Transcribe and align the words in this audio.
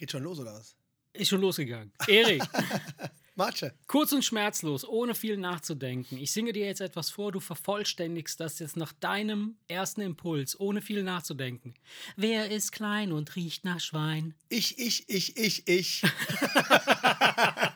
Geht 0.00 0.12
schon 0.12 0.22
los, 0.22 0.38
oder 0.40 0.54
was? 0.54 0.74
Ist 1.12 1.28
schon 1.28 1.42
losgegangen. 1.42 1.92
Erik, 2.08 2.42
Matsche. 3.34 3.74
kurz 3.86 4.12
und 4.12 4.24
schmerzlos, 4.24 4.88
ohne 4.88 5.14
viel 5.14 5.36
nachzudenken. 5.36 6.16
Ich 6.16 6.32
singe 6.32 6.54
dir 6.54 6.64
jetzt 6.64 6.80
etwas 6.80 7.10
vor, 7.10 7.32
du 7.32 7.38
vervollständigst 7.38 8.40
das 8.40 8.58
jetzt 8.60 8.78
nach 8.78 8.94
deinem 8.94 9.58
ersten 9.68 10.00
Impuls, 10.00 10.58
ohne 10.58 10.80
viel 10.80 11.02
nachzudenken. 11.02 11.74
Wer 12.16 12.50
ist 12.50 12.72
klein 12.72 13.12
und 13.12 13.36
riecht 13.36 13.66
nach 13.66 13.80
Schwein? 13.80 14.32
Ich, 14.48 14.78
ich, 14.78 15.06
ich, 15.10 15.36
ich, 15.36 15.68
ich. 15.68 16.02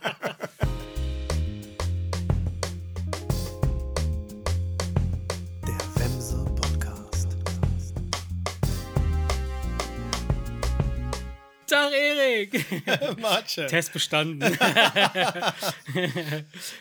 Matsche. 13.20 13.66
Test 13.66 13.92
bestanden. 13.92 14.40
du 14.40 14.56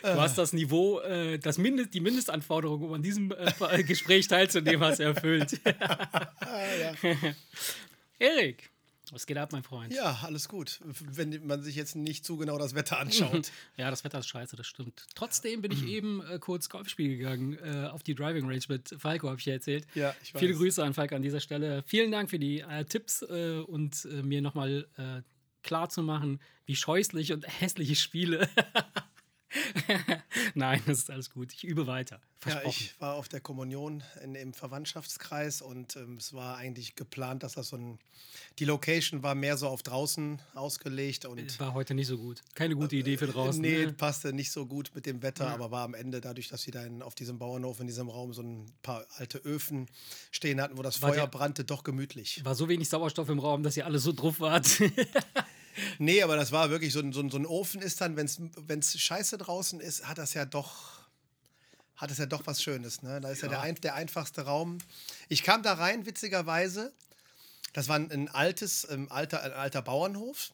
hast 0.02 0.38
das 0.38 0.52
Niveau, 0.52 1.00
äh, 1.00 1.38
das 1.38 1.58
Mindest, 1.58 1.94
die 1.94 2.00
Mindestanforderung, 2.00 2.82
um 2.82 2.92
an 2.92 3.02
diesem 3.02 3.32
äh, 3.32 3.82
Gespräch 3.82 4.28
teilzunehmen, 4.28 4.80
hast 4.82 5.00
erfüllt. 5.00 5.60
Erik, 8.18 8.70
was 9.14 9.26
geht 9.26 9.36
ab, 9.36 9.52
mein 9.52 9.62
Freund? 9.62 9.92
Ja, 9.92 10.20
alles 10.22 10.48
gut. 10.48 10.80
Wenn 10.82 11.46
man 11.46 11.62
sich 11.62 11.76
jetzt 11.76 11.94
nicht 11.94 12.24
zu 12.24 12.36
genau 12.36 12.58
das 12.58 12.74
Wetter 12.74 12.98
anschaut. 12.98 13.52
Ja, 13.76 13.90
das 13.90 14.02
Wetter 14.02 14.18
ist 14.18 14.28
scheiße, 14.28 14.56
das 14.56 14.66
stimmt. 14.66 15.06
Trotzdem 15.14 15.62
bin 15.62 15.72
ich 15.72 15.84
eben 15.86 16.22
äh, 16.26 16.38
kurz 16.38 16.68
Golf 16.68 16.88
spielen 16.88 17.18
gegangen, 17.18 17.58
äh, 17.62 17.88
auf 17.88 18.02
die 18.02 18.14
Driving 18.14 18.46
Range 18.46 18.64
mit 18.68 18.94
Falco, 18.98 19.28
habe 19.28 19.38
ich 19.38 19.46
ja 19.46 19.54
erzählt. 19.54 19.86
Ja, 19.94 20.14
ich 20.22 20.34
weiß. 20.34 20.40
Viele 20.40 20.54
Grüße 20.54 20.82
an 20.82 20.94
Falco 20.94 21.14
an 21.14 21.22
dieser 21.22 21.40
Stelle. 21.40 21.84
Vielen 21.86 22.10
Dank 22.10 22.30
für 22.30 22.38
die 22.38 22.60
äh, 22.60 22.84
Tipps 22.86 23.22
äh, 23.22 23.58
und 23.66 24.04
mir 24.22 24.40
nochmal 24.42 24.86
äh, 25.64 25.68
klar 25.68 25.88
zu 25.88 26.02
machen, 26.02 26.40
wie 26.66 26.76
scheußlich 26.76 27.32
und 27.32 27.46
hässlich 27.60 27.90
ich 27.90 28.00
spiele. 28.00 28.48
Nein, 30.54 30.82
das 30.86 30.98
ist 30.98 31.10
alles 31.10 31.30
gut. 31.30 31.52
Ich 31.52 31.64
übe 31.64 31.86
weiter. 31.86 32.20
Ja, 32.46 32.62
ich 32.64 32.94
war 33.00 33.14
auf 33.14 33.28
der 33.28 33.40
Kommunion 33.40 34.02
in, 34.22 34.34
im 34.34 34.52
Verwandtschaftskreis 34.52 35.62
und 35.62 35.96
ähm, 35.96 36.16
es 36.18 36.34
war 36.34 36.56
eigentlich 36.56 36.94
geplant, 36.94 37.42
dass 37.42 37.54
das 37.54 37.68
so 37.68 37.76
ein. 37.76 37.98
Die 38.58 38.64
Location 38.64 39.22
war 39.22 39.34
mehr 39.34 39.56
so 39.56 39.68
auf 39.68 39.82
draußen 39.82 40.40
ausgelegt 40.54 41.24
und. 41.24 41.58
war 41.60 41.74
heute 41.74 41.94
nicht 41.94 42.06
so 42.06 42.18
gut. 42.18 42.42
Keine 42.54 42.74
gute 42.76 42.96
Idee 42.96 43.16
für 43.16 43.26
draußen. 43.26 43.60
Nee, 43.60 43.86
ne? 43.86 43.92
passte 43.92 44.32
nicht 44.32 44.50
so 44.52 44.66
gut 44.66 44.90
mit 44.94 45.06
dem 45.06 45.22
Wetter, 45.22 45.48
aber 45.48 45.70
war 45.70 45.84
am 45.84 45.94
Ende, 45.94 46.20
dadurch, 46.20 46.48
dass 46.48 46.62
sie 46.62 46.70
da 46.70 46.84
in, 46.84 47.02
auf 47.02 47.14
diesem 47.14 47.38
Bauernhof 47.38 47.80
in 47.80 47.86
diesem 47.86 48.08
Raum 48.08 48.32
so 48.32 48.42
ein 48.42 48.66
paar 48.82 49.06
alte 49.16 49.38
Öfen 49.38 49.88
stehen 50.30 50.60
hatten, 50.60 50.76
wo 50.76 50.82
das 50.82 51.00
War 51.00 51.10
Feuer 51.10 51.22
der- 51.22 51.26
brannte, 51.28 51.64
doch 51.64 51.82
gemütlich. 51.84 52.44
War 52.44 52.54
so 52.54 52.68
wenig 52.68 52.88
Sauerstoff 52.88 53.28
im 53.28 53.38
Raum, 53.38 53.62
dass 53.62 53.76
ihr 53.76 53.86
alle 53.86 53.98
so 53.98 54.12
drauf 54.12 54.40
wart. 54.40 54.68
Nee, 55.98 56.22
aber 56.22 56.36
das 56.36 56.52
war 56.52 56.70
wirklich 56.70 56.92
so 56.92 57.00
ein, 57.00 57.12
so 57.12 57.20
ein, 57.20 57.30
so 57.30 57.38
ein 57.38 57.46
Ofen 57.46 57.82
ist 57.82 58.00
dann, 58.00 58.16
wenn 58.16 58.78
es 58.78 59.00
scheiße 59.00 59.38
draußen 59.38 59.80
ist, 59.80 60.06
hat 60.06 60.18
das 60.18 60.34
ja 60.34 60.44
doch. 60.44 61.04
Hat 61.96 62.10
es 62.10 62.18
ja 62.18 62.26
doch 62.26 62.44
was 62.46 62.60
Schönes, 62.60 63.02
ne? 63.02 63.20
Da 63.20 63.30
ist 63.30 63.42
ja, 63.42 63.48
der, 63.48 63.60
ein, 63.60 63.76
der 63.76 63.94
einfachste 63.94 64.42
Raum. 64.42 64.78
Ich 65.28 65.44
kam 65.44 65.62
da 65.62 65.74
rein, 65.74 66.06
witzigerweise. 66.06 66.92
Das 67.72 67.86
war 67.88 67.96
ein, 67.96 68.10
ein 68.10 68.28
altes, 68.28 68.86
ähm, 68.90 69.10
alter, 69.12 69.42
ein 69.44 69.52
alter 69.52 69.80
Bauernhof. 69.80 70.52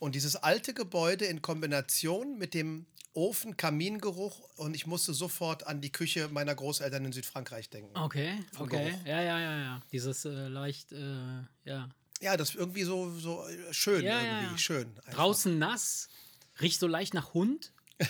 Und 0.00 0.16
dieses 0.16 0.34
alte 0.34 0.74
Gebäude 0.74 1.24
in 1.26 1.40
Kombination 1.40 2.36
mit 2.36 2.52
dem 2.52 2.86
Ofen, 3.14 3.56
Kamingeruch 3.56 4.40
und 4.56 4.74
ich 4.74 4.86
musste 4.86 5.12
sofort 5.12 5.66
an 5.66 5.80
die 5.80 5.92
Küche 5.92 6.28
meiner 6.28 6.54
Großeltern 6.54 7.04
in 7.04 7.12
Südfrankreich 7.12 7.68
denken. 7.68 7.96
Okay, 7.96 8.42
okay. 8.58 8.90
Geruch. 8.90 9.06
Ja, 9.06 9.20
ja, 9.20 9.38
ja, 9.38 9.58
ja. 9.58 9.82
Dieses 9.92 10.24
äh, 10.24 10.48
leicht, 10.48 10.92
äh, 10.92 11.42
ja. 11.64 11.88
Ja, 12.22 12.36
das 12.36 12.50
ist 12.50 12.54
irgendwie 12.56 12.84
so, 12.84 13.10
so 13.10 13.46
äh, 13.46 13.74
schön, 13.74 14.04
Ja, 14.04 14.20
irgendwie 14.22 14.52
ja. 14.52 14.58
schön. 14.58 14.86
einfach. 14.98 15.12
Draußen 15.12 15.58
nass, 15.58 16.08
riecht 16.60 16.80
so 16.80 16.86
leicht 16.86 17.14
nach 17.14 17.34
Hund. 17.34 17.72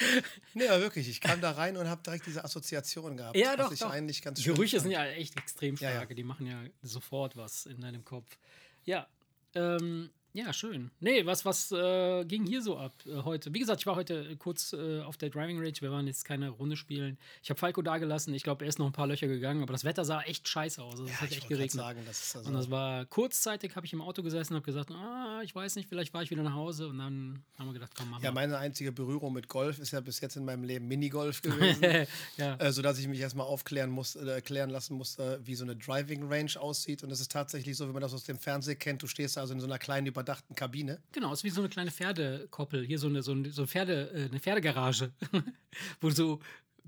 Nee, 0.54 0.68
aber 0.68 0.80
wirklich, 0.80 1.08
ich 1.08 1.20
kam 1.20 1.40
da 1.40 1.52
rein 1.52 1.76
und 1.76 1.88
habe 1.88 2.02
direkt 2.02 2.26
diese 2.26 2.44
Assoziation 2.44 3.16
gehabt. 3.16 3.36
Ja, 3.36 3.56
doch, 3.56 3.72
ich 3.72 3.80
doch. 3.80 3.90
eigentlich 3.90 4.22
ganz 4.22 4.42
schön 4.42 4.54
Gerüche 4.54 4.80
sind 4.80 4.90
ja 4.90 5.04
echt 5.06 5.36
extrem 5.36 5.76
Ja, 5.76 5.90
ja. 5.90 6.04
Die 6.06 6.22
machen 6.22 6.46
ja 6.46 6.62
sofort 6.82 7.36
was 7.36 7.66
in 7.66 7.80
deinem 7.80 8.04
Kopf. 8.04 8.38
Ja, 8.84 9.06
ähm, 9.54 10.10
ja, 10.34 10.52
schön. 10.52 10.90
Nee, 11.00 11.24
was, 11.26 11.44
was 11.44 11.72
äh, 11.72 12.24
ging 12.24 12.46
hier 12.46 12.62
so 12.62 12.76
ab 12.76 12.92
äh, 13.06 13.22
heute? 13.22 13.52
Wie 13.54 13.58
gesagt, 13.58 13.80
ich 13.80 13.86
war 13.86 13.96
heute 13.96 14.28
äh, 14.28 14.36
kurz 14.36 14.72
äh, 14.72 15.00
auf 15.00 15.16
der 15.16 15.30
Driving 15.30 15.58
Range. 15.58 15.72
Wir 15.80 15.90
waren 15.90 16.06
jetzt 16.06 16.24
keine 16.24 16.50
Runde 16.50 16.76
spielen. 16.76 17.18
Ich 17.42 17.50
habe 17.50 17.58
Falco 17.58 17.82
da 17.82 17.98
gelassen. 17.98 18.34
Ich 18.34 18.42
glaube, 18.42 18.64
er 18.64 18.68
ist 18.68 18.78
noch 18.78 18.86
ein 18.86 18.92
paar 18.92 19.06
Löcher 19.06 19.26
gegangen, 19.26 19.62
aber 19.62 19.72
das 19.72 19.84
Wetter 19.84 20.04
sah 20.04 20.20
echt 20.22 20.46
scheiße 20.46 20.82
aus. 20.82 20.92
Also, 20.92 21.04
es 21.04 21.10
Ja, 21.10 21.20
hat 21.20 21.30
ich 21.30 21.38
echt 21.38 21.48
geregnet. 21.48 21.72
sagen, 21.72 22.00
das 22.06 22.36
also 22.36 22.48
Und 22.48 22.54
das 22.54 22.70
war 22.70 23.06
kurzzeitig, 23.06 23.74
habe 23.74 23.86
ich 23.86 23.92
im 23.92 24.02
Auto 24.02 24.22
gesessen 24.22 24.52
und 24.52 24.56
habe 24.58 24.66
gesagt, 24.66 24.90
ah, 24.90 25.40
ich 25.42 25.54
weiß 25.54 25.76
nicht, 25.76 25.88
vielleicht 25.88 26.12
fahre 26.12 26.24
ich 26.24 26.30
wieder 26.30 26.42
nach 26.42 26.54
Hause. 26.54 26.88
Und 26.88 26.98
dann 26.98 27.42
haben 27.58 27.66
wir 27.66 27.72
gedacht, 27.72 27.92
komm, 27.96 28.10
mach 28.10 28.22
ja, 28.22 28.30
meine 28.30 28.58
einzige 28.58 28.92
Berührung 28.92 29.32
mit 29.32 29.48
Golf 29.48 29.78
ist 29.78 29.92
ja 29.92 30.00
bis 30.00 30.20
jetzt 30.20 30.36
in 30.36 30.44
meinem 30.44 30.64
Leben 30.64 30.86
Minigolf 30.88 31.40
gewesen. 31.42 31.82
ja. 32.36 32.56
äh, 32.56 32.72
sodass 32.72 32.98
ich 32.98 33.08
mich 33.08 33.20
erstmal 33.20 33.46
aufklären 33.46 33.90
muss, 33.90 34.14
äh, 34.14 34.26
erklären 34.26 34.70
lassen 34.70 34.94
musste, 34.94 35.40
wie 35.44 35.54
so 35.54 35.64
eine 35.64 35.74
Driving 35.74 36.30
Range 36.30 36.52
aussieht. 36.58 37.02
Und 37.02 37.10
es 37.10 37.20
ist 37.20 37.32
tatsächlich 37.32 37.76
so, 37.76 37.88
wie 37.88 37.92
man 37.92 38.02
das 38.02 38.12
aus 38.12 38.24
dem 38.24 38.38
Fernsehen 38.38 38.78
kennt. 38.78 39.02
Du 39.02 39.06
stehst 39.06 39.38
also 39.38 39.54
in 39.54 39.60
so 39.60 39.66
einer 39.66 39.78
kleinen, 39.78 40.04
überdachten 40.18 40.54
Kabine. 40.54 41.00
Genau, 41.12 41.32
ist 41.32 41.44
wie 41.44 41.50
so 41.50 41.60
eine 41.60 41.68
kleine 41.68 41.90
Pferdekoppel. 41.90 42.84
Hier 42.84 42.98
so 42.98 43.06
eine, 43.06 43.22
so 43.22 43.32
eine, 43.32 43.50
so 43.50 43.62
eine, 43.62 43.68
Pferde, 43.68 44.10
äh, 44.12 44.24
eine 44.28 44.40
Pferdegarage. 44.40 45.12
Wo 46.00 46.10
so 46.10 46.40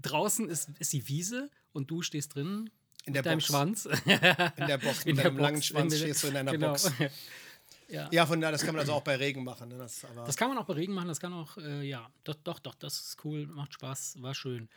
draußen 0.02 0.48
ist, 0.48 0.68
ist 0.78 0.92
die 0.92 1.06
Wiese 1.08 1.48
und 1.72 1.90
du 1.90 2.02
stehst 2.02 2.34
drin 2.34 2.70
In 3.04 3.12
der 3.12 3.22
mit 3.22 3.32
Box. 3.34 3.44
Schwanz. 3.46 3.86
In 3.86 4.66
der 4.66 4.78
Box. 4.78 5.04
In 5.04 5.16
mit 5.16 5.24
deinem 5.24 5.38
langen 5.38 5.56
Box, 5.56 5.66
Schwanz 5.66 5.92
in 5.94 5.98
der- 6.00 6.06
stehst 6.06 6.24
du 6.24 6.28
in 6.28 6.36
einer 6.36 6.50
genau. 6.52 6.68
Box. 6.70 6.92
ja. 7.88 8.08
Ja, 8.10 8.26
von 8.26 8.40
daher, 8.40 8.52
das 8.52 8.62
kann 8.62 8.74
man 8.74 8.80
also 8.80 8.94
auch 8.94 9.02
bei 9.02 9.16
Regen 9.16 9.44
machen. 9.44 9.68
Ne? 9.68 9.78
Das, 9.78 10.04
Das 10.26 10.36
kann 10.36 10.48
man 10.48 10.58
auch 10.58 10.64
bei 10.66 10.74
Regen 10.74 10.92
machen, 10.92 11.08
das 11.08 11.20
kann 11.20 11.32
auch, 11.32 11.56
äh, 11.58 11.82
ja, 11.86 12.10
doch, 12.24 12.34
doch, 12.42 12.58
doch, 12.58 12.74
das 12.74 13.00
ist 13.00 13.24
cool, 13.24 13.46
macht 13.46 13.74
Spaß, 13.74 14.20
war 14.22 14.34
schön. 14.34 14.68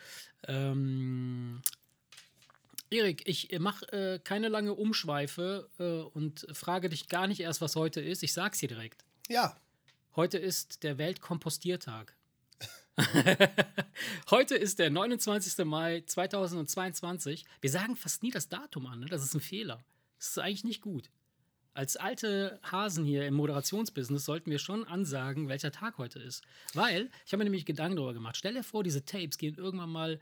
Ähm, 0.48 1.62
Erik, 2.94 3.28
ich 3.28 3.58
mache 3.60 3.92
äh, 3.92 4.20
keine 4.20 4.50
lange 4.50 4.74
Umschweife 4.74 5.68
äh, 5.80 6.08
und 6.16 6.46
frage 6.54 6.90
dich 6.90 7.10
gar 7.10 7.28
nicht 7.28 7.40
erst, 7.40 7.60
was 7.60 7.76
heute 7.76 8.00
ist. 8.00 8.22
Ich 8.22 8.34
sag's 8.34 8.60
dir 8.60 8.70
direkt. 8.70 9.04
ja, 9.30 9.58
Heute 10.16 10.38
ist 10.38 10.84
der 10.84 11.00
Weltkompostiertag. 11.00 12.16
Heute 14.30 14.56
ist 14.56 14.78
der 14.78 14.92
29. 14.92 15.66
Mai 15.66 16.04
2022. 16.06 17.46
Wir 17.62 17.72
sagen 17.72 17.96
fast 17.96 18.22
nie 18.22 18.30
das 18.30 18.48
Datum 18.48 18.86
an, 18.86 19.00
ne? 19.00 19.06
das 19.08 19.24
ist 19.24 19.34
ein 19.34 19.42
Fehler. 19.42 19.84
Das 20.20 20.28
ist 20.28 20.38
eigentlich 20.38 20.66
nicht 20.66 20.82
gut. 20.82 21.10
Als 21.74 21.98
alte 21.98 22.60
Hasen 22.62 23.06
hier 23.06 23.26
im 23.26 23.34
Moderationsbusiness 23.34 24.24
sollten 24.24 24.52
wir 24.52 24.60
schon 24.60 24.86
ansagen, 24.86 25.50
welcher 25.50 25.72
Tag 25.72 25.98
heute 25.98 26.20
ist. 26.20 26.44
Weil, 26.76 27.10
ich 27.26 27.34
habe 27.34 27.40
mir 27.40 27.46
nämlich 27.46 27.66
Gedanken 27.66 27.96
darüber 27.96 28.14
gemacht. 28.14 28.38
Stell 28.38 28.54
dir 28.54 28.64
vor, 28.64 28.84
diese 28.84 29.04
Tapes 29.04 29.40
gehen 29.40 29.56
irgendwann 29.56 29.90
mal, 29.90 30.22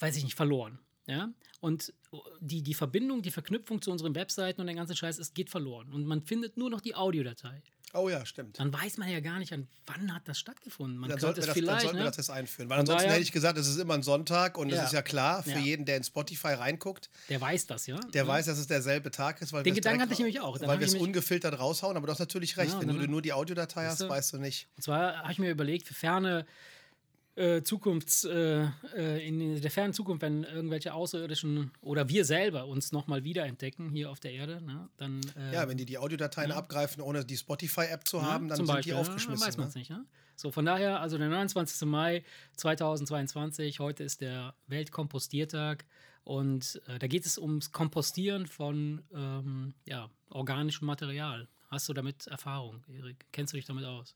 weiß 0.00 0.16
ich 0.16 0.24
nicht, 0.24 0.34
verloren. 0.34 0.80
Ja? 1.06 1.30
Und 1.60 1.92
die, 2.40 2.62
die 2.62 2.74
Verbindung, 2.74 3.22
die 3.22 3.30
Verknüpfung 3.30 3.82
zu 3.82 3.90
unseren 3.90 4.14
Webseiten 4.14 4.60
und 4.60 4.66
den 4.66 4.76
ganzen 4.76 4.96
Scheiß, 4.96 5.18
es 5.18 5.34
geht 5.34 5.50
verloren. 5.50 5.92
Und 5.92 6.06
man 6.06 6.22
findet 6.22 6.56
nur 6.56 6.70
noch 6.70 6.80
die 6.80 6.94
Audiodatei. 6.94 7.62
oh 7.92 8.08
ja, 8.08 8.24
stimmt. 8.26 8.58
Dann 8.58 8.72
weiß 8.72 8.96
man 8.98 9.08
ja 9.10 9.20
gar 9.20 9.38
nicht, 9.38 9.52
an 9.52 9.68
wann 9.86 10.12
hat 10.14 10.26
das 10.26 10.38
stattgefunden. 10.38 10.98
Man 10.98 11.10
Dann 11.10 11.18
könnte 11.18 11.26
sollten, 11.26 11.36
wir 11.36 11.46
das, 11.46 11.54
dann 11.54 11.54
vielleicht, 11.64 11.80
sollten 11.82 11.96
wir 11.98 12.04
ne? 12.04 12.10
das 12.10 12.16
jetzt 12.16 12.30
einführen. 12.30 12.68
Weil 12.70 12.80
ansonsten 12.80 13.02
daher- 13.04 13.12
hätte 13.14 13.22
ich 13.22 13.32
gesagt, 13.32 13.58
es 13.58 13.68
ist 13.68 13.78
immer 13.78 13.94
ein 13.94 14.02
Sonntag 14.02 14.56
und 14.58 14.70
es 14.70 14.76
Ja. 14.78 14.84
ist 14.84 14.92
ja 14.92 15.02
klar 15.02 15.42
für 15.42 15.50
Ja. 15.50 15.58
jeden, 15.58 15.84
der 15.84 15.96
in 15.98 16.04
Spotify 16.04 16.48
reinguckt, 16.54 17.10
der 17.28 17.40
weiß 17.40 17.66
das, 17.66 17.86
ja. 17.86 17.98
der 18.12 18.26
weiß, 18.26 18.46
dass 18.46 18.58
es 18.58 18.66
derselbe 18.66 19.10
Tag 19.10 19.40
ist. 19.42 19.52
Weil 19.52 19.62
Den 19.62 19.74
wir 19.74 19.80
Gedanken 19.80 19.98
direkt- 19.98 20.10
hatte 20.10 20.12
ich 20.14 20.18
nämlich 20.18 20.40
auch. 20.40 20.58
Dann 20.58 20.68
Weil 20.68 20.80
wir 20.80 20.86
es 20.86 20.94
ungefiltert 20.94 21.58
raushauen, 21.58 21.96
aber 21.96 22.06
du 22.06 22.12
hast 22.12 22.18
natürlich 22.20 22.56
recht. 22.56 22.72
Ja, 22.72 22.80
Wenn 22.80 22.88
dann- 22.88 22.98
du 22.98 23.06
nur 23.08 23.22
die 23.22 23.32
Audiodatei 23.32 23.84
hast, 23.86 23.92
Weißt 23.92 24.00
du? 24.02 24.08
weißt 24.08 24.32
du 24.34 24.38
nicht. 24.38 24.68
Und 24.76 24.82
zwar 24.82 25.18
habe 25.18 25.32
ich 25.32 25.38
mir 25.38 25.50
überlegt, 25.50 25.86
für 25.86 25.94
ferne 25.94 26.46
äh, 27.36 27.62
Zukunfts, 27.62 28.24
äh, 28.24 28.68
äh, 28.96 29.26
in 29.26 29.60
der 29.60 29.70
fernen 29.70 29.92
Zukunft, 29.92 30.22
wenn 30.22 30.44
irgendwelche 30.44 30.94
Außerirdischen 30.94 31.72
oder 31.80 32.08
wir 32.08 32.24
selber 32.24 32.66
uns 32.66 32.92
nochmal 32.92 33.24
wiederentdecken 33.24 33.90
hier 33.90 34.10
auf 34.10 34.20
der 34.20 34.32
Erde, 34.32 34.60
ne, 34.62 34.88
dann. 34.96 35.20
Äh, 35.36 35.54
Ja, 35.54 35.68
wenn 35.68 35.76
die 35.76 35.84
die 35.84 35.98
Audiodateien 35.98 36.52
abgreifen, 36.52 37.02
ohne 37.02 37.24
die 37.24 37.36
Spotify-App 37.36 38.06
zu 38.06 38.22
haben, 38.22 38.48
dann 38.48 38.58
sind 38.58 38.66
Beispiel, 38.66 38.82
die 38.82 38.90
ja, 38.90 39.00
aufgeschmissen. 39.00 39.46
Weiß 39.46 39.56
man 39.56 39.68
es 39.68 39.74
ne? 39.74 39.78
nicht. 39.80 39.90
Ne? 39.90 40.04
So, 40.36 40.50
von 40.50 40.64
daher, 40.64 41.00
also 41.00 41.18
der 41.18 41.28
29. 41.28 41.86
Mai 41.88 42.24
2022, 42.56 43.78
heute 43.80 44.04
ist 44.04 44.20
der 44.20 44.54
Weltkompostiertag 44.66 45.84
und 46.24 46.80
äh, 46.86 46.98
da 46.98 47.06
geht 47.06 47.26
es 47.26 47.38
ums 47.38 47.72
Kompostieren 47.72 48.46
von 48.46 49.02
ähm, 49.14 49.74
ja, 49.86 50.10
organischem 50.30 50.86
Material. 50.86 51.48
Hast 51.68 51.88
du 51.88 51.92
damit 51.92 52.26
Erfahrung, 52.26 52.84
Erik? 52.88 53.26
Kennst 53.32 53.52
du 53.52 53.56
dich 53.56 53.66
damit 53.66 53.84
aus? 53.84 54.14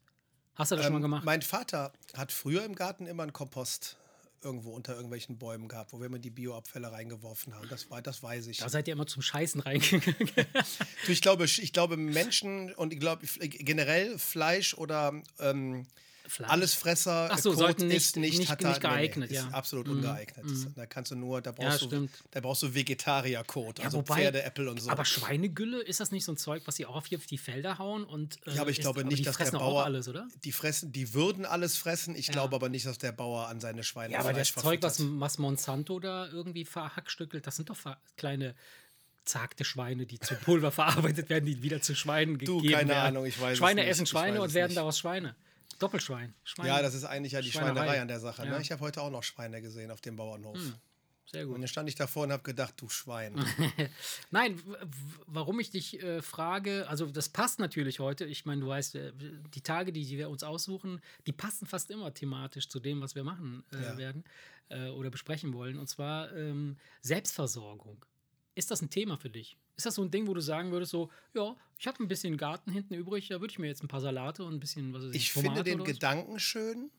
Hast 0.59 0.73
du 0.73 0.77
das 0.77 0.85
schon 0.85 0.93
mal 0.93 0.99
Ähm, 0.99 1.03
gemacht? 1.03 1.25
Mein 1.25 1.41
Vater 1.43 1.93
hat 2.17 2.33
früher 2.33 2.65
im 2.65 2.75
Garten 2.75 3.07
immer 3.07 3.23
einen 3.23 3.33
Kompost 3.33 3.97
irgendwo 4.43 4.71
unter 4.71 4.95
irgendwelchen 4.95 5.39
Bäumen 5.39 5.67
gehabt, 5.69 5.93
wo 5.93 5.99
wir 5.99 6.07
immer 6.07 6.19
die 6.19 6.31
Bioabfälle 6.31 6.93
reingeworfen 6.93 7.55
haben. 7.55 7.69
Das, 7.69 7.91
war, 7.91 8.03
das 8.03 8.23
weiß 8.23 8.47
ich. 8.49 8.59
Da 8.59 8.69
seid 8.69 8.87
ihr 8.87 8.93
immer 8.93 9.07
zum 9.07 9.23
Scheißen 9.23 9.61
reingegangen. 9.61 10.29
Ich 11.09 11.23
glaube, 11.23 11.45
ich 11.45 11.73
glaube 11.73 11.97
Menschen 11.97 12.73
und 12.75 12.93
ich 12.93 13.01
glaube 13.01 13.27
generell 13.41 14.19
Fleisch 14.19 14.75
oder 14.75 15.21
ähm, 15.41 15.87
Fleisch. 16.29 16.51
Alles 16.51 16.75
Fresser, 16.75 17.29
Ach 17.33 17.39
so, 17.39 17.53
Kot 17.55 17.81
ist 17.83 18.17
nicht, 18.17 18.17
nicht- 18.39 18.49
hat 18.51 18.61
nicht 18.63 18.85
da- 18.85 18.89
nee, 18.91 18.95
nee, 18.97 19.03
geeignet, 19.09 19.31
ist 19.31 19.37
ja. 19.37 19.49
Absolut 19.49 19.89
ungeeignet. 19.89 20.45
Das- 20.49 20.75
Da 20.75 20.87
kannst 20.87 21.11
du 21.11 21.17
nur, 21.17 21.41
da 21.41 21.53
brauchst, 21.53 21.83
du, 21.83 21.87
stimmt. 21.87 22.11
da 22.31 22.41
brauchst 22.41 22.63
du 22.63 22.75
Vegetarier-Kot, 22.75 23.81
also 23.81 23.99
wobei- 23.99 24.15
Pferde, 24.17 24.43
Äpfel 24.43 24.69
und 24.69 24.81
so. 24.81 24.91
Aber 24.91 25.05
Schweinegülle, 25.05 25.81
ist 25.83 26.01
das 26.01 26.11
nicht 26.13 26.25
so 26.25 26.33
ein 26.33 26.37
Zeug, 26.37 26.63
was 26.67 26.77
sie 26.77 26.87
auch 26.87 26.97
auf 26.97 27.09
die, 27.09 27.17
Felder 27.39 27.79
hauen? 27.79 28.05
Und, 28.05 28.39
äh, 28.47 28.55
ja, 28.55 28.61
aber 28.63 28.71
ich 28.71 28.79
ist- 28.79 28.83
glaube 28.83 29.01
aber 29.01 29.09
nicht, 29.09 29.21
die 29.21 29.25
dass 29.25 29.37
der 29.39 29.51
Bauer 29.53 29.85
alles, 29.85 30.09
oder? 30.09 30.29
Die 30.45 30.53
fressen, 30.53 30.93
die 30.93 31.15
würden 31.15 31.45
alles 31.47 31.77
fressen. 31.77 32.15
Ich 32.15 32.27
Ja. 32.29 32.33
glaube 32.35 32.55
aber 32.57 32.69
nicht, 32.69 32.87
dass 32.87 32.99
der 32.99 33.13
Bauer 33.13 33.49
an 33.49 33.61
seine 33.61 33.83
Schweine 33.85 34.13
Ja, 34.15 34.21
aber 34.21 34.33
das 34.33 34.53
Zeug, 34.55 34.83
was, 34.83 34.99
was 35.01 35.39
Monsanto 35.39 35.99
da 36.01 36.27
irgendwie 36.29 36.65
verhackstückelt, 36.65 37.47
das 37.47 37.57
sind 37.57 37.71
doch 37.71 37.77
kleine 38.17 38.55
zagte 39.25 39.65
Schweine, 39.65 40.07
die 40.07 40.19
zu 40.19 40.35
Pulver 40.63 40.71
verarbeitet 40.73 41.29
werden, 41.29 41.45
die 41.45 41.63
wieder 41.63 41.83
zu 41.83 41.95
Schweinen 41.95 42.39
Du, 42.39 42.57
gegeben 42.57 42.73
keine 42.75 42.89
werden. 42.91 43.07
Ahnung, 43.17 43.27
ich 43.27 43.39
weiß 43.39 43.53
es 43.53 43.59
Schweine 43.59 43.85
essen 43.87 44.07
Schweine 44.07 44.41
und 44.41 44.55
werden 44.55 44.69
nicht. 44.69 44.79
daraus 44.79 44.99
Schweine. 44.99 45.35
Doppelschwein. 45.79 46.35
Schweine. 46.45 46.69
Ja, 46.69 46.83
das 46.83 46.95
ist 46.95 47.05
eigentlich 47.05 47.33
ja 47.33 47.41
die 47.41 47.51
Schweinerei. 47.53 47.75
Schweinerei 47.75 48.01
an 48.03 48.09
der 48.09 48.21
Sache. 48.21 48.45
Ja. 48.45 48.51
Ne? 48.57 48.61
Ich 48.63 48.73
habe 48.73 48.81
heute 48.81 49.01
auch 49.03 49.11
noch 49.11 49.23
Schweine 49.23 49.61
gesehen 49.63 49.91
auf 49.91 50.01
dem 50.01 50.17
Bauernhof. 50.17 50.59
Sehr 51.31 51.43
Und 51.47 51.49
gut. 51.53 51.61
dann 51.61 51.69
stand 51.69 51.89
ich 51.91 51.95
davor 51.95 52.23
und 52.25 52.33
habe 52.33 52.43
gedacht, 52.43 52.75
du 52.79 52.89
Schwein. 52.89 53.35
Nein, 54.31 54.61
warum 55.27 55.61
ich 55.61 55.71
dich 55.71 56.03
äh, 56.03 56.23
frage, 56.23 56.89
also 56.89 57.05
das 57.07 57.29
passt 57.29 57.59
natürlich 57.61 58.01
heute. 58.01 58.25
Ich 58.25 58.47
meine, 58.47 58.63
du 58.63 58.69
weißt, 58.69 58.95
äh, 58.95 59.13
die 59.55 59.61
Tage, 59.61 59.93
die 59.93 60.09
wir 60.09 60.31
uns 60.31 60.43
aussuchen, 60.43 61.01
die 61.27 61.33
passen 61.33 61.67
fast 61.67 61.91
immer 61.91 62.15
thematisch 62.15 62.69
zu 62.71 62.81
dem, 62.81 63.03
was 63.03 63.15
wir 63.15 63.25
machen 63.25 63.63
äh, 63.73 63.83
Ja. 63.83 63.99
werden 63.99 64.25
äh, 64.71 64.89
oder 64.89 65.11
besprechen 65.11 65.53
wollen. 65.53 65.79
Und 65.79 65.89
zwar 65.89 66.33
ähm, 66.35 66.79
Selbstversorgung. 67.03 68.03
Ist 68.59 68.73
das 68.73 68.83
ein 68.83 68.91
Thema 68.91 69.17
für 69.17 69.31
dich? 69.31 69.57
Ist 69.77 69.87
das 69.87 69.95
so 69.95 70.03
ein 70.03 70.11
Ding, 70.11 70.27
wo 70.27 70.35
du 70.35 70.41
sagen 70.41 70.73
würdest, 70.73 70.91
so, 70.91 71.13
ja, 71.33 71.55
ich 71.79 71.87
habe 71.87 72.03
ein 72.03 72.09
bisschen 72.09 72.37
Garten 72.37 72.73
hinten 72.73 72.95
übrig, 72.95 73.29
da 73.29 73.41
würde 73.41 73.53
ich 73.53 73.59
mir 73.61 73.69
jetzt 73.69 73.85
ein 73.85 73.89
paar 73.89 74.01
Salate 74.01 74.43
und 74.43 74.55
ein 74.55 74.59
bisschen, 74.59 74.93
was 74.93 75.05
weiß 75.05 75.15
Ich 75.15 75.33
Tomate 75.33 75.63
finde 75.63 75.63
den? 75.63 75.85
Gedanken 75.85 76.41
schön, 76.41 76.91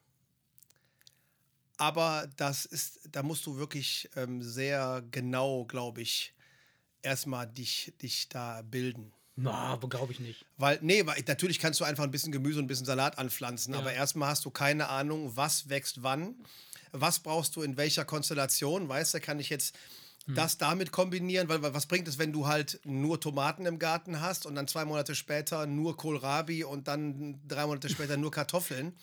aber 1.75 2.29
das 2.37 2.65
ist, 2.65 3.09
da 3.11 3.23
musst 3.23 3.45
du 3.45 3.57
wirklich 3.57 4.09
ähm, 4.15 4.41
sehr 4.41 5.03
genau, 5.11 5.65
glaube 5.65 6.01
ich, 6.01 6.33
erstmal 7.01 7.45
dich, 7.45 7.93
dich 8.01 8.29
da 8.29 8.61
bilden. 8.61 9.11
Na, 9.35 9.75
glaube 9.75 10.13
ich 10.13 10.21
nicht. 10.21 10.45
Weil, 10.55 10.79
nee, 10.81 11.05
weil 11.05 11.21
natürlich 11.27 11.59
kannst 11.59 11.81
du 11.81 11.83
einfach 11.83 12.05
ein 12.05 12.11
bisschen 12.11 12.31
Gemüse 12.31 12.59
und 12.59 12.65
ein 12.65 12.67
bisschen 12.69 12.85
Salat 12.85 13.17
anpflanzen, 13.17 13.73
Ja. 13.73 13.81
aber 13.81 13.91
erstmal 13.91 14.29
hast 14.29 14.45
du 14.45 14.49
keine 14.49 14.87
Ahnung, 14.87 15.35
was 15.35 15.67
wächst 15.67 16.03
wann, 16.03 16.35
was 16.93 17.19
brauchst 17.19 17.57
du 17.57 17.63
in 17.63 17.75
welcher 17.75 18.05
Konstellation, 18.05 18.87
weißt 18.87 19.13
du, 19.13 19.19
kann 19.19 19.41
ich 19.41 19.49
jetzt 19.49 19.77
Hm. 20.29 20.35
das 20.35 20.57
damit 20.57 20.91
kombinieren, 20.91 21.49
weil 21.49 21.61
was 21.61 21.87
bringt 21.87 22.07
es, 22.07 22.19
wenn 22.19 22.31
du 22.31 22.45
halt 22.47 22.79
nur 22.83 23.19
Tomaten 23.19 23.65
im 23.65 23.79
Garten 23.79 24.21
hast 24.21 24.45
und 24.45 24.55
dann 24.55 24.67
zwei 24.67 24.85
Monate 24.85 25.15
später 25.15 25.65
nur 25.65 25.97
Kohlrabi 25.97 26.63
und 26.63 26.87
dann 26.87 27.41
drei 27.47 27.65
Monate 27.65 27.89
später 27.89 28.15
nur 28.15 28.31
Kartoffeln? 28.31 28.95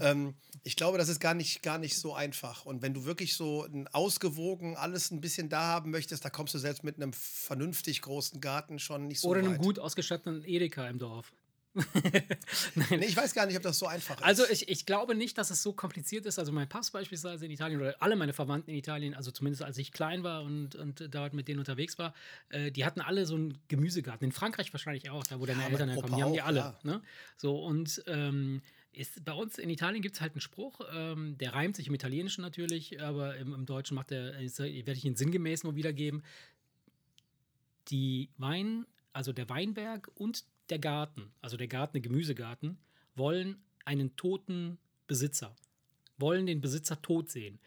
Ähm, 0.00 0.34
ich 0.64 0.74
glaube, 0.74 0.98
das 0.98 1.08
ist 1.08 1.20
gar 1.20 1.34
nicht, 1.34 1.62
gar 1.62 1.78
nicht 1.78 1.96
so 1.96 2.14
einfach. 2.14 2.66
Und 2.66 2.82
wenn 2.82 2.92
du 2.92 3.04
wirklich 3.04 3.34
so 3.36 3.64
ein 3.64 3.86
ausgewogen 3.88 4.76
alles 4.76 5.12
ein 5.12 5.20
bisschen 5.20 5.48
da 5.48 5.62
haben 5.62 5.90
möchtest, 5.90 6.24
da 6.24 6.30
kommst 6.30 6.54
du 6.54 6.58
selbst 6.58 6.82
mit 6.82 6.96
einem 6.96 7.12
vernünftig 7.12 8.02
großen 8.02 8.40
Garten 8.40 8.80
schon 8.80 9.06
nicht 9.06 9.20
so 9.20 9.28
Oder 9.28 9.42
weit. 9.42 9.48
einem 9.50 9.58
gut 9.58 9.78
ausgestatteten 9.78 10.42
Edeka 10.44 10.88
im 10.88 10.98
Dorf. 10.98 11.32
Nee, 12.90 13.06
ich 13.06 13.16
weiß 13.16 13.34
gar 13.34 13.46
nicht, 13.46 13.56
ob 13.56 13.62
das 13.62 13.78
so 13.78 13.86
einfach 13.86 14.16
ist. 14.16 14.22
Also 14.24 14.44
ich, 14.50 14.68
ich 14.68 14.86
glaube 14.86 15.14
nicht, 15.14 15.36
dass 15.38 15.50
es 15.50 15.62
so 15.62 15.72
kompliziert 15.72 16.26
ist. 16.26 16.38
Also 16.38 16.52
mein 16.52 16.68
Pass 16.68 16.90
beispielsweise 16.90 17.44
in 17.46 17.50
Italien 17.50 17.80
oder 17.80 17.96
alle 18.00 18.16
meine 18.16 18.32
Verwandten 18.32 18.70
in 18.70 18.76
Italien, 18.76 19.14
also 19.14 19.30
zumindest 19.30 19.62
als 19.62 19.78
ich 19.78 19.92
klein 19.92 20.22
war 20.22 20.42
und, 20.42 20.74
und 20.74 21.08
dort 21.14 21.34
mit 21.34 21.48
denen 21.48 21.58
unterwegs 21.58 21.98
war, 21.98 22.14
äh, 22.48 22.70
die 22.70 22.84
hatten 22.84 23.00
alle 23.00 23.26
so 23.26 23.34
einen 23.34 23.58
Gemüsegarten. 23.68 24.24
In 24.26 24.32
Frankreich 24.32 24.72
wahrscheinlich 24.72 25.10
auch, 25.10 25.24
da 25.24 25.40
wo 25.40 25.46
deine 25.46 25.62
Ja, 25.62 25.68
Eltern 25.68 25.88
herkommen. 25.90 26.16
Die 26.16 26.22
haben 26.22 26.32
die 26.32 26.42
alle. 26.42 26.60
ja. 26.60 26.78
Ne? 26.82 27.02
So 27.36 27.58
und 27.62 28.02
ähm, 28.06 28.62
ist, 28.92 29.24
bei 29.24 29.32
uns 29.32 29.58
in 29.58 29.68
Italien 29.68 30.02
gibt 30.02 30.16
es 30.16 30.20
halt 30.20 30.32
einen 30.32 30.40
Spruch, 30.40 30.80
ähm, 30.92 31.36
der 31.38 31.52
reimt 31.52 31.76
sich 31.76 31.86
im 31.88 31.94
Italienischen 31.94 32.40
natürlich, 32.40 33.00
aber 33.02 33.36
im, 33.36 33.52
im 33.52 33.66
Deutschen 33.66 33.94
macht 33.94 34.10
der, 34.10 34.32
werde 34.34 34.92
ich 34.92 35.04
ihn 35.04 35.16
sinngemäß 35.16 35.64
nur 35.64 35.76
wiedergeben. 35.76 36.22
Die 37.88 38.30
Wein, 38.38 38.86
also 39.16 39.32
der 39.32 39.48
Weinberg 39.48 40.10
und 40.14 40.44
der 40.68 40.78
Garten, 40.78 41.32
also 41.40 41.56
der 41.56 41.68
Garten, 41.68 41.94
der 41.94 42.02
Gemüsegarten, 42.02 42.76
wollen 43.14 43.56
einen 43.86 44.14
toten 44.16 44.76
Besitzer, 45.06 45.56
wollen 46.18 46.44
den 46.44 46.60
Besitzer 46.60 47.00
tot 47.00 47.30
sehen. 47.30 47.58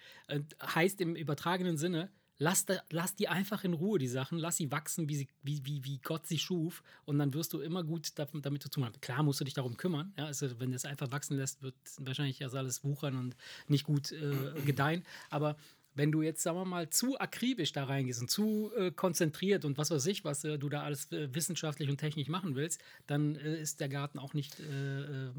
Heißt 0.62 1.01
im 1.01 1.16
übertragenen 1.16 1.78
Sinne, 1.78 2.12
lass, 2.38 2.66
da, 2.66 2.81
lass 2.92 3.16
die 3.16 3.30
einfach 3.30 3.63
in 3.63 3.74
Ruhe, 3.74 3.98
die 3.98 4.07
Sachen, 4.07 4.38
lass 4.38 4.57
sie 4.57 4.72
wachsen, 4.72 5.10
wie, 5.10 5.16
sie, 5.16 5.28
wie, 5.42 5.66
wie, 5.66 5.84
wie 5.84 5.98
Gott 5.98 6.28
sie 6.28 6.38
schuf 6.38 6.84
und 7.06 7.18
dann 7.18 7.34
wirst 7.34 7.54
du 7.54 7.62
immer 7.62 7.84
gut 7.84 8.12
damit, 8.16 8.46
damit 8.46 8.62
zu 8.62 8.69
tun 8.69 8.86
haben. 8.86 9.01
Klar 9.01 9.24
musst 9.24 9.40
du 9.40 9.44
dich 9.44 9.56
darum 9.56 9.75
kümmern, 9.75 10.13
ja, 10.19 10.25
also 10.25 10.60
wenn 10.60 10.69
du 10.69 10.75
es 10.75 10.86
einfach 10.86 11.12
wachsen 11.12 11.36
lässt, 11.36 11.63
wird 11.63 11.75
wahrscheinlich 11.98 12.42
erst 12.42 12.56
alles 12.56 12.84
wuchern 12.84 13.18
und 13.18 13.36
nicht 13.68 13.86
gut 13.86 14.12
äh, 14.12 14.62
gedeihen, 14.66 15.04
aber 15.31 15.57
wenn 15.95 16.12
du 16.12 16.21
jetzt, 16.21 16.41
sagen 16.44 16.57
wir 16.57 16.65
mal, 16.65 16.89
zu 16.89 17.19
akribisch 17.19 17.71
da 17.74 17.83
reingehst 17.86 18.21
und 18.21 18.30
zu 18.30 18.71
äh, 18.77 18.91
konzentriert 18.91 19.65
und 19.65 19.77
was 19.77 19.91
weiß 19.91 20.06
ich, 20.06 20.24
was 20.24 20.44
äh, 20.44 20.57
du 20.57 20.69
da 20.69 20.83
alles 20.83 21.12
äh, 21.12 21.33
wissenschaftlich 21.33 21.89
und 21.89 21.97
technisch 21.97 22.27
machen 22.27 22.56
willst, 22.56 22.80
dann 23.07 23.36
äh, 23.36 23.59
ist 23.59 23.80
der 23.80 23.89
Garten 23.89 24.19
auch 24.19 24.33
nicht 24.33 24.59
äh, 24.59 24.63
äh, 24.65 25.31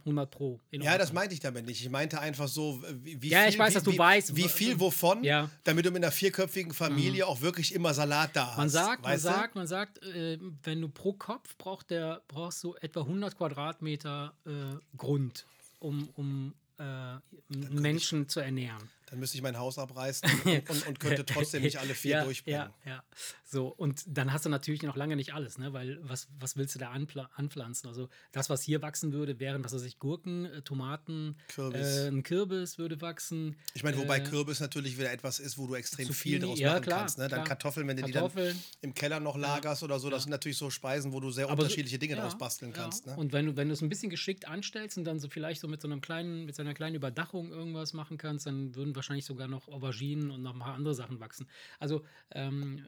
100 0.00 0.30
pro. 0.30 0.60
ja, 0.70 0.96
das 0.96 1.12
meinte 1.12 1.34
ich 1.34 1.40
damit 1.40 1.66
nicht. 1.66 1.80
Ich 1.82 1.90
meinte 1.90 2.20
einfach 2.20 2.48
so, 2.48 2.82
wie, 3.02 3.20
wie 3.22 3.28
Ja, 3.28 3.40
viel, 3.40 3.48
ich 3.50 3.58
weiß, 3.58 3.70
wie, 3.70 3.74
dass 3.74 3.82
du 3.84 3.92
wie, 3.92 3.98
weißt, 3.98 4.36
wie 4.36 4.48
viel 4.48 4.80
wovon, 4.80 5.24
Ja. 5.24 5.44
Mhm. 5.44 5.50
damit 5.64 5.84
du 5.86 5.90
mit 5.90 6.02
einer 6.02 6.12
vierköpfigen 6.12 6.72
Familie 6.72 7.26
auch 7.26 7.40
wirklich 7.40 7.74
immer 7.74 7.92
Salat 7.94 8.30
da 8.34 8.48
hast. 8.52 8.56
Man 8.58 8.68
sagt, 8.68 9.02
man 9.02 9.18
sagt, 9.18 9.54
man 9.54 9.66
sagt, 9.66 10.02
äh, 10.04 10.38
wenn 10.62 10.80
du 10.80 10.88
pro 10.88 11.12
Kopf 11.12 11.56
braucht 11.58 11.90
der, 11.90 12.22
brauchst 12.28 12.62
du 12.64 12.74
etwa 12.76 13.00
100 13.00 13.36
Quadratmeter 13.36 14.34
äh, 14.46 14.50
Grund, 14.96 15.46
um, 15.78 16.08
um 16.14 16.54
äh, 16.78 17.16
Menschen 17.48 18.28
zu 18.28 18.40
ernähren. 18.40 18.88
Dann 19.10 19.18
müsste 19.18 19.36
ich 19.36 19.42
mein 19.42 19.58
Haus 19.58 19.78
abreißen 19.78 20.28
und, 20.44 20.70
und, 20.70 20.86
und 20.86 21.00
könnte 21.00 21.26
trotzdem 21.26 21.62
nicht 21.62 21.78
alle 21.78 21.94
vier 21.94 22.18
ja, 22.18 22.24
durchbringen. 22.24 22.70
Ja, 22.84 22.90
ja. 22.90 23.04
So, 23.44 23.66
und 23.66 24.04
dann 24.06 24.32
hast 24.32 24.44
du 24.44 24.48
natürlich 24.48 24.82
noch 24.82 24.94
lange 24.94 25.16
nicht 25.16 25.34
alles, 25.34 25.58
ne? 25.58 25.72
Weil 25.72 25.98
was, 26.02 26.28
was 26.38 26.56
willst 26.56 26.76
du 26.76 26.78
da 26.78 26.90
anpflanzen? 26.90 27.88
Also 27.88 28.08
das, 28.30 28.48
was 28.48 28.62
hier 28.62 28.82
wachsen 28.82 29.12
würde, 29.12 29.40
wären, 29.40 29.64
was 29.64 29.72
weiß 29.72 29.82
ich, 29.82 29.98
Gurken, 29.98 30.44
äh, 30.44 30.62
Tomaten, 30.62 31.36
Kürbis. 31.48 31.96
Äh, 31.96 32.08
ein 32.08 32.22
Kürbis 32.22 32.78
würde 32.78 33.00
wachsen. 33.00 33.56
Ich 33.74 33.82
meine, 33.82 33.96
wobei 33.98 34.18
äh, 34.18 34.22
Kürbis 34.22 34.60
natürlich 34.60 34.96
wieder 34.96 35.10
etwas 35.10 35.40
ist, 35.40 35.58
wo 35.58 35.66
du 35.66 35.74
extrem 35.74 36.06
viel 36.06 36.38
Zucchini, 36.38 36.38
draus 36.38 36.58
ja, 36.60 36.70
machen 36.70 36.82
klar, 36.82 36.98
kannst. 37.00 37.18
Ne? 37.18 37.24
Dann 37.24 37.38
klar. 37.38 37.46
Kartoffeln, 37.48 37.88
wenn 37.88 37.96
du 37.96 38.04
die 38.04 38.12
Kartoffeln. 38.12 38.54
dann 38.54 38.62
im 38.82 38.94
Keller 38.94 39.18
noch 39.18 39.36
lagerst 39.36 39.82
oder 39.82 39.98
so, 39.98 40.08
das 40.10 40.22
sind 40.22 40.30
natürlich 40.30 40.58
so 40.58 40.70
Speisen, 40.70 41.12
wo 41.12 41.18
du 41.18 41.32
sehr 41.32 41.46
Aber 41.48 41.60
unterschiedliche 41.60 41.98
Dinge 41.98 42.14
draus 42.14 42.38
basteln 42.38 42.72
kannst. 42.72 43.06
Ne? 43.06 43.16
Und 43.16 43.32
wenn 43.32 43.46
du, 43.46 43.56
wenn 43.56 43.66
du 43.66 43.74
es 43.74 43.82
ein 43.82 43.88
bisschen 43.88 44.10
geschickt 44.10 44.46
anstellst 44.46 44.96
und 44.96 45.04
dann 45.04 45.18
so 45.18 45.28
vielleicht 45.28 45.60
so 45.60 45.66
mit 45.66 45.80
so 45.80 45.88
einem 45.88 46.00
kleinen, 46.00 46.46
mit 46.46 46.54
so 46.54 46.62
einer 46.62 46.74
kleinen 46.74 46.94
Überdachung 46.94 47.50
irgendwas 47.50 47.94
machen 47.94 48.16
kannst, 48.16 48.46
dann 48.46 48.76
würden 48.76 48.94
wahrscheinlich 49.00 49.24
sogar 49.24 49.48
noch 49.48 49.66
Auberginen 49.68 50.30
und 50.30 50.42
noch 50.42 50.52
ein 50.52 50.60
paar 50.60 50.74
andere 50.74 50.94
Sachen 50.94 51.20
wachsen. 51.20 51.46
Also 51.78 52.04
ähm, 52.32 52.84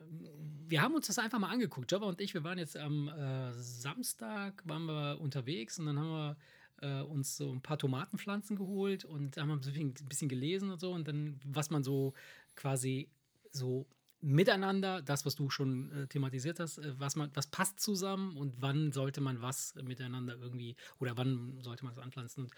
wir 0.69 0.83
haben 0.83 0.95
uns 0.95 1.07
das 1.07 1.19
einfach 1.19 1.39
mal 1.39 1.51
angeguckt. 1.51 1.91
Java 1.91 2.07
und 2.07 2.21
ich, 2.21 2.35
wir 2.35 2.45
waren 2.45 2.59
jetzt 2.59 2.77
am 2.77 3.09
äh, 3.09 3.53
Samstag, 3.55 4.63
waren 4.67 4.85
wir 4.85 5.21
unterwegs 5.21 5.79
und 5.79 5.87
dann 5.87 5.99
haben 5.99 6.11
wir 6.11 6.37
äh, 6.83 7.03
uns 7.03 7.37
so 7.37 7.51
ein 7.51 7.63
paar 7.63 7.79
Tomatenpflanzen 7.79 8.57
geholt 8.57 9.05
und 9.07 9.37
haben 9.39 9.51
ein 9.51 9.61
bisschen, 9.61 9.95
ein 9.99 10.09
bisschen 10.09 10.29
gelesen 10.29 10.71
und 10.71 10.81
so 10.81 10.93
und 10.93 11.09
dann, 11.09 11.41
was 11.45 11.71
man 11.71 11.83
so 11.83 12.13
quasi 12.57 13.09
so 13.53 13.87
miteinander, 14.23 15.03
das, 15.03 15.27
was 15.27 15.35
du 15.35 15.51
schon 15.51 15.91
äh, 15.91 16.07
thematisiert 16.07 16.61
hast, 16.61 16.79
äh, 16.79 16.95
was, 16.99 17.17
man, 17.17 17.31
was 17.35 17.49
passt 17.49 17.81
zusammen 17.81 18.37
und 18.37 18.55
wann 18.63 18.93
sollte 18.93 19.21
man 19.21 19.43
was 19.43 19.75
miteinander 19.83 20.37
irgendwie 20.37 20.77
oder 21.01 21.17
wann 21.17 21.59
sollte 21.61 21.85
man 21.85 21.93
es 21.93 21.99
anpflanzen. 21.99 22.45
Und 22.45 22.55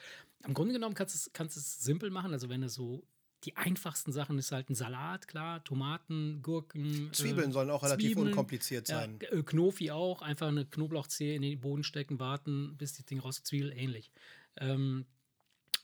im 0.46 0.54
Grunde 0.54 0.74
genommen 0.74 0.94
kannst 0.94 1.32
du 1.34 1.42
es, 1.44 1.80
simpel 1.80 2.10
machen. 2.10 2.32
Also 2.32 2.50
wenn 2.50 2.60
du 2.60 2.68
so 2.68 3.02
die 3.44 3.56
einfachsten 3.56 4.12
Sachen 4.12 4.38
ist 4.38 4.52
halt 4.52 4.70
ein 4.70 4.74
Salat, 4.74 5.28
klar, 5.28 5.62
Tomaten, 5.64 6.40
Gurken. 6.42 7.10
Zwiebeln 7.12 7.50
äh, 7.50 7.52
sollen 7.52 7.70
auch 7.70 7.82
relativ 7.82 8.08
Zwiebeln, 8.08 8.28
unkompliziert 8.28 8.86
sein. 8.86 9.18
Ja, 9.22 9.28
äh, 9.28 9.42
Knofi 9.42 9.90
auch, 9.90 10.22
einfach 10.22 10.48
eine 10.48 10.64
Knoblauchzehe 10.64 11.34
in 11.34 11.42
den 11.42 11.60
Boden 11.60 11.84
stecken, 11.84 12.18
warten, 12.18 12.76
bis 12.76 12.96
das 12.96 13.06
Ding 13.06 13.20
raus, 13.20 13.42
Zwiebel 13.42 13.72
ähnlich. 13.72 14.10
Ähm, 14.56 15.06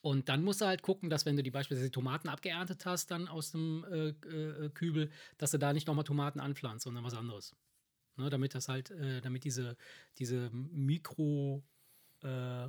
und 0.03 0.29
dann 0.31 0.43
musst 0.43 0.63
du 0.63 0.67
halt 0.67 0.83
gucken, 0.83 1.11
dass 1.11 1.27
wenn 1.27 1.37
du 1.37 1.43
die 1.43 1.51
beispielsweise 1.51 1.89
die 1.89 1.95
Tomaten 1.95 2.29
abgeerntet 2.29 2.87
hast, 2.87 3.11
dann 3.11 3.29
aus 3.29 3.53
dem 3.53 3.85
äh, 3.85 4.09
äh, 4.09 4.71
Kübel, 4.71 5.11
dass 5.37 5.51
du 5.51 5.59
da 5.59 5.73
nicht 5.73 5.87
nochmal 5.87 6.05
Tomaten 6.05 6.41
anpflanzt, 6.41 6.85
sondern 6.85 7.05
was 7.05 7.15
anderes. 7.15 7.55
Ne, 8.17 8.29
damit 8.31 8.55
das 8.55 8.69
halt, 8.69 8.91
äh, 8.91 9.21
damit 9.21 9.45
diese, 9.45 9.77
diese 10.19 10.51
Mikro 10.51 11.63
äh, 12.23 12.69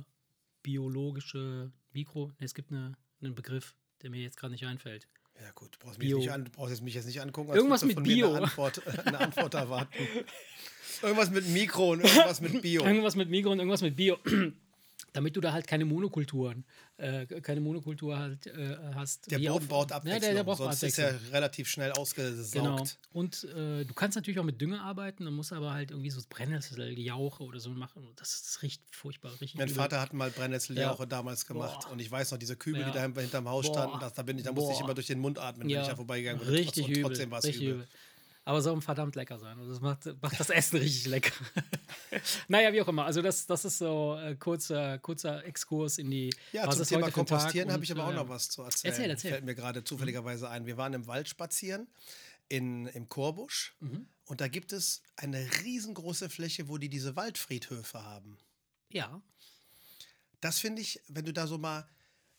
Mikro, 1.92 2.26
ne, 2.28 2.44
es 2.44 2.54
gibt 2.54 2.70
eine, 2.70 2.96
einen 3.20 3.34
Begriff, 3.34 3.74
der 4.02 4.10
mir 4.10 4.20
jetzt 4.20 4.36
gerade 4.36 4.52
nicht 4.52 4.64
einfällt. 4.66 5.08
Ja 5.40 5.50
gut, 5.54 5.74
du 5.74 5.78
brauchst, 5.80 5.98
mich 5.98 6.08
jetzt 6.08 6.18
nicht 6.18 6.30
an, 6.30 6.44
du 6.44 6.50
brauchst 6.50 6.70
jetzt 6.70 6.82
mich 6.82 6.94
jetzt 6.94 7.06
nicht 7.06 7.20
angucken, 7.20 7.52
Irgendwas 7.52 7.82
würdest 7.82 7.96
du 7.96 8.00
mit 8.02 8.08
Bio. 8.10 8.28
Eine 8.34 8.42
Antwort, 8.44 8.82
eine 9.06 9.18
Antwort 9.20 9.54
erwarten. 9.54 9.92
irgendwas 11.02 11.30
mit 11.30 11.48
Mikro 11.48 11.92
und 11.92 12.00
irgendwas 12.00 12.40
mit 12.40 12.62
Bio. 12.62 12.84
Irgendwas 12.84 13.16
mit 13.16 13.28
Mikro 13.30 13.50
und 13.50 13.58
irgendwas 13.58 13.82
mit 13.82 13.96
Bio. 13.96 14.18
Damit 15.12 15.36
du 15.36 15.40
da 15.40 15.52
halt 15.52 15.66
keine 15.66 15.84
Monokulturen, 15.84 16.64
äh, 16.96 17.26
keine 17.26 17.60
Monokultur 17.60 18.18
halt 18.18 18.46
äh, 18.46 18.76
hast. 18.94 19.30
Der 19.30 19.38
Boden 19.38 19.66
braucht 19.68 19.90
Ja, 19.90 19.96
Abwechslung, 19.96 20.20
der, 20.22 20.34
der 20.34 20.44
braucht 20.44 20.58
sonst 20.58 20.82
ist 20.82 20.98
er 20.98 21.20
relativ 21.32 21.68
schnell 21.68 21.92
ausgesaugt. 21.92 22.52
Genau. 22.52 22.84
Und 23.12 23.44
äh, 23.44 23.84
du 23.84 23.92
kannst 23.94 24.16
natürlich 24.16 24.38
auch 24.40 24.44
mit 24.44 24.60
Dünger 24.60 24.82
arbeiten, 24.82 25.24
dann 25.24 25.34
musst 25.34 25.52
aber 25.52 25.72
halt 25.72 25.90
irgendwie 25.90 26.10
so 26.10 26.20
Brennnesseljauche 26.28 27.42
oder 27.42 27.60
so 27.60 27.70
machen. 27.70 28.08
Das, 28.16 28.42
das 28.42 28.62
riecht 28.62 28.82
furchtbar, 28.90 29.32
richtig. 29.32 29.54
Mein 29.56 29.68
übel. 29.68 29.76
Vater 29.76 30.00
hat 30.00 30.12
mal 30.12 30.30
Brennnesseljauche 30.30 31.06
damals 31.06 31.46
gemacht 31.46 31.84
Boah. 31.86 31.92
und 31.92 32.00
ich 32.00 32.10
weiß 32.10 32.30
noch, 32.30 32.38
diese 32.38 32.56
Kübel, 32.56 32.80
Ja. 32.80 32.88
die 32.88 32.94
da 32.94 33.02
hinter- 33.02 33.20
hinterm 33.20 33.48
Haus 33.48 33.66
Boah. 33.66 33.74
standen, 33.74 34.00
das, 34.00 34.14
da, 34.14 34.22
bin 34.22 34.38
ich, 34.38 34.44
da 34.44 34.52
musste 34.52 34.72
ich 34.72 34.80
immer 34.80 34.94
durch 34.94 35.06
den 35.06 35.18
Mund 35.18 35.38
atmen, 35.38 35.68
wenn 35.68 35.80
ich 35.80 35.86
da 35.88 35.96
vorbeigegangen 35.96 36.40
bin. 36.40 36.48
Und 36.48 36.54
Richtig 36.54 36.84
trotz- 36.86 36.88
übel. 36.90 37.04
Und 37.04 37.10
trotzdem 37.10 37.30
war 37.30 37.38
es 37.40 37.44
übel. 37.56 37.68
übel. 37.68 37.88
Aber 38.44 38.60
soll 38.60 38.80
verdammt 38.80 39.14
lecker 39.14 39.38
sein. 39.38 39.56
Und 39.58 39.68
das 39.68 39.80
macht, 39.80 40.06
macht 40.20 40.40
das 40.40 40.50
Essen 40.50 40.78
richtig 40.78 41.06
lecker. 41.06 41.32
naja, 42.48 42.72
wie 42.72 42.82
auch 42.82 42.88
immer. 42.88 43.04
Also, 43.04 43.22
das, 43.22 43.46
das 43.46 43.64
ist 43.64 43.78
so 43.78 44.14
ein 44.14 44.36
kurzer, 44.38 44.98
kurzer 44.98 45.44
Exkurs 45.44 45.98
in 45.98 46.10
die. 46.10 46.34
Ja, 46.52 46.66
was 46.66 46.76
zum 46.78 46.86
Thema 46.86 47.10
Kompostieren 47.10 47.70
habe 47.70 47.84
ich 47.84 47.92
aber 47.92 48.06
auch 48.06 48.10
äh, 48.10 48.14
noch 48.14 48.28
was 48.28 48.48
zu 48.48 48.62
erzählen. 48.62 48.92
Erzähl, 48.92 49.10
erzähl. 49.10 49.30
Fällt 49.32 49.44
mir 49.44 49.54
gerade 49.54 49.84
zufälligerweise 49.84 50.50
ein. 50.50 50.66
Wir 50.66 50.76
waren 50.76 50.92
im 50.92 51.06
Wald 51.06 51.28
spazieren, 51.28 51.86
in, 52.48 52.86
im 52.88 53.08
Chorbusch. 53.08 53.76
Mhm. 53.78 54.06
Und 54.26 54.40
da 54.40 54.48
gibt 54.48 54.72
es 54.72 55.02
eine 55.16 55.46
riesengroße 55.62 56.28
Fläche, 56.28 56.68
wo 56.68 56.78
die 56.78 56.88
diese 56.88 57.14
Waldfriedhöfe 57.14 58.02
haben. 58.04 58.38
Ja, 58.90 59.22
Das 60.40 60.58
finde 60.58 60.82
ich, 60.82 61.00
wenn 61.08 61.24
du 61.24 61.32
da 61.32 61.46
so 61.46 61.58
mal 61.58 61.88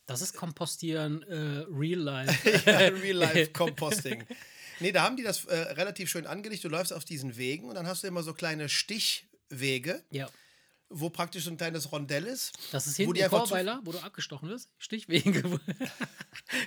das 0.05 0.21
ist 0.21 0.35
Kompostieren 0.35 1.23
äh, 1.23 1.65
Real 1.69 1.99
Life. 1.99 2.49
Real-Life-Composting. 3.01 4.23
Nee, 4.79 4.91
da 4.91 5.03
haben 5.03 5.15
die 5.15 5.23
das 5.23 5.45
äh, 5.45 5.55
relativ 5.55 6.09
schön 6.09 6.25
angelegt. 6.25 6.63
Du 6.63 6.67
läufst 6.67 6.91
auf 6.91 7.05
diesen 7.05 7.37
Wegen 7.37 7.69
und 7.69 7.75
dann 7.75 7.85
hast 7.85 8.03
du 8.03 8.07
immer 8.07 8.23
so 8.23 8.33
kleine 8.33 8.67
Stichwege, 8.69 10.03
ja. 10.09 10.27
Wo 10.93 11.09
praktisch 11.09 11.43
so 11.45 11.51
ein 11.51 11.57
kleines 11.57 11.91
Rondell 11.91 12.25
ist. 12.25 12.53
Das 12.71 12.87
ist 12.87 12.97
wo 12.99 13.13
hinten 13.13 13.23
zu- 13.23 13.29
Chorweiler, 13.29 13.81
wo 13.83 13.91
du 13.91 13.99
abgestochen 13.99 14.49
wirst. 14.49 14.69
Stichwege. 14.77 15.43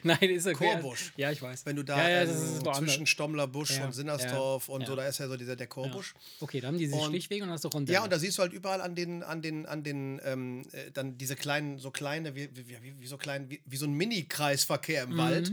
Nein, 0.03 0.19
ist 0.31 0.47
okay. 0.47 0.55
Chorbusch. 0.75 1.13
Ja, 1.17 1.31
ich 1.31 1.41
weiß. 1.43 1.67
Wenn 1.67 1.77
du 1.77 1.83
da 1.85 1.97
ja, 2.09 2.25
ja, 2.25 2.29
woanders. 2.29 2.79
zwischen 2.79 3.07
Stommlerbusch 3.07 3.79
Ja, 3.79 3.85
und 3.87 3.93
Sinnersdorf 3.93 4.69
ja, 4.69 4.75
und 4.75 4.87
so, 4.87 4.93
ja. 4.93 4.97
da 5.03 5.09
ist 5.09 5.19
ja 5.19 5.29
so 5.29 5.37
dieser 5.37 5.57
der 5.57 5.67
Chorbusch. 5.67 6.15
Okay, 6.41 6.61
dann 6.61 6.69
haben 6.73 6.79
die 6.79 6.87
diese 6.87 6.97
Und- 6.97 7.09
Stichwege 7.11 7.45
und 7.45 7.51
hast 7.51 7.65
du 7.65 7.69
Rondelle. 7.69 7.95
Ja, 7.95 8.05
und 8.05 8.13
da 8.13 8.19
siehst 8.19 8.39
du 8.39 8.43
halt 8.43 8.53
überall 8.53 8.81
an 8.81 8.95
den, 8.95 9.23
an 9.23 9.43
den, 9.43 9.67
an 9.67 9.83
den, 9.83 10.21
ähm, 10.25 10.67
äh, 10.73 10.91
dann 10.93 11.19
diese 11.19 11.37
kleinen, 11.37 11.79
so 11.79 11.91
kleine, 11.91 12.35
wie, 12.35 12.49
wie, 12.55 13.01
wie, 13.01 13.07
so 13.07 13.17
klein, 13.19 13.51
wie, 13.51 13.63
wie 13.65 13.77
so 13.77 13.87
ein 13.87 13.93
Mini-Kreisverkehr 13.93 15.07
Mhm, 15.07 15.13
im 15.13 15.19
Wald, 15.19 15.53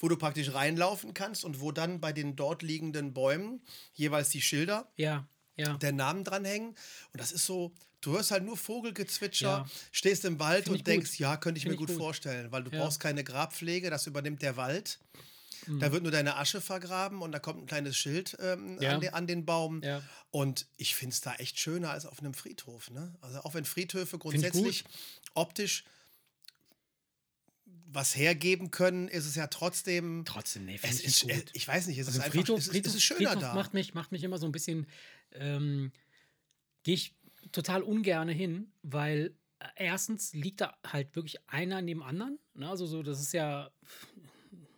wo 0.00 0.08
du 0.08 0.16
praktisch 0.16 0.52
reinlaufen 0.54 1.14
kannst 1.14 1.44
und 1.44 1.60
wo 1.60 1.72
dann 1.72 2.00
bei 2.00 2.12
den 2.12 2.36
dort 2.36 2.62
liegenden 2.62 3.12
Bäumen 3.12 3.60
jeweils 3.94 4.30
die 4.30 4.40
Schilder 4.40 4.90
ja, 4.96 5.26
ja. 5.56 5.76
der 5.76 5.92
Namen 5.92 6.24
dranhängen. 6.24 6.68
Und 6.70 6.76
das 7.20 7.32
ist 7.32 7.44
so, 7.46 7.72
du 8.00 8.12
hörst 8.12 8.30
halt 8.30 8.44
nur 8.44 8.56
Vogelgezwitscher, 8.56 9.46
Ja. 9.48 9.70
stehst 9.92 10.24
im 10.24 10.38
Wald 10.38 10.68
und 10.68 10.86
denkst, 10.86 11.10
gut. 11.12 11.18
ja, 11.18 11.36
könnte 11.36 11.58
ich 11.58 11.62
Find 11.64 11.70
mir 11.72 11.74
ich 11.74 11.78
gut, 11.80 11.88
gut. 11.88 11.96
vorstellen, 11.98 12.50
weil 12.52 12.62
du 12.64 12.70
Ja. 12.70 12.78
Mhm. 12.78 12.82
brauchst 12.82 13.00
keine 13.00 13.24
Grabpflege, 13.24 13.90
das 13.90 14.06
übernimmt 14.06 14.42
der 14.42 14.56
Wald. 14.56 14.98
Da 15.80 15.92
wird 15.92 16.02
nur 16.02 16.12
deine 16.12 16.36
Asche 16.36 16.62
vergraben 16.62 17.20
und 17.20 17.30
da 17.32 17.40
kommt 17.40 17.62
ein 17.62 17.66
kleines 17.66 17.94
Schild 17.96 18.36
ähm, 18.40 18.80
Ja. 18.80 18.94
an, 18.94 19.00
den, 19.02 19.12
an 19.12 19.26
den 19.26 19.44
Baum. 19.44 19.82
Und 20.30 20.66
ich 20.78 20.94
finde 20.94 21.12
es 21.12 21.20
da 21.20 21.34
echt 21.34 21.58
schöner 21.58 21.90
als 21.90 22.06
auf 22.06 22.20
einem 22.20 22.32
Friedhof. 22.32 22.90
Ne? 22.90 23.14
Also 23.20 23.40
auch 23.40 23.52
wenn 23.52 23.66
Friedhöfe 23.66 24.16
ich 24.16 24.20
grundsätzlich 24.22 24.84
optisch 25.34 25.84
was 27.90 28.16
hergeben 28.16 28.70
können, 28.70 29.08
ist 29.08 29.26
es 29.26 29.34
ja 29.34 29.46
trotzdem. 29.46 30.24
Trotzdem, 30.26 30.64
nee, 30.66 30.76
Es 30.76 30.80
finde 30.82 30.96
ich 30.96 31.04
ist, 31.06 31.24
nicht 31.24 31.34
äh, 31.36 31.40
gut. 31.40 31.50
ich 31.54 31.68
weiß 31.68 31.86
nicht, 31.86 31.98
es 31.98 32.06
Also 32.06 32.18
ist 32.18 32.24
einfach 32.24 32.38
Friedhof, 32.38 32.58
es 32.60 32.68
ist, 32.68 32.86
es 32.86 32.94
ist 32.94 33.02
schöner 33.02 33.30
Friedhof 33.30 33.42
da. 33.42 33.54
Macht 33.54 33.74
mich, 33.74 33.94
macht 33.94 34.12
mich 34.12 34.22
immer 34.24 34.38
so 34.38 34.46
ein 34.46 34.52
bisschen, 34.52 34.86
ähm, 35.32 35.92
gehe 36.82 36.94
ich 36.94 37.14
total 37.52 37.82
ungerne 37.82 38.32
hin, 38.32 38.72
weil 38.82 39.34
äh, 39.58 39.66
erstens 39.76 40.32
liegt 40.34 40.60
da 40.60 40.76
halt 40.86 41.14
wirklich 41.16 41.38
einer 41.48 41.82
neben 41.82 42.02
anderen. 42.02 42.38
Ne? 42.54 42.68
Also 42.68 42.86
so, 42.86 43.02
das 43.02 43.20
ist 43.20 43.32
ja, 43.32 43.70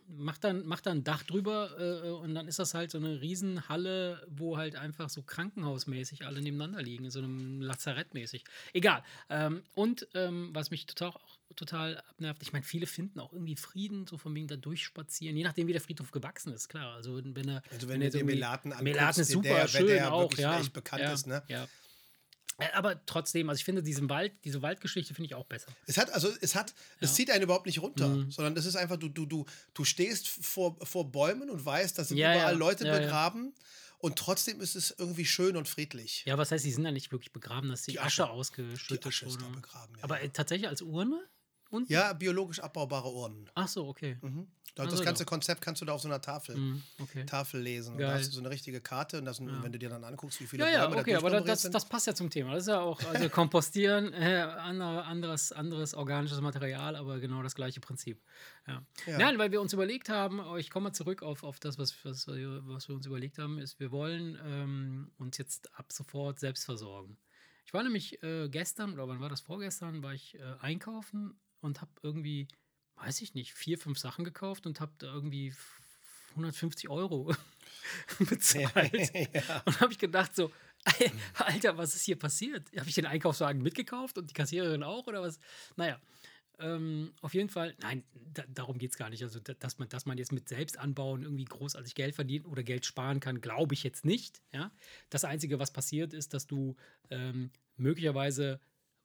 macht 0.07 0.43
dann, 0.43 0.65
macht 0.65 0.85
dann 0.85 0.99
ein 0.99 1.03
Dach 1.03 1.23
drüber 1.23 1.71
äh, 1.79 2.09
und 2.09 2.35
dann 2.35 2.47
ist 2.47 2.59
das 2.59 2.73
halt 2.73 2.91
so 2.91 2.97
eine 2.97 3.21
Riesenhalle, 3.21 4.25
wo 4.29 4.57
halt 4.57 4.75
einfach 4.75 5.09
so 5.09 5.21
krankenhausmäßig 5.23 6.25
alle 6.25 6.41
nebeneinander 6.41 6.81
liegen, 6.81 7.05
in 7.05 7.11
so 7.11 7.19
einem 7.19 7.61
Lazarett 7.61 8.13
mäßig. 8.13 8.43
Egal. 8.73 9.03
Ähm, 9.29 9.63
und 9.73 10.07
ähm, 10.13 10.49
was 10.53 10.69
mich 10.71 10.85
total 10.85 11.09
auch 11.11 11.37
total 11.57 11.97
abnervt, 12.09 12.41
ich 12.43 12.53
meine, 12.53 12.63
viele 12.63 12.85
finden 12.85 13.19
auch 13.19 13.33
irgendwie 13.33 13.57
Frieden, 13.57 14.07
so 14.07 14.17
von 14.17 14.33
wegen 14.33 14.47
da 14.47 14.55
durchspazieren, 14.55 15.35
je 15.35 15.43
nachdem, 15.43 15.67
wie 15.67 15.73
der 15.73 15.81
Friedhof 15.81 16.11
gewachsen 16.11 16.53
ist, 16.53 16.69
klar. 16.69 16.93
Also 16.95 17.19
wenn 17.21 17.47
er, 17.49 17.61
Also 17.71 17.89
wenn 17.89 17.99
du 17.99 18.05
jetzt 18.05 18.13
dir 18.13 18.19
irgendwie- 18.19 18.35
Melaten 18.35 18.71
anguckst, 18.71 18.83
Melaten 18.85 19.21
ist 19.21 19.27
der- 19.27 19.33
super, 19.33 19.49
der- 19.55 19.67
schön 19.67 19.87
der 19.87 19.95
ja 19.97 20.11
auch, 20.11 20.21
wirklich 20.31 20.39
ja. 20.39 20.59
echt 20.61 20.71
bekannt 20.71 21.01
ja, 21.03 21.11
ist, 21.11 21.27
ne? 21.27 21.43
Ja. 21.49 21.67
Äh, 22.61 22.71
Aber 22.73 23.05
trotzdem, 23.05 23.49
also 23.49 23.59
ich 23.59 23.65
finde 23.65 23.83
diesen 23.83 24.09
Wald, 24.09 24.33
diese 24.43 24.61
Waldgeschichte 24.61 25.13
finde 25.13 25.25
ich 25.27 25.35
auch 25.35 25.45
besser. 25.45 25.71
Es 25.87 25.97
hat, 25.97 26.11
also 26.11 26.29
es 26.41 26.55
hat, 26.55 26.73
es 26.99 27.13
zieht 27.15 27.29
einen 27.31 27.43
überhaupt 27.43 27.65
nicht 27.65 27.81
runter, 27.81 28.07
Mhm. 28.07 28.31
sondern 28.31 28.55
es 28.57 28.65
ist 28.65 28.75
einfach, 28.75 28.97
du, 28.97 29.09
du, 29.09 29.25
du, 29.25 29.45
du 29.73 29.83
stehst 29.83 30.27
vor, 30.27 30.77
vor 30.85 31.11
Bäumen 31.11 31.49
und 31.49 31.65
weißt, 31.65 31.97
da 31.97 32.03
sind 32.03 32.17
Ja, 32.17 32.33
überall 32.33 32.53
ja. 32.53 32.57
Leute 32.59 32.85
Ja, 32.85 32.93
ja. 32.93 32.99
begraben 32.99 33.53
und 33.99 34.15
trotzdem 34.17 34.61
ist 34.61 34.75
es 34.75 34.95
irgendwie 34.97 35.25
schön 35.25 35.57
und 35.57 35.67
friedlich. 35.67 36.23
Ja, 36.25 36.37
was 36.37 36.51
heißt, 36.51 36.63
die 36.65 36.71
sind 36.71 36.85
ja 36.85 36.91
nicht 36.91 37.11
wirklich 37.11 37.31
begraben, 37.33 37.69
dass 37.69 37.83
die, 37.83 37.91
Die 37.91 37.99
Asche, 37.99 38.23
Asche. 38.23 38.31
ausgeschüttet 38.31 39.03
Die 39.05 39.07
Asche 39.09 39.25
ist 39.25 39.41
da 39.41 39.47
begraben, 39.49 39.95
ja. 39.97 40.03
Aber 40.03 40.21
äh, 40.21 40.29
tatsächlich 40.29 40.67
als 40.69 40.81
Urne? 40.81 41.19
Und? 41.69 41.89
Ja, 41.89 42.11
biologisch 42.13 42.59
abbaubare 42.59 43.09
Urnen. 43.11 43.49
Ach 43.55 43.67
so, 43.67 43.87
okay. 43.87 44.17
Mhm. 44.21 44.47
Das 44.75 44.87
Also 44.87 45.03
ganze 45.03 45.25
doch. 45.25 45.29
Konzept 45.31 45.59
kannst 45.61 45.81
du 45.81 45.85
da 45.85 45.91
auf 45.93 46.01
so 46.01 46.07
einer 46.07 46.21
Tafel, 46.21 46.55
Mhm, 46.55 46.81
okay. 46.99 47.25
Tafel 47.25 47.59
lesen. 47.61 47.93
Und 47.93 47.99
da 47.99 48.07
Geil. 48.07 48.19
hast 48.19 48.27
du 48.29 48.31
so 48.35 48.39
eine 48.39 48.49
richtige 48.49 48.79
Karte 48.79 49.17
und 49.19 49.25
das, 49.25 49.37
sind- 49.37 49.61
wenn 49.61 49.71
du 49.73 49.77
dir 49.77 49.89
dann 49.89 50.03
anguckst, 50.05 50.39
wie 50.39 50.47
viele 50.47 50.63
Ja, 50.63 50.69
ja, 50.71 50.87
Bäume 50.87 51.01
okay, 51.01 51.15
aber 51.15 51.29
das, 51.29 51.63
das, 51.63 51.71
das 51.71 51.89
passt 51.89 52.07
ja 52.07 52.15
zum 52.15 52.29
Thema. 52.29 52.53
Das 52.53 52.63
ist 52.63 52.67
ja 52.69 52.79
auch, 52.79 53.03
also 53.03 53.29
Kompostieren, 53.29 54.13
äh, 54.13 54.37
andere, 54.41 55.03
anderes, 55.03 55.51
anderes 55.51 55.93
organisches 55.93 56.39
Material, 56.39 56.95
aber 56.95 57.19
genau 57.19 57.43
das 57.43 57.53
gleiche 57.53 57.81
Prinzip. 57.81 58.21
Ja. 58.65 58.81
Ja. 59.07 59.17
Nein, 59.17 59.37
weil 59.37 59.51
wir 59.51 59.59
uns 59.59 59.73
überlegt 59.73 60.07
haben, 60.07 60.39
oh, 60.39 60.55
ich 60.55 60.69
komme 60.69 60.85
mal 60.85 60.93
zurück 60.93 61.21
auf, 61.21 61.43
auf 61.43 61.59
das, 61.59 61.77
was, 61.77 61.93
was, 62.05 62.27
wir- 62.27 62.61
was 62.65 62.87
wir 62.87 62.95
uns 62.95 63.05
überlegt 63.05 63.39
haben, 63.39 63.59
ist, 63.59 63.79
wir 63.81 63.91
wollen 63.91 64.39
ähm, 64.45 65.11
uns 65.17 65.37
jetzt 65.37 65.73
ab 65.77 65.91
sofort 65.91 66.39
selbst 66.39 66.63
versorgen. 66.63 67.17
Ich 67.65 67.73
war 67.73 67.83
nämlich 67.83 68.23
äh, 68.23 68.47
gestern, 68.49 68.93
oder 68.93 69.07
wann 69.09 69.19
war 69.19 69.29
das 69.29 69.41
vorgestern, 69.41 70.01
war 70.01 70.13
ich 70.13 70.35
äh, 70.39 70.41
einkaufen 70.61 71.39
und 71.59 71.79
habe 71.81 71.91
irgendwie, 72.01 72.47
weiß 73.01 73.21
ich 73.21 73.33
nicht, 73.33 73.53
vier, 73.53 73.77
fünf 73.77 73.97
Sachen 73.99 74.23
gekauft 74.25 74.65
und 74.65 74.79
habe 74.79 74.91
da 74.99 75.07
irgendwie 75.13 75.53
150 76.31 76.89
Euro 76.89 77.33
bezahlt. 78.19 78.93
ja. 79.33 79.61
Und 79.65 79.79
habe 79.81 79.91
ich 79.91 79.99
gedacht 79.99 80.35
so, 80.35 80.51
Alter, 81.35 81.77
was 81.77 81.95
ist 81.95 82.03
hier 82.03 82.17
passiert? 82.17 82.67
Habe 82.77 82.89
ich 82.89 82.95
den 82.95 83.05
Einkaufswagen 83.05 83.61
mitgekauft 83.61 84.17
und 84.17 84.29
die 84.29 84.33
Kassiererin 84.33 84.83
auch 84.83 85.07
oder 85.07 85.21
was? 85.21 85.39
Naja, 85.75 85.99
ähm, 86.59 87.13
auf 87.21 87.33
jeden 87.33 87.49
Fall, 87.49 87.75
nein, 87.79 88.03
da, 88.33 88.43
darum 88.47 88.77
geht 88.77 88.91
es 88.91 88.97
gar 88.97 89.09
nicht. 89.09 89.23
Also, 89.23 89.39
da- 89.39 89.53
dass 89.55 89.79
man, 89.79 89.89
dass 89.89 90.05
man 90.05 90.17
jetzt 90.17 90.31
mit 90.31 90.47
Selbstanbauen 90.47 91.23
irgendwie 91.23 91.45
großartig 91.45 91.95
Geld 91.95 92.15
verdienen 92.15 92.45
oder 92.45 92.63
Geld 92.63 92.85
sparen 92.85 93.19
kann, 93.19 93.41
glaube 93.41 93.73
ich 93.73 93.83
jetzt 93.83 94.05
nicht. 94.05 94.41
Ja? 94.53 94.71
Das 95.09 95.23
Einzige, 95.23 95.59
was 95.59 95.71
passiert, 95.71 96.13
ist, 96.13 96.33
dass 96.33 96.47
du 96.47 96.75
ähm, 97.09 97.51
möglicherweise 97.77 98.59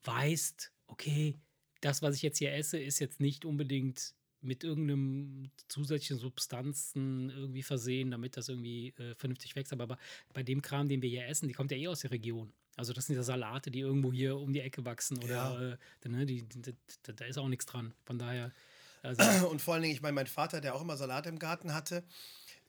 weißt, 0.05 0.71
okay, 0.87 1.39
das, 1.87 2.03
was 2.03 2.17
ich 2.17 2.23
jetzt 2.23 2.39
hier 2.39 2.53
esse, 2.55 2.79
ist 2.79 2.99
jetzt 2.99 3.21
nicht 3.21 3.45
unbedingt 3.45 4.15
mit 4.43 4.65
irgendeinem 4.65 5.51
zusätzlichen 5.69 6.19
Substanzen 6.19 7.31
irgendwie 7.31 7.63
versehen, 7.63 8.11
damit 8.11 8.37
das 8.37 8.49
irgendwie 8.49 8.89
äh, 8.99 9.15
vernünftig 9.15 9.57
wächst. 9.57 9.73
Aber, 9.73 9.99
bei 10.35 10.43
dem 10.43 10.63
Kram, 10.63 10.89
den 10.89 11.01
wir 11.03 11.09
hier 11.09 11.27
essen, 11.27 11.49
die 11.49 11.55
kommt 11.55 11.71
ja 11.71 11.77
eh 11.77 11.89
aus 11.89 12.01
der 12.01 12.11
Region. 12.11 12.53
Also 12.77 12.93
das 12.93 13.07
sind 13.07 13.17
ja 13.17 13.23
Salate, 13.23 13.71
die 13.71 13.81
irgendwo 13.81 14.13
hier 14.13 14.37
um 14.37 14.53
die 14.53 14.61
Ecke 14.61 14.85
wachsen 14.85 15.19
oder 15.25 15.35
Ja. 15.35 15.73
äh, 15.73 15.77
da- 16.01 16.09
ne, 16.11 16.27
die, 16.27 16.43
die, 16.43 16.75
da, 17.05 17.13
da 17.13 17.25
ist 17.25 17.39
auch 17.39 17.49
nichts 17.49 17.67
dran. 17.67 17.95
Von 18.05 18.19
daher, 18.19 18.53
also, 19.03 19.49
Und 19.49 19.63
vor 19.63 19.75
allen 19.75 19.83
Dingen, 19.85 19.95
ich 19.95 20.03
meine, 20.03 20.15
mein 20.15 20.27
Vater, 20.27 20.61
der 20.61 20.75
auch 20.75 20.83
immer 20.83 20.97
Salat 20.97 21.27
im 21.27 21.39
Garten 21.39 21.73
hatte, 21.73 22.05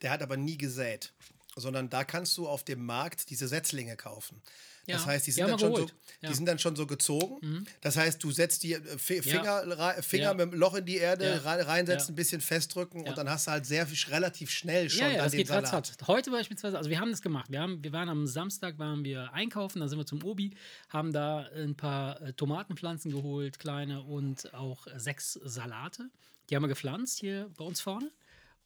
der 0.01 0.11
hat 0.11 0.21
aber 0.21 0.37
nie 0.37 0.57
gesät. 0.57 1.13
Sondern 1.59 1.89
da 1.89 2.03
kannst 2.03 2.37
du 2.37 2.47
auf 2.47 2.63
dem 2.63 2.85
Markt 2.85 3.29
diese 3.29 3.47
Setzlinge 3.47 3.95
kaufen. 3.97 4.41
Das 4.89 5.01
Ja, 5.01 5.05
heißt, 5.07 5.27
die 5.27 5.31
die 5.31 5.35
sind, 5.35 5.43
haben 5.43 5.49
dann 5.51 5.59
schon 5.59 5.75
so, 5.75 5.85
die 5.85 5.91
Ja. 6.21 6.29
Mhm. 6.29 6.33
sind 6.35 6.45
dann 6.45 6.59
schon 6.59 6.75
so 6.77 6.87
gezogen. 6.87 7.65
Das 7.81 7.97
heißt, 7.97 8.23
du 8.23 8.31
setzt 8.31 8.63
die 8.63 8.71
äh, 8.73 8.97
Fi- 8.97 9.21
Finger, 9.21 9.63
ra- 9.77 10.01
Finger 10.01 10.23
Ja. 10.23 10.33
mit 10.33 10.53
dem 10.53 10.57
Loch 10.57 10.75
in 10.75 10.85
die 10.85 10.95
Erde 10.95 11.25
Ja. 11.27 11.37
rein- 11.39 11.59
reinsetzen, 11.59 12.07
Ja. 12.09 12.13
ein 12.13 12.15
bisschen 12.15 12.39
festdrücken 12.39 13.03
Ja. 13.03 13.09
und 13.09 13.17
dann 13.17 13.29
hast 13.29 13.47
du 13.47 13.51
halt 13.51 13.65
sehr 13.65 13.85
relativ 14.09 14.49
schnell 14.49 14.89
schon 14.89 15.01
ja, 15.01 15.07
ja, 15.07 15.13
dann 15.15 15.23
das 15.25 15.31
den 15.33 15.37
geht 15.39 15.47
Salat. 15.47 15.73
ratzfatz. 15.73 16.07
Heute 16.07 16.31
beispielsweise, 16.31 16.77
also 16.77 16.89
wir 16.89 17.01
haben 17.01 17.11
das 17.11 17.21
gemacht. 17.21 17.51
Wir, 17.51 17.59
haben, 17.59 17.83
wir 17.83 17.91
waren 17.91 18.07
am 18.07 18.27
Samstag, 18.27 18.79
waren 18.79 19.03
wir 19.03 19.33
einkaufen, 19.33 19.81
dann 19.81 19.89
sind 19.89 19.97
wir 19.99 20.05
zum 20.05 20.23
Obi, 20.23 20.55
haben 20.87 21.11
da 21.11 21.49
ein 21.53 21.75
paar 21.75 22.21
äh, 22.21 22.31
Tomatenpflanzen 22.31 23.11
geholt, 23.11 23.59
kleine 23.59 24.03
und 24.03 24.53
auch 24.53 24.87
äh, 24.87 24.97
sechs 25.01 25.33
Salate. 25.43 26.09
Die 26.49 26.55
haben 26.55 26.63
wir 26.63 26.69
gepflanzt 26.69 27.19
hier 27.19 27.49
bei 27.57 27.65
uns 27.65 27.81
vorne. 27.81 28.09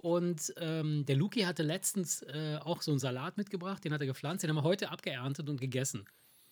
Und 0.02 0.52
ähm, 0.58 1.06
der 1.06 1.16
Luki 1.16 1.42
hatte 1.42 1.62
letztens 1.62 2.24
äh, 2.24 2.58
auch 2.60 2.82
so 2.82 2.90
einen 2.90 3.00
Salat 3.00 3.38
mitgebracht, 3.38 3.86
den 3.86 3.94
hat 3.94 4.02
er 4.02 4.08
gepflanzt, 4.08 4.42
den 4.42 4.50
haben 4.50 4.58
wir 4.58 4.64
heute 4.64 4.90
abgeerntet 4.90 5.48
und 5.48 5.62
gegessen. 5.62 6.06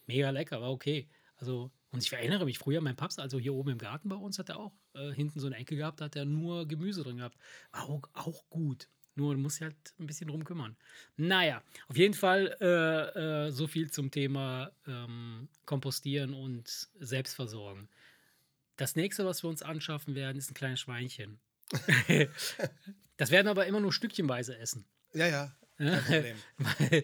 Mega 0.06 0.29
lecker, 0.29 0.62
war 0.62 0.70
okay. 0.70 1.08
Also, 1.38 1.72
und 1.89 2.03
ich 2.03 2.13
erinnere 2.13 2.46
mich 2.46 2.60
früher, 2.60 2.79
mein 2.79 2.96
Papst, 2.96 3.20
also 3.20 3.39
hier 3.39 3.56
oben 3.56 3.72
im 3.72 3.77
Garten 3.79 4.08
bei 4.08 4.15
uns, 4.15 4.38
hat 4.38 4.50
er 4.50 4.60
auch 4.60 4.74
äh, 4.94 5.12
hinten 5.13 5.39
so 5.39 5.48
eine 5.48 5.56
Ecke 5.56 5.75
gehabt, 5.75 6.00
da 6.00 6.06
hat 6.06 6.15
er 6.15 6.25
nur 6.25 6.68
Gemüse 6.68 7.01
drin 7.01 7.18
gehabt. 7.18 7.39
War 7.72 7.89
auch, 7.89 8.03
auch 8.13 8.48
gut. 8.51 8.88
Nur 9.15 9.34
man 9.34 9.41
muss 9.41 9.56
sich 9.56 9.63
halt 9.63 9.75
ein 10.00 10.06
bisschen 10.06 10.27
drum 10.27 10.44
kümmern. 10.44 10.77
Naja, 11.18 11.63
auf 11.88 11.98
jeden 11.98 12.13
Fall 12.13 12.56
äh, 12.62 13.48
äh, 13.48 13.51
so 13.51 13.65
viel 13.65 13.89
zum 13.89 14.12
Thema 14.12 14.72
ähm, 14.86 15.50
Kompostieren 15.65 16.36
und 16.36 16.68
Selbstversorgen. 17.00 17.89
das 18.77 18.96
nächste, 18.96 19.25
was 19.25 19.44
wir 19.44 19.50
uns 19.50 19.63
anschaffen 19.63 20.13
werden, 20.13 20.38
ist 20.38 20.51
ein 20.51 20.53
kleines 20.53 20.82
Schweinchen. 20.82 21.39
das 23.18 23.32
werden 23.32 23.48
aber 23.48 23.66
immer 23.66 23.80
nur 23.80 23.94
stückchenweise 23.94 24.58
essen. 24.58 24.86
Ja, 25.14 25.28
ja. 25.28 25.56
Kein 25.78 26.04
Problem. 26.04 26.38
Weil 26.58 27.04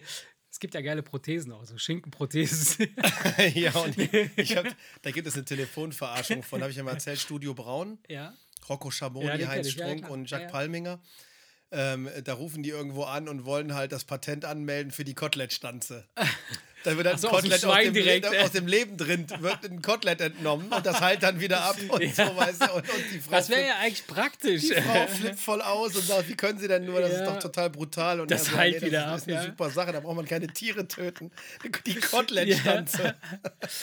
es 0.50 0.60
gibt 0.60 0.74
ja 0.74 0.80
geile 0.80 1.02
Prothesen 1.02 1.52
auch, 1.52 1.64
so 1.64 1.76
Schinkenprothesen. 1.76 2.88
ja, 3.54 3.72
und 3.72 3.96
ich 3.98 4.56
hab, 4.56 4.66
da 5.02 5.10
gibt 5.10 5.26
es 5.26 5.34
eine 5.34 5.44
Telefonverarschung 5.44 6.42
von, 6.42 6.60
habe 6.62 6.70
ich 6.70 6.76
ja 6.76 6.82
mal 6.82 6.92
erzählt, 6.92 7.18
Studio 7.18 7.54
Braun, 7.54 7.98
ja. 8.08 8.34
Rocco 8.68 8.90
Schamoni, 8.90 9.26
Ja, 9.26 9.48
Heinz 9.48 9.66
ja, 9.66 9.72
Strunk 9.72 10.00
klar. 10.00 10.10
und 10.12 10.30
Jacques 10.30 10.44
Ja, 10.44 10.48
ja. 10.48 10.52
Palminger. 10.52 11.00
Ähm, 11.72 12.08
da 12.24 12.34
rufen 12.34 12.62
die 12.62 12.70
irgendwo 12.70 13.04
an 13.04 13.28
und 13.28 13.44
wollen 13.44 13.74
halt 13.74 13.92
das 13.92 14.04
Patent 14.04 14.44
anmelden 14.44 14.92
für 14.92 15.04
die 15.04 15.14
Kotelettstanze. 15.14 16.08
Da 16.86 16.96
wird 16.96 17.18
so, 17.18 17.28
ein 17.28 17.34
aus 17.34 17.42
dem 17.42 17.50
Kotelett 17.50 17.64
aus 17.64 17.82
dem, 17.84 17.94
direkt, 17.94 18.30
Le- 18.30 18.36
äh. 18.36 18.42
aus 18.44 18.52
dem 18.52 18.66
Lebendrind 18.66 19.42
wird 19.42 19.64
ein 19.64 19.82
Kotelett 19.82 20.20
entnommen 20.20 20.68
und 20.72 20.86
das 20.86 21.00
heilt 21.00 21.22
dann 21.22 21.40
wieder 21.40 21.62
ab 21.64 21.76
und 21.88 22.02
Ja. 22.02 22.26
so, 22.28 22.36
weißt 22.36 22.62
du. 22.62 22.72
Und, 22.74 22.88
und 22.88 23.04
die 23.12 23.18
Frau 23.18 23.30
Das 23.32 23.48
wäre 23.48 23.66
ja 23.66 23.78
eigentlich 23.80 24.06
praktisch. 24.06 24.62
die 24.62 24.74
Frau 24.74 25.06
flippt 25.08 25.38
voll 25.40 25.60
aus 25.62 25.96
und 25.96 26.04
sagt, 26.04 26.28
wie 26.28 26.36
können 26.36 26.58
Sie 26.58 26.68
denn 26.68 26.84
nur, 26.84 27.00
das 27.00 27.12
ist 27.12 27.18
Ja. 27.20 27.26
doch 27.32 27.38
total 27.40 27.70
brutal. 27.70 28.20
Und 28.20 28.30
Das 28.30 28.44
sagt, 28.44 28.56
heilt 28.56 28.76
das 28.76 28.82
wieder 28.84 29.00
ist, 29.00 29.06
ab, 29.08 29.16
ist 29.18 29.24
eine 29.28 29.34
ja. 29.36 29.42
super 29.44 29.70
Sache, 29.70 29.92
da 29.92 30.00
braucht 30.00 30.16
man 30.16 30.24
keine 30.26 30.46
Tiere 30.46 30.86
töten. 30.86 31.30
Die 31.86 31.94
Kotelettstanze. 32.00 33.16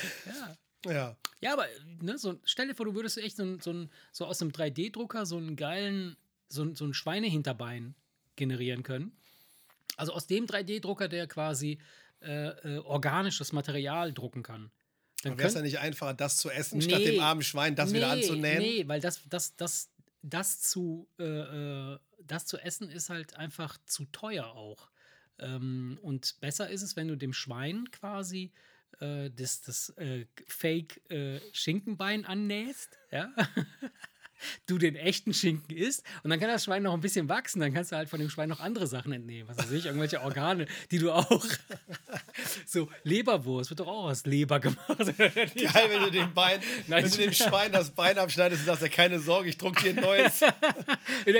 ja. 0.86 1.16
Ja, 1.42 1.54
aber 1.54 1.66
ne, 2.02 2.18
so, 2.18 2.40
stell 2.46 2.68
dir 2.68 2.76
vor, 2.76 2.86
du 2.86 2.96
würdest 2.96 3.18
echt 3.18 3.36
so, 3.36 3.58
so, 3.60 3.88
so 4.14 4.26
aus 4.26 4.42
einem 4.42 4.52
3D-Drucker 4.52 5.26
so 5.26 5.36
einen 5.38 5.56
geilen, 5.58 6.16
so, 6.48 6.74
so 6.74 6.86
ein 6.86 6.94
Schweinehinterbein 6.94 7.96
generieren 8.38 8.84
können. 8.84 9.12
Also 9.98 10.14
aus 10.14 10.26
dem 10.26 10.46
3D-Drucker, 10.46 11.08
der 11.10 11.28
quasi 11.28 11.80
äh, 12.24 12.76
äh, 12.76 12.78
organisches 12.80 13.52
Material 13.52 14.14
drucken 14.14 14.44
kann. 14.44 14.72
Dann 15.24 15.38
wäre 15.38 15.48
es 15.48 15.54
ja 15.54 15.62
nicht 15.62 15.80
einfacher, 15.80 16.14
das 16.14 16.38
zu 16.38 16.50
essen, 16.50 16.80
Nee. 16.80 16.86
statt 16.86 17.06
dem 17.06 17.22
armen 17.22 17.44
Schwein 17.44 17.76
das 17.76 17.94
wieder 17.94 18.14
Nee, 18.16 18.22
anzunähen. 18.24 18.60
Nee, 18.62 18.88
weil 18.88 19.00
das, 19.00 19.22
das, 19.30 19.56
das, 19.56 19.90
das, 20.22 20.62
zu, 20.62 21.08
äh, 21.20 21.24
äh, 21.24 22.00
das 22.22 22.46
zu 22.46 22.58
essen 22.58 22.90
ist 22.90 23.10
halt 23.10 23.36
einfach 23.38 23.78
zu 23.86 24.06
teuer 24.06 24.48
auch. 24.48 24.90
Ähm, 25.40 25.98
und 26.02 26.36
besser 26.42 26.70
ist 26.70 26.82
es, 26.82 26.96
wenn 26.96 27.08
du 27.08 27.16
dem 27.16 27.34
Schwein 27.34 27.90
quasi 27.92 28.52
äh, 29.00 29.30
das, 29.32 29.62
das 29.62 29.90
äh, 29.98 30.26
Fake-Schinkenbein 30.48 32.26
annähst, 32.26 33.00
ja? 33.12 33.32
du 34.66 34.78
den 34.78 34.96
echten 34.96 35.34
Schinken 35.34 35.76
isst 35.76 36.04
und 36.24 36.30
dann 36.30 36.40
kann 36.40 36.50
das 36.50 36.66
Schwein 36.66 36.84
noch 36.84 36.94
ein 36.94 37.02
bisschen 37.02 37.30
wachsen, 37.30 37.60
dann 37.60 37.74
kannst 37.74 37.92
du 37.92 37.96
halt 37.96 38.10
von 38.10 38.20
dem 38.20 38.30
Schwein 38.30 38.50
noch 38.50 38.60
andere 38.60 38.88
Sachen 38.88 39.12
entnehmen, 39.12 39.50
was 39.50 39.58
weiß 39.58 39.72
ich, 39.72 39.86
irgendwelche 39.86 40.22
Organe, 40.22 40.68
die 40.92 41.00
du 41.00 41.12
auch 41.12 41.44
so 42.66 42.90
Leberwurst 43.04 43.70
wird 43.70 43.80
doch 43.80 43.88
auch 43.88 44.06
aus 44.06 44.26
Leber 44.26 44.60
gemacht. 44.60 44.80
Geil, 44.98 45.90
wenn 45.90 46.04
du 46.04 46.12
dem 46.12 46.34
Bein, 46.34 46.60
Nein, 46.88 47.04
wenn 47.04 47.12
du 47.12 47.18
dem 47.18 47.34
Schwein 47.34 47.72
das 47.72 47.92
Bein 47.92 48.18
abschneidest 48.18 48.62
und 48.62 48.66
sagst, 48.66 48.82
ja, 48.82 48.90
keine 48.90 49.20
Sorge, 49.20 49.50
ich 49.50 49.58
druck 49.58 49.80
dir 49.82 49.90
ein 49.90 49.96
neues. 49.98 50.42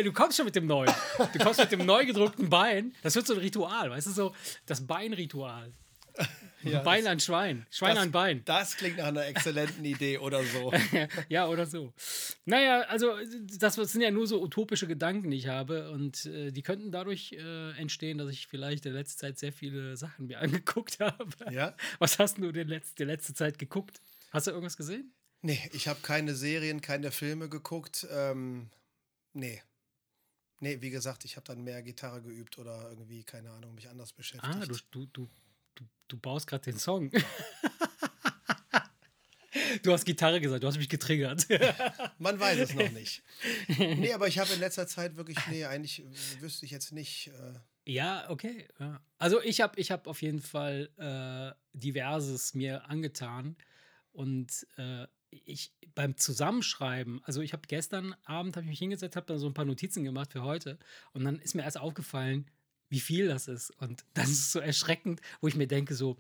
Du 0.04 0.12
kommst 0.12 0.38
schon 0.38 0.46
mit 0.46 0.56
dem 0.56 0.68
neuen. 0.68 0.94
Du 1.34 1.40
kommst 1.40 1.60
mit 1.60 1.72
dem 1.72 1.86
neu 1.86 2.06
gedruckten 2.06 2.50
Bein. 2.50 2.94
Das 3.04 3.16
wird 3.16 3.26
so 3.26 3.34
ein 3.34 3.40
Ritual, 3.40 3.90
weißt 3.90 4.08
du, 4.08 4.12
so 4.12 4.36
das 4.66 4.86
Beinritual. 4.86 5.72
Ja, 6.64 6.82
Bein 6.82 7.08
an 7.08 7.20
Schwein. 7.20 7.66
Schwein 7.70 7.96
das, 7.96 8.04
an 8.04 8.12
Bein. 8.12 8.42
Das 8.46 8.78
klingt 8.78 8.98
nach 8.98 9.08
einer 9.08 9.26
exzellenten 9.26 9.84
Idee 9.86 10.18
oder 10.18 10.44
so. 10.44 10.72
ja, 11.30 11.48
oder 11.48 11.66
so. 11.66 11.94
Naja, 12.46 12.82
also 12.82 13.14
das 13.60 13.76
sind 13.76 14.02
ja 14.02 14.12
nur 14.12 14.28
so 14.28 14.42
utopische 14.42 14.88
Gedanken, 14.88 15.32
die 15.32 15.38
ich 15.38 15.48
habe. 15.48 15.92
Und 15.92 16.26
äh, 16.26 16.52
die 16.52 16.62
könnten 16.62 16.92
dadurch 16.92 17.34
äh, 17.34 17.72
entstehen, 17.78 18.18
dass 18.18 18.30
ich 18.30 18.48
vielleicht 18.48 18.86
in 18.86 18.94
letzter 18.94 19.28
Zeit 19.28 19.40
sehr 19.40 19.54
viele 19.54 19.98
Sachen 19.98 20.28
mir 20.28 20.40
angeguckt 20.42 21.00
habe. 21.00 21.52
Ja? 21.52 21.76
Was 22.00 22.20
hast 22.20 22.38
du 22.38 22.50
in 22.50 22.68
letzter 22.68 23.06
letzte 23.06 23.34
Zeit 23.34 23.60
geguckt? 23.60 24.02
Hast 24.32 24.48
du 24.48 24.52
irgendwas 24.52 24.78
gesehen? 24.78 25.14
Nee, 25.42 25.60
ich 25.74 25.88
habe 25.88 26.00
keine 26.02 26.36
Serien, 26.36 26.82
keine 26.82 27.12
Filme 27.12 27.50
geguckt. 27.50 28.08
Ähm, 28.10 28.70
nee. 29.34 29.62
Nee, 30.60 30.82
wie 30.82 30.90
gesagt, 30.90 31.26
ich 31.26 31.36
habe 31.36 31.46
dann 31.46 31.64
mehr 31.64 31.84
Gitarre 31.84 32.22
geübt 32.22 32.58
oder 32.58 32.90
irgendwie, 32.90 33.24
keine 33.24 33.52
Ahnung, 33.52 33.76
mich 33.76 33.90
anders 33.90 34.14
beschäftigt. 34.14 34.56
Ah, 34.56 34.66
du, 34.66 34.78
du, 34.92 35.06
du, 35.08 35.30
du, 35.76 35.84
du 36.08 36.18
baust 36.18 36.48
gerade 36.48 36.64
den 36.72 36.80
Song. 36.80 37.12
du 39.84 39.92
hast 39.92 40.06
Gitarre 40.06 40.42
gesagt, 40.42 40.64
du 40.64 40.68
hast 40.68 40.78
mich 40.78 40.90
getriggert. 40.90 41.46
Man 42.18 42.40
weiß 42.40 42.60
es 42.60 42.74
noch 42.74 42.92
nicht. 42.92 43.24
Nee, 43.78 44.14
aber 44.14 44.28
ich 44.28 44.40
habe 44.40 44.52
in 44.54 44.60
letzter 44.60 44.88
Zeit 44.88 45.16
wirklich, 45.16 45.38
nee, 45.50 45.66
eigentlich 45.66 46.04
wüsste 46.40 46.66
ich 46.66 46.72
jetzt 46.72 46.92
nicht. 46.92 47.28
Äh, 47.28 47.60
Ja, 47.86 48.30
okay. 48.30 48.68
Ja. 48.80 49.02
Also 49.18 49.42
ich 49.42 49.62
habe 49.62 49.80
ich 49.80 49.92
hab 49.92 50.08
auf 50.08 50.22
jeden 50.22 50.42
Fall 50.42 50.90
äh, 50.98 51.78
diverses 51.78 52.54
mir 52.54 52.90
angetan 52.90 53.56
und 54.12 54.66
äh, 54.78 55.06
ich 55.30 55.74
beim 55.96 56.16
Zusammenschreiben, 56.18 57.22
also 57.24 57.42
ich 57.42 57.54
habe 57.54 57.64
gestern 57.68 58.16
Abend 58.24 58.56
habe 58.56 58.66
ich 58.66 58.70
mich 58.70 58.80
hingesetzt, 58.80 59.16
habe 59.16 59.26
da 59.26 59.38
so 59.38 59.48
ein 59.48 59.54
paar 59.54 59.66
Notizen 59.66 60.04
gemacht 60.04 60.32
für 60.32 60.44
heute 60.44 60.78
und 61.12 61.24
dann 61.24 61.40
ist 61.40 61.56
mir 61.56 61.64
erst 61.64 61.80
aufgefallen, 61.80 62.46
wie 62.94 63.00
viel 63.00 63.28
das 63.28 63.48
ist 63.48 63.72
und 63.82 64.06
das 64.14 64.30
ist 64.30 64.52
so 64.52 64.60
erschreckend, 64.60 65.20
wo 65.42 65.48
ich 65.48 65.56
mir 65.56 65.68
denke 65.68 65.96
so, 65.96 66.16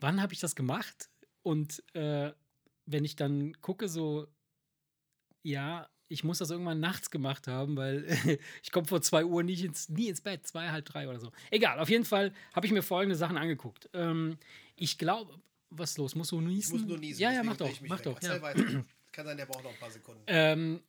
wann 0.00 0.20
habe 0.20 0.34
ich 0.34 0.40
das 0.40 0.56
gemacht? 0.56 1.08
Und 1.42 1.84
äh, 1.94 2.32
wenn 2.86 3.04
ich 3.04 3.14
dann 3.14 3.58
gucke 3.60 3.88
so, 3.88 4.26
ja, 5.44 5.88
ich 6.08 6.24
muss 6.24 6.38
das 6.38 6.50
irgendwann 6.50 6.80
nachts 6.80 7.12
gemacht 7.12 7.46
haben, 7.46 7.76
weil 7.76 8.06
ich 8.62 8.72
komme 8.72 8.88
vor 8.88 9.00
zwei 9.02 9.24
Uhr 9.24 9.44
nicht 9.44 9.62
ins, 9.62 9.88
nie 9.88 10.08
ins 10.08 10.20
Bett, 10.20 10.46
zwei, 10.48 10.68
halb 10.70 10.84
drei 10.84 11.08
oder 11.08 11.20
so. 11.20 11.30
Egal, 11.52 11.78
auf 11.78 11.88
jeden 11.88 12.04
Fall 12.04 12.32
habe 12.54 12.66
ich 12.66 12.72
mir 12.72 12.82
folgende 12.82 13.14
Sachen 13.14 13.36
angeguckt. 13.36 13.88
Ähm, 13.92 14.36
ich 14.74 14.98
glaube, 14.98 15.38
was 15.70 15.90
ist 15.90 15.98
los? 15.98 16.16
Musst 16.16 16.32
du 16.32 16.40
ich 16.40 16.46
niesen? 16.46 16.78
muss 16.80 16.88
nur 16.88 16.98
niesen. 16.98 17.20
Ja, 17.20 17.30
ja, 17.32 17.44
mach 17.44 17.56
doch, 17.56 17.70
ich 17.70 17.82
mach 17.82 18.04
weg. 18.04 18.04
doch. 18.04 18.22
Ja. 18.22 18.38
Kann 19.12 19.26
sein, 19.26 19.36
der 19.36 19.46
braucht 19.46 19.62
noch 19.62 19.72
ein 19.72 19.78
paar 19.78 19.90
Sekunden. 19.90 20.22
Ähm, 20.26 20.80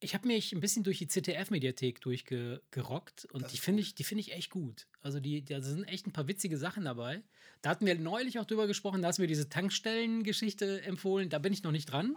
ich 0.00 0.14
habe 0.14 0.26
mich 0.26 0.52
ein 0.52 0.60
bisschen 0.60 0.82
durch 0.82 0.98
die 0.98 1.08
ZDF-Mediathek 1.08 2.00
durchgerockt 2.00 3.26
und 3.26 3.44
Das 3.44 3.52
die 3.52 3.58
finde 3.58 3.82
ich, 3.82 3.94
die 3.94 4.04
finde 4.04 4.20
ich 4.22 4.32
echt 4.32 4.50
gut. 4.50 4.86
Also 5.02 5.20
die, 5.20 5.44
da 5.44 5.60
sind 5.60 5.84
echt 5.84 6.06
ein 6.06 6.12
paar 6.12 6.26
witzige 6.26 6.56
Sachen 6.56 6.84
dabei. 6.84 7.22
Da 7.62 7.70
hatten 7.70 7.84
wir 7.86 7.94
neulich 7.98 8.38
auch 8.38 8.46
drüber 8.46 8.66
gesprochen, 8.66 9.02
da 9.02 9.08
hast 9.08 9.18
du 9.18 9.22
mir 9.22 9.28
diese 9.28 9.48
Tankstellen-Geschichte 9.48 10.82
empfohlen. 10.82 11.28
Da 11.28 11.38
bin 11.38 11.52
ich 11.52 11.62
noch 11.62 11.72
nicht 11.72 11.86
dran. 11.86 12.16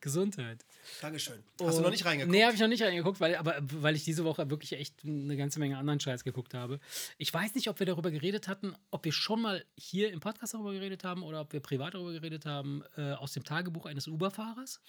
Gesundheit. 0.00 0.64
Dankeschön. 1.00 1.42
Hast 1.60 1.78
du 1.78 1.82
noch 1.82 1.90
nicht 1.90 2.04
reingeguckt? 2.04 2.32
Nee, 2.32 2.44
habe 2.44 2.54
ich 2.54 2.60
noch 2.60 2.68
nicht 2.68 2.82
reingeguckt, 2.82 3.20
weil, 3.20 3.36
aber, 3.36 3.56
weil 3.60 3.96
ich 3.96 4.04
diese 4.04 4.24
Woche 4.24 4.48
wirklich 4.50 4.72
echt 4.72 5.04
eine 5.04 5.36
ganze 5.36 5.58
Menge 5.58 5.76
anderen 5.76 6.00
Scheiß 6.00 6.24
geguckt 6.24 6.54
habe. 6.54 6.80
Ich 7.18 7.32
weiß 7.32 7.54
nicht, 7.54 7.68
ob 7.68 7.78
wir 7.78 7.86
darüber 7.86 8.10
geredet 8.10 8.48
hatten, 8.48 8.74
ob 8.90 9.04
wir 9.04 9.12
schon 9.12 9.42
mal 9.42 9.64
hier 9.76 10.12
im 10.12 10.20
Podcast 10.20 10.54
darüber 10.54 10.72
geredet 10.72 11.04
haben 11.04 11.22
oder 11.22 11.40
ob 11.40 11.52
wir 11.52 11.60
privat 11.60 11.94
darüber 11.94 12.12
geredet 12.12 12.46
haben, 12.46 12.82
äh, 12.96 13.12
aus 13.12 13.32
dem 13.32 13.44
Tagebuch 13.44 13.86
eines 13.86 14.06
Uber-Fahrers. 14.06 14.80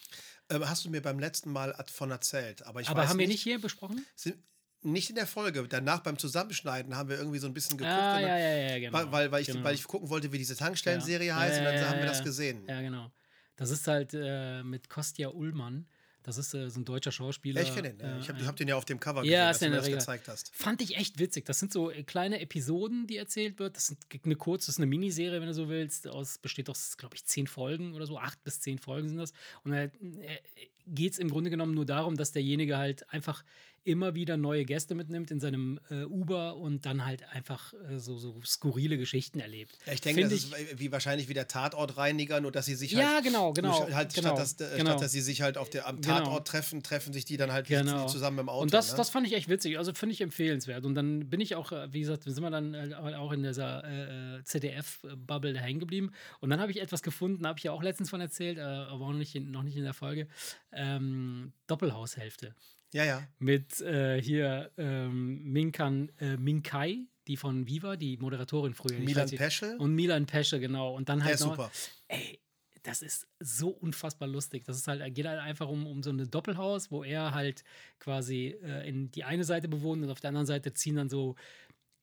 Ähm, 0.50 0.68
hast 0.68 0.86
du 0.86 0.90
mir 0.90 1.02
beim 1.02 1.20
letzten 1.20 1.52
Mal 1.52 1.76
von 1.92 2.09
erzählt. 2.12 2.66
Aber 2.66 2.82
ich 2.82 2.90
Aber 2.90 3.02
weiß 3.02 3.10
haben 3.10 3.20
wir 3.20 3.28
nicht, 3.28 3.36
nicht 3.36 3.44
hier 3.44 3.60
besprochen? 3.60 4.06
Sind, 4.16 4.38
nicht 4.82 5.10
in 5.10 5.16
der 5.16 5.28
Folge. 5.28 5.66
Danach 5.68 6.00
beim 6.00 6.18
Zusammenschneiden 6.18 6.96
haben 6.96 7.10
wir 7.10 7.18
irgendwie 7.18 7.40
so 7.40 7.48
ein 7.48 7.54
bisschen 7.54 7.78
geguckt. 7.78 7.94
Ah, 7.94 8.14
dann- 8.20 8.22
ja, 8.30 8.38
ja, 8.38 8.70
ja, 8.72 8.80
genau. 8.80 9.12
weil, 9.12 9.32
weil, 9.32 9.42
ich, 9.42 9.48
genau. 9.48 9.64
weil 9.64 9.76
ich 9.76 9.84
gucken 9.84 10.10
wollte, 10.10 10.32
wie 10.32 10.38
diese 10.38 10.56
Tankstellenserie 10.56 11.28
Ja. 11.28 11.36
heißt 11.38 11.60
Ja, 11.62 11.70
und 11.70 11.76
dann 11.76 11.90
haben 11.90 12.00
wir 12.00 12.06
das 12.06 12.24
gesehen. 12.24 12.66
Ja, 12.68 12.80
genau. 12.82 13.12
Das 13.58 13.72
ist 13.72 13.86
halt 13.88 14.14
äh, 14.14 14.64
mit 14.64 14.88
Kostja 14.90 15.30
Ullmann. 15.30 15.86
Das 16.24 16.38
ist 16.38 16.54
äh, 16.54 16.70
so 16.70 16.80
ein 16.80 16.86
deutscher 16.86 17.12
Schauspieler. 17.12 17.62
Ja, 17.62 17.68
ich 17.68 17.74
kenne 17.74 17.94
den. 17.94 18.00
äh, 18.02 18.20
ich 18.20 18.30
habe 18.30 18.46
hab 18.46 18.56
den 18.56 18.68
ja 18.68 18.76
auf 18.76 18.86
dem 18.86 19.00
Cover 19.00 19.22
gesehen, 19.22 19.40
als 19.42 19.60
du 19.60 19.70
mir 19.70 19.76
das 19.78 19.86
Regel. 19.86 20.00
gezeigt 20.00 20.28
hast. 20.28 20.54
Fand 20.56 20.82
ich 20.82 20.96
echt 20.98 21.18
witzig. 21.18 21.46
Das 21.46 21.60
sind 21.60 21.74
so 21.74 21.92
kleine 22.06 22.40
Episoden, 22.42 23.08
die 23.08 23.18
erzählt 23.18 23.58
wird. 23.60 23.76
Das 23.78 23.88
sind 23.88 24.00
eine 24.24 24.36
kurze, 24.36 24.68
das 24.68 24.76
ist 24.76 24.80
eine 24.80 24.86
Miniserie, 24.86 25.40
wenn 25.42 25.48
du 25.48 25.54
so 25.54 25.68
willst. 25.70 26.08
Aus, 26.08 26.38
besteht 26.38 26.70
aus, 26.70 26.98
glaube 26.98 27.16
ich, 27.16 27.26
zehn 27.26 27.48
Folgen 27.48 27.94
oder 27.96 28.06
so. 28.06 28.18
Acht 28.20 28.42
bis 28.44 28.60
zehn 28.60 28.78
Folgen 28.80 29.10
sind 29.10 29.18
das. 29.18 29.32
Und 29.64 29.74
äh, 29.74 29.90
geht 30.90 31.14
es 31.14 31.20
im 31.20 31.30
Grunde 31.30 31.50
genommen 31.50 31.74
nur 31.74 31.86
darum, 31.86 32.18
dass 32.18 32.32
derjenige 32.32 32.78
halt 32.78 33.10
einfach 33.12 33.44
immer 33.84 34.14
wieder 34.14 34.38
neue 34.38 34.66
Gäste 34.66 34.94
mitnimmt 34.94 35.32
in 35.32 35.40
seinem 35.40 35.80
äh, 35.90 36.04
Uber 36.04 36.58
und 36.58 36.86
dann 36.86 37.06
halt 37.06 37.24
einfach 37.32 37.74
äh, 37.90 37.98
so, 37.98 38.18
so 38.18 38.40
skurrile 38.46 38.98
Geschichten 38.98 39.40
erlebt. 39.40 39.78
Ja, 39.86 39.94
ich 39.94 40.02
denke, 40.02 40.22
Find 40.22 40.34
das 40.34 40.44
ist 40.44 40.80
wie 40.80 40.92
wahrscheinlich 40.92 41.30
wie 41.30 41.34
der 41.34 41.48
Tatortreiniger, 41.48 42.42
nur 42.42 42.52
dass 42.52 42.66
sie 42.66 42.76
sich 42.76 42.92
Ja, 42.92 43.16
halt. 43.16 43.24
genau, 43.24 43.54
genau, 43.54 43.90
halt 43.94 44.14
genau, 44.14 44.36
statt, 44.36 44.40
dass, 44.40 44.74
äh, 44.74 44.78
genau. 44.78 44.92
statt 44.92 45.04
dass 45.04 45.12
sie 45.12 45.22
sich 45.22 45.42
halt 45.42 45.58
auf 45.58 45.70
der, 45.70 45.88
am 45.88 46.02
Genau. 46.02 46.18
Tatort 46.20 46.48
treffen, 46.48 46.84
treffen 46.84 47.14
sich 47.14 47.26
die 47.26 47.38
dann 47.38 47.52
halt 47.52 47.68
Genau. 47.68 48.06
zusammen 48.08 48.40
im 48.40 48.50
Auto. 48.50 48.64
Und 48.64 48.74
das, 48.74 48.92
ne? 48.92 48.98
das 48.98 49.10
fand 49.10 49.26
ich 49.28 49.34
echt 49.34 49.50
witzig. 49.50 49.78
Also 49.78 49.94
finde 49.94 50.14
ich 50.14 50.22
empfehlenswert. 50.22 50.86
Und 50.86 50.96
dann 50.96 51.30
bin 51.30 51.40
ich 51.40 51.56
auch, 51.56 51.72
äh, 51.72 51.92
wie 51.94 52.02
gesagt, 52.02 52.24
sind 52.24 52.42
wir 52.42 52.50
dann 52.52 52.74
äh, 52.74 52.94
auch 52.94 53.32
in 53.32 53.44
dieser 53.44 53.84
äh, 54.38 54.44
ZDF-Bubble 54.44 55.58
hängen 55.60 55.80
geblieben. 55.80 56.12
Und 56.42 56.50
dann 56.50 56.60
habe 56.60 56.72
ich 56.72 56.82
etwas 56.82 57.02
gefunden, 57.02 57.48
habe 57.48 57.58
ich 57.58 57.64
ja 57.64 57.72
auch 57.72 57.82
letztens 57.84 58.10
von 58.10 58.22
erzählt, 58.22 58.58
äh, 58.58 58.62
aber 58.62 59.06
auch 59.06 59.14
nicht 59.14 59.36
in, 59.36 59.52
noch 59.52 59.64
nicht 59.64 59.78
in 59.78 59.84
der 59.84 59.94
Folge. 59.94 60.28
Ähm, 60.72 61.54
Doppelhaushälfte. 61.68 62.56
ja, 62.94 63.04
ja. 63.06 63.28
Mit 63.40 63.82
äh, 63.82 64.22
hier 64.22 64.72
ähm, 64.78 65.44
Minkan, 65.44 66.10
äh, 66.20 66.38
Minkai, 66.38 67.06
die 67.28 67.38
von 67.38 67.68
Viva, 67.68 67.96
die 67.96 68.18
Moderatorin 68.18 68.74
früher. 68.74 69.00
Milan 69.00 69.30
Peschel. 69.30 69.78
Und 69.78 69.94
Milan 69.96 70.26
Pesche, 70.26 70.60
genau. 70.60 70.96
Und 70.96 71.10
dann 71.10 71.20
Der 71.20 71.26
halt 71.26 71.36
ist 71.36 71.42
noch, 71.42 71.52
super. 71.56 71.72
ey, 72.08 72.40
das 72.84 73.02
ist 73.02 73.28
so 73.40 73.70
unfassbar 73.70 74.28
lustig. 74.28 74.64
Das 74.66 74.78
ist 74.78 74.88
halt, 74.88 75.14
geht 75.14 75.26
halt 75.28 75.40
einfach 75.40 75.68
um, 75.68 75.86
um 75.86 76.02
so 76.02 76.12
ein 76.12 76.30
Doppelhaus, 76.32 76.92
wo 76.92 77.04
er 77.04 77.34
halt 77.34 77.64
quasi 78.00 78.58
äh, 78.64 78.88
in 78.88 79.12
die 79.12 79.24
eine 79.24 79.44
Seite 79.44 79.68
bewohnt 79.68 80.02
und 80.04 80.10
auf 80.10 80.20
der 80.22 80.30
anderen 80.30 80.48
Seite 80.48 80.74
ziehen 80.74 80.96
dann 80.96 81.10
so, 81.10 81.36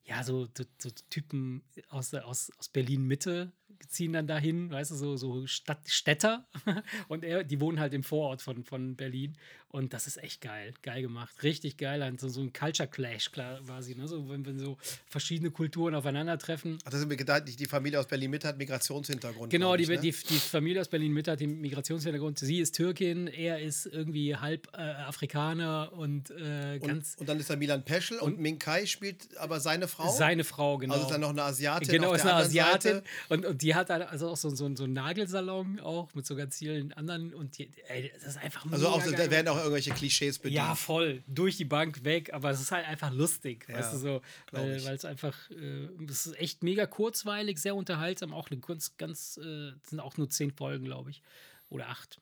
ja, 0.05 0.23
so, 0.23 0.47
so, 0.57 0.65
so 0.79 0.91
Typen 1.11 1.63
aus, 1.89 2.11
der- 2.11 2.27
aus, 2.27 2.53
aus 2.59 2.69
Berlin 2.69 3.05
Mitte, 3.07 3.53
ziehen 3.89 4.13
dann 4.13 4.27
dahin, 4.27 4.71
weißt 4.71 4.91
du, 4.91 4.95
so, 4.95 5.17
so 5.17 5.47
Stadt, 5.47 5.81
Städter. 5.87 6.47
Und 7.09 7.25
er, 7.25 7.45
die 7.45 7.61
wohnen 7.61 7.81
halt 7.81 7.95
im 7.95 8.03
Vorort 8.03 8.43
von, 8.43 8.65
von 8.65 8.97
Berlin. 8.97 9.37
Und 9.77 9.93
das 9.93 10.07
ist 10.07 10.23
echt 10.23 10.41
geil. 10.41 10.73
Geil 10.83 11.03
gemacht. 11.03 11.43
Richtig 11.43 11.77
geil. 11.77 12.15
So, 12.19 12.29
so 12.29 12.41
ein 12.41 12.53
Culture 12.53 12.89
Clash 12.89 13.31
klar, 13.31 13.61
quasi. 13.67 13.95
Ne? 13.95 14.09
So, 14.09 14.29
wenn, 14.29 14.47
wenn 14.47 14.59
so 14.59 14.79
verschiedene 15.07 15.51
Kulturen 15.51 15.95
aufeinandertreffen. 15.95 16.79
Ach, 16.85 16.91
das 16.91 17.01
ist 17.01 17.09
mir 17.09 17.17
gedacht, 17.17 17.43
die 17.47 17.67
Familie 17.67 18.01
aus 18.01 18.07
Berlin 18.07 18.31
Mitte 18.31 18.49
hat 18.49 18.57
Migrationshintergrund. 18.57 19.51
Genau, 19.51 19.75
ich, 19.75 19.87
die, 19.87 19.93
ne? 19.93 20.01
die, 20.01 20.13
die, 20.13 20.39
Familie 20.39 20.81
aus 20.81 20.89
Berlin 20.89 21.13
Mitte 21.13 21.33
hat 21.33 21.41
den 21.41 21.61
Migrationshintergrund. 21.61 22.39
Sie 22.39 22.61
ist 22.61 22.75
Türkin, 22.77 23.27
er 23.27 23.61
ist 23.61 23.87
irgendwie 23.87 24.37
halb 24.37 24.69
äh, 24.73 24.81
Afrikaner 24.81 25.93
und 25.93 26.31
äh, 26.31 26.79
ganz. 26.79 27.15
Und, 27.15 27.21
und, 27.21 27.29
dann 27.29 27.41
ist 27.41 27.51
da 27.51 27.57
Milan 27.57 27.85
Peschel 27.85 28.19
und, 28.19 28.35
und 28.35 28.41
Ming 28.41 28.59
Kai 28.59 28.87
spielt 28.87 29.37
aber 29.37 29.61
seine 29.61 29.89
Frau. 29.89 30.11
Seine 30.11 30.45
Frau, 30.45 30.79
genau. 30.79 30.95
Also 30.95 31.07
ist 31.07 31.13
dann 31.13 31.21
noch 31.21 31.31
eine 31.31 31.43
Asiatin. 31.43 31.89
Genau, 31.89 32.15
ist 32.15 32.23
eine 32.23 32.35
Asiatin. 32.35 33.03
Und, 33.29 33.45
und 33.45 33.61
die 33.61 33.66
hat 33.75 33.91
also 33.91 34.29
auch 34.29 34.37
so, 34.37 34.51
so, 34.51 34.75
so 34.75 34.85
einen 34.85 34.93
Nagelsalon 34.93 35.81
auch 35.81 36.15
mit 36.15 36.27
so 36.27 36.37
ganz 36.37 36.59
vielen 36.59 36.93
anderen. 36.93 37.35
Und 37.35 37.59
die, 37.59 37.71
ey, 37.89 38.11
das 38.15 38.25
ist 38.25 38.39
einfach 38.39 38.71
Also 38.71 38.89
auch, 38.89 39.03
da 39.03 39.31
werden 39.31 39.49
auch 39.49 39.57
irgendwelche 39.57 39.93
Klischees 39.93 40.39
bedient. 40.39 40.57
Ja, 40.57 40.75
voll. 40.75 41.23
Durch 41.27 41.57
die 41.57 41.65
Bank 41.65 42.05
weg, 42.05 42.33
aber 42.33 42.51
es 42.51 42.61
ist 42.61 42.73
halt 42.73 42.87
einfach 42.87 43.13
lustig, 43.13 43.67
ja, 43.69 43.77
weißt 43.77 43.95
du 43.95 43.99
so. 43.99 44.23
Weil 44.53 44.77
es 44.77 45.05
einfach, 45.05 45.51
äh, 45.51 45.89
es 46.09 46.27
ist 46.27 46.39
echt 46.39 46.63
mega 46.63 46.87
kurzweilig, 46.87 47.59
sehr 47.59 47.75
unterhaltsam. 47.75 48.33
Auch 48.33 48.51
eine 48.51 48.61
ganz, 48.61 48.97
ganz, 48.97 49.39
äh, 49.39 49.73
sind 49.89 50.01
auch 50.01 50.17
nur 50.17 50.29
zehn 50.29 50.51
Folgen, 50.51 50.85
glaube 50.85 51.11
ich. 51.11 51.23
Oder 51.69 51.89
acht. 51.89 52.21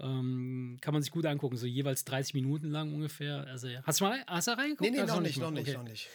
Ähm, 0.00 0.78
kann 0.80 0.92
man 0.92 1.02
sich 1.02 1.12
gut 1.12 1.24
angucken, 1.24 1.56
so 1.56 1.66
jeweils 1.66 2.04
30 2.04 2.34
Minuten 2.34 2.70
lang 2.70 2.92
ungefähr. 2.92 3.46
Also, 3.46 3.68
hast 3.84 4.00
du 4.00 4.04
mal 4.04 4.24
hast 4.26 4.48
du 4.48 4.52
reingeguckt? 4.52 4.90
Nee, 4.90 4.98
nee, 4.98 5.06
noch, 5.06 5.20
nicht, 5.20 5.38
noch 5.38 5.52
nicht, 5.52 5.68
okay. 5.68 5.76
noch 5.76 5.84
nicht. 5.84 6.08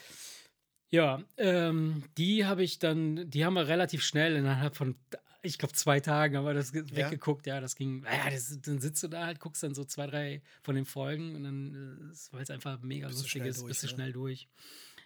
Ja, 0.91 1.21
ähm, 1.37 2.03
die 2.17 2.45
habe 2.45 2.63
ich 2.63 2.79
dann, 2.79 3.29
die 3.29 3.45
haben 3.45 3.53
wir 3.53 3.67
relativ 3.67 4.03
schnell 4.03 4.35
innerhalb 4.35 4.75
von, 4.75 4.95
ich 5.43 5.57
glaube, 5.57 5.73
zwei 5.73 5.99
Tagen 5.99 6.35
haben 6.35 6.45
wir 6.45 6.53
das 6.53 6.73
ja. 6.73 6.83
weggeguckt. 6.91 7.45
Ja, 7.45 7.61
das 7.61 7.75
ging, 7.75 8.03
ja, 8.03 8.29
das, 8.29 8.59
dann 8.61 8.79
sitzt 8.79 9.03
du 9.03 9.07
da 9.07 9.25
halt, 9.25 9.39
guckst 9.39 9.61
dann 9.61 9.75
so 9.75 9.85
zwei, 9.85 10.07
drei 10.07 10.41
von 10.63 10.75
den 10.75 10.85
Folgen 10.85 11.35
und 11.35 11.43
dann, 11.43 12.11
äh, 12.11 12.33
weil 12.33 12.41
es 12.41 12.49
einfach 12.49 12.81
mega 12.81 13.07
bist 13.07 13.21
lustig 13.21 13.45
ist, 13.45 13.65
bist 13.65 13.83
du 13.83 13.87
ja. 13.87 13.93
schnell 13.93 14.11
durch. 14.11 14.47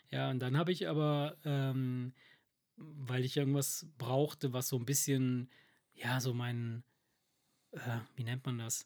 Ja, 0.09 0.29
und 0.29 0.39
dann 0.39 0.57
habe 0.57 0.71
ich 0.71 0.87
aber, 0.87 1.37
ähm, 1.43 2.13
weil 2.77 3.25
ich 3.25 3.35
irgendwas 3.35 3.87
brauchte, 3.97 4.53
was 4.53 4.69
so 4.69 4.77
ein 4.77 4.85
bisschen, 4.85 5.49
ja, 5.95 6.19
so 6.19 6.33
mein, 6.33 6.83
äh, 7.71 7.79
wie 8.15 8.23
nennt 8.23 8.45
man 8.45 8.57
das? 8.57 8.85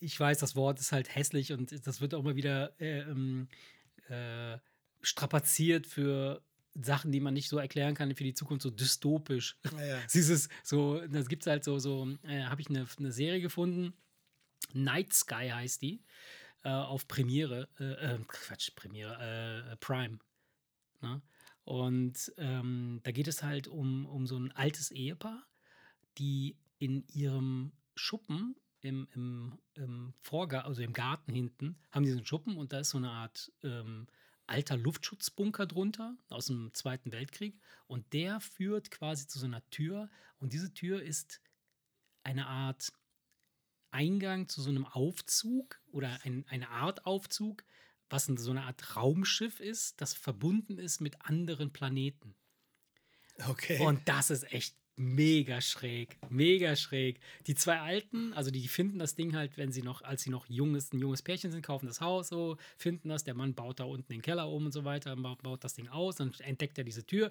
Ich 0.00 0.18
weiß, 0.18 0.38
das 0.38 0.56
Wort 0.56 0.80
ist 0.80 0.92
halt 0.92 1.14
hässlich 1.14 1.52
und 1.52 1.86
das 1.86 2.00
wird 2.00 2.14
auch 2.14 2.22
mal 2.22 2.36
wieder 2.36 2.78
äh, 2.80 3.00
ähm, 3.00 3.48
äh, 4.08 4.58
strapaziert 5.00 5.86
für 5.86 6.42
Sachen, 6.74 7.12
die 7.12 7.20
man 7.20 7.34
nicht 7.34 7.48
so 7.48 7.58
erklären 7.58 7.94
kann 7.94 8.14
für 8.14 8.24
die 8.24 8.34
Zukunft, 8.34 8.62
so 8.62 8.70
dystopisch. 8.70 9.58
Ja, 9.72 9.84
ja. 9.84 9.98
Dieses, 10.14 10.48
so, 10.62 11.00
das 11.06 11.28
gibt 11.28 11.42
es 11.42 11.46
halt 11.46 11.64
so, 11.64 11.78
so 11.78 12.08
äh, 12.22 12.44
habe 12.44 12.60
ich 12.60 12.70
eine, 12.70 12.86
eine 12.98 13.12
Serie 13.12 13.40
gefunden, 13.40 13.92
Night 14.72 15.12
Sky 15.12 15.50
heißt 15.52 15.82
die, 15.82 16.02
äh, 16.64 16.70
auf 16.70 17.08
Premiere, 17.08 17.68
äh, 17.78 18.14
äh, 18.14 18.18
Quatsch, 18.26 18.74
Premiere, 18.74 19.76
Prime. 19.80 20.18
Ne? 21.00 21.20
Und 21.64 22.32
ähm, 22.38 23.00
da 23.02 23.12
geht 23.12 23.28
es 23.28 23.42
halt 23.42 23.68
um, 23.68 24.06
um 24.06 24.26
so 24.26 24.36
ein 24.36 24.52
altes 24.52 24.90
Ehepaar, 24.90 25.44
die 26.18 26.56
in 26.78 27.06
ihrem 27.08 27.72
Schuppen 27.94 28.56
im, 28.82 29.08
im, 29.14 29.58
im 29.74 30.14
Vorgarten, 30.20 30.68
also 30.68 30.82
im 30.82 30.92
Garten 30.92 31.32
hinten, 31.32 31.78
haben 31.90 32.04
die 32.04 32.10
so 32.10 32.18
einen 32.18 32.26
Schuppen 32.26 32.56
und 32.56 32.72
da 32.72 32.80
ist 32.80 32.90
so 32.90 32.98
eine 32.98 33.10
Art 33.10 33.50
ähm, 33.62 34.06
alter 34.46 34.76
Luftschutzbunker 34.76 35.66
drunter 35.66 36.16
aus 36.28 36.46
dem 36.46 36.74
Zweiten 36.74 37.12
Weltkrieg. 37.12 37.58
Und 37.86 38.12
der 38.12 38.40
führt 38.40 38.90
quasi 38.90 39.26
zu 39.26 39.38
so 39.38 39.46
einer 39.46 39.68
Tür. 39.70 40.10
Und 40.38 40.52
diese 40.52 40.74
Tür 40.74 41.02
ist 41.02 41.40
eine 42.22 42.46
Art 42.46 42.92
Eingang 43.90 44.48
zu 44.48 44.60
so 44.60 44.70
einem 44.70 44.86
Aufzug 44.86 45.80
oder 45.90 46.18
ein, 46.24 46.44
eine 46.48 46.70
Art 46.70 47.06
Aufzug, 47.06 47.64
was 48.08 48.26
so 48.26 48.50
eine 48.50 48.64
Art 48.64 48.96
Raumschiff 48.96 49.60
ist, 49.60 50.00
das 50.00 50.12
verbunden 50.12 50.78
ist 50.78 51.00
mit 51.00 51.20
anderen 51.22 51.72
Planeten. 51.72 52.34
Okay. 53.48 53.80
Und 53.84 54.06
das 54.08 54.30
ist 54.30 54.44
echt 54.52 54.76
mega 54.96 55.60
schräg, 55.60 56.18
mega 56.28 56.76
schräg. 56.76 57.20
Die 57.46 57.54
zwei 57.54 57.80
Alten, 57.80 58.32
also 58.34 58.50
die 58.50 58.68
finden 58.68 58.98
das 58.98 59.14
Ding 59.14 59.34
halt, 59.34 59.56
wenn 59.56 59.72
sie 59.72 59.82
noch, 59.82 60.02
als 60.02 60.22
sie 60.22 60.30
noch 60.30 60.46
junges, 60.46 60.92
ein 60.92 60.98
junges 60.98 61.22
Pärchen 61.22 61.50
sind, 61.50 61.62
kaufen 61.62 61.86
das 61.86 62.00
Haus 62.00 62.28
so, 62.28 62.56
finden 62.76 63.08
das, 63.08 63.24
der 63.24 63.34
Mann 63.34 63.54
baut 63.54 63.80
da 63.80 63.84
unten 63.84 64.12
den 64.12 64.22
Keller 64.22 64.48
um 64.50 64.66
und 64.66 64.72
so 64.72 64.84
weiter, 64.84 65.16
baut 65.16 65.64
das 65.64 65.74
Ding 65.74 65.88
aus, 65.88 66.16
dann 66.16 66.32
entdeckt 66.40 66.78
er 66.78 66.84
diese 66.84 67.04
Tür 67.04 67.30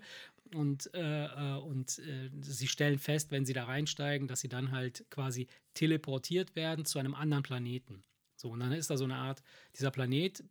und, 0.53 0.93
äh, 0.93 1.25
äh, 1.25 1.57
und 1.59 1.99
äh, 1.99 2.29
sie 2.41 2.67
stellen 2.67 2.99
fest, 2.99 3.31
wenn 3.31 3.45
sie 3.45 3.53
da 3.53 3.65
reinsteigen, 3.65 4.27
dass 4.27 4.41
sie 4.41 4.49
dann 4.49 4.71
halt 4.71 5.05
quasi 5.09 5.47
teleportiert 5.73 6.55
werden 6.55 6.85
zu 6.85 6.99
einem 6.99 7.13
anderen 7.13 7.43
Planeten. 7.43 8.03
So, 8.41 8.49
und 8.49 8.59
dann 8.59 8.71
ist 8.71 8.89
da 8.89 8.97
so 8.97 9.03
eine 9.03 9.17
Art, 9.17 9.43
dieser 9.77 9.91
Planet, 9.91 10.43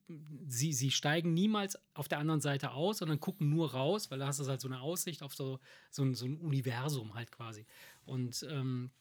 sie, 0.46 0.72
sie 0.72 0.92
steigen 0.92 1.34
niemals 1.34 1.76
auf 1.92 2.06
der 2.06 2.20
anderen 2.20 2.40
Seite 2.40 2.70
aus, 2.70 2.98
sondern 2.98 3.18
gucken 3.18 3.50
nur 3.50 3.72
raus, 3.72 4.12
weil 4.12 4.20
da 4.20 4.28
hast 4.28 4.38
du 4.38 4.46
halt 4.46 4.60
so 4.60 4.68
eine 4.68 4.80
Aussicht 4.80 5.24
auf 5.24 5.34
so, 5.34 5.58
so, 5.90 6.04
ein, 6.04 6.14
so 6.14 6.24
ein 6.24 6.38
Universum 6.38 7.14
halt 7.14 7.32
quasi. 7.32 7.66
Und, 8.04 8.46
ähm, 8.48 8.92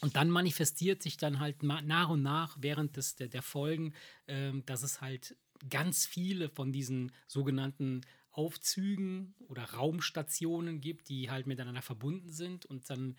und 0.00 0.16
dann 0.16 0.28
manifestiert 0.28 1.04
sich 1.04 1.16
dann 1.18 1.38
halt 1.38 1.62
nach 1.62 2.08
und 2.08 2.22
nach 2.22 2.56
während 2.60 2.96
des, 2.96 3.14
der, 3.14 3.28
der 3.28 3.42
Folgen, 3.42 3.94
ähm, 4.26 4.66
dass 4.66 4.82
es 4.82 5.00
halt 5.00 5.36
ganz 5.70 6.04
viele 6.04 6.48
von 6.48 6.72
diesen 6.72 7.12
sogenannten 7.28 8.00
Aufzügen 8.32 9.36
oder 9.46 9.62
Raumstationen 9.62 10.80
gibt, 10.80 11.08
die 11.10 11.30
halt 11.30 11.46
miteinander 11.46 11.82
verbunden 11.82 12.30
sind 12.30 12.66
und 12.66 12.90
dann 12.90 13.14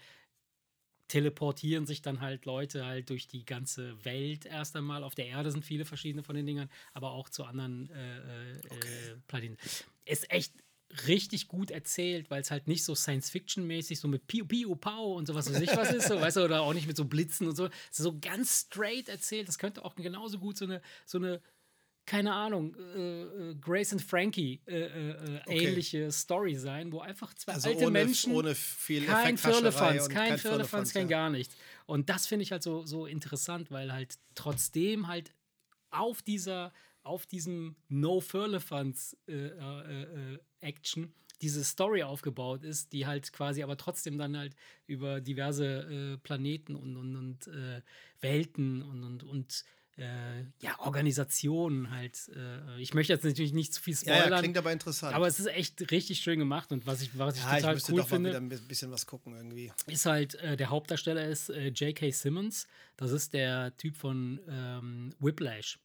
teleportieren 1.14 1.86
sich 1.86 2.02
dann 2.02 2.22
halt 2.22 2.46
Leute 2.46 2.88
halt 2.88 3.12
durch 3.12 3.28
die 3.28 3.46
ganze 3.46 4.04
Welt 4.04 4.48
erst 4.48 4.76
einmal. 4.76 5.04
Auf 5.04 5.14
der 5.14 5.28
Erde 5.28 5.52
sind 5.52 5.64
viele 5.64 5.86
verschiedene 5.86 6.24
von 6.24 6.36
den 6.36 6.48
Dingern, 6.48 6.72
aber 6.92 7.12
auch 7.12 7.30
zu 7.30 7.44
anderen 7.44 7.92
äh, 7.92 8.18
äh 8.18 8.60
okay. 8.68 8.88
äh, 8.88 9.16
Planeten. 9.28 9.58
Ist 10.06 10.32
echt 10.32 10.56
richtig 11.08 11.48
gut 11.48 11.70
erzählt, 11.70 12.32
weil 12.32 12.42
es 12.42 12.50
halt 12.50 12.68
nicht 12.68 12.84
so 12.84 12.96
Science-Fiction-mäßig 12.96 14.00
so 14.00 14.08
mit 14.08 14.26
Piu 14.26 14.44
Piu 14.46 14.76
Pau 14.76 15.14
und 15.14 15.28
sowas 15.28 15.54
weiß 15.54 15.62
ich 15.62 15.78
was 15.78 15.92
ist, 15.92 16.08
so, 16.08 16.20
weißt 16.20 16.38
du, 16.38 16.46
oder 16.46 16.62
auch 16.62 16.74
nicht 16.74 16.88
mit 16.88 16.98
so 16.98 17.06
Blitzen 17.06 17.48
und 17.48 17.56
so. 17.56 17.70
So 17.92 18.18
ganz 18.20 18.62
straight 18.62 19.08
erzählt. 19.08 19.48
Das 19.48 19.60
könnte 19.60 19.86
auch 19.86 19.94
genauso 19.94 20.40
gut 20.40 20.58
so 20.58 20.66
eine, 20.66 20.82
so 21.06 21.20
eine 21.20 21.42
keine 22.06 22.34
Ahnung, 22.34 22.76
äh, 22.76 23.24
äh, 23.24 23.56
Grace 23.56 23.94
and 23.94 24.02
Frankie 24.02 24.62
äh, 24.66 24.76
äh, 24.76 25.10
äh, 25.10 25.42
okay. 25.46 25.68
ähnliche 25.68 26.12
Story 26.12 26.56
sein, 26.56 26.92
wo 26.92 27.00
einfach 27.00 27.34
zwei 27.34 27.54
also 27.54 27.70
alte 27.70 27.84
ohne, 27.84 27.92
Menschen 27.92 28.34
ohne 28.34 28.56
viel 28.56 29.06
kein 29.06 29.38
Firlefanz, 29.38 30.10
kein, 30.10 30.30
kein 30.30 30.38
Firlefanz, 30.38 30.94
kein 30.94 31.10
ja. 31.10 31.18
gar 31.18 31.30
nichts. 31.30 31.56
Und 31.86 32.10
das 32.10 32.28
finde 32.28 32.44
ich 32.44 32.52
halt 32.52 32.64
so, 32.64 32.86
so 32.86 33.06
interessant, 33.06 33.72
weil 33.72 33.94
halt 33.94 34.18
trotzdem 34.36 35.08
halt 35.08 35.32
auf 35.92 36.22
dieser, 36.22 36.74
auf 37.04 37.26
diesem 37.26 37.76
No 37.88 38.20
Firlefanz 38.20 39.16
äh, 39.28 39.50
Action 40.60 41.14
diese 41.42 41.64
Story 41.64 42.04
aufgebaut 42.04 42.64
ist, 42.64 42.94
die 42.94 43.06
halt 43.06 43.32
quasi 43.34 43.64
aber 43.64 43.76
trotzdem 43.76 44.18
dann 44.18 44.38
halt 44.38 44.56
über 44.88 45.20
diverse 45.20 46.18
Planeten 46.24 46.76
und, 46.76 46.96
und, 46.96 47.16
und 47.18 47.50
Welten 48.22 48.82
und, 48.82 49.04
und, 49.04 49.24
und 49.24 49.66
äh, 49.98 50.42
ja, 50.60 50.80
Organisationen 50.80 51.92
halt. 51.92 52.32
Äh, 52.36 52.82
ich 52.82 52.96
möchte 52.96 53.14
jetzt 53.14 53.24
natürlich 53.24 53.54
nicht 53.54 53.74
zu 53.74 53.82
viel 53.82 53.96
spoilern. 53.96 54.24
Ja, 54.24 54.30
ja, 54.30 54.40
klingt 54.40 54.58
aber 54.58 54.72
interessant. 54.72 55.14
Aber 55.14 55.28
es 55.28 55.40
ist 55.40 55.46
echt 55.48 55.92
richtig 55.92 56.20
schön 56.20 56.40
gemacht 56.40 56.72
und 56.72 56.88
was 56.88 57.02
ich, 57.02 57.18
was 57.18 57.36
ich 57.36 57.44
ja, 57.44 57.58
total 57.58 57.78
ich 57.78 57.90
cool 57.90 57.98
doch 57.98 58.08
finde. 58.08 58.32
Mal 58.32 58.50
wieder 58.50 58.58
ein 58.58 58.68
bisschen 58.68 58.90
was 58.90 59.06
gucken 59.06 59.36
irgendwie. 59.36 59.72
Ist 59.86 60.06
halt, 60.08 60.36
äh, 60.36 60.58
der 60.58 60.70
Hauptdarsteller 60.70 61.28
ist 61.28 61.50
äh, 61.50 61.68
J.K. 61.68 62.10
Simmons. 62.10 62.68
Das 62.98 63.12
ist 63.12 63.34
der 63.34 63.78
Typ 63.78 63.96
von 63.96 64.40
ähm, 64.50 65.14
Whiplash. 65.20 65.78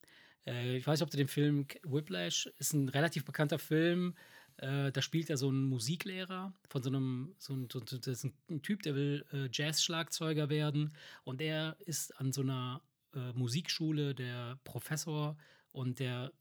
Äh, 0.47 0.79
ich 0.79 0.87
weiß 0.87 1.01
nicht, 1.01 1.05
ob 1.05 1.11
du 1.11 1.19
den 1.19 1.29
Film 1.29 1.67
Whiplash 1.83 2.51
ist 2.59 2.73
ein 2.73 2.89
relativ 2.89 3.27
bekannter 3.27 3.59
Film. 3.59 4.15
Äh, 4.57 4.91
da 4.91 5.03
spielt 5.03 5.29
er 5.29 5.37
so 5.37 5.49
einen 5.49 5.65
Musiklehrer 5.65 6.55
von 6.71 6.83
so 6.83 6.89
einem, 6.89 7.35
so 7.39 7.53
ein, 7.53 7.69
so, 7.71 7.81
das 7.81 8.07
ist 8.07 8.25
ein 8.25 8.63
Typ, 8.63 8.83
der 8.83 8.95
will 8.95 9.25
Jazz-Schlagzeuger 9.53 10.49
werden 10.49 10.95
und 11.25 11.43
er 11.43 11.77
ist 11.81 12.19
an 12.19 12.33
so 12.33 12.41
einer 12.41 12.81
äh, 13.19 13.33
Musikschule, 13.33 14.15
der 14.15 14.59
Professor 14.65 15.37
und 15.73 15.99
der 15.99 16.33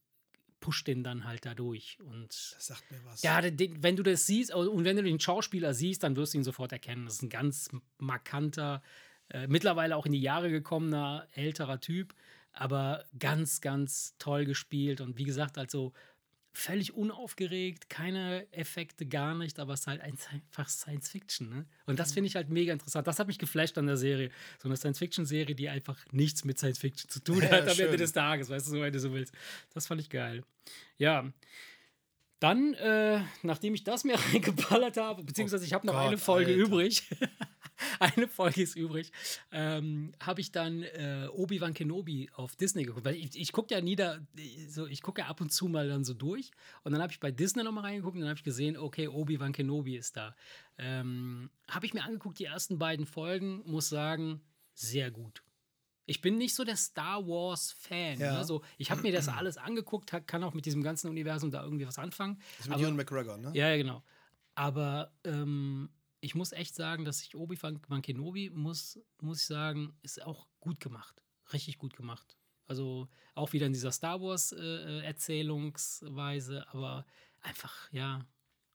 pusht 0.59 0.87
den 0.87 1.03
dann 1.03 1.25
halt 1.25 1.45
da 1.45 1.53
durch. 1.53 1.97
Und 1.99 2.29
das 2.29 2.67
sagt 2.67 2.91
mir 2.91 2.99
was. 3.05 3.21
Ja, 3.21 3.41
den, 3.41 3.83
wenn 3.83 3.95
du 3.95 4.03
das 4.03 4.25
siehst 4.25 4.53
und 4.53 4.83
wenn 4.83 4.97
du 4.97 5.03
den 5.03 5.19
Schauspieler 5.19 5.73
siehst, 5.73 6.03
dann 6.03 6.15
wirst 6.15 6.33
du 6.33 6.39
ihn 6.39 6.43
sofort 6.43 6.71
erkennen. 6.71 7.05
Das 7.05 7.15
ist 7.15 7.23
ein 7.23 7.29
ganz 7.29 7.69
markanter, 7.97 8.81
äh, 9.29 9.47
mittlerweile 9.47 9.95
auch 9.95 10.05
in 10.05 10.13
die 10.13 10.21
Jahre 10.21 10.49
gekommener, 10.49 11.27
älterer 11.33 11.79
Typ, 11.79 12.15
aber 12.53 13.05
ganz, 13.19 13.61
ganz 13.61 14.15
toll 14.17 14.45
gespielt. 14.45 15.01
Und 15.01 15.17
wie 15.17 15.25
gesagt, 15.25 15.57
also 15.57 15.93
völlig 16.57 16.95
unaufgeregt, 16.95 17.87
keine 17.89 18.51
Effekte, 18.51 19.05
gar 19.05 19.35
nicht, 19.35 19.59
aber 19.59 19.73
es 19.73 19.81
ist 19.81 19.87
halt 19.87 20.01
einfach 20.01 20.67
Science 20.67 21.09
Fiction. 21.09 21.49
Ne? 21.49 21.65
Und 21.85 21.99
das 21.99 22.13
finde 22.13 22.27
ich 22.27 22.35
halt 22.35 22.49
mega 22.49 22.73
interessant. 22.73 23.05
Das 23.05 23.19
hat 23.19 23.27
mich 23.27 23.37
geflasht 23.37 23.77
an 23.77 23.85
der 23.85 23.95
Serie. 23.95 24.31
So 24.61 24.67
eine 24.67 24.75
Science 24.75 24.97
Fiction-Serie, 24.97 25.53
die 25.53 25.69
einfach 25.69 25.97
nichts 26.11 26.45
mit 26.45 26.57
Science 26.57 26.79
Fiction 26.79 27.09
zu 27.09 27.23
tun 27.23 27.41
hat 27.51 27.67
ja, 27.67 27.71
am 27.71 27.79
Ende 27.79 27.97
des 27.97 28.11
Tages, 28.11 28.49
weißt 28.49 28.67
du, 28.67 28.71
so, 28.71 28.81
wenn 28.81 28.91
du 28.91 28.99
so 28.99 29.13
willst. 29.13 29.33
Das 29.73 29.85
fand 29.85 30.01
ich 30.01 30.09
geil. 30.09 30.43
Ja. 30.97 31.31
Dann, 32.39 32.73
äh, 32.75 33.21
nachdem 33.41 33.73
ich 33.73 33.83
das 33.83 34.03
mir 34.03 34.15
reingeballert 34.33 34.97
habe, 34.97 35.23
beziehungsweise 35.23 35.65
ich 35.65 35.73
habe 35.73 35.87
noch 35.87 35.95
Oh 35.95 35.97
eine 35.97 36.17
Folge 36.17 36.51
Alter. 36.51 36.63
übrig, 36.63 37.09
eine 37.99 38.27
Folge 38.27 38.61
ist 38.61 38.75
übrig, 38.75 39.11
ähm, 39.51 40.11
habe 40.21 40.41
ich 40.41 40.51
dann 40.51 40.83
äh, 40.83 41.27
Obi-Wan 41.31 41.73
Kenobi 41.73 42.29
auf 42.35 42.55
Disney 42.55 42.83
geguckt. 42.83 43.05
Weil 43.05 43.15
ich, 43.15 43.35
ich 43.39 43.51
gucke 43.51 43.73
ja 43.73 43.81
nieder, 43.81 44.25
so, 44.67 44.85
ich 44.85 45.01
gucke 45.01 45.21
ja 45.21 45.27
ab 45.27 45.41
und 45.41 45.51
zu 45.51 45.67
mal 45.67 45.87
dann 45.87 46.03
so 46.03 46.13
durch. 46.13 46.51
Und 46.83 46.91
dann 46.91 47.01
habe 47.01 47.11
ich 47.11 47.19
bei 47.19 47.31
Disney 47.31 47.63
nochmal 47.63 47.85
reingeguckt 47.85 48.15
und 48.15 48.21
dann 48.21 48.29
habe 48.29 48.37
ich 48.37 48.43
gesehen, 48.43 48.77
okay, 48.77 49.07
Obi-Wan 49.07 49.53
Kenobi 49.53 49.95
ist 49.97 50.15
da. 50.15 50.35
Ähm, 50.77 51.49
habe 51.67 51.85
ich 51.85 51.93
mir 51.93 52.03
angeguckt, 52.03 52.37
die 52.39 52.45
ersten 52.45 52.77
beiden 52.77 53.05
Folgen, 53.07 53.63
muss 53.65 53.89
sagen, 53.89 54.41
sehr 54.73 55.09
gut. 55.09 55.41
Ich 56.07 56.21
bin 56.21 56.37
nicht 56.37 56.55
so 56.55 56.63
der 56.63 56.77
Star 56.77 57.27
Wars-Fan. 57.27 58.19
Ja. 58.19 58.37
Ne? 58.39 58.45
So, 58.45 58.63
ich 58.77 58.89
habe 58.89 59.01
mir 59.03 59.11
das 59.11 59.27
alles 59.37 59.57
angeguckt, 59.57 60.11
kann 60.25 60.43
auch 60.43 60.53
mit 60.55 60.65
diesem 60.65 60.81
ganzen 60.81 61.09
Universum 61.09 61.51
da 61.51 61.61
irgendwie 61.63 61.85
was 61.85 61.99
anfangen. 61.99 62.39
Das 62.57 62.61
ist 62.61 62.65
mit 62.67 62.73
Aber- 62.75 62.83
Ewan 62.83 62.95
McGregor, 62.95 63.37
ne? 63.37 63.51
ja, 63.53 63.75
genau. 63.77 64.01
Aber 64.55 65.11
ähm, 65.23 65.89
ich 66.21 66.33
muss 66.33 66.51
echt 66.53 66.73
sagen, 66.73 67.05
dass 67.05 67.21
ich 67.21 67.35
Obi-Wan 67.35 67.79
Wan 67.89 68.01
Kenobi, 68.01 68.49
muss, 68.49 68.99
muss 69.21 69.41
ich 69.41 69.45
sagen, 69.47 69.95
ist 70.01 70.23
auch 70.25 70.47
gut 70.59 70.79
gemacht. 70.79 71.21
Richtig 71.53 71.77
gut 71.77 71.95
gemacht. 71.95 72.35
Also 72.65 73.07
auch 73.35 73.53
wieder 73.53 73.67
in 73.67 73.73
dieser 73.73 73.91
Star 73.91 74.19
Wars-Erzählungsweise, 74.21 76.65
aber 76.71 77.05
einfach, 77.41 77.73
ja, 77.91 78.25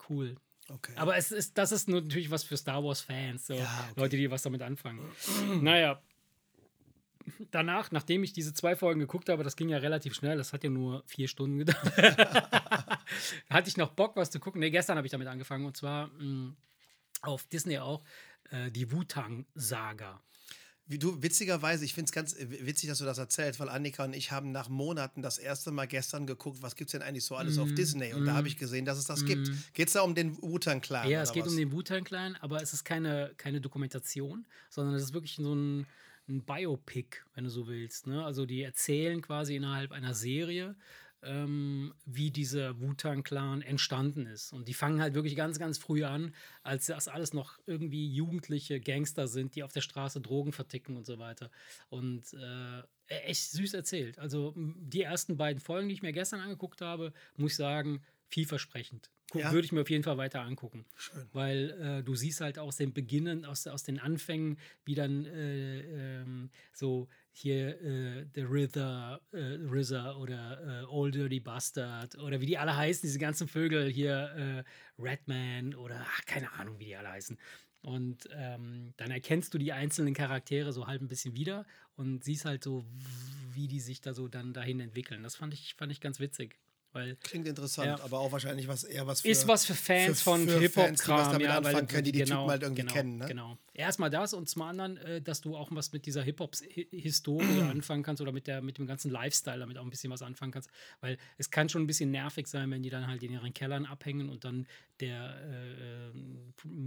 cool. 0.08 0.36
Okay. 0.68 0.92
Aber 0.96 1.16
es 1.16 1.32
ist, 1.32 1.58
das 1.58 1.72
ist 1.72 1.88
nur 1.88 2.00
natürlich 2.02 2.30
was 2.30 2.44
für 2.44 2.56
Star 2.56 2.84
Wars-Fans, 2.84 3.48
so 3.48 3.54
Ja, 3.54 3.88
okay. 3.90 4.00
Leute, 4.00 4.16
die 4.16 4.30
was 4.30 4.42
damit 4.42 4.62
anfangen. 4.62 5.00
naja. 5.62 6.00
Danach, 7.50 7.90
nachdem 7.92 8.22
ich 8.24 8.32
diese 8.32 8.54
zwei 8.54 8.76
Folgen 8.76 9.00
geguckt 9.00 9.28
habe, 9.28 9.44
das 9.44 9.56
ging 9.56 9.68
ja 9.68 9.78
relativ 9.78 10.14
schnell, 10.14 10.36
das 10.36 10.52
hat 10.52 10.64
ja 10.64 10.70
nur 10.70 11.02
vier 11.06 11.28
Stunden 11.28 11.58
gedauert, 11.58 11.92
hatte 13.50 13.68
ich 13.68 13.76
noch 13.76 13.90
Bock, 13.90 14.16
was 14.16 14.30
zu 14.30 14.40
gucken. 14.40 14.60
Ne, 14.60 14.70
gestern 14.70 14.96
habe 14.96 15.06
ich 15.06 15.10
damit 15.12 15.28
angefangen 15.28 15.64
und 15.66 15.76
zwar 15.76 16.08
mh, 16.08 16.54
auf 17.22 17.46
Disney 17.46 17.78
auch 17.78 18.02
äh, 18.50 18.70
die 18.70 18.90
Wu-Tang-Saga. 18.92 20.20
Wie 20.86 20.98
du, 20.98 21.22
witzigerweise, 21.22 21.84
ich 21.84 21.94
finde 21.94 22.06
es 22.06 22.12
ganz 22.12 22.34
äh, 22.34 22.66
witzig, 22.66 22.88
dass 22.88 22.98
du 22.98 23.04
das 23.04 23.16
erzählst, 23.18 23.60
weil 23.60 23.68
Annika 23.68 24.04
und 24.04 24.14
ich 24.14 24.32
haben 24.32 24.50
nach 24.50 24.68
Monaten 24.68 25.22
das 25.22 25.38
erste 25.38 25.70
Mal 25.70 25.86
gestern 25.86 26.26
geguckt, 26.26 26.60
was 26.60 26.74
gibt 26.74 26.88
es 26.88 26.92
denn 26.92 27.02
eigentlich 27.02 27.24
so 27.24 27.36
alles 27.36 27.56
Mhm. 27.56 27.62
auf 27.62 27.72
Disney? 27.74 28.12
Und 28.14 28.24
da 28.26 28.34
habe 28.34 28.48
ich 28.48 28.56
gesehen, 28.58 28.84
dass 28.84 28.98
es 28.98 29.06
das 29.06 29.24
gibt. 29.24 29.50
Geht 29.74 29.86
es 29.86 29.92
da 29.94 30.00
um 30.02 30.14
den 30.14 30.36
Wu-Tang-Clan? 30.42 31.08
Ja, 31.08 31.22
es 31.22 31.32
geht 31.32 31.44
was? 31.44 31.52
um 31.52 31.56
den 31.56 31.70
Wu-Tang-Clan, 31.72 32.36
aber 32.40 32.60
es 32.62 32.72
ist 32.72 32.84
keine, 32.84 33.32
keine 33.36 33.60
Dokumentation, 33.60 34.44
sondern 34.70 34.94
es 34.96 35.04
ist 35.04 35.12
wirklich 35.14 35.36
so 35.36 35.54
ein, 35.54 35.86
ein 36.32 36.44
Biopic, 36.44 37.18
wenn 37.34 37.44
du 37.44 37.50
so 37.50 37.68
willst. 37.68 38.06
Ne? 38.06 38.24
Also 38.24 38.46
die 38.46 38.62
erzählen 38.62 39.20
quasi 39.22 39.56
innerhalb 39.56 39.92
einer 39.92 40.14
Serie, 40.14 40.76
ähm, 41.22 41.94
wie 42.04 42.30
dieser 42.30 42.80
Wu-Tang-Clan 42.80 43.62
entstanden 43.62 44.26
ist. 44.26 44.52
Und 44.52 44.68
die 44.68 44.74
fangen 44.74 45.00
halt 45.00 45.14
wirklich 45.14 45.36
ganz, 45.36 45.58
ganz 45.58 45.78
früh 45.78 46.04
an, 46.04 46.34
als 46.62 46.86
das 46.86 47.08
alles 47.08 47.32
noch 47.32 47.58
irgendwie 47.66 48.12
jugendliche 48.12 48.80
Gangster 48.80 49.28
sind, 49.28 49.54
die 49.54 49.62
auf 49.62 49.72
der 49.72 49.82
Straße 49.82 50.20
Drogen 50.20 50.52
verticken 50.52 50.96
und 50.96 51.06
so 51.06 51.18
weiter. 51.18 51.50
Und 51.90 52.34
äh, 52.34 52.82
echt 53.06 53.50
süß 53.52 53.74
erzählt. 53.74 54.18
Also 54.18 54.54
die 54.56 55.02
ersten 55.02 55.36
beiden 55.36 55.60
Folgen, 55.60 55.88
die 55.88 55.94
ich 55.94 56.02
mir 56.02 56.12
gestern 56.12 56.40
angeguckt 56.40 56.80
habe, 56.80 57.12
muss 57.36 57.52
ich 57.52 57.56
sagen, 57.56 58.02
vielversprechend. 58.28 59.10
Ja? 59.40 59.52
Würde 59.52 59.64
ich 59.64 59.72
mir 59.72 59.80
auf 59.82 59.90
jeden 59.90 60.04
Fall 60.04 60.18
weiter 60.18 60.42
angucken. 60.42 60.84
Schön. 60.96 61.28
Weil 61.32 61.70
äh, 61.70 62.02
du 62.02 62.14
siehst 62.14 62.40
halt 62.40 62.58
aus 62.58 62.76
den 62.76 62.92
Beginnen, 62.92 63.44
aus, 63.44 63.66
aus 63.66 63.82
den 63.82 63.98
Anfängen, 63.98 64.58
wie 64.84 64.94
dann 64.94 65.24
äh, 65.26 66.20
ähm, 66.20 66.50
so 66.72 67.08
hier 67.30 67.80
äh, 67.80 68.26
The 68.34 68.42
Rither, 68.42 69.20
äh, 69.32 69.56
RZA 69.64 70.16
oder 70.16 70.82
äh, 70.82 70.84
Old 70.86 71.14
Dirty 71.14 71.40
Bastard 71.40 72.18
oder 72.18 72.40
wie 72.40 72.46
die 72.46 72.58
alle 72.58 72.76
heißen, 72.76 73.02
diese 73.02 73.18
ganzen 73.18 73.48
Vögel 73.48 73.90
hier, 73.90 74.64
äh, 74.98 75.02
Redman 75.02 75.74
oder 75.74 76.04
ach, 76.06 76.24
keine 76.26 76.52
Ahnung, 76.52 76.78
wie 76.78 76.86
die 76.86 76.96
alle 76.96 77.10
heißen. 77.10 77.38
Und 77.82 78.28
ähm, 78.32 78.92
dann 78.96 79.10
erkennst 79.10 79.52
du 79.54 79.58
die 79.58 79.72
einzelnen 79.72 80.14
Charaktere 80.14 80.72
so 80.72 80.86
halt 80.86 81.02
ein 81.02 81.08
bisschen 81.08 81.34
wieder 81.34 81.66
und 81.96 82.22
siehst 82.22 82.44
halt 82.44 82.62
so, 82.62 82.84
wie 83.54 83.66
die 83.66 83.80
sich 83.80 84.00
da 84.00 84.14
so 84.14 84.28
dann 84.28 84.52
dahin 84.52 84.78
entwickeln. 84.78 85.22
Das 85.22 85.34
fand 85.34 85.52
ich, 85.52 85.74
fand 85.74 85.90
ich 85.90 86.00
ganz 86.00 86.20
witzig. 86.20 86.58
Weil 86.92 87.16
Klingt 87.16 87.48
interessant, 87.48 87.86
Ja. 87.98 88.04
aber 88.04 88.18
auch 88.18 88.32
wahrscheinlich 88.32 88.68
was 88.68 88.84
eher 88.84 89.06
was 89.06 89.22
für. 89.22 89.28
ist 89.28 89.48
was 89.48 89.64
für 89.64 89.74
Fans 89.74 90.18
für- 90.18 90.24
von 90.24 90.46
Hip-Hop-Kram, 90.48 91.32
damit 91.32 91.46
ja, 91.48 91.56
anfangen 91.58 91.86
können, 91.88 92.04
die 92.04 92.12
die 92.12 92.18
genau, 92.20 92.40
Typen 92.40 92.50
halt 92.50 92.62
irgendwie 92.62 92.82
genau, 92.82 92.92
kennen, 92.92 93.16
ne? 93.16 93.26
Genau. 93.26 93.58
Erstmal 93.74 94.10
das 94.10 94.34
und 94.34 94.48
zum 94.50 94.60
anderen, 94.62 94.98
äh, 94.98 95.22
dass 95.22 95.40
du 95.40 95.56
auch 95.56 95.70
was 95.72 95.92
mit 95.92 96.04
dieser 96.04 96.22
Hip-Hop-Historie 96.22 97.40
anfangen 97.70 98.02
kannst 98.02 98.20
oder 98.20 98.30
mit, 98.32 98.46
der, 98.46 98.60
mit 98.60 98.76
dem 98.76 98.86
ganzen 98.86 99.10
Lifestyle 99.10 99.58
damit 99.60 99.78
auch 99.78 99.84
ein 99.84 99.90
bisschen 99.90 100.10
was 100.12 100.20
anfangen 100.22 100.52
kannst. 100.52 100.68
Weil 101.00 101.16
es 101.38 101.50
kann 101.50 101.68
schon 101.70 101.82
ein 101.82 101.86
bisschen 101.86 102.10
nervig 102.10 102.46
sein, 102.46 102.70
wenn 102.70 102.82
die 102.82 102.90
dann 102.90 103.06
halt 103.06 103.22
in 103.22 103.32
ihren 103.32 103.54
Kellern 103.54 103.86
abhängen 103.86 104.28
und 104.28 104.44
dann 104.44 104.66
der 105.00 105.34
äh, 105.42 106.08
äh, 106.08 106.12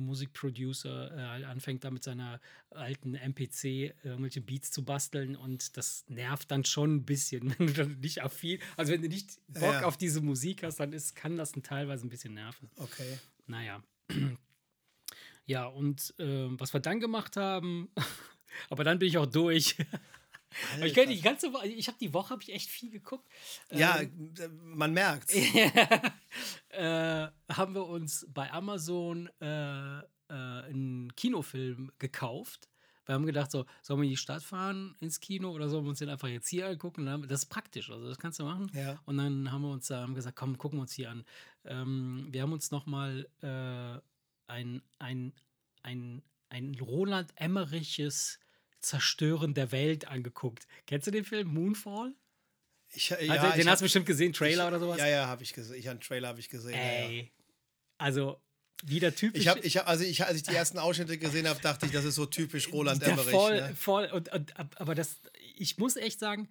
Musikproducer 0.09 1.11
äh, 1.17 1.21
halt 1.21 1.45
anfängt 1.45 1.83
da 1.83 1.91
mit 1.91 2.03
seiner 2.03 2.39
alten 2.69 3.15
MPC 3.15 3.93
irgendwelche 4.03 4.41
Beats 4.41 4.71
zu 4.71 4.83
basteln 4.83 5.35
und 5.35 5.75
das 5.77 6.05
nervt 6.07 6.51
dann 6.51 6.63
schon 6.65 6.95
ein 6.97 7.05
bisschen, 7.05 7.53
wenn 7.57 7.67
du 7.67 7.73
dann 7.73 7.99
nicht 7.99 8.21
auf 8.21 8.33
viel, 8.33 8.59
also 8.77 8.91
wenn 8.93 9.01
du 9.01 9.07
nicht 9.09 9.39
Bock 9.47 9.63
Ja. 9.63 9.85
auf 9.85 9.94
diese 9.95 10.21
Musik 10.21 10.63
hast, 10.63 10.79
dann 10.79 10.93
ist, 10.93 11.15
kann 11.15 11.38
das 11.38 11.51
teilweise 11.51 12.05
ein 12.05 12.10
bisschen 12.10 12.34
nerven. 12.34 12.69
Okay. 12.77 13.19
Naja. 13.47 13.84
Ja, 15.47 15.67
und 15.67 16.12
ähm, 16.17 16.60
was 16.60 16.73
wir 16.73 16.79
dann 16.79 16.99
gemacht 16.99 17.38
haben, 17.38 17.89
aber 18.69 18.84
dann 18.84 18.97
bin 18.97 19.10
ich 19.10 19.17
auch 19.17 19.27
durch. 19.27 19.75
Ich, 20.81 20.93
kann 20.93 21.10
die 21.10 21.19
ganze 21.19 21.51
Woche, 21.51 21.67
ich 21.67 21.88
habe 21.89 21.97
die 21.99 22.13
Woche 22.13 22.29
habe 22.29 22.41
ich 22.41 22.53
echt 22.53 22.69
viel 22.69 22.89
geguckt. 22.89 23.27
Ja, 23.71 23.99
Ähm, 23.99 24.34
äh, 24.39 24.47
man 24.47 24.93
merkt's. 24.93 25.34
äh, 26.69 27.27
haben 27.49 27.73
wir 27.73 27.86
uns 27.86 28.25
bei 28.29 28.49
Amazon 28.53 29.29
äh, 29.41 29.99
äh, 29.99 30.03
einen 30.29 31.13
Kinofilm 31.15 31.91
gekauft. 31.99 32.69
Wir 33.05 33.15
haben 33.15 33.25
gedacht, 33.25 33.51
so, 33.51 33.65
sollen 33.81 33.99
wir 33.99 34.05
in 34.05 34.11
die 34.11 34.17
Stadt 34.17 34.43
fahren 34.43 34.95
ins 34.99 35.19
Kino 35.19 35.51
oder 35.51 35.69
sollen 35.69 35.85
wir 35.85 35.89
uns 35.89 35.99
den 35.99 36.09
einfach 36.09 36.27
jetzt 36.27 36.47
hier 36.47 36.67
angucken? 36.67 37.05
Das 37.27 37.43
ist 37.43 37.45
praktisch, 37.47 37.89
also 37.91 38.07
das 38.07 38.17
kannst 38.17 38.39
du 38.39 38.43
machen. 38.43 38.71
Ja. 38.73 38.99
Und 39.05 39.17
dann 39.17 39.51
haben 39.51 39.61
wir 39.61 39.71
uns 39.71 39.87
da 39.87 40.01
haben 40.01 40.15
gesagt, 40.15 40.35
komm, 40.35 40.57
gucken 40.57 40.79
wir 40.79 40.81
uns 40.83 40.93
hier 40.93 41.11
an. 41.11 41.23
Ähm, 41.65 42.27
wir 42.31 42.41
haben 42.41 42.53
uns 42.53 42.71
nochmal 42.71 43.27
äh, 43.41 43.99
ein, 44.51 44.81
ein, 44.99 45.33
ein, 45.83 46.23
ein 46.49 46.75
Roland 46.79 47.31
Emmeriches 47.35 48.39
Zerstören 48.81 49.53
der 49.53 49.71
Welt 49.71 50.07
angeguckt. 50.07 50.67
Kennst 50.85 51.07
du 51.07 51.11
den 51.11 51.25
Film 51.25 51.47
Moonfall? 51.53 52.13
Ich, 52.89 53.09
ja, 53.09 53.17
also, 53.17 53.51
den 53.51 53.61
ich 53.61 53.67
hast 53.67 53.79
du 53.81 53.85
bestimmt 53.85 54.05
gesehen, 54.05 54.31
Trailer 54.31 54.67
oder 54.67 54.79
sowas. 54.79 54.99
Ja, 54.99 55.07
ja, 55.07 55.27
habe 55.27 55.43
ich 55.43 55.53
gesehen. 55.53 55.77
Ich 55.77 55.89
einen 55.89 55.99
Trailer 55.99 56.29
habe 56.29 56.39
ich 56.39 56.49
gesehen. 56.49 56.73
Ja, 56.73 56.77
ja. 56.77 57.09
Ey. 57.09 57.31
Also, 57.97 58.41
wieder 58.83 59.15
typisch. 59.15 59.41
Ich 59.41 59.47
habe, 59.47 59.59
ich 59.61 59.77
hab, 59.77 59.88
also 59.88 60.03
ich, 60.03 60.23
als 60.25 60.38
ich 60.38 60.43
die 60.43 60.53
ersten 60.55 60.77
Ausschnitte 60.79 61.17
gesehen 61.17 61.47
habe, 61.47 61.59
dachte 61.61 61.85
ich, 61.85 61.91
das 61.91 62.05
ist 62.05 62.15
so 62.15 62.25
typisch 62.25 62.71
Roland 62.71 63.01
Emmerich. 63.03 63.31
voll, 63.31 63.55
ne? 63.61 63.75
voll 63.75 64.05
und, 64.11 64.31
und, 64.31 64.57
ab- 64.59 64.75
aber 64.77 64.95
das, 64.95 65.15
ich 65.55 65.77
muss 65.77 65.95
echt 65.95 66.19
sagen, 66.19 66.49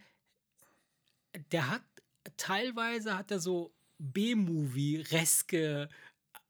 der 1.52 1.68
hat 1.70 1.82
teilweise 2.36 3.16
hat 3.16 3.30
er 3.30 3.38
so 3.40 3.74
B-Movie-reske 3.98 5.88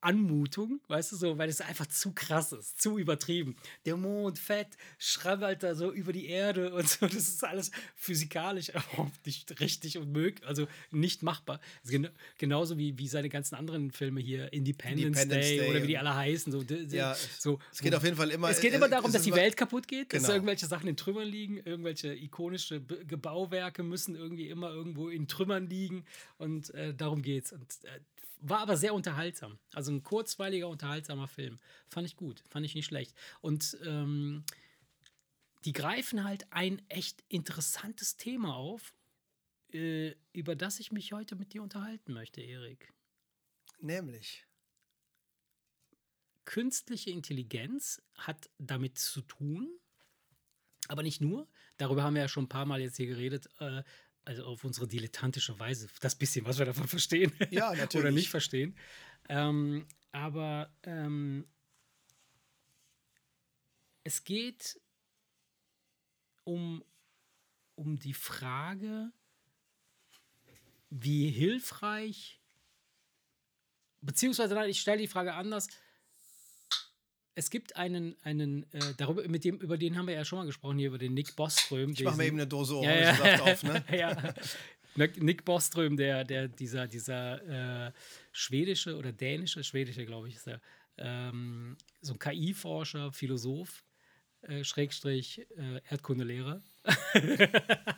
Anmutung, 0.05 0.81
weißt 0.89 1.13
du 1.13 1.17
so, 1.17 1.39
weil 1.39 1.49
es 1.49 1.61
einfach 1.61 1.87
zu 1.87 2.13
krass 2.13 2.53
ist, 2.53 2.81
zu 2.81 2.99
übertrieben. 2.99 3.57
Der 3.87 3.97
Mond 3.97 4.39
fett, 4.39 4.69
schrabbelt 4.99 5.63
da 5.63 5.75
so 5.75 5.91
über 5.93 6.13
die 6.13 6.27
Erde 6.27 6.73
und 6.75 6.89
so, 6.89 7.07
das 7.07 7.15
ist 7.29 7.43
alles 7.45 7.71
physikalisch 7.97 8.69
überhaupt 8.71 9.25
nicht 9.27 9.61
richtig 9.61 9.99
und 9.99 10.13
möglich, 10.13 10.47
also 10.47 10.67
nicht 10.91 11.23
machbar. 11.23 11.61
Also 11.83 11.93
gen 11.93 12.09
genauso 12.39 12.77
wie, 12.79 12.99
wie 12.99 13.09
seine 13.09 13.29
ganzen 13.29 13.55
anderen 13.55 13.91
Filme 13.91 14.21
hier, 14.21 14.53
Independence, 14.53 15.07
Independence 15.07 15.47
Day, 15.47 15.59
Day 15.59 15.71
oder 15.71 15.83
wie 15.83 15.87
die 15.89 15.99
alle 15.99 16.15
heißen. 16.15 16.53
So, 16.53 16.63
Ja, 16.91 17.17
so, 17.39 17.59
Es 17.73 17.81
geht 17.81 17.95
auf 17.95 18.05
jeden 18.05 18.17
Fall 18.17 18.31
immer. 18.31 18.51
es 18.51 18.61
geht 18.61 18.75
immer 18.75 18.89
darum, 18.89 19.11
dass 19.13 19.23
die 19.23 19.33
Welt 19.35 19.57
kaputt 19.57 19.89
geht, 19.89 20.13
dass 20.13 20.23
Genau. 20.23 20.35
irgendwelche 20.35 20.67
Sachen 20.67 20.89
in 20.89 20.97
Trümmern 20.97 21.27
liegen, 21.29 21.57
irgendwelche 21.59 22.15
ikonische 22.15 22.81
Gebauwerke 22.83 23.83
müssen 23.83 24.15
irgendwie 24.17 24.49
immer 24.49 24.71
irgendwo 24.71 25.09
in 25.09 25.29
Trümmern 25.29 25.67
liegen 25.69 26.05
und 26.39 26.73
äh, 26.75 26.93
darum 26.95 27.23
geht's. 27.23 27.53
Und 27.53 27.63
äh, 27.85 28.01
war 28.47 28.61
aber 28.61 28.77
sehr 28.77 28.95
unterhaltsam. 28.95 29.59
Also 29.73 29.91
ein 29.91 30.03
kurzweiliger, 30.03 30.69
unterhaltsamer 30.69 31.29
Film. 31.29 31.59
Fand 31.89 32.07
ich 32.07 32.17
gut, 32.17 32.45
fand 32.51 32.67
ich 32.67 32.75
nicht 32.75 32.87
schlecht. 32.87 33.15
Und 33.41 33.79
ähm, 33.85 34.45
die 35.65 35.73
greifen 35.73 36.25
halt 36.25 36.47
ein 36.53 36.83
echt 36.91 37.25
interessantes 37.29 38.17
Thema 38.17 38.55
auf, 38.55 38.95
äh, 39.73 40.15
über 40.33 40.57
das 40.57 40.79
ich 40.79 40.93
mich 40.93 41.13
heute 41.13 41.37
mit 41.37 41.55
dir 41.55 41.63
unterhalten 41.63 42.13
möchte, 42.13 42.43
Erik. 42.43 42.93
Nämlich. 43.81 44.45
künstliche 46.45 47.11
Intelligenz 47.11 48.03
hat 48.15 48.51
damit 48.59 48.99
zu 48.99 49.23
tun, 49.23 49.69
aber 50.89 51.03
nicht 51.03 51.21
nur. 51.21 51.49
Darüber 51.79 52.03
haben 52.03 52.15
wir 52.15 52.23
ja 52.23 52.29
schon 52.29 52.45
ein 52.45 52.49
paar 52.49 52.67
Mal 52.67 52.83
jetzt 52.83 52.97
hier 52.99 53.07
geredet. 53.07 53.49
Äh, 53.59 53.83
also 54.25 54.45
auf 54.45 54.65
unsere 54.65 54.89
dilettantische 54.89 55.59
Weise, 55.59 55.89
das 56.01 56.15
bisschen, 56.15 56.47
was 56.47 56.59
wir 56.59 56.67
davon 56.67 56.89
verstehen 56.89 57.33
Ja, 57.51 57.69
oder 57.71 57.79
natürlich. 57.79 58.15
nicht 58.15 58.31
verstehen. 58.31 58.77
Ähm, 59.29 59.87
aber 60.13 60.73
ähm, 60.83 61.47
es 64.05 64.25
geht 64.25 64.81
um, 66.45 66.85
um 67.75 67.99
die 67.99 68.15
Frage, 68.15 69.13
wie 70.91 71.31
hilfreich 71.31 72.41
beziehungsweise 74.05 74.55
nein, 74.55 74.71
ich 74.71 74.81
stelle 74.81 74.99
die 74.99 75.09
Frage 75.09 75.35
anders. 75.35 75.69
Es 77.37 77.51
gibt 77.51 77.77
einen, 77.77 78.17
einen 78.23 78.63
äh, 78.73 78.95
darüber, 78.97 79.27
mit 79.29 79.45
dem, 79.45 79.59
über 79.59 79.77
den 79.77 79.97
haben 79.97 80.07
wir 80.07 80.15
ja 80.15 80.25
schon 80.25 80.39
mal 80.39 80.47
gesprochen, 80.47 80.79
hier 80.79 80.89
über 80.89 80.99
den 80.99 81.15
Nick 81.15 81.35
Boström. 81.35 81.91
Ich 81.91 82.05
mache 82.05 82.17
mir 82.17 82.27
eben 82.27 82.37
eine 82.37 82.47
Dose 82.47 82.81
Ja, 82.83 83.13
ja. 83.13 83.41
Auf, 83.43 83.63
ne? 83.65 83.85
ja. 83.97 84.35
Nick 84.95 85.21
Nick 85.21 85.45
Boström, 85.45 85.97
der, 85.97 86.25
der, 86.25 86.47
dieser, 86.47 86.87
dieser 86.87 87.89
äh, 87.89 87.93
schwedische 88.31 88.97
oder 88.97 89.13
dänische, 89.13 89.65
schwedische, 89.65 90.07
glaube 90.07 90.29
ich, 90.29 90.37
ist 90.37 90.47
er, 90.47 90.61
ähm, 90.99 91.77
so 92.01 92.13
ein 92.13 92.19
KI-Forscher, 92.19 93.13
Philosoph, 93.13 93.85
äh, 94.43 94.63
Schrägstrich, 94.63 95.47
äh, 95.57 95.81
Erdkundelehrer. 95.91 96.63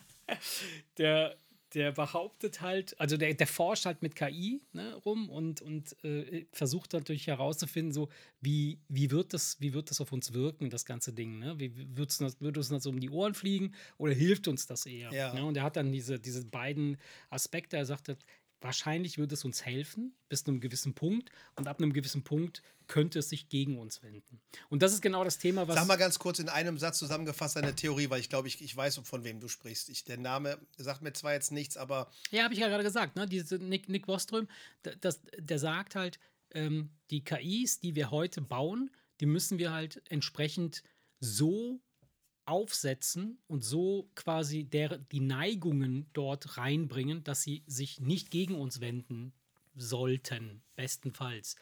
der, 0.99 1.37
der 1.75 1.93
behauptet 1.93 2.61
halt, 2.61 2.99
also 3.01 3.17
der, 3.17 3.35
der 3.35 3.47
forscht 3.47 3.87
halt 3.87 4.01
mit 4.03 4.15
KI 4.15 4.63
ne, 4.73 4.95
rum 4.95 5.29
und, 5.29 5.61
und 5.63 5.97
äh, 6.05 6.47
versucht 6.53 6.93
natürlich 6.93 7.27
herauszufinden, 7.27 7.93
so 7.93 8.09
wie, 8.41 8.79
wie, 8.89 9.11
wird 9.11 9.35
das, 9.35 9.61
wie 9.61 9.75
wird 9.75 9.91
das 9.91 10.01
auf 10.01 10.13
uns 10.13 10.33
wirken, 10.33 10.71
das 10.71 10.85
ganze 10.85 11.13
Ding. 11.13 11.39
Ne? 11.39 11.59
Wie 11.59 11.97
wird's, 11.97 12.21
uns- 12.21 12.41
wird 12.41 12.57
uns 12.57 12.69
das 12.69 12.87
um 12.87 13.01
die 13.01 13.11
Ohren 13.11 13.35
fliegen 13.35 13.75
oder 13.99 14.15
hilft 14.15 14.49
uns 14.49 14.67
das 14.67 14.87
eher? 14.87 15.13
Ja. 15.13 15.35
Ne? 15.35 15.45
Und 15.45 15.57
er 15.57 15.65
hat 15.65 15.77
dann 15.77 15.91
diese, 15.93 16.21
diese 16.21 16.45
beiden 16.45 16.97
Aspekte. 17.31 17.77
Er 17.77 17.87
sagt, 17.87 18.17
wahrscheinlich 18.61 19.19
würde 19.19 19.35
es 19.35 19.45
uns 19.45 19.65
helfen 19.65 20.15
bis 20.29 20.45
zu 20.45 20.51
einem 20.51 20.61
gewissen 20.61 20.95
Punkt 20.95 21.31
und 21.57 21.69
ab 21.69 21.79
einem 21.79 21.93
gewissen 21.93 22.25
Punkt 22.25 22.63
könnte 22.87 23.19
es 23.19 23.29
sich 23.29 23.49
gegen 23.49 23.79
uns 23.79 24.03
wenden. 24.03 24.41
Und 24.69 24.83
das 24.83 24.93
ist 24.93 25.03
genau 25.03 25.25
das 25.25 25.39
Thema, 25.39 25.67
was. 25.69 25.75
Sag 25.75 25.87
mal 25.87 25.97
ganz 25.97 26.19
kurz 26.19 26.39
in 26.39 26.49
einem 26.49 26.79
Satz 26.79 26.99
zusammengefasst 26.99 27.57
deine 27.57 27.75
Theorie, 27.75 28.11
weil 28.11 28.21
ich 28.21 28.29
glaube, 28.29 28.49
ich, 28.49 28.63
ich 28.63 28.77
weiß, 28.77 29.01
von 29.05 29.25
wem 29.25 29.41
du 29.41 29.49
sprichst. 29.49 29.89
Ich, 29.89 30.05
der 30.05 30.19
Name 30.19 30.59
sagt 30.77 31.03
mir 31.03 31.13
zwar 31.13 31.33
jetzt 31.33 31.53
nichts, 31.53 31.77
aber 31.77 32.11
Ja, 32.31 32.45
habe 32.45 32.55
ich 32.55 32.61
ja 32.61 32.69
gerade 32.69 32.85
gesagt. 32.85 33.17
Ne? 33.17 33.27
Diese 33.27 33.57
Nick, 33.57 33.89
Nick 33.89 34.07
Boström, 34.07 34.49
das, 35.01 35.21
der 35.39 35.59
sagt 35.59 35.95
halt, 35.95 36.19
ähm, 36.53 36.91
die 37.11 37.25
KIs, 37.25 37.81
die 37.81 37.95
wir 37.95 38.11
heute 38.11 38.41
bauen, 38.41 38.91
die 39.21 39.27
müssen 39.27 39.59
wir 39.59 39.73
halt 39.73 40.03
entsprechend 40.09 40.83
so 41.21 41.81
aufsetzen 42.47 43.39
und 43.49 43.63
so 43.65 44.09
quasi 44.15 44.65
der, 44.65 44.99
die 44.99 45.21
Neigungen 45.21 46.07
dort 46.13 46.57
reinbringen, 46.57 47.25
dass 47.25 47.43
sie 47.43 47.63
sich 47.67 48.01
nicht 48.01 48.31
gegen 48.31 48.55
uns 48.55 48.81
wenden 48.81 49.33
sollten, 49.75 50.63
bestenfalls. 50.77 51.57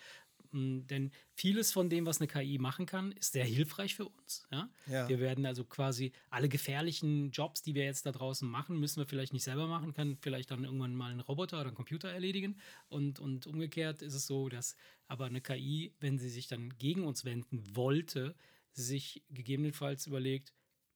Mm, 0.55 0.87
Denn 0.87 1.11
vieles 1.35 1.73
von 1.73 1.91
dem, 1.91 2.07
was 2.07 2.21
eine 2.21 2.29
KI 2.29 2.59
machen 2.59 2.87
kann, 2.87 3.13
ist 3.13 3.33
sehr 3.33 3.45
hilfreich 3.45 3.97
für 3.97 4.07
uns. 4.07 4.47
Ja? 4.53 4.71
Ja. 4.87 5.09
Wir 5.09 5.19
werden 5.19 5.45
also 5.47 5.65
quasi 5.65 6.13
alle 6.31 6.49
gefährlichen 6.49 7.31
Jobs, 7.33 7.63
die 7.63 7.75
wir 7.75 7.85
jetzt 7.85 8.07
da 8.07 8.13
draußen 8.13 8.49
machen, 8.49 8.79
müssen 8.79 9.01
wir 9.01 9.07
vielleicht 9.07 9.33
nicht 9.33 9.43
selber 9.43 9.67
machen, 9.67 9.93
kann 9.93 10.17
vielleicht 10.21 10.51
dann 10.51 10.65
irgendwann 10.65 10.95
mal 10.95 11.11
ein 11.11 11.21
Roboter 11.21 11.61
oder 11.61 11.71
ein 11.71 11.75
Computer 11.75 12.09
erledigen. 12.09 12.61
Und, 12.89 13.19
und 13.19 13.47
umgekehrt 13.47 14.01
ist 14.01 14.15
es 14.15 14.27
so, 14.27 14.49
dass 14.49 14.77
aber 15.09 15.27
eine 15.27 15.41
KI, 15.41 15.93
wenn 15.99 16.19
sie 16.19 16.31
sich 16.31 16.47
dann 16.47 16.71
gegen 16.79 17.05
uns 17.05 17.25
wenden 17.25 17.65
wollte, 17.75 18.37
sich 18.73 19.23
gegebenenfalls 19.31 20.07
überlegt, 20.07 20.53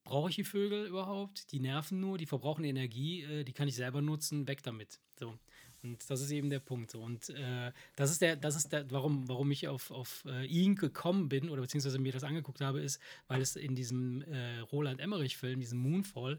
brauche 0.09 0.31
ich 0.31 0.37
die 0.37 0.44
Vögel 0.44 0.87
überhaupt? 0.87 1.53
Die 1.53 1.61
nerven 1.61 2.01
nur, 2.01 2.18
die 2.18 2.27
verbrauchen 2.27 2.64
Energie, 2.64 3.23
äh, 3.23 3.44
die 3.44 3.53
kann 3.53 3.68
ich 3.68 3.77
selber 3.77 4.03
nutzen, 4.03 4.49
weg 4.49 4.62
damit. 4.62 4.99
So. 5.18 5.35
Und 5.83 6.11
das 6.11 6.21
ist 6.21 6.31
eben 6.33 6.51
der 6.51 6.59
Punkt. 6.59 6.94
Und 6.94 7.31
äh, 7.31 7.73
das 7.94 8.11
ist 8.11 8.21
der, 8.21 8.35
das 8.37 8.57
ist 8.57 8.73
der, 8.73 8.90
warum, 8.90 9.29
warum 9.29 9.51
ich 9.51 9.68
auf, 9.68 9.90
auf 9.90 10.25
äh, 10.27 10.44
ihn 10.47 10.75
gekommen 10.75 11.29
bin 11.29 11.49
oder 11.49 11.62
beziehungsweise 11.62 11.99
mir 11.99 12.12
das 12.12 12.25
angeguckt 12.25 12.61
habe, 12.61 12.81
ist, 12.81 13.01
weil 13.29 13.40
es 13.40 13.55
in 13.55 13.77
diesem 13.77 14.23
äh, 14.23 14.59
Roland 14.61 15.01
Emmerich-Film, 15.01 15.61
diesem 15.61 15.79
Moonfall, 15.79 16.38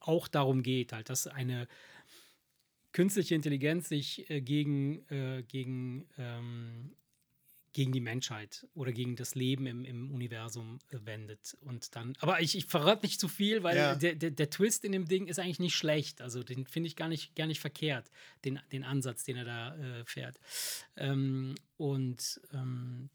auch 0.00 0.26
darum 0.26 0.62
geht, 0.62 0.92
halt, 0.92 1.08
dass 1.08 1.28
eine 1.28 1.68
künstliche 2.92 3.36
Intelligenz 3.36 3.88
sich 3.88 4.28
äh, 4.28 4.40
gegen, 4.40 5.08
äh, 5.08 5.44
gegen, 5.46 6.08
ähm, 6.18 6.96
gegen 7.72 7.92
die 7.92 8.00
Menschheit 8.00 8.66
oder 8.74 8.92
gegen 8.92 9.14
das 9.14 9.34
Leben 9.34 9.66
im, 9.66 9.84
im 9.84 10.10
Universum 10.10 10.80
wendet. 10.90 11.56
Und 11.60 11.94
dann, 11.94 12.14
aber 12.20 12.40
ich, 12.40 12.56
ich 12.56 12.66
verrate 12.66 13.06
nicht 13.06 13.20
zu 13.20 13.28
viel, 13.28 13.62
weil 13.62 13.76
Ja. 13.76 13.94
der, 13.94 14.16
der, 14.16 14.32
der 14.32 14.50
Twist 14.50 14.84
in 14.84 14.92
dem 14.92 15.06
Ding 15.06 15.26
ist 15.26 15.38
eigentlich 15.38 15.60
nicht 15.60 15.76
schlecht. 15.76 16.20
Also 16.20 16.42
den 16.42 16.66
finde 16.66 16.88
ich 16.88 16.96
gar 16.96 17.08
nicht, 17.08 17.36
gar 17.36 17.46
nicht 17.46 17.60
verkehrt, 17.60 18.10
den, 18.44 18.58
den 18.72 18.82
Ansatz, 18.82 19.22
den 19.24 19.36
er 19.36 19.44
da 19.44 19.76
äh, 19.76 20.04
fährt. 20.04 20.40
Ähm, 20.96 21.54
und 21.76 22.40
ähm, 22.52 23.08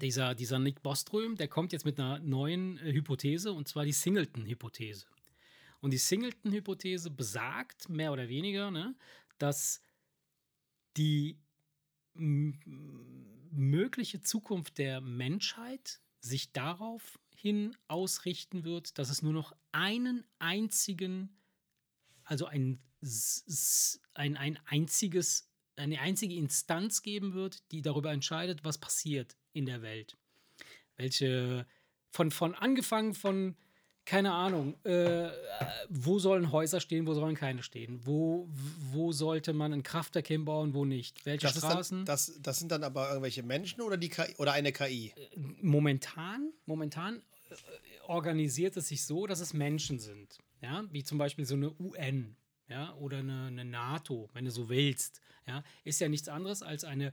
dieser, 0.00 0.34
dieser 0.34 0.58
Nick 0.58 0.82
Boström, 0.82 1.36
der 1.36 1.48
kommt 1.48 1.72
jetzt 1.72 1.84
mit 1.84 1.98
einer 1.98 2.18
neuen 2.18 2.78
äh, 2.78 2.92
Hypothese, 2.92 3.52
und 3.52 3.66
zwar 3.68 3.84
die 3.84 3.92
Singleton-Hypothese. 3.92 5.06
Und 5.80 5.92
die 5.92 5.98
Singleton-Hypothese 5.98 7.10
besagt, 7.10 7.88
mehr 7.88 8.12
oder 8.12 8.28
weniger, 8.28 8.70
ne, 8.70 8.94
dass 9.38 9.80
die 10.96 11.38
mögliche 13.54 14.20
Zukunft 14.20 14.78
der 14.78 15.00
Menschheit 15.00 16.00
sich 16.20 16.52
darauf 16.52 17.18
hin 17.34 17.76
ausrichten 17.88 18.64
wird, 18.64 18.98
dass 18.98 19.10
es 19.10 19.22
nur 19.22 19.32
noch 19.32 19.54
einen 19.72 20.24
einzigen, 20.38 21.36
also 22.24 22.46
ein, 22.46 22.82
ein, 24.14 24.36
ein 24.36 24.58
einziges, 24.66 25.50
eine 25.76 26.00
einzige 26.00 26.34
Instanz 26.34 27.02
geben 27.02 27.34
wird, 27.34 27.70
die 27.72 27.82
darüber 27.82 28.12
entscheidet, 28.12 28.64
was 28.64 28.78
passiert 28.78 29.36
in 29.52 29.66
der 29.66 29.82
Welt. 29.82 30.16
Welche 30.96 31.66
von, 32.10 32.30
von 32.30 32.54
angefangen 32.54 33.14
von, 33.14 33.56
keine 34.04 34.32
Ahnung, 34.32 34.74
äh, 34.84 35.30
wo 35.88 36.18
sollen 36.18 36.52
Häuser 36.52 36.80
stehen, 36.80 37.06
wo 37.06 37.14
sollen 37.14 37.34
keine 37.34 37.62
stehen? 37.62 38.00
Wo, 38.04 38.46
wo 38.92 39.12
sollte 39.12 39.52
man 39.52 39.72
ein 39.72 39.82
Kraftwerk 39.82 40.26
hinbauen, 40.26 40.74
wo 40.74 40.84
nicht? 40.84 41.24
Welche 41.24 41.46
das, 41.46 41.58
Straßen? 41.58 41.98
dann, 41.98 42.04
das, 42.06 42.38
das 42.42 42.58
sind 42.58 42.70
dann 42.70 42.84
aber 42.84 43.08
irgendwelche 43.08 43.42
Menschen 43.42 43.80
oder, 43.80 43.96
die 43.96 44.10
KI, 44.10 44.34
oder 44.36 44.52
eine 44.52 44.72
KI. 44.72 45.12
momentan, 45.62 46.52
momentan 46.66 47.16
äh, 47.16 47.54
organisiert 48.06 48.76
es 48.76 48.88
sich 48.88 49.04
so, 49.04 49.26
dass 49.26 49.40
es 49.40 49.54
Menschen 49.54 49.98
sind. 49.98 50.38
Ja, 50.60 50.84
wie 50.90 51.04
zum 51.04 51.18
Beispiel 51.18 51.44
so 51.44 51.54
eine 51.54 51.72
UN, 51.78 52.36
ja, 52.68 52.94
oder 52.94 53.18
eine, 53.18 53.46
eine 53.46 53.64
NATO, 53.64 54.28
wenn 54.32 54.44
du 54.44 54.50
so 54.50 54.68
willst. 54.68 55.20
Ja, 55.46 55.62
ist 55.84 56.00
ja 56.00 56.08
nichts 56.08 56.28
anderes 56.28 56.62
als 56.62 56.84
eine 56.84 57.12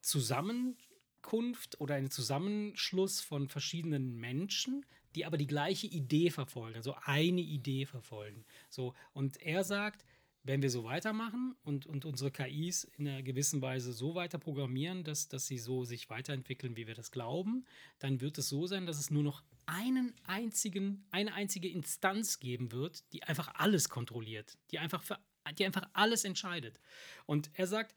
Zusammenkunft 0.00 1.80
oder 1.80 1.94
ein 1.94 2.10
Zusammenschluss 2.10 3.20
von 3.20 3.48
verschiedenen 3.48 4.16
Menschen, 4.16 4.84
die 5.14 5.24
aber 5.24 5.36
die 5.36 5.46
gleiche 5.46 5.86
Idee 5.86 6.30
verfolgen, 6.30 6.76
also 6.76 6.94
eine 7.02 7.40
Idee 7.40 7.86
verfolgen. 7.86 8.44
So, 8.68 8.94
und 9.12 9.40
er 9.42 9.64
sagt, 9.64 10.04
wenn 10.44 10.62
wir 10.62 10.70
so 10.70 10.84
weitermachen 10.84 11.56
und, 11.62 11.86
und 11.86 12.04
unsere 12.04 12.30
KIs 12.30 12.84
in 12.96 13.06
einer 13.06 13.22
gewissen 13.22 13.60
Weise 13.60 13.92
so 13.92 14.14
weiter 14.14 14.38
programmieren, 14.38 15.04
dass, 15.04 15.28
dass 15.28 15.46
sie 15.46 15.58
so 15.58 15.84
sich 15.84 16.08
weiterentwickeln, 16.08 16.76
wie 16.76 16.86
wir 16.86 16.94
das 16.94 17.10
glauben, 17.10 17.66
dann 17.98 18.20
wird 18.20 18.38
es 18.38 18.48
so 18.48 18.66
sein, 18.66 18.86
dass 18.86 18.98
es 18.98 19.10
nur 19.10 19.22
noch 19.22 19.42
einen 19.66 20.14
einzigen, 20.24 21.04
eine 21.10 21.34
einzige 21.34 21.68
Instanz 21.68 22.38
geben 22.38 22.72
wird, 22.72 23.12
die 23.12 23.24
einfach 23.24 23.54
alles 23.56 23.90
kontrolliert, 23.90 24.56
die 24.70 24.78
einfach, 24.78 25.02
für, 25.02 25.18
die 25.58 25.66
einfach 25.66 25.88
alles 25.92 26.24
entscheidet. 26.24 26.80
Und 27.26 27.50
er 27.52 27.66
sagt, 27.66 27.94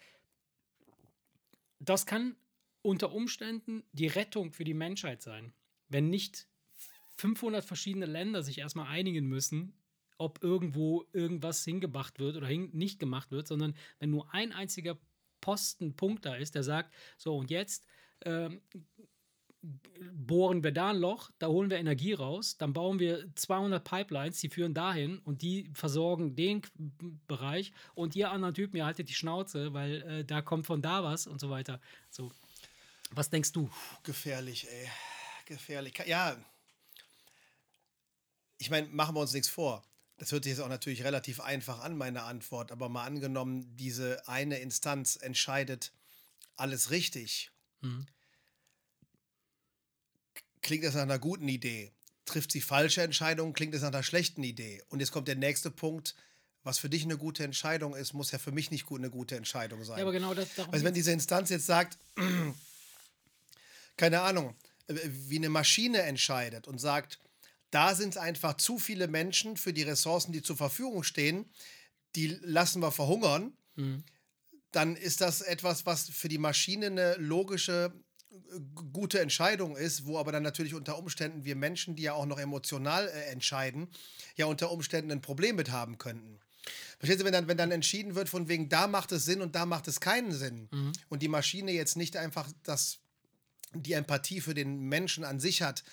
das 1.79 2.05
kann 2.05 2.35
unter 2.81 3.13
Umständen 3.13 3.83
die 3.93 4.07
Rettung 4.07 4.51
für 4.51 4.65
die 4.65 4.73
Menschheit 4.73 5.21
sein, 5.21 5.53
wenn 5.87 6.09
nicht 6.09 6.47
500 7.21 7.63
verschiedene 7.63 8.07
Länder 8.07 8.41
sich 8.41 8.57
erstmal 8.57 8.87
einigen 8.87 9.27
müssen, 9.27 9.73
ob 10.17 10.43
irgendwo 10.43 11.05
irgendwas 11.13 11.63
hingemacht 11.63 12.19
wird 12.19 12.35
oder 12.35 12.49
nicht 12.49 12.99
gemacht 12.99 13.31
wird, 13.31 13.47
sondern 13.47 13.75
wenn 13.99 14.09
nur 14.09 14.33
ein 14.33 14.51
einziger 14.51 14.97
Postenpunkt 15.39 16.25
da 16.25 16.35
ist, 16.35 16.55
der 16.55 16.63
sagt, 16.63 16.93
so 17.17 17.37
und 17.37 17.51
jetzt 17.51 17.85
ähm, 18.25 18.61
bohren 20.11 20.63
wir 20.63 20.71
da 20.71 20.89
ein 20.89 20.97
Loch, 20.97 21.29
da 21.37 21.47
holen 21.47 21.69
wir 21.69 21.77
Energie 21.77 22.13
raus, 22.13 22.57
dann 22.57 22.73
bauen 22.73 22.99
wir 22.99 23.27
200 23.35 23.83
Pipelines, 23.83 24.39
die 24.39 24.49
führen 24.49 24.73
dahin 24.73 25.19
und 25.19 25.43
die 25.43 25.69
versorgen 25.75 26.35
den 26.35 26.63
Bereich 27.27 27.71
und 27.93 28.15
ihr 28.15 28.31
anderen 28.31 28.55
Typen, 28.55 28.77
ihr 28.77 28.85
haltet 28.85 29.09
die 29.09 29.13
Schnauze, 29.13 29.73
weil 29.73 30.01
äh, 30.01 30.25
da 30.25 30.41
kommt 30.41 30.65
von 30.65 30.81
da 30.81 31.03
was 31.03 31.27
und 31.27 31.39
so 31.39 31.51
weiter. 31.51 31.79
So, 32.09 32.31
was 33.11 33.29
denkst 33.29 33.51
du? 33.51 33.69
Gefährlich, 34.01 34.67
ey. 34.67 34.87
Gefährlich. 35.45 35.93
Ja. 36.07 36.35
Ich 38.61 38.69
meine, 38.69 38.87
machen 38.89 39.15
wir 39.15 39.21
uns 39.21 39.33
nichts 39.33 39.49
vor. 39.49 39.83
Das 40.17 40.31
hört 40.31 40.43
sich 40.43 40.51
jetzt 40.51 40.59
auch 40.59 40.69
natürlich 40.69 41.03
relativ 41.03 41.39
einfach 41.39 41.79
an, 41.79 41.97
meine 41.97 42.21
Antwort. 42.21 42.71
Aber 42.71 42.89
mal 42.89 43.05
angenommen, 43.05 43.75
diese 43.75 44.27
eine 44.27 44.59
Instanz 44.59 45.15
entscheidet 45.19 45.91
alles 46.57 46.91
richtig. 46.91 47.49
Mhm. 47.81 48.05
Klingt 50.61 50.83
das 50.83 50.93
nach 50.93 51.01
einer 51.01 51.17
guten 51.17 51.47
Idee? 51.47 51.91
Trifft 52.25 52.51
sie 52.51 52.61
falsche 52.61 53.01
Entscheidungen? 53.01 53.53
Klingt 53.53 53.73
es 53.73 53.81
nach 53.81 53.87
einer 53.87 54.03
schlechten 54.03 54.43
Idee? 54.43 54.83
Und 54.89 54.99
jetzt 54.99 55.11
kommt 55.11 55.27
der 55.27 55.37
nächste 55.37 55.71
Punkt. 55.71 56.13
Was 56.61 56.77
für 56.77 56.87
dich 56.87 57.03
eine 57.03 57.17
gute 57.17 57.43
Entscheidung 57.43 57.95
ist, 57.95 58.13
muss 58.13 58.29
ja 58.29 58.37
für 58.37 58.51
mich 58.51 58.69
nicht 58.69 58.85
gut 58.85 59.01
eine 59.01 59.09
gute 59.09 59.35
Entscheidung 59.35 59.83
sein. 59.83 59.97
Ja, 59.97 60.03
aber 60.03 60.11
genau 60.11 60.35
das 60.35 60.49
Also 60.71 60.85
wenn 60.85 60.93
diese 60.93 61.11
Instanz 61.11 61.49
jetzt 61.49 61.65
sagt, 61.65 61.97
keine 63.97 64.21
Ahnung, 64.21 64.55
äh, 64.85 64.93
wie 65.03 65.37
eine 65.37 65.49
Maschine 65.49 66.03
entscheidet 66.03 66.67
und 66.67 66.77
sagt, 66.77 67.17
da 67.71 67.95
sind 67.95 68.17
einfach 68.17 68.55
zu 68.55 68.77
viele 68.77 69.07
Menschen 69.07 69.57
für 69.57 69.73
die 69.73 69.83
Ressourcen, 69.83 70.31
die 70.31 70.41
zur 70.41 70.57
Verfügung 70.57 71.03
stehen, 71.03 71.49
die 72.15 72.27
lassen 72.41 72.81
wir 72.81 72.91
verhungern, 72.91 73.53
Mhm. 73.75 74.03
dann 74.71 74.95
ist 74.95 75.21
das 75.21 75.41
etwas, 75.41 75.85
was 75.85 76.09
für 76.09 76.27
die 76.29 76.37
Maschine 76.37 76.87
eine 76.87 77.15
logische, 77.15 77.93
äh, 78.31 78.59
gute 78.91 79.19
Entscheidung 79.21 79.75
ist, 79.77 80.05
wo 80.05 80.17
aber 80.17 80.31
dann 80.33 80.43
natürlich 80.43 80.73
unter 80.73 80.97
Umständen 80.97 81.45
wir 81.45 81.55
Menschen, 81.55 81.95
die 81.95 82.03
ja 82.03 82.13
auch 82.13 82.25
noch 82.25 82.39
emotional 82.39 83.07
äh, 83.07 83.25
entscheiden, 83.31 83.87
ja 84.35 84.45
unter 84.45 84.71
Umständen 84.71 85.11
ein 85.11 85.21
Problem 85.21 85.55
mit 85.55 85.71
haben 85.71 85.97
könnten. 85.97 86.39
Verstehst 86.99 87.21
du, 87.21 87.25
wenn 87.25 87.33
dann, 87.33 87.47
wenn 87.47 87.57
dann 87.57 87.71
entschieden 87.71 88.13
wird, 88.15 88.29
von 88.29 88.47
wegen, 88.47 88.69
da 88.69 88.87
macht 88.87 89.11
es 89.13 89.25
Sinn 89.25 89.41
und 89.41 89.55
da 89.55 89.65
macht 89.65 89.87
es 89.87 89.99
keinen 89.99 90.31
Sinn 90.33 90.67
Mhm. 90.71 90.91
und 91.09 91.21
die 91.23 91.27
Maschine 91.29 91.71
jetzt 91.71 91.95
nicht 91.95 92.17
einfach 92.17 92.49
das, 92.63 92.99
die 93.73 93.93
Empathie 93.93 94.41
für 94.41 94.53
den 94.53 94.81
Menschen 94.81 95.23
an 95.23 95.39
sich 95.39 95.61
hat, 95.61 95.83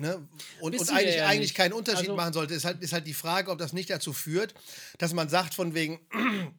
ne, 0.00 0.26
und, 0.60 0.78
und 0.78 0.90
eigentlich, 0.90 1.16
ja 1.16 1.26
eigentlich 1.26 1.54
keinen 1.54 1.72
Unterschied 1.72 2.08
Also- 2.10 2.16
machen 2.16 2.32
sollte, 2.32 2.54
ist 2.54 2.64
halt, 2.64 2.82
ist 2.82 2.92
halt 2.92 3.06
die 3.06 3.14
Frage, 3.14 3.50
ob 3.50 3.58
das 3.58 3.72
nicht 3.72 3.90
dazu 3.90 4.12
führt, 4.12 4.54
dass 4.98 5.12
man 5.12 5.28
sagt, 5.28 5.54
von 5.54 5.74
wegen, 5.74 6.00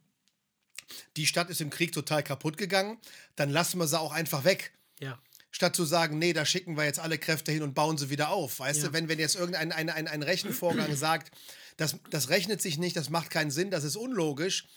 die 1.18 1.26
Stadt 1.28 1.50
ist 1.50 1.62
im 1.62 1.70
Krieg 1.70 1.92
total 1.92 2.24
kaputt 2.24 2.58
gegangen, 2.58 2.98
dann 3.36 3.50
lassen 3.50 3.80
wir 3.80 3.88
sie 3.88 4.00
auch 4.00 4.12
einfach 4.12 4.44
weg. 4.44 4.72
Ja. 5.00 5.20
Statt 5.52 5.76
zu 5.76 5.84
sagen, 5.86 6.20
nee, 6.20 6.34
da 6.34 6.46
schicken 6.46 6.78
wir 6.78 6.84
jetzt 6.84 7.00
alle 7.00 7.18
Kräfte 7.18 7.52
hin 7.52 7.64
und 7.64 7.74
bauen 7.74 7.98
sie 7.98 8.10
wieder 8.10 8.30
auf. 8.30 8.60
Weißt 8.60 8.82
Ja. 8.82 8.88
du, 8.88 8.94
wenn, 8.94 9.10
wenn 9.10 9.20
jetzt 9.20 9.36
irgendein 9.36 9.72
ein, 9.72 9.90
ein, 9.90 10.08
ein 10.08 10.24
Rechenvorgang 10.24 10.96
sagt, 10.96 11.32
das, 11.78 11.96
das 12.10 12.30
rechnet 12.30 12.62
sich 12.62 12.78
nicht, 12.78 12.96
das 12.96 13.10
macht 13.10 13.30
keinen 13.30 13.52
Sinn, 13.52 13.72
das 13.72 13.84
ist 13.84 13.96
unlogisch. 13.96 14.68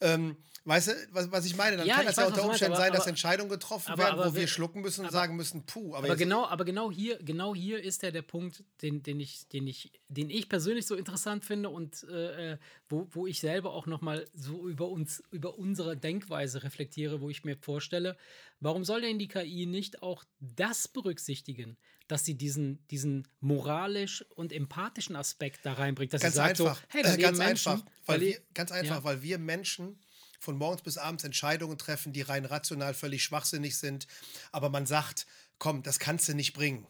Ähm, 0.00 0.36
weißt 0.64 0.88
du, 0.88 0.92
was, 1.12 1.30
was 1.30 1.44
ich 1.46 1.56
meine? 1.56 1.76
Dann 1.76 1.86
Ja, 1.86 1.96
kann 1.96 2.06
das 2.06 2.16
ja 2.16 2.26
unter 2.26 2.44
Umständen 2.44 2.74
aber- 2.74 2.82
sein, 2.82 2.92
dass 2.92 3.02
aber- 3.02 3.10
Entscheidungen 3.10 3.50
getroffen 3.50 3.92
aber- 3.92 4.02
werden, 4.02 4.18
aber 4.20 4.32
wo 4.32 4.36
wir 4.36 4.46
schlucken 4.48 4.80
müssen 4.80 5.04
und 5.04 5.12
sagen 5.12 5.36
müssen, 5.36 5.64
puh. 5.66 5.94
Aber, 5.94 6.16
genau, 6.16 6.46
aber 6.46 6.64
genau 6.64 6.90
hier, 6.90 7.18
genau 7.22 7.54
hier 7.54 7.82
ist 7.82 8.02
ja 8.02 8.10
der 8.10 8.22
Punkt, 8.22 8.64
den, 8.82 9.02
den, 9.02 9.20
ich, 9.20 9.46
den, 9.48 9.66
ich, 9.66 9.92
den 10.08 10.30
ich 10.30 10.48
persönlich 10.48 10.86
so 10.86 10.94
interessant 10.94 11.44
finde 11.44 11.68
und 11.68 12.02
äh, 12.04 12.56
wo, 12.88 13.06
wo 13.10 13.26
ich 13.26 13.40
selber 13.40 13.72
auch 13.74 13.86
nochmal 13.86 14.26
so 14.34 14.66
über 14.68 14.88
uns, 14.88 15.22
über 15.30 15.58
unsere 15.58 15.96
Denkweise 15.96 16.62
reflektiere, 16.62 17.20
wo 17.20 17.28
ich 17.30 17.44
mir 17.44 17.56
vorstelle, 17.56 18.16
warum 18.60 18.84
soll 18.84 19.02
denn 19.02 19.18
die 19.18 19.28
KI 19.28 19.66
nicht 19.66 20.02
auch 20.02 20.24
das 20.40 20.88
berücksichtigen, 20.88 21.76
dass 22.14 22.24
sie 22.24 22.34
diesen, 22.36 22.86
diesen 22.88 23.26
moralisch 23.40 24.24
und 24.36 24.52
empathischen 24.52 25.16
Aspekt 25.16 25.60
da 25.66 25.72
reinbringt, 25.72 26.12
dass 26.14 26.22
Ganz 26.22 26.34
sie 26.34 26.36
sagt 26.38 26.60
einfach. 26.60 26.76
so, 26.76 26.82
hey, 26.90 27.02
da 27.02 27.14
äh, 27.14 27.18
ganz 27.18 27.38
Menschen, 27.38 27.72
einfach. 27.72 27.86
Weil 28.06 28.20
le- 28.20 28.26
wir, 28.26 28.40
ganz 28.54 28.70
einfach, 28.72 28.96
Ja. 28.98 29.04
weil 29.04 29.22
wir 29.22 29.38
Menschen 29.38 29.98
von 30.38 30.56
morgens 30.56 30.82
bis 30.82 30.96
abends 30.96 31.24
Entscheidungen 31.24 31.76
treffen, 31.76 32.12
die 32.12 32.22
rein 32.22 32.44
rational 32.44 32.94
völlig 32.94 33.24
schwachsinnig 33.24 33.76
sind. 33.78 34.06
Aber 34.52 34.68
man 34.70 34.86
sagt, 34.86 35.26
komm, 35.58 35.82
das 35.82 35.98
kannst 35.98 36.28
du 36.28 36.34
nicht 36.34 36.52
bringen. 36.52 36.86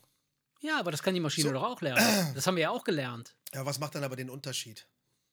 Ja, 0.61 0.79
aber 0.79 0.91
das 0.91 1.03
kann 1.03 1.15
die 1.15 1.21
Maschine 1.21 1.53
doch 1.53 1.63
auch 1.63 1.81
lernen. 1.81 2.35
Das 2.35 2.47
haben 2.47 2.57
wir 2.57 2.63
ja 2.65 2.71
auch 2.71 2.85
gelernt. 2.85 3.35
Ja, 3.55 3.65
was 3.67 3.79
macht 3.79 3.95
dann 3.95 4.05
aber 4.05 4.17
den 4.17 4.29
Unterschied? 4.31 4.87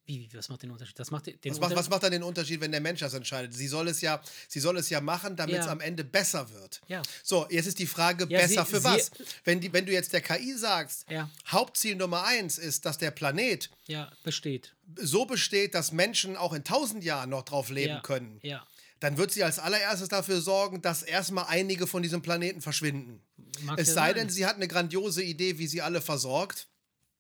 Wie, 0.06 0.20
wie, 0.20 0.34
was 0.38 0.50
macht 0.50 0.64
den 0.64 0.72
Unterschied? 0.72 0.98
Das 1.00 1.12
macht 1.12 1.28
den, 1.28 1.38
Was 1.46 1.60
macht, 1.60 1.76
was 1.76 1.90
macht 1.90 2.04
dann 2.04 2.12
den 2.12 2.24
Unterschied, 2.24 2.60
wenn 2.60 2.72
der 2.72 2.82
Mensch 2.82 3.00
das 3.02 3.14
entscheidet? 3.14 3.54
Sie 3.54 3.68
soll 3.68 3.88
es 3.88 4.02
ja, 4.02 4.22
sie 4.48 4.60
soll 4.60 4.78
es 4.78 4.90
ja 4.90 5.00
machen, 5.00 5.36
damit 5.36 5.56
Ja. 5.56 5.62
es 5.62 5.68
am 5.68 5.80
Ende 5.80 6.04
besser 6.04 6.50
wird. 6.52 6.82
Ja. 6.88 7.02
So, 7.24 7.48
jetzt 7.50 7.68
ist 7.68 7.78
die 7.80 7.86
Frage, 7.88 8.26
Ja, 8.30 8.40
besser 8.40 8.66
sie- 8.66 8.72
für 8.72 8.80
sie- 8.80 8.84
was? 8.86 9.12
Wenn, 9.44 9.60
die, 9.62 9.72
wenn 9.74 9.86
du 9.86 9.92
jetzt 9.92 10.12
der 10.14 10.22
KI 10.22 10.54
sagst. 10.58 11.06
Hauptziel 11.48 11.96
Nummer 11.96 12.24
eins 12.26 12.58
ist, 12.58 12.86
dass 12.86 12.98
der 12.98 13.12
Planet 13.12 13.70
besteht. 14.24 14.74
so 14.96 15.26
besteht, 15.26 15.76
dass 15.76 15.92
Menschen 15.92 16.36
auch 16.36 16.54
in 16.54 16.64
tausend 16.64 17.04
Jahren 17.04 17.30
noch 17.30 17.44
drauf 17.44 17.70
leben 17.70 18.02
können, 18.02 18.40
Ja. 18.42 18.66
dann 19.00 19.18
wird 19.18 19.32
sie 19.32 19.44
als 19.44 19.60
allererstes 19.60 20.10
dafür 20.10 20.42
sorgen, 20.42 20.82
dass 20.82 21.04
erstmal 21.04 21.46
einige 21.48 21.88
von 21.88 22.02
diesem 22.04 22.22
Planeten 22.22 22.62
verschwinden. 22.62 23.22
Mag 23.62 23.80
es 23.80 23.94
sei 23.94 24.14
denn, 24.14 24.30
sie 24.30 24.46
hat 24.46 24.56
eine 24.56 24.68
grandiose 24.68 25.22
Idee, 25.24 25.58
wie 25.60 25.68
sie 25.68 25.82
alle 25.82 26.02
versorgt. 26.02 26.68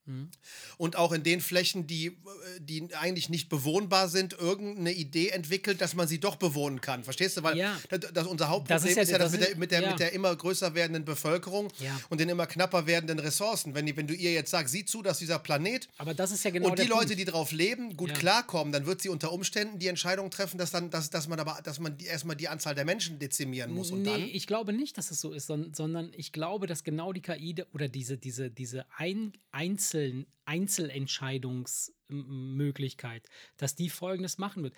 Mhm. 0.05 0.29
Und 0.77 0.95
auch 0.95 1.11
in 1.11 1.21
den 1.23 1.41
Flächen, 1.41 1.85
die, 1.85 2.07
äh, 2.07 2.11
die 2.59 2.89
eigentlich 2.95 3.29
nicht 3.29 3.49
bewohnbar 3.49 4.09
sind, 4.09 4.33
irgendeine 4.33 4.91
Idee 4.93 5.29
entwickelt, 5.29 5.79
dass 5.79 5.93
man 5.93 6.07
sie 6.07 6.19
doch 6.19 6.37
bewohnen 6.37 6.81
kann. 6.81 7.03
Verstehst 7.03 7.37
du? 7.37 7.43
Weil 7.43 7.57
Ja. 7.57 7.79
das, 7.89 8.11
das 8.11 8.25
unser 8.27 8.49
Hauptproblem 8.49 8.77
Das 8.81 8.89
ist 8.89 8.95
ja- 8.95 9.03
ist 9.03 9.11
ja 9.11 9.17
das, 9.19 9.31
das 9.31 9.39
mit, 9.39 9.49
der, 9.49 9.57
mit, 9.57 9.71
der, 9.71 9.81
ja. 9.81 9.89
mit 9.91 9.99
der 9.99 10.13
immer 10.13 10.35
größer 10.35 10.73
werdenden 10.73 11.05
Bevölkerung 11.05 11.67
und 12.09 12.19
den 12.19 12.29
immer 12.29 12.47
knapper 12.47 12.87
werdenden 12.87 13.19
Ressourcen. 13.19 13.75
Wenn, 13.75 13.85
die, 13.85 13.95
wenn 13.95 14.07
du 14.07 14.13
ihr 14.15 14.33
jetzt 14.33 14.49
sagst, 14.51 14.71
sieh 14.73 14.85
zu, 14.85 15.01
dass 15.03 15.19
dieser 15.19 15.37
Planet 15.39 15.87
Aber 15.97 16.13
das 16.13 16.31
ist 16.31 16.43
ja 16.43 16.51
genau 16.51 16.69
und 16.69 16.79
die 16.79 16.83
Leute, 16.83 17.07
Punkt. 17.07 17.19
die 17.19 17.25
drauf 17.25 17.51
leben, 17.51 17.95
gut 17.95 18.13
klarkommen, 18.15 18.71
dann 18.73 18.85
wird 18.87 19.01
sie 19.01 19.09
unter 19.09 19.31
Umständen 19.31 19.77
die 19.79 19.87
Entscheidung 19.87 20.31
treffen, 20.31 20.57
dass, 20.57 20.71
dann, 20.71 20.89
dass, 20.89 21.09
dass 21.11 21.27
man 21.27 21.39
aber 21.39 21.59
dass 21.63 21.79
man 21.79 21.97
die, 21.97 22.05
erstmal 22.05 22.35
die 22.35 22.47
Anzahl 22.47 22.73
der 22.75 22.85
Menschen 22.85 23.19
dezimieren 23.19 23.71
muss. 23.71 23.91
Und 23.91 24.01
nee, 24.01 24.09
dann, 24.09 24.21
ich 24.23 24.47
glaube 24.47 24.73
nicht, 24.73 24.97
dass 24.97 25.11
es 25.11 25.21
so 25.21 25.31
ist, 25.31 25.45
sondern, 25.47 25.73
sondern 25.75 26.11
ich 26.15 26.31
glaube, 26.31 26.65
dass 26.65 26.83
genau 26.83 27.13
die 27.13 27.21
KI 27.21 27.55
oder 27.73 27.87
diese, 27.87 28.17
diese, 28.17 28.49
diese 28.49 28.85
ein, 28.97 29.33
Einzeln, 29.91 30.25
Einzelentscheidungsmöglichkeit, 30.45 33.27
dass 33.57 33.75
die 33.75 33.89
folgendes 33.89 34.37
machen 34.37 34.63
wird. 34.63 34.73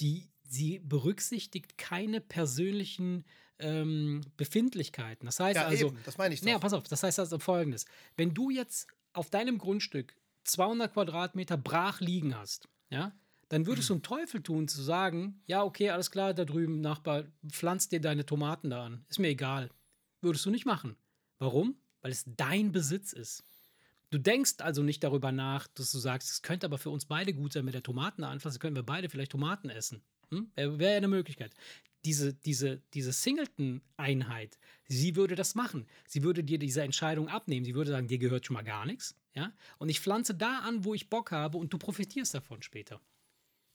Die, 0.00 0.32
sie 0.42 0.80
berücksichtigt 0.80 1.78
keine 1.78 2.20
persönlichen 2.20 3.24
ähm, 3.58 4.22
Befindlichkeiten. 4.36 5.26
Das 5.26 5.40
heißt 5.40 5.56
ja, 5.56 5.66
also, 5.66 5.88
eben, 5.88 5.98
das 6.04 6.18
meine 6.18 6.34
ich 6.34 6.40
doch. 6.40 6.48
Ja, 6.48 6.58
pass 6.58 6.72
auf, 6.72 6.84
das 6.84 7.02
heißt 7.02 7.18
also 7.18 7.38
folgendes. 7.38 7.86
Wenn 8.16 8.34
du 8.34 8.50
jetzt 8.50 8.88
auf 9.12 9.30
deinem 9.30 9.58
Grundstück 9.58 10.14
200 10.44 10.92
Quadratmeter 10.92 11.56
brach 11.56 12.00
liegen 12.00 12.36
hast, 12.36 12.68
ja, 12.90 13.12
dann 13.48 13.66
würdest 13.66 13.88
du 13.88 13.94
einen 13.94 14.02
Teufel 14.02 14.42
tun 14.42 14.68
zu 14.68 14.82
sagen, 14.82 15.42
ja, 15.46 15.64
okay, 15.64 15.90
alles 15.90 16.10
klar, 16.10 16.34
da 16.34 16.44
drüben, 16.44 16.80
Nachbar, 16.80 17.24
pflanzt 17.48 17.92
dir 17.92 18.00
deine 18.00 18.26
Tomaten 18.26 18.70
da 18.70 18.84
an. 18.84 19.04
Ist 19.08 19.18
mir 19.18 19.28
egal. 19.28 19.70
Würdest 20.20 20.44
du 20.44 20.50
nicht 20.50 20.66
machen. 20.66 20.96
Warum? 21.38 21.76
Weil 22.02 22.12
es 22.12 22.24
dein 22.26 22.72
Besitz 22.72 23.12
ist. 23.12 23.42
Du 24.10 24.18
denkst 24.18 24.56
also 24.60 24.82
nicht 24.82 25.04
darüber 25.04 25.32
nach, 25.32 25.66
dass 25.68 25.92
du 25.92 25.98
sagst, 25.98 26.30
es 26.30 26.42
könnte 26.42 26.66
aber 26.66 26.78
für 26.78 26.90
uns 26.90 27.04
beide 27.04 27.34
gut 27.34 27.52
sein 27.52 27.64
mit 27.64 27.74
der 27.74 27.82
Tomaten 27.82 28.24
anfassen, 28.24 28.58
können 28.58 28.76
wir 28.76 28.82
beide 28.82 29.10
vielleicht 29.10 29.32
Tomaten 29.32 29.68
essen. 29.68 30.02
Hm? 30.30 30.50
Wäre 30.54 30.78
wär 30.78 30.96
eine 30.96 31.08
Möglichkeit. 31.08 31.52
Diese, 32.04 32.32
diese, 32.32 32.80
diese 32.94 33.12
Singleton-Einheit, 33.12 34.58
sie 34.86 35.16
würde 35.16 35.34
das 35.34 35.54
machen. 35.54 35.86
Sie 36.06 36.22
würde 36.22 36.42
dir 36.42 36.58
diese 36.58 36.82
Entscheidung 36.82 37.28
abnehmen. 37.28 37.66
Sie 37.66 37.74
würde 37.74 37.90
sagen, 37.90 38.08
dir 38.08 38.18
gehört 38.18 38.46
schon 38.46 38.54
mal 38.54 38.62
gar 38.62 38.86
nichts. 38.86 39.14
Ja? 39.34 39.52
Und 39.78 39.88
ich 39.88 40.00
pflanze 40.00 40.34
da 40.34 40.60
an, 40.60 40.84
wo 40.84 40.94
ich 40.94 41.10
Bock 41.10 41.32
habe 41.32 41.58
und 41.58 41.72
du 41.72 41.78
profitierst 41.78 42.34
davon 42.34 42.62
später. 42.62 43.00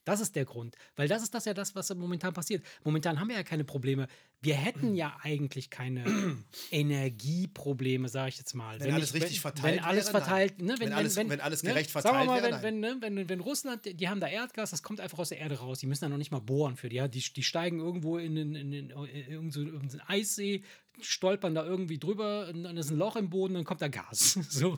Das 0.06 0.20
ist 0.20 0.36
der 0.36 0.46
Grund. 0.46 0.76
Weil 0.96 1.08
das 1.08 1.24
ist 1.24 1.34
das 1.34 1.46
ja 1.46 1.54
das, 1.54 1.76
was 1.76 1.94
momentan 1.96 2.34
passiert. 2.34 2.64
Momentan 2.84 3.20
haben 3.20 3.30
wir 3.30 3.36
ja 3.36 3.44
keine 3.44 3.64
Probleme. 3.64 4.08
Wir 4.42 4.56
hätten 4.56 4.96
ja 4.96 5.18
eigentlich 5.22 5.70
keine 5.70 6.04
Energieprobleme, 6.72 8.10
sage 8.10 8.30
ich 8.30 8.38
jetzt 8.38 8.54
mal. 8.54 8.80
Wenn 8.80 8.94
alles 8.94 9.14
richtig 9.14 9.40
verteilt 9.40 9.78
Wenn 9.78 9.84
alles 9.84 10.08
wäre, 10.08 10.20
verteilt, 10.20 10.62
ne, 10.62 10.76
Wenn 10.78 10.94
alles- 10.94 11.16
wenn 11.16 11.40
alles 11.40 11.62
gerecht 11.62 11.90
Sagen 11.90 12.04
verteilt 12.04 12.26
wir 12.28 12.32
mal, 12.32 12.44
wäre, 12.44 12.64
wenn, 12.64 12.82
wenn, 12.82 13.00
ne, 13.00 13.18
wenn, 13.18 13.30
wenn 13.30 13.40
Russland, 13.40 13.86
die 13.86 14.10
haben 14.10 14.20
da 14.20 14.28
Erdgas, 14.28 14.72
das 14.72 14.84
kommt 14.84 15.00
einfach 15.00 15.20
aus 15.20 15.30
der 15.30 15.40
Erde 15.40 15.60
raus. 15.60 15.80
Die 15.80 15.88
müssen 15.88 16.02
da 16.02 16.10
noch 16.10 16.18
nicht 16.18 16.32
mal 16.32 16.40
bohren 16.42 16.76
für 16.76 16.90
die. 16.90 16.98
Ja? 16.98 17.08
Die, 17.08 17.22
die 17.22 17.44
steigen 17.44 17.80
irgendwo 17.80 18.18
in, 18.18 18.36
in, 18.36 18.56
in, 18.56 18.74
in, 18.74 18.90
in 18.90 18.90
irgendeinen 18.90 19.52
so, 19.52 19.62
irgendeinen 19.62 20.02
Eissee, 20.08 20.64
stolpern 21.02 21.56
da 21.56 21.64
irgendwie 21.66 21.98
drüber, 21.98 22.50
und 22.54 22.64
dann 22.64 22.78
ist 22.78 22.92
ein 22.92 22.98
Loch 22.98 23.16
im 23.16 23.30
Boden, 23.30 23.54
dann 23.56 23.64
kommt 23.64 23.82
da 23.82 23.88
Gas. 23.88 24.38
So, 24.50 24.78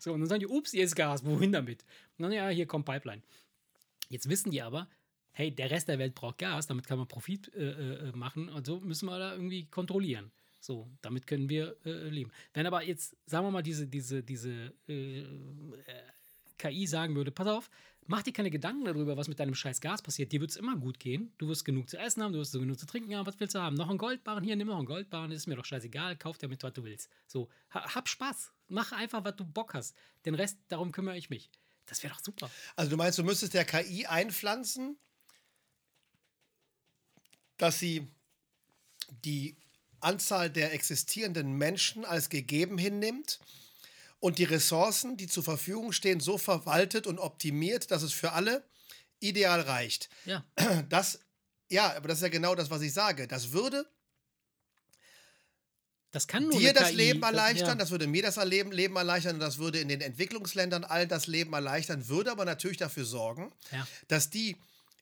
so 0.00 0.12
und 0.12 0.20
dann 0.20 0.28
sagen 0.28 0.40
die, 0.40 0.46
ups, 0.48 0.72
hier 0.72 0.84
ist 0.84 0.96
Gas, 0.96 1.24
wohin 1.24 1.52
damit? 1.52 1.84
Und 2.18 2.24
dann, 2.24 2.32
ja, 2.32 2.48
hier 2.48 2.66
kommt 2.66 2.86
Pipeline. 2.86 3.22
Jetzt 4.08 4.28
wissen 4.28 4.50
die 4.50 4.62
aber, 4.62 4.88
hey, 5.32 5.54
der 5.54 5.70
Rest 5.70 5.88
der 5.88 5.98
Welt 5.98 6.14
braucht 6.14 6.38
Gas, 6.38 6.66
damit 6.66 6.86
kann 6.86 6.98
man 6.98 7.08
Profit 7.08 7.52
äh, 7.54 8.08
äh, 8.08 8.12
machen 8.12 8.48
und 8.48 8.66
so 8.66 8.80
müssen 8.80 9.06
wir 9.06 9.18
da 9.18 9.32
irgendwie 9.32 9.66
kontrollieren. 9.66 10.30
So, 10.60 10.90
damit 11.02 11.26
können 11.26 11.48
wir 11.48 11.76
äh, 11.84 12.08
leben. 12.08 12.32
Wenn 12.52 12.66
aber 12.66 12.82
jetzt, 12.82 13.16
sagen 13.26 13.46
wir 13.46 13.50
mal, 13.50 13.62
diese, 13.62 13.86
diese, 13.86 14.22
diese 14.22 14.72
äh, 14.88 15.20
äh, 15.20 15.24
KI 16.58 16.86
sagen 16.86 17.14
würde, 17.14 17.30
pass 17.30 17.46
auf, 17.46 17.70
mach 18.06 18.22
dir 18.22 18.32
keine 18.32 18.50
Gedanken 18.50 18.84
darüber, 18.84 19.16
was 19.16 19.28
mit 19.28 19.38
deinem 19.38 19.54
scheiß 19.54 19.80
Gas 19.80 20.02
passiert. 20.02 20.32
Dir 20.32 20.40
wird 20.40 20.50
es 20.50 20.56
immer 20.56 20.76
gut 20.76 20.98
gehen. 20.98 21.32
Du 21.38 21.48
wirst 21.48 21.64
genug 21.64 21.88
zu 21.88 21.96
essen 21.96 22.22
haben, 22.22 22.32
du 22.32 22.40
wirst 22.40 22.52
genug 22.52 22.78
zu 22.78 22.86
trinken 22.86 23.14
haben. 23.14 23.26
Was 23.26 23.38
willst 23.38 23.54
du 23.54 23.60
haben? 23.60 23.76
Noch 23.76 23.88
einen 23.88 23.98
Goldbarren? 23.98 24.42
Hier, 24.42 24.56
nimm 24.56 24.66
noch 24.66 24.78
einen 24.78 24.86
Goldbarren. 24.86 25.30
Ist 25.30 25.46
mir 25.46 25.54
doch 25.54 25.64
scheißegal. 25.64 26.16
Kauf 26.16 26.38
damit, 26.38 26.62
was 26.64 26.72
du 26.72 26.82
willst. 26.82 27.08
So, 27.28 27.48
ha, 27.70 27.94
hab 27.94 28.08
Spaß. 28.08 28.52
Mach 28.68 28.92
einfach, 28.92 29.24
was 29.24 29.36
du 29.36 29.44
Bock 29.44 29.74
hast. 29.74 29.96
Den 30.24 30.34
Rest, 30.34 30.58
darum 30.68 30.90
kümmere 30.90 31.16
ich 31.16 31.30
mich. 31.30 31.50
Das 31.88 32.02
wäre 32.02 32.14
doch 32.14 32.22
super. 32.22 32.50
Also 32.76 32.90
du 32.90 32.96
meinst, 32.96 33.18
du 33.18 33.24
müsstest 33.24 33.54
der 33.54 33.64
KI 33.64 34.06
einpflanzen, 34.06 34.98
dass 37.56 37.78
sie 37.78 38.06
die 39.24 39.56
Anzahl 40.00 40.50
der 40.50 40.72
existierenden 40.72 41.52
Menschen 41.52 42.04
als 42.04 42.28
gegeben 42.28 42.78
hinnimmt 42.78 43.40
und 44.20 44.38
die 44.38 44.44
Ressourcen, 44.44 45.16
die 45.16 45.26
zur 45.26 45.42
Verfügung 45.42 45.92
stehen, 45.92 46.20
so 46.20 46.38
verwaltet 46.38 47.06
und 47.06 47.18
optimiert, 47.18 47.90
dass 47.90 48.02
es 48.02 48.12
für 48.12 48.32
alle 48.32 48.64
ideal 49.20 49.60
reicht. 49.60 50.08
Ja. 50.24 50.44
Das, 50.88 51.20
ja, 51.68 51.96
aber 51.96 52.08
das 52.08 52.18
ist 52.18 52.22
ja 52.22 52.28
genau 52.28 52.54
das, 52.54 52.70
was 52.70 52.82
ich 52.82 52.92
sage. 52.92 53.26
Das 53.26 53.52
würde 53.52 53.88
Das 56.10 56.26
kann 56.26 56.44
nur 56.44 56.58
dir 56.58 56.72
das 56.72 56.88
KI. 56.90 56.96
Leben 56.96 57.22
erleichtern, 57.22 57.68
ja. 57.68 57.74
das 57.74 57.90
würde 57.90 58.06
mir 58.06 58.22
das 58.22 58.36
Leben, 58.42 58.72
Leben 58.72 58.96
erleichtern 58.96 59.34
und 59.34 59.40
das 59.40 59.58
würde 59.58 59.78
in 59.80 59.88
den 59.88 60.00
Entwicklungsländern 60.00 60.84
all 60.84 61.06
das 61.06 61.26
Leben 61.26 61.52
erleichtern, 61.52 62.08
würde 62.08 62.30
aber 62.30 62.44
natürlich 62.44 62.78
dafür 62.78 63.04
sorgen, 63.04 63.52
Ja. 63.72 63.86
dass 64.08 64.30
die, 64.30 64.56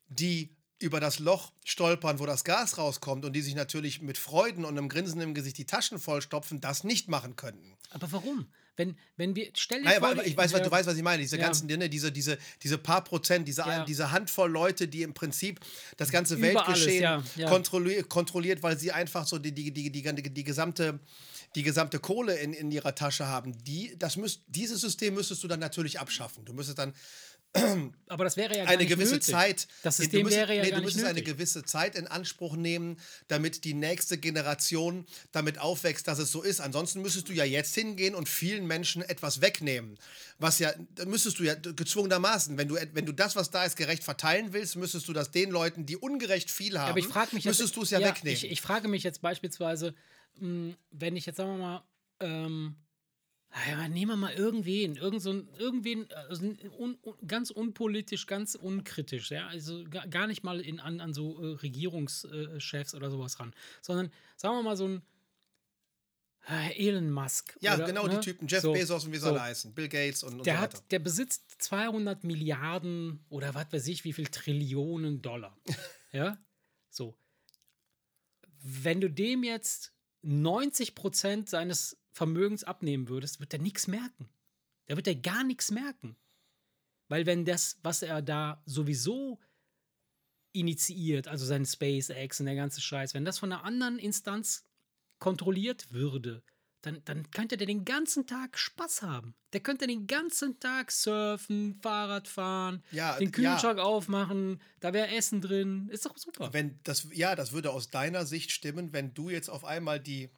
die 0.08 0.50
über 0.78 1.00
das 1.00 1.18
Loch 1.20 1.52
stolpern, 1.64 2.18
wo 2.18 2.26
das 2.26 2.44
Gas 2.44 2.76
rauskommt 2.76 3.24
und 3.24 3.32
die 3.32 3.40
sich 3.42 3.54
natürlich 3.54 4.02
mit 4.02 4.18
Freuden 4.18 4.64
und 4.64 4.76
einem 4.76 4.88
Grinsen 4.88 5.20
im 5.20 5.32
Gesicht 5.32 5.56
die 5.58 5.64
Taschen 5.64 5.98
vollstopfen, 5.98 6.60
das 6.60 6.84
nicht 6.84 7.08
machen 7.08 7.36
könnten. 7.36 7.76
Aber 7.90 8.10
warum? 8.12 8.46
Wenn, 8.76 8.96
wenn 9.16 9.34
wir, 9.34 9.48
stell 9.54 9.78
dir 9.80 9.86
Naja, 9.86 9.98
vor, 10.00 10.08
aber, 10.10 10.22
die- 10.22 10.30
ich 10.30 10.36
weiß, 10.36 10.52
was, 10.52 10.58
ja, 10.60 10.64
du 10.64 10.70
weißt, 10.70 10.86
was 10.88 10.96
ich 10.96 11.02
meine. 11.02 11.22
Diese 11.22 11.36
Ja. 11.38 11.44
ganzen, 11.44 11.66
ne, 11.66 11.88
diese, 11.88 12.12
diese, 12.12 12.36
diese 12.62 12.78
paar 12.78 13.02
Prozent, 13.02 13.48
diese, 13.48 13.62
Ja. 13.62 13.84
diese 13.84 14.10
Handvoll 14.12 14.50
Leute, 14.50 14.86
die 14.88 15.02
im 15.02 15.14
Prinzip 15.14 15.60
das 15.96 16.10
ganze 16.10 16.34
Über 16.34 16.46
alles, 16.66 16.80
Weltgeschehen 16.84 17.02
ja, 17.02 17.22
ja. 17.36 17.48
Kontrolli 17.48 18.02
kontrolliert, 18.02 18.62
weil 18.62 18.78
sie 18.78 18.92
einfach 18.92 19.26
so 19.26 19.38
die, 19.38 19.52
die, 19.52 19.70
die, 19.72 19.90
die, 19.90 20.02
die, 20.02 20.22
die 20.30 20.44
gesamte 20.44 21.00
die 21.54 21.62
gesamte 21.62 21.98
Kohle 22.00 22.36
in, 22.36 22.52
in 22.52 22.70
ihrer 22.70 22.94
Tasche 22.94 23.28
haben, 23.28 23.56
die, 23.64 23.94
das 23.98 24.16
müsst, 24.18 24.42
dieses 24.46 24.78
System 24.82 25.14
müsstest 25.14 25.42
du 25.42 25.48
dann 25.48 25.60
natürlich 25.60 25.98
abschaffen. 25.98 26.44
Du 26.44 26.52
müsstest 26.52 26.78
dann 26.78 26.92
aber 28.08 28.24
das 28.24 28.36
wäre 28.36 28.56
ja 28.56 28.64
gar 28.64 28.68
eine 28.72 28.82
nicht 28.82 28.88
gewisse 28.88 29.14
nötig. 29.14 29.32
Zeit. 29.34 29.68
Das 29.82 29.96
du 29.96 30.02
System 30.02 30.22
müsstest- 30.24 30.40
wäre 30.48 30.56
ja 30.56 30.62
nee, 30.62 30.70
gar 30.70 30.78
du 30.78 30.84
nicht 30.84 30.94
müsstest 30.94 31.04
eine 31.06 31.14
nötig. 31.20 31.34
gewisse 31.34 31.64
Zeit 31.64 31.96
in 31.96 32.06
Anspruch 32.06 32.56
nehmen, 32.56 32.98
damit 33.28 33.64
die 33.64 33.74
nächste 33.74 34.18
Generation 34.18 35.06
damit 35.32 35.58
aufwächst, 35.58 36.06
dass 36.08 36.18
es 36.18 36.30
so 36.30 36.42
ist. 36.42 36.60
Ansonsten 36.60 37.02
müsstest 37.02 37.28
du 37.28 37.32
ja 37.32 37.44
jetzt 37.44 37.74
hingehen 37.74 38.14
und 38.14 38.28
vielen 38.28 38.66
Menschen 38.66 39.02
etwas 39.02 39.40
wegnehmen. 39.40 39.98
Was 40.38 40.58
ja, 40.58 40.72
müsstest 41.06 41.38
du 41.38 41.44
ja 41.44 41.54
gezwungenermaßen, 41.54 42.58
wenn 42.58 42.68
du, 42.68 42.76
wenn 42.92 43.06
du 43.06 43.12
das, 43.12 43.36
was 43.36 43.50
da 43.50 43.64
ist, 43.64 43.76
gerecht 43.76 44.04
verteilen 44.04 44.52
willst, 44.52 44.76
müsstest 44.76 45.08
du 45.08 45.12
das 45.12 45.30
den 45.30 45.50
Leuten, 45.50 45.86
die 45.86 45.96
ungerecht 45.96 46.50
viel 46.50 46.78
haben, 46.78 47.02
frage 47.02 47.34
mich 47.34 47.44
müsstest 47.44 47.74
du 47.76 47.82
es 47.82 47.90
ja, 47.90 48.00
wegnehmen. 48.00 48.36
Ich, 48.36 48.44
ich 48.50 48.60
frage 48.60 48.88
mich 48.88 49.02
jetzt 49.02 49.22
beispielsweise, 49.22 49.94
mh, 50.38 50.74
wenn 50.90 51.16
ich 51.16 51.26
jetzt 51.26 51.36
sagen 51.36 51.50
wir 51.52 51.58
mal, 51.58 51.84
ähm, 52.20 52.76
ja, 53.68 53.88
nehmen 53.88 54.10
wir 54.12 54.16
mal 54.16 54.34
irgendwen, 54.34 54.96
irgend 54.96 55.22
so 55.22 55.32
ein, 55.32 55.48
irgendwen, 55.56 56.10
also 56.12 56.44
un, 56.44 56.98
un, 57.02 57.26
ganz 57.26 57.50
unpolitisch, 57.50 58.26
ganz 58.26 58.54
unkritisch, 58.54 59.30
ja, 59.30 59.46
also 59.46 59.84
ga- 59.88 60.04
gar 60.06 60.26
nicht 60.26 60.42
mal 60.44 60.60
in, 60.60 60.78
an, 60.78 61.00
an 61.00 61.14
so 61.14 61.42
äh, 61.42 61.54
Regierungschefs 61.56 62.94
oder 62.94 63.10
sowas 63.10 63.40
ran, 63.40 63.54
sondern 63.80 64.12
sagen 64.36 64.56
wir 64.56 64.62
mal 64.62 64.76
so 64.76 64.88
ein 64.88 65.02
äh, 66.48 66.86
Elon 66.88 67.10
Musk. 67.10 67.56
ja, 67.60 67.74
oder, 67.74 67.86
genau 67.86 68.06
ne? 68.06 68.14
die 68.14 68.20
Typen. 68.20 68.46
Jeff 68.46 68.60
So, 68.62 68.72
Bezos 68.72 69.04
und 69.06 69.12
wie 69.12 69.16
sie 69.16 69.22
so. 69.22 69.30
alle 69.30 69.42
heißen. 69.42 69.74
Bill 69.74 69.88
Gates 69.88 70.22
und, 70.22 70.34
und 70.38 70.46
Der, 70.46 70.56
so 70.56 70.62
weiter. 70.62 70.76
hat, 70.78 70.92
der 70.92 70.98
besitzt 71.00 71.42
200 71.58 72.22
Milliarden 72.24 73.24
oder 73.30 73.54
was 73.54 73.72
weiß 73.72 73.86
ich, 73.88 74.04
wie 74.04 74.12
viel 74.12 74.26
Trillionen 74.26 75.22
Dollar. 75.22 75.56
ja, 76.12 76.38
so. 76.90 77.16
Wenn 78.60 79.00
du 79.00 79.08
dem 79.10 79.42
jetzt 79.44 79.92
90 80.22 80.94
Prozent 80.94 81.48
seines 81.48 81.96
Vermögens 82.16 82.64
abnehmen 82.64 83.10
würdest, 83.10 83.40
wird 83.40 83.52
er 83.52 83.58
nichts 83.58 83.88
merken. 83.88 84.30
Da 84.86 84.96
wird 84.96 85.06
er 85.06 85.16
gar 85.16 85.44
nichts 85.44 85.70
merken. 85.70 86.16
Weil 87.08 87.26
wenn 87.26 87.44
das, 87.44 87.78
was 87.82 88.00
er 88.00 88.22
da 88.22 88.62
sowieso 88.64 89.38
initiiert, 90.52 91.28
also 91.28 91.44
sein 91.44 91.66
SpaceX 91.66 92.40
und 92.40 92.46
der 92.46 92.54
ganze 92.54 92.80
Scheiß, 92.80 93.12
wenn 93.12 93.26
das 93.26 93.38
von 93.38 93.52
einer 93.52 93.64
anderen 93.64 93.98
Instanz 93.98 94.64
kontrolliert 95.18 95.92
würde, 95.92 96.42
dann, 96.80 97.02
dann 97.04 97.30
könnte 97.32 97.58
der 97.58 97.66
den 97.66 97.84
ganzen 97.84 98.26
Tag 98.26 98.58
Spaß 98.58 99.02
haben. 99.02 99.34
Der 99.52 99.60
könnte 99.60 99.86
den 99.86 100.06
ganzen 100.06 100.58
Tag 100.58 100.92
surfen, 100.92 101.74
Fahrrad 101.82 102.28
fahren, 102.28 102.82
Ja, 102.92 103.18
den 103.18 103.26
ja. 103.26 103.32
Kühlschrank 103.32 103.78
aufmachen, 103.78 104.62
da 104.80 104.94
wäre 104.94 105.08
Essen 105.08 105.42
drin. 105.42 105.90
Ist 105.90 106.06
doch 106.06 106.16
super. 106.16 106.52
Wenn 106.54 106.80
das, 106.84 107.08
ja, 107.12 107.34
das 107.36 107.52
würde 107.52 107.72
aus 107.72 107.90
deiner 107.90 108.24
Sicht 108.24 108.52
stimmen, 108.52 108.94
wenn 108.94 109.12
du 109.12 109.28
jetzt 109.28 109.50
auf 109.50 109.66
einmal 109.66 110.00
die 110.00 110.22
Ja, 110.22 110.30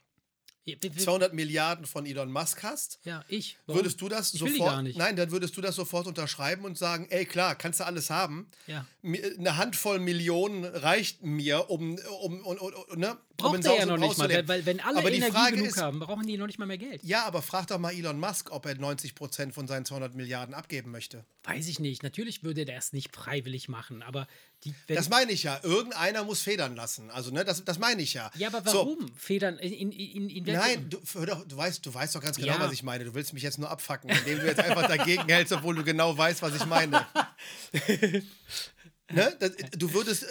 200 0.77 1.33
Milliarden 1.35 1.87
von 1.87 2.05
Elon 2.07 2.31
Musk 2.31 2.63
hast. 2.63 2.99
ja, 3.05 3.25
ich. 3.29 3.57
Warum? 3.67 3.81
Würdest 3.81 4.01
du 4.01 4.09
das 4.09 4.35
Ich 4.35 4.41
sofort? 4.41 4.85
Nein, 4.97 5.17
dann 5.17 5.31
würdest 5.31 5.57
du 5.57 5.61
das 5.61 5.75
sofort 5.77 6.07
unterschreiben 6.07 6.65
und 6.65 6.77
sagen, 6.77 7.07
ey 7.11 7.25
klar, 7.25 7.55
kannst 7.55 7.81
du 7.81 7.85
alles 7.87 8.11
haben. 8.11 8.51
Ja. 8.67 8.87
Mi- 9.03 9.39
Eine 9.39 9.57
Handvoll 9.57 9.99
Millionen 9.99 10.65
reicht 10.65 11.23
mir, 11.23 11.71
um, 11.71 11.99
um, 12.23 12.41
um, 12.41 12.57
um, 12.59 12.73
um 12.93 12.99
ne? 12.99 13.17
Braucht 13.39 13.65
er 13.65 13.79
ja 13.79 13.87
noch 13.87 13.97
nicht 13.97 14.19
mal, 14.19 14.29
weil, 14.29 14.49
weil 14.49 14.67
wenn 14.67 14.81
alle 14.81 14.99
Aber 14.99 15.13
Energie 15.13 15.33
Frage 15.33 15.55
genug 15.57 15.69
ist, 15.69 15.77
haben, 15.81 16.01
brauchen 16.01 16.27
die 16.27 16.37
noch 16.37 16.49
nicht 16.49 16.59
mal 16.59 16.67
mehr 16.67 16.77
Geld. 16.77 17.03
ja, 17.05 17.25
aber 17.25 17.41
frag 17.41 17.69
doch 17.69 17.79
mal 17.79 17.93
Elon 17.93 18.19
Musk, 18.19 18.51
ob 18.51 18.67
er 18.67 18.75
90 18.75 19.15
Prozent 19.15 19.55
von 19.55 19.69
seinen 19.69 19.85
200 19.85 20.15
Milliarden 20.17 20.55
abgeben 20.55 20.91
möchte. 20.91 21.25
Weiß 21.45 21.69
ich 21.69 21.79
nicht. 21.79 22.03
Natürlich 22.03 22.43
würde 22.43 22.65
der 22.65 22.77
es 22.77 22.93
nicht 22.93 23.15
freiwillig 23.15 23.69
machen, 23.69 24.03
aber 24.03 24.27
die, 24.65 24.75
Das 24.89 25.09
meine 25.09 25.31
ich 25.31 25.45
ja. 25.45 25.61
Irgendeiner 25.63 26.25
muss 26.25 26.43
federn 26.43 26.75
lassen. 26.75 27.11
Also, 27.11 27.31
ne, 27.31 27.45
das, 27.45 27.65
das 27.65 27.79
meine 27.79 28.03
ich 28.03 28.13
ja. 28.15 28.29
ja, 28.35 28.49
aber 28.49 28.69
So, 28.69 28.79
warum? 28.79 29.09
Federn 29.17 29.57
in, 29.59 29.93
in, 29.93 30.29
in, 30.29 30.45
Nein, 30.45 30.91
du, 30.91 30.99
doch, 31.25 31.45
du, 31.47 31.57
weißt, 31.57 31.87
du 31.87 31.95
weißt 31.95 32.17
doch 32.17 32.21
ganz 32.21 32.37
genau, 32.39 32.55
Ja. 32.55 32.61
was 32.61 32.73
ich 32.73 32.83
meine. 32.83 33.05
Du 33.05 33.15
willst 33.15 33.33
mich 33.33 33.45
jetzt 33.45 33.59
nur 33.59 33.71
abfacken, 33.71 34.11
indem 34.11 34.41
du 34.41 34.47
jetzt 34.47 34.59
einfach 34.61 34.89
dagegen 34.89 35.29
hältst, 35.29 35.53
obwohl 35.53 35.77
du 35.77 35.85
genau 35.85 36.19
weißt, 36.19 36.43
was 36.43 36.57
ich 36.57 36.67
meine. 36.67 37.07
ne? 39.13 39.37
das, 39.39 39.53
du, 39.77 39.93
würdest, 39.93 40.27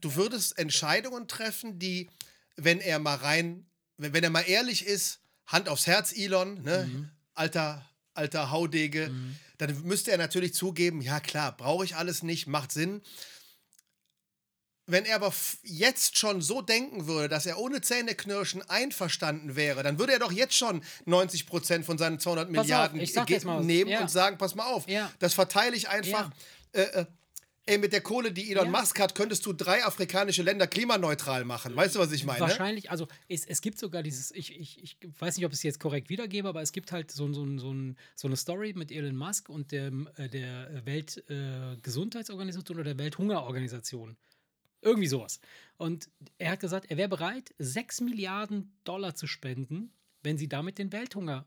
du 0.00 0.14
würdest 0.14 0.58
Entscheidungen 0.58 1.28
treffen, 1.28 1.78
die, 1.78 2.08
wenn 2.56 2.80
er 2.80 2.98
mal 2.98 3.16
rein, 3.16 3.66
wenn, 3.96 4.12
wenn 4.12 4.24
er 4.24 4.30
mal 4.30 4.42
ehrlich 4.42 4.86
ist, 4.86 5.20
Hand 5.46 5.68
aufs 5.68 5.86
Herz, 5.86 6.12
Elon, 6.16 6.62
ne? 6.62 6.84
Mhm. 6.90 7.10
alter, 7.34 7.84
alter 8.14 8.50
Haudege, 8.50 9.10
dann 9.58 9.82
müsste 9.82 10.10
er 10.12 10.18
natürlich 10.18 10.54
zugeben, 10.54 11.00
ja 11.00 11.20
klar, 11.20 11.56
brauche 11.56 11.84
ich 11.84 11.96
alles 11.96 12.22
nicht, 12.22 12.46
macht 12.46 12.72
Sinn. 12.72 13.02
Wenn 14.86 15.04
er 15.04 15.14
aber 15.16 15.32
jetzt 15.62 16.18
schon 16.18 16.42
so 16.42 16.60
denken 16.60 17.06
würde, 17.06 17.28
dass 17.28 17.46
er 17.46 17.58
ohne 17.58 17.80
Zähneknirschen 17.80 18.62
einverstanden 18.68 19.54
wäre, 19.54 19.82
dann 19.84 19.98
würde 19.98 20.12
er 20.14 20.18
doch 20.18 20.32
jetzt 20.32 20.56
schon 20.56 20.82
90 21.06 21.46
Prozent 21.46 21.86
von 21.86 21.98
seinen 21.98 22.18
200 22.18 22.46
auf, 22.48 22.50
Milliarden 22.50 23.00
was. 23.60 23.64
nehmen 23.64 23.90
Ja. 23.90 24.00
und 24.00 24.10
sagen, 24.10 24.38
pass 24.38 24.54
mal 24.56 24.66
auf, 24.66 24.88
Ja. 24.88 25.10
das 25.20 25.34
verteile 25.34 25.76
ich 25.76 25.88
einfach. 25.88 26.30
Äh, 26.72 26.82
äh, 26.82 27.06
ey, 27.66 27.78
mit 27.78 27.92
der 27.92 28.00
Kohle, 28.00 28.32
die 28.32 28.50
Elon 28.50 28.72
Ja. 28.72 28.80
Musk 28.80 28.98
hat, 28.98 29.14
könntest 29.14 29.46
du 29.46 29.52
drei 29.52 29.84
afrikanische 29.84 30.42
Länder 30.42 30.66
klimaneutral 30.66 31.44
machen. 31.44 31.76
Weißt 31.76 31.94
du, 31.94 31.98
was 32.00 32.12
ich 32.12 32.24
meine? 32.24 32.40
Wahrscheinlich, 32.40 32.90
also 32.90 33.06
es, 33.28 33.44
es 33.46 33.60
gibt 33.60 33.78
sogar 33.78 34.02
dieses, 34.02 34.30
ich, 34.32 34.58
ich, 34.58 34.82
ich 34.82 34.96
weiß 35.18 35.36
nicht, 35.36 35.46
ob 35.46 35.52
ich 35.52 35.58
es 35.58 35.62
jetzt 35.62 35.80
korrekt 35.80 36.08
wiedergebe, 36.10 36.48
aber 36.48 36.62
es 36.62 36.72
gibt 36.72 36.92
halt 36.92 37.10
so, 37.10 37.32
so, 37.32 37.46
so, 37.58 37.74
so 38.16 38.28
eine 38.28 38.36
Story 38.36 38.72
mit 38.74 38.90
Elon 38.90 39.16
Musk 39.16 39.48
und 39.48 39.70
dem, 39.72 40.08
äh, 40.16 40.28
der 40.28 40.84
Weltgesundheitsorganisation 40.84 42.76
äh, 42.76 42.80
oder 42.80 42.94
der 42.94 42.98
Welthungerorganisation. 42.98 44.16
Irgendwie 44.80 45.08
sowas. 45.08 45.38
Und 45.76 46.10
er 46.38 46.50
hat 46.52 46.60
gesagt, 46.60 46.90
er 46.90 46.96
wäre 46.96 47.08
bereit, 47.08 47.54
6 47.58 48.00
Milliarden 48.00 48.76
Dollar 48.82 49.14
zu 49.14 49.28
spenden, 49.28 49.92
wenn 50.24 50.38
sie 50.38 50.48
damit 50.48 50.78
den 50.78 50.90
Welthunger 50.92 51.46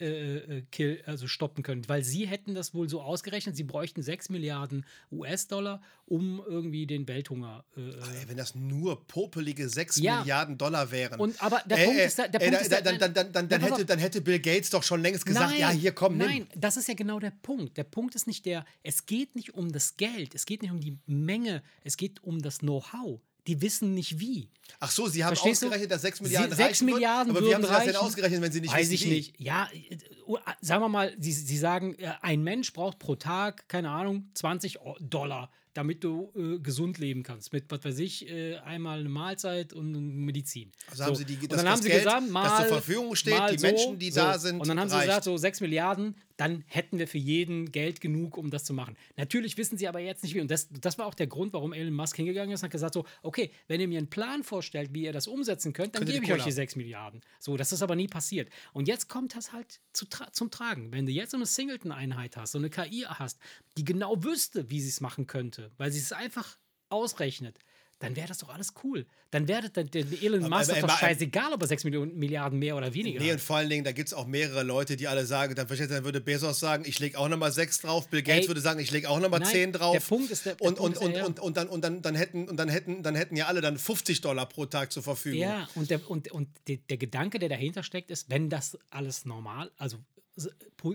äh, 0.00 0.36
äh, 0.58 0.62
kill, 0.72 1.02
also 1.06 1.28
stoppen 1.28 1.62
können. 1.62 1.88
Weil 1.88 2.02
sie 2.04 2.26
hätten 2.26 2.54
das 2.54 2.74
wohl 2.74 2.88
so 2.88 3.00
ausgerechnet, 3.00 3.56
sie 3.56 3.62
bräuchten 3.64 4.02
6 4.02 4.28
Milliarden 4.28 4.84
US-Dollar, 5.12 5.80
um 6.06 6.42
irgendwie 6.46 6.86
den 6.86 7.06
Welthunger 7.06 7.64
äh, 7.76 7.80
Ey, 7.80 8.28
wenn 8.28 8.36
das 8.36 8.54
nur 8.54 9.06
popelige 9.06 9.68
6 9.68 9.96
Ja. 9.98 10.18
Milliarden 10.20 10.58
Dollar 10.58 10.90
wären. 10.90 11.20
Und 11.20 11.40
aber 11.42 11.62
der 11.66 11.78
Ey, 11.78 11.84
Punkt 11.86 12.00
ey, 12.00 12.06
ist, 12.06 12.18
der 12.18 12.24
Punkt 12.28 12.60
ist, 12.60 12.72
da- 12.72 12.80
da- 12.80 12.92
dann, 12.92 12.98
dann, 12.98 13.14
dann, 13.14 13.32
dann, 13.32 13.44
Ja, 13.44 13.48
dann, 13.48 13.60
pass 13.60 13.70
hätte, 13.70 13.82
auf. 13.82 13.86
dann 13.86 13.98
hätte 14.00 14.20
Bill 14.20 14.40
Gates 14.40 14.70
doch 14.70 14.82
schon 14.82 15.00
längst 15.02 15.24
gesagt, 15.26 15.56
ja, 15.58 15.70
hier 15.70 15.92
komm, 15.92 16.16
nimm. 16.18 16.26
Nein, 16.26 16.46
das 16.56 16.76
ist 16.76 16.88
ja 16.88 16.94
genau 16.94 17.20
der 17.20 17.30
Punkt. 17.30 17.76
Der 17.76 17.84
Punkt 17.84 18.14
ist 18.14 18.26
nicht 18.26 18.46
der, 18.46 18.64
es 18.82 19.06
geht 19.06 19.36
nicht 19.36 19.54
um 19.54 19.70
das 19.72 19.96
Geld, 19.96 20.34
es 20.34 20.44
geht 20.46 20.62
nicht 20.62 20.72
um 20.72 20.80
die 20.80 20.98
Menge, 21.06 21.62
es 21.84 21.96
geht 21.96 22.22
um 22.24 22.42
das 22.42 22.58
Know-how. 22.58 23.20
Die 23.46 23.60
wissen 23.60 23.92
nicht 23.94 24.18
wie. 24.20 24.48
Ach 24.80 24.90
so, 24.90 25.06
Sie 25.06 25.22
haben 25.24 25.34
Verstehst 25.36 25.62
du? 25.62 25.66
ausgerechnet, 25.66 25.90
dass 25.90 26.02
6 26.02 26.18
Sie- 26.18 26.24
Milliarden 26.24 26.56
sechs 26.56 26.60
reichen 26.70 26.86
würden, 26.86 26.94
Milliarden 26.94 27.30
aber 27.36 27.40
wie 27.46 27.54
haben 27.54 27.62
würden 27.62 27.70
Sie 27.72 27.76
das 27.76 27.84
denn 27.84 27.96
ausgerechnet, 27.96 28.40
wenn 28.42 28.52
Sie 28.52 28.60
nicht 28.62 28.72
Weiß 28.72 28.90
wissen, 28.90 28.94
ich 28.94 29.04
wie? 29.04 29.10
nicht. 29.10 29.40
Ja, 29.40 29.68
äh, 29.72 29.96
uh, 30.26 30.38
sagen 30.60 30.82
wir 30.82 30.88
mal, 30.88 31.14
Sie, 31.18 31.32
Sie 31.32 31.58
sagen, 31.58 31.94
äh, 31.98 32.12
ein 32.22 32.42
Mensch 32.42 32.72
braucht 32.72 32.98
pro 32.98 33.14
Tag, 33.16 33.68
keine 33.68 33.90
Ahnung, 33.90 34.30
20 34.34 34.80
O- 34.80 34.96
Dollar, 35.00 35.50
damit 35.74 36.02
du 36.04 36.32
äh, 36.36 36.58
gesund 36.60 36.98
leben 36.98 37.22
kannst. 37.22 37.52
Mit, 37.52 37.70
was 37.70 37.84
weiß 37.84 37.98
ich, 37.98 38.28
äh, 38.30 38.56
einmal 38.58 39.00
eine 39.00 39.08
Mahlzeit 39.10 39.72
und 39.74 39.92
Medizin. 40.24 40.72
Also 40.90 41.04
haben 41.04 41.14
Sie 41.16 41.24
die- 41.26 41.34
und 41.34 41.42
das- 41.52 41.56
dann 41.58 41.66
das 41.66 41.72
haben 41.74 41.82
Sie 41.82 41.88
Geld, 41.88 42.04
gesagt, 42.04 42.22
das 42.22 42.30
mal, 42.30 42.58
zur 42.60 42.66
Verfügung 42.76 43.14
steht, 43.16 43.42
die 43.50 43.58
Menschen, 43.58 43.98
die 43.98 44.10
da 44.10 44.38
sind, 44.38 44.60
Und 44.60 44.68
dann 44.68 44.80
haben 44.80 44.88
Sie 44.88 44.94
reicht. 44.94 45.08
gesagt, 45.08 45.24
so 45.24 45.36
6 45.36 45.60
Milliarden, 45.60 46.16
dann 46.36 46.64
hätten 46.66 46.98
wir 46.98 47.06
für 47.06 47.18
jeden 47.18 47.70
Geld 47.70 48.00
genug, 48.00 48.36
um 48.36 48.50
das 48.50 48.64
zu 48.64 48.74
machen. 48.74 48.96
Natürlich 49.16 49.56
wissen 49.56 49.78
Sie 49.78 49.86
aber 49.86 50.00
jetzt 50.00 50.22
nicht 50.22 50.34
wie. 50.34 50.40
Und 50.40 50.50
das, 50.50 50.68
das 50.68 50.98
war 50.98 51.06
auch 51.06 51.14
der 51.14 51.26
Grund, 51.26 51.52
warum 51.52 51.72
Elon 51.72 51.94
Musk 51.94 52.16
hingegangen 52.16 52.52
ist 52.52 52.60
und 52.60 52.64
hat 52.64 52.72
gesagt, 52.72 52.94
so, 52.94 53.04
okay, 53.22 53.50
wenn 53.68 53.80
ihr 53.80 53.88
mir 53.88 53.98
einen 53.98 54.10
Plan 54.10 54.42
vorstellt, 54.42 54.92
wie 54.92 55.04
ihr 55.04 55.12
das 55.12 55.26
umsetzen 55.26 55.72
könnt, 55.72 55.94
dann 55.94 56.00
Könnt 56.00 56.14
ihr 56.14 56.20
gebe 56.20 56.26
ich 56.26 56.32
euch 56.32 56.44
die 56.44 56.52
6 56.52 56.76
Milliarden. 56.76 57.20
So, 57.38 57.56
das 57.56 57.72
ist 57.72 57.82
aber 57.82 57.94
nie 57.94 58.08
passiert. 58.08 58.50
Und 58.72 58.88
jetzt 58.88 59.08
kommt 59.08 59.36
das 59.36 59.52
halt 59.52 59.80
zu 59.92 60.06
tra 60.06 60.32
zum 60.32 60.50
Tragen. 60.50 60.92
Wenn 60.92 61.06
du 61.06 61.12
jetzt 61.12 61.30
so 61.30 61.36
eine 61.36 61.46
Singleton-Einheit 61.46 62.36
hast, 62.36 62.52
so 62.52 62.58
eine 62.58 62.70
KI 62.70 63.04
hast, 63.06 63.38
die 63.76 63.84
genau 63.84 64.22
wüsste, 64.24 64.70
wie 64.70 64.80
sie 64.80 64.88
es 64.88 65.00
machen 65.00 65.26
könnte, 65.26 65.70
weil 65.76 65.92
sie 65.92 66.00
es 66.00 66.12
einfach 66.12 66.58
ausrechnet, 66.88 67.58
dann 68.04 68.16
wäre 68.16 68.28
das 68.28 68.38
doch 68.38 68.48
alles 68.48 68.72
cool. 68.82 69.06
Dann 69.30 69.48
wäre 69.48 69.68
der, 69.70 69.84
der 69.84 70.04
Elon 70.22 70.42
Musk 70.42 70.52
aber- 70.70 70.80
doch 70.80 70.88
aber- 70.88 70.92
scheißegal, 70.98 71.52
ob 71.52 71.62
er 71.62 71.68
6 71.68 71.84
Millionen, 71.84 72.16
Milliarden 72.16 72.58
mehr 72.58 72.76
oder 72.76 72.92
weniger 72.94 73.20
Nee, 73.20 73.26
hat. 73.28 73.34
und 73.34 73.40
vor 73.40 73.56
allen 73.56 73.68
Dingen, 73.68 73.84
da 73.84 73.92
gibt 73.92 74.08
es 74.08 74.14
auch 74.14 74.26
mehrere 74.26 74.62
Leute, 74.62 74.96
die 74.96 75.08
alle 75.08 75.26
sagen, 75.26 75.54
dann, 75.54 75.66
dann 75.66 76.04
würde 76.04 76.20
Bezos 76.20 76.60
sagen, 76.60 76.84
ich 76.86 76.98
lege 76.98 77.18
auch 77.18 77.28
nochmal 77.28 77.52
6 77.52 77.80
drauf, 77.80 78.08
Bill 78.08 78.22
Gates 78.22 78.42
Ey, 78.44 78.48
würde 78.48 78.60
sagen, 78.60 78.80
ich 78.80 78.90
lege 78.90 79.08
auch 79.08 79.18
nochmal 79.20 79.40
nein, 79.40 79.50
10 79.50 79.72
drauf. 79.72 79.92
der 79.92 80.00
Punkt 80.00 80.30
ist 80.30 80.46
der- 80.46 80.54
der 80.54 80.66
und, 80.66 80.76
Punkt 80.76 80.80
und, 80.80 80.92
ist 81.02 81.02
und, 81.08 81.12
ja, 81.12 81.18
ja. 81.18 81.24
und, 81.26 81.40
und, 81.40 81.56
dann, 81.56 81.68
und 81.68 81.82
dann, 81.82 82.02
dann, 82.02 82.14
hätten, 82.14 82.48
und 82.48 82.56
dann, 82.56 82.68
hätten, 82.68 83.02
dann 83.02 83.14
hätten 83.14 83.36
ja 83.36 83.46
alle 83.46 83.60
dann 83.60 83.78
50 83.78 84.20
Dollar 84.20 84.46
pro 84.46 84.66
Tag 84.66 84.92
zur 84.92 85.02
Verfügung. 85.02 85.40
Ja, 85.40 85.68
und, 85.74 85.90
der, 85.90 86.08
und, 86.10 86.30
und 86.32 86.48
der, 86.68 86.76
der 86.76 86.96
Gedanke, 86.96 87.38
der 87.38 87.48
dahinter 87.48 87.82
steckt, 87.82 88.10
ist, 88.10 88.30
wenn 88.30 88.50
das 88.50 88.78
alles 88.90 89.24
normal, 89.24 89.70
also 89.76 89.98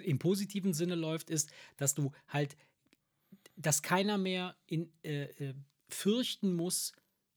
im 0.04 0.20
positiven 0.20 0.74
Sinne 0.74 0.96
läuft, 0.96 1.30
ist, 1.30 1.50
dass 1.78 1.96
du 1.96 2.12
halt, 2.28 2.56
dass 3.56 3.82
keiner 3.82 4.18
mehr 4.18 4.56
in, 4.68 4.92
äh, 5.04 5.24
äh, 5.24 5.54
fürchten 5.88 6.54
muss, 6.56 6.92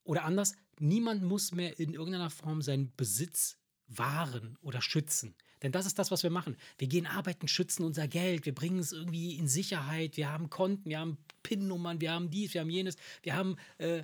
oder 0.04 0.24
anders, 0.24 0.54
niemand 0.78 1.22
muss 1.22 1.52
mehr 1.52 1.78
in 1.78 1.94
irgendeiner 1.94 2.30
Form 2.30 2.62
seinen 2.62 2.94
Besitz 2.96 3.58
wahren 3.86 4.58
oder 4.60 4.80
schützen. 4.80 5.36
Denn 5.62 5.72
das 5.72 5.86
ist 5.86 5.98
das, 5.98 6.10
was 6.10 6.22
wir 6.22 6.30
machen. 6.30 6.56
Wir 6.78 6.88
gehen 6.88 7.06
arbeiten, 7.06 7.46
schützen 7.48 7.84
unser 7.84 8.08
Geld, 8.08 8.44
wir 8.46 8.54
bringen 8.54 8.78
es 8.80 8.92
irgendwie 8.92 9.36
in 9.36 9.46
Sicherheit, 9.48 10.16
wir 10.16 10.30
haben 10.32 10.50
Konten, 10.50 10.90
wir 10.90 10.98
haben 10.98 11.18
PIN-Nummern, 11.44 12.00
wir 12.00 12.12
haben 12.12 12.30
dies, 12.30 12.54
wir 12.54 12.60
haben 12.60 12.70
jenes, 12.70 12.96
wir 13.22 13.34
haben 13.34 13.56
äh, 13.78 14.02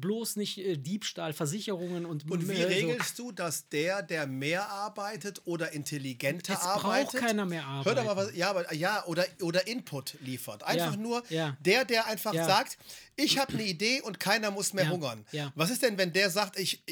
bloß 0.00 0.36
nicht 0.36 0.58
äh, 0.58 0.76
Diebstahl, 0.76 1.32
Versicherungen 1.32 2.06
und 2.06 2.30
Und 2.30 2.48
wie 2.48 2.62
regelst 2.62 3.18
du, 3.18 3.32
dass 3.32 3.68
der, 3.68 4.02
der 4.02 4.26
mehr 4.26 4.68
arbeitet 4.70 5.42
oder 5.44 5.72
intelligenter 5.72 6.54
Es 6.54 6.60
arbeitet? 6.60 7.12
braucht 7.12 7.24
keiner 7.26 7.46
mehr 7.46 7.66
arbeiten. 7.66 8.04
mal 8.06 8.16
was, 8.16 8.34
ja, 8.34 8.50
aber, 8.50 8.72
ja 8.74 9.04
oder, 9.06 9.24
oder 9.42 9.66
Input 9.66 10.16
liefert. 10.20 10.62
Einfach 10.62 10.92
Ja, 10.92 10.96
nur 10.96 11.22
ja. 11.30 11.56
der, 11.60 11.84
der 11.84 12.06
einfach 12.06 12.34
Ja. 12.34 12.46
sagt, 12.46 12.78
ich 13.16 13.38
habe 13.38 13.52
eine 13.52 13.64
Idee 13.64 14.00
und 14.02 14.18
keiner 14.20 14.50
muss 14.50 14.72
mehr 14.72 14.88
hungern. 14.90 15.24
Was 15.54 15.70
ist 15.70 15.82
denn, 15.82 15.98
wenn 15.98 16.12
der 16.12 16.30
sagt, 16.30 16.58
ich- 16.58 16.82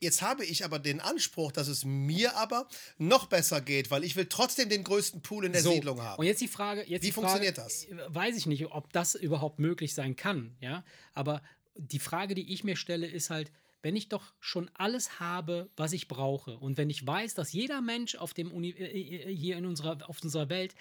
jetzt 0.00 0.22
habe 0.22 0.44
ich 0.44 0.64
aber 0.64 0.78
den 0.78 1.00
Anspruch, 1.00 1.52
dass 1.52 1.68
es 1.68 1.84
mir 1.84 2.36
aber 2.36 2.68
noch 2.98 3.26
besser 3.26 3.60
geht, 3.60 3.90
weil 3.90 4.04
ich 4.04 4.16
will 4.16 4.26
trotzdem 4.26 4.68
den 4.68 4.84
größten 4.84 5.22
Pool 5.22 5.44
in 5.44 5.52
der 5.52 5.62
So, 5.62 5.72
Siedlung 5.72 6.02
haben. 6.02 6.18
Und 6.18 6.26
jetzt 6.26 6.40
die 6.40 6.48
Frage, 6.48 6.84
jetzt 6.86 7.02
Wie 7.02 7.06
die 7.06 7.12
funktioniert 7.12 7.56
Frage, 7.56 7.68
das? 7.68 7.84
äh, 7.84 8.14
Weiß 8.14 8.36
ich 8.36 8.46
nicht, 8.46 8.66
ob 8.66 8.92
das 8.92 9.14
überhaupt 9.14 9.58
möglich 9.58 9.94
sein 9.94 10.16
kann, 10.16 10.56
ja. 10.60 10.84
Aber 11.14 11.42
die 11.76 11.98
Frage, 11.98 12.34
die 12.34 12.52
ich 12.52 12.64
mir 12.64 12.76
stelle, 12.76 13.06
ist 13.06 13.30
halt, 13.30 13.52
wenn 13.82 13.94
ich 13.94 14.08
doch 14.08 14.34
schon 14.40 14.70
alles 14.74 15.20
habe, 15.20 15.70
was 15.76 15.92
ich 15.92 16.08
brauche, 16.08 16.56
und 16.58 16.76
wenn 16.76 16.90
ich 16.90 17.06
weiß, 17.06 17.34
dass 17.34 17.52
jeder 17.52 17.80
Mensch 17.80 18.16
auf 18.16 18.34
dem 18.34 18.50
Uni 18.50 18.70
äh, 18.70 18.84
äh, 18.84 19.34
hier 19.34 19.56
in 19.56 19.66
unserer, 19.66 20.08
auf 20.08 20.22
unserer 20.22 20.48
Welt 20.48 20.74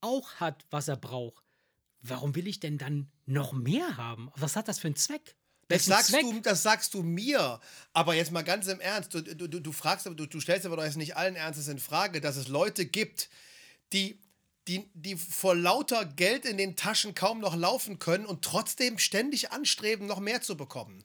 auch 0.00 0.34
hat, 0.36 0.64
was 0.70 0.88
er 0.88 0.96
braucht, 0.96 1.42
warum 2.00 2.34
will 2.34 2.46
ich 2.46 2.60
denn 2.60 2.78
dann 2.78 3.10
noch 3.26 3.52
mehr 3.52 3.96
haben? 3.96 4.30
Was 4.36 4.54
hat 4.56 4.68
das 4.68 4.78
für 4.78 4.86
einen 4.88 4.96
Zweck? 4.96 5.34
Das 5.68 5.84
sagst, 5.86 6.10
Zweck? 6.10 6.22
du, 6.22 6.40
das 6.40 6.62
sagst 6.62 6.94
du 6.94 7.02
mir. 7.02 7.60
Aber 7.92 8.14
jetzt 8.14 8.30
mal 8.32 8.42
ganz 8.44 8.66
im 8.66 8.80
Ernst. 8.80 9.14
Du, 9.14 9.22
du, 9.22 9.48
du, 9.48 9.72
fragst, 9.72 10.06
du, 10.06 10.14
du 10.14 10.40
stellst 10.40 10.66
aber 10.66 10.76
doch 10.76 10.84
jetzt 10.84 10.96
nicht 10.96 11.16
allen 11.16 11.36
Ernstes 11.36 11.68
in 11.68 11.78
Frage, 11.78 12.20
dass 12.20 12.36
es 12.36 12.48
Leute 12.48 12.84
gibt, 12.84 13.28
die, 13.92 14.18
die, 14.68 14.88
die 14.94 15.16
vor 15.16 15.54
lauter 15.54 16.04
Geld 16.04 16.44
in 16.44 16.58
den 16.58 16.76
Taschen 16.76 17.14
kaum 17.14 17.40
noch 17.40 17.56
laufen 17.56 17.98
können 17.98 18.26
und 18.26 18.44
trotzdem 18.44 18.98
ständig 18.98 19.52
anstreben, 19.52 20.06
noch 20.06 20.20
mehr 20.20 20.42
zu 20.42 20.56
bekommen. 20.56 21.04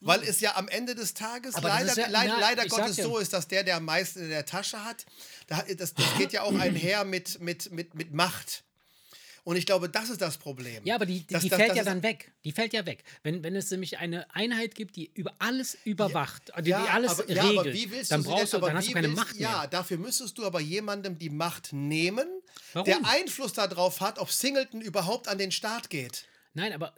Weil 0.00 0.22
es 0.22 0.40
ja 0.40 0.56
am 0.56 0.68
Ende 0.68 0.94
des 0.94 1.14
Tages 1.14 1.54
Aber 1.54 1.68
leider, 1.68 1.96
ja- 1.96 2.08
leider, 2.08 2.34
na, 2.34 2.40
leider 2.40 2.66
Gottes 2.66 2.98
ja. 2.98 3.04
so 3.04 3.16
ist, 3.16 3.32
dass 3.32 3.48
der, 3.48 3.64
der 3.64 3.76
am 3.76 3.86
meisten 3.86 4.20
in 4.20 4.28
der 4.28 4.44
Tasche 4.44 4.84
hat, 4.84 5.06
da, 5.46 5.62
das, 5.62 5.94
das 5.94 6.18
geht 6.18 6.32
ja 6.32 6.42
auch 6.42 6.54
einher 6.58 7.04
mit, 7.04 7.40
mit, 7.40 7.72
mit, 7.72 7.94
mit 7.94 8.12
Macht. 8.12 8.64
Und 9.44 9.56
ich 9.56 9.66
glaube, 9.66 9.90
das 9.90 10.08
ist 10.08 10.22
das 10.22 10.38
Problem. 10.38 10.80
Ja, 10.86 10.94
aber 10.94 11.04
die, 11.04 11.20
die, 11.20 11.26
Das- 11.34 11.42
die 11.42 11.50
das- 11.50 11.58
fällt 11.58 11.70
das 11.70 11.76
ja 11.78 11.84
dann 11.84 12.02
weg. 12.02 12.32
Die 12.44 12.52
fällt 12.52 12.72
ja 12.72 12.86
weg. 12.86 13.04
Wenn, 13.22 13.42
wenn 13.44 13.54
es 13.54 13.70
nämlich 13.70 13.98
eine 13.98 14.34
Einheit 14.34 14.74
gibt, 14.74 14.96
die 14.96 15.10
über 15.12 15.34
alles 15.38 15.76
überwacht, 15.84 16.50
die, 16.58 16.62
die 16.62 16.74
alles 16.74 17.10
aber, 17.10 17.28
regelt, 17.28 17.36
ja, 17.36 17.60
aber 17.60 17.64
wie 17.72 17.90
willst 17.90 18.10
dann 18.10 18.22
du 18.22 18.30
brauchst 18.30 18.44
denn, 18.44 18.50
du, 18.52 18.56
aber 18.58 18.66
dann 18.68 18.76
hast 18.78 18.88
du 18.88 18.92
keine 18.92 19.08
willst, 19.08 19.20
Macht 19.20 19.36
Ja, 19.36 19.58
mehr. 19.60 19.66
dafür 19.68 19.98
müsstest 19.98 20.38
du 20.38 20.46
aber 20.46 20.60
jemandem 20.60 21.18
die 21.18 21.28
Macht 21.28 21.74
nehmen, 21.74 22.26
Warum? 22.72 22.86
der 22.86 22.98
Einfluss 23.04 23.52
darauf 23.52 24.00
hat, 24.00 24.18
ob 24.18 24.30
Singleton 24.30 24.80
überhaupt 24.80 25.28
an 25.28 25.36
den 25.36 25.52
Start 25.52 25.90
geht. 25.90 26.24
Nein, 26.54 26.72
aber 26.72 26.94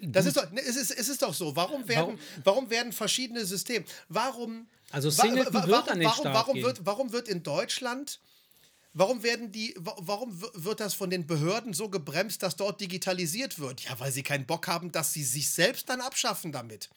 äh, 0.00 0.06
Das 0.06 0.24
ist 0.24 0.38
doch, 0.38 0.50
ne, 0.52 0.62
es, 0.62 0.76
ist, 0.76 0.90
es 0.90 1.08
ist 1.10 1.20
doch 1.20 1.34
so. 1.34 1.54
Warum 1.54 1.86
werden, 1.86 2.18
warum 2.44 2.70
werden 2.70 2.92
verschiedene 2.92 3.44
Systeme? 3.44 3.84
Warum? 4.08 4.68
Also 4.90 5.08
wa- 5.18 5.22
Singleton 5.22 5.52
wa- 5.52 5.66
wird 5.66 5.88
an 5.90 5.98
den 5.98 6.08
warum, 6.08 6.20
Start 6.22 6.34
warum 6.34 6.54
gehen. 6.54 6.64
wird, 6.64 6.86
warum 6.86 7.12
wird 7.12 7.28
in 7.28 7.42
Deutschland, 7.42 8.20
warum 8.94 9.22
werden 9.22 9.52
die, 9.52 9.74
wa- 9.78 9.96
warum 9.98 10.40
wird 10.54 10.80
das 10.80 10.94
von 10.94 11.10
den 11.10 11.26
Behörden 11.26 11.72
so 11.74 11.88
gebremst, 11.90 12.42
dass 12.42 12.56
dort 12.56 12.80
digitalisiert 12.80 13.58
wird? 13.58 13.82
Ja, 13.82 13.98
weil 14.00 14.12
sie 14.12 14.22
keinen 14.22 14.46
Bock 14.46 14.66
haben, 14.68 14.90
dass 14.92 15.12
sie 15.12 15.24
sich 15.24 15.50
selbst 15.50 15.88
dann 15.88 16.00
abschaffen 16.00 16.52
damit. 16.52 16.88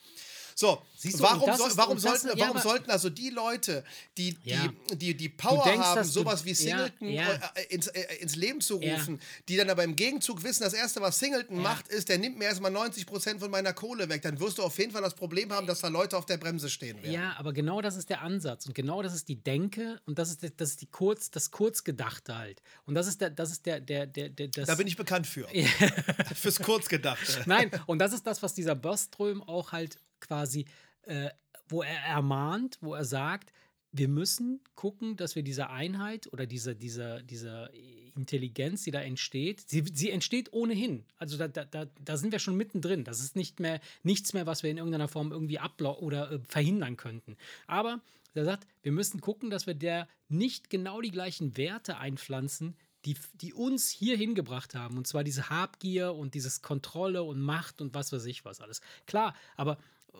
So, 0.59 0.81
Siehst 0.97 1.19
warum, 1.21 1.47
ist- 1.47 1.77
warum, 1.77 1.91
und 1.97 2.03
das- 2.03 2.21
sollten, 2.23 2.35
ja, 2.35 2.47
warum 2.47 2.59
sollten 2.59 2.89
also 2.89 3.11
die 3.11 3.29
Leute, 3.29 3.83
die 4.17 4.33
die, 4.33 4.49
Ja. 4.49 4.73
die, 4.91 5.13
die 5.15 5.29
Power 5.29 5.63
denkst, 5.63 5.85
haben, 5.85 6.03
sowas 6.03 6.45
wie 6.45 6.55
Singleton 6.55 7.09
ja. 7.09 7.31
äh, 7.53 7.65
ins, 7.69 7.85
äh, 7.85 8.15
ins 8.21 8.35
Leben 8.35 8.59
zu 8.59 8.77
rufen, 8.77 9.21
die 9.49 9.55
dann 9.55 9.69
aber 9.69 9.83
im 9.83 9.95
Gegenzug 9.95 10.41
wissen, 10.41 10.63
das 10.63 10.73
Erste, 10.73 10.99
was 10.99 11.19
Singleton 11.19 11.61
macht, 11.61 11.89
ist, 11.89 12.09
der 12.09 12.17
nimmt 12.17 12.39
mir 12.39 12.45
erstmal 12.45 12.71
90% 12.71 13.37
von 13.39 13.51
meiner 13.51 13.71
Kohle 13.73 14.09
weg. 14.09 14.23
Dann 14.23 14.39
wirst 14.39 14.57
du 14.57 14.63
auf 14.63 14.75
jeden 14.79 14.91
Fall 14.91 15.03
das 15.03 15.13
Problem 15.13 15.53
haben, 15.53 15.67
dass 15.67 15.81
da 15.81 15.89
Leute 15.89 16.17
auf 16.17 16.25
der 16.25 16.37
Bremse 16.37 16.71
stehen 16.71 16.97
werden. 17.03 17.11
ja, 17.13 17.35
aber 17.37 17.53
genau 17.53 17.79
das 17.81 17.95
ist 17.95 18.09
der 18.09 18.23
Ansatz 18.23 18.65
und 18.65 18.73
genau 18.73 19.03
das 19.03 19.13
ist 19.13 19.27
die 19.29 19.35
Denke 19.35 20.01
und 20.07 20.17
das 20.17 20.29
ist, 20.31 20.41
das 20.59 20.69
ist 20.71 20.81
die 20.81 20.87
kurz, 20.87 21.29
das 21.29 21.51
Kurzgedachte 21.51 22.35
halt. 22.35 22.63
Und 22.87 22.95
das 22.95 23.05
ist 23.05 23.21
der, 23.21 23.29
das 23.29 23.51
ist 23.51 23.67
der, 23.67 23.79
der, 23.79 24.07
der, 24.07 24.29
der 24.29 24.47
das, 24.47 24.65
Da 24.65 24.73
bin 24.73 24.87
ich 24.87 24.97
bekannt 24.97 25.27
für. 25.27 25.47
Fürs 26.35 26.57
Kurzgedachte. 26.59 27.43
Nein, 27.45 27.69
und 27.85 27.99
das 27.99 28.11
ist 28.11 28.25
das, 28.25 28.41
was 28.41 28.55
dieser 28.55 28.73
Börström 28.73 29.43
auch 29.43 29.71
halt 29.71 29.99
quasi, 30.19 30.65
äh, 31.03 31.29
wo 31.69 31.81
er 31.81 31.99
ermahnt, 32.05 32.77
wo 32.81 32.93
er 32.93 33.05
sagt, 33.05 33.51
wir 33.91 34.07
müssen 34.07 34.61
gucken, 34.75 35.15
dass 35.15 35.35
wir 35.35 35.43
diese 35.43 35.69
Einheit 35.69 36.31
oder 36.31 36.45
diese, 36.45 36.75
diese, 36.75 37.23
diese 37.23 37.71
Intelligenz, 38.15 38.83
die 38.83 38.91
da 38.91 39.01
entsteht, 39.01 39.67
sie, 39.67 39.83
sie 39.93 40.11
entsteht 40.11 40.53
ohnehin. 40.53 41.05
Also 41.17 41.37
da, 41.37 41.47
da, 41.47 41.65
da, 41.65 41.85
da 42.03 42.17
sind 42.17 42.31
wir 42.31 42.39
schon 42.39 42.55
mittendrin. 42.55 43.03
Das 43.03 43.19
ist 43.19 43.35
nicht 43.35 43.59
mehr 43.59 43.79
nichts 44.03 44.33
mehr, 44.33 44.45
was 44.45 44.63
wir 44.63 44.69
in 44.69 44.77
irgendeiner 44.77 45.07
Form 45.07 45.31
irgendwie 45.31 45.59
ablau 45.59 45.97
oder 45.99 46.31
äh, 46.31 46.39
verhindern 46.39 46.97
könnten. 46.97 47.37
Aber 47.65 48.01
er 48.33 48.45
sagt, 48.45 48.67
wir 48.83 48.91
müssen 48.91 49.21
gucken, 49.21 49.49
dass 49.49 49.67
wir 49.67 49.73
der 49.73 50.07
nicht 50.27 50.69
genau 50.69 51.01
die 51.01 51.11
gleichen 51.11 51.57
Werte 51.57 51.97
einpflanzen, 51.97 52.75
die, 53.05 53.15
die 53.35 53.53
uns 53.53 53.89
hier 53.89 54.17
hingebracht 54.17 54.75
haben. 54.75 54.97
Und 54.97 55.07
zwar 55.07 55.23
diese 55.23 55.49
Habgier 55.49 56.13
und 56.13 56.33
dieses 56.33 56.61
Kontrolle 56.61 57.23
und 57.23 57.39
Macht 57.39 57.81
und 57.81 57.95
was 57.95 58.11
weiß 58.11 58.25
ich 58.25 58.45
was 58.45 58.61
alles. 58.61 58.81
Klar, 59.05 59.33
aber 59.55 59.77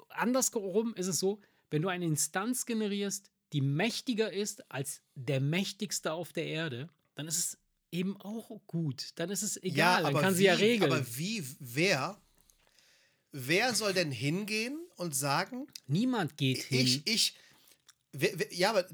andersherum 0.09 0.93
ist 0.95 1.07
es 1.07 1.19
so, 1.19 1.39
wenn 1.69 1.81
du 1.81 1.87
eine 1.89 2.05
Instanz 2.05 2.65
generierst, 2.65 3.29
die 3.53 3.61
mächtiger 3.61 4.31
ist 4.31 4.69
als 4.71 5.01
der 5.15 5.39
mächtigste 5.41 6.11
auf 6.13 6.33
der 6.33 6.45
Erde, 6.47 6.89
dann 7.15 7.27
ist 7.27 7.37
es 7.37 7.57
eben 7.91 8.17
auch 8.21 8.49
gut. 8.67 9.11
Dann 9.15 9.29
ist 9.29 9.43
es 9.43 9.61
egal, 9.63 10.03
dann 10.03 10.13
kann 10.15 10.33
wie, 10.33 10.37
sie 10.37 10.43
ja 10.45 10.53
regeln. 10.53 10.91
Aber 10.91 11.17
wie, 11.17 11.43
wer, 11.59 12.19
wer 13.31 13.73
soll 13.73 13.93
denn 13.93 14.11
hingehen 14.11 14.77
und 14.95 15.15
sagen, 15.15 15.67
Niemand 15.87 16.37
geht 16.37 16.57
hin. 16.63 16.79
ich, 16.79 17.07
ich, 17.07 17.35
wer, 18.11 18.37
wer, 18.39 18.53
ja, 18.53 18.69
aber 18.71 18.87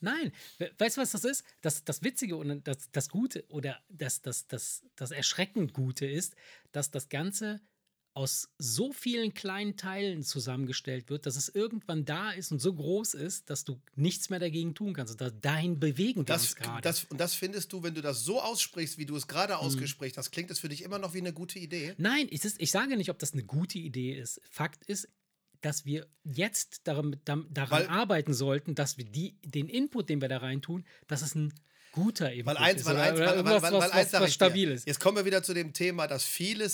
Nein, 0.00 0.32
we- 0.58 0.70
weißt 0.76 0.96
du, 0.98 1.00
was 1.00 1.12
das 1.12 1.24
ist? 1.24 1.44
Das, 1.62 1.82
das 1.84 2.02
Witzige 2.02 2.36
und 2.36 2.66
das, 2.66 2.90
das 2.92 3.08
Gute 3.08 3.44
oder 3.48 3.82
das, 3.88 4.20
das, 4.20 4.46
das, 4.46 4.82
das 4.96 5.10
erschreckend 5.10 5.72
Gute 5.72 6.06
ist, 6.06 6.34
dass 6.72 6.90
das 6.90 7.08
Ganze 7.08 7.60
aus 8.16 8.48
so 8.58 8.92
vielen 8.92 9.34
kleinen 9.34 9.76
Teilen 9.76 10.22
zusammengestellt 10.22 11.10
wird, 11.10 11.26
dass 11.26 11.34
es 11.34 11.48
irgendwann 11.48 12.04
da 12.04 12.30
ist 12.30 12.52
und 12.52 12.60
so 12.60 12.72
groß 12.72 13.14
ist, 13.14 13.50
dass 13.50 13.64
du 13.64 13.80
nichts 13.96 14.30
mehr 14.30 14.38
dagegen 14.38 14.74
tun 14.74 14.94
kannst. 14.94 15.12
Und 15.14 15.20
da, 15.20 15.30
dahin 15.30 15.80
bewegen 15.80 16.20
wir 16.20 16.24
das, 16.24 16.42
uns 16.42 16.56
gerade. 16.56 16.80
das, 16.82 17.04
und 17.04 17.18
das 17.18 17.34
findest 17.34 17.72
du, 17.72 17.82
wenn 17.82 17.94
du 17.94 18.00
das 18.02 18.24
so 18.24 18.40
aussprichst, 18.40 18.98
wie 18.98 19.06
du 19.06 19.16
es 19.16 19.26
gerade 19.26 19.54
Mhm. 19.54 19.58
ausgesprochen 19.60 20.12
hast, 20.16 20.30
klingt 20.30 20.48
das 20.50 20.60
für 20.60 20.68
dich 20.68 20.82
immer 20.82 21.00
noch 21.00 21.12
wie 21.12 21.18
eine 21.18 21.32
gute 21.32 21.58
Idee? 21.58 21.94
Nein, 21.98 22.28
ist, 22.28 22.60
ich 22.60 22.70
sage 22.70 22.96
nicht, 22.96 23.10
ob 23.10 23.18
das 23.18 23.32
eine 23.32 23.42
gute 23.42 23.78
Idee 23.78 24.14
ist. 24.16 24.40
Fakt 24.48 24.84
ist, 24.86 25.08
dass 25.60 25.84
wir 25.84 26.06
jetzt 26.22 26.82
daran, 26.86 27.16
daran 27.24 27.48
Weil- 27.70 27.88
arbeiten 27.88 28.32
sollten, 28.34 28.74
dass 28.76 28.96
wir 28.96 29.06
die, 29.06 29.38
den 29.44 29.68
Input, 29.68 30.08
den 30.08 30.20
wir 30.20 30.28
da 30.28 30.36
rein 30.38 30.62
tun, 30.62 30.84
dass 31.08 31.22
es 31.22 31.34
ein 31.34 31.52
guter 31.94 32.32
Input 32.32 32.46
Weil 32.46 32.56
eins, 32.56 32.80
ist. 32.80 32.86
weil 32.86 32.96
eins, 32.98 33.18
weil, 33.20 33.28
irgendwas, 33.28 33.62
weil, 33.62 33.72
was, 33.72 33.82
weil 33.82 33.90
eins 33.92 34.12
was, 34.12 34.20
was 34.22 34.34
stabil 34.34 34.70
ist. 34.70 34.86
Jetzt 34.86 35.00
kommen 35.00 35.16
wir 35.16 35.24
wieder 35.24 35.42
zu 35.42 35.54
dem 35.54 35.72
Thema, 35.72 36.06
dass 36.06 36.24
viele 36.24 36.68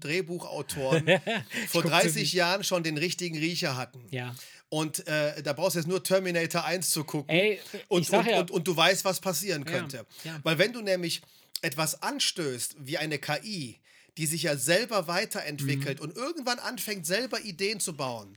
Science-Fiction-Drehbuchautoren 0.00 1.06
vor 1.68 1.82
guck 1.82 1.90
30 1.90 2.32
Jahren 2.32 2.64
schon 2.64 2.82
den 2.82 2.96
richtigen 2.98 3.38
Riecher 3.38 3.76
hatten. 3.76 4.04
Ja. 4.10 4.34
Und 4.68 5.06
äh, 5.08 5.42
da 5.42 5.52
brauchst 5.52 5.74
du 5.74 5.80
jetzt 5.80 5.88
nur 5.88 6.02
Terminator 6.02 6.64
1 6.64 6.90
zu 6.90 7.04
gucken. 7.04 7.28
Ey, 7.34 7.58
und, 7.88 8.08
und, 8.10 8.26
ja- 8.26 8.38
und, 8.40 8.50
und 8.50 8.66
du 8.68 8.76
weißt, 8.76 9.04
was 9.04 9.20
passieren 9.20 9.64
könnte. 9.64 10.06
ja. 10.24 10.38
Weil 10.42 10.58
wenn 10.58 10.72
du 10.72 10.80
nämlich 10.80 11.22
etwas 11.62 12.02
anstößt, 12.02 12.76
wie 12.78 12.96
eine 12.98 13.18
KI, 13.18 13.78
die 14.16 14.26
sich 14.26 14.44
ja 14.44 14.56
selber 14.56 15.08
weiterentwickelt 15.08 15.98
Mhm. 15.98 16.04
und 16.04 16.16
irgendwann 16.16 16.58
anfängt, 16.58 17.06
selber 17.06 17.40
Ideen 17.40 17.80
zu 17.80 17.94
bauen, 17.96 18.36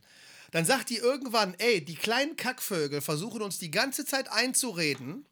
dann 0.50 0.64
sagt 0.64 0.90
die 0.90 0.96
irgendwann, 0.96 1.54
ey, 1.58 1.84
die 1.84 1.96
kleinen 1.96 2.36
Kackvögel 2.36 3.00
versuchen 3.00 3.42
uns 3.42 3.58
die 3.58 3.70
ganze 3.70 4.04
Zeit 4.04 4.30
einzureden, 4.30 5.24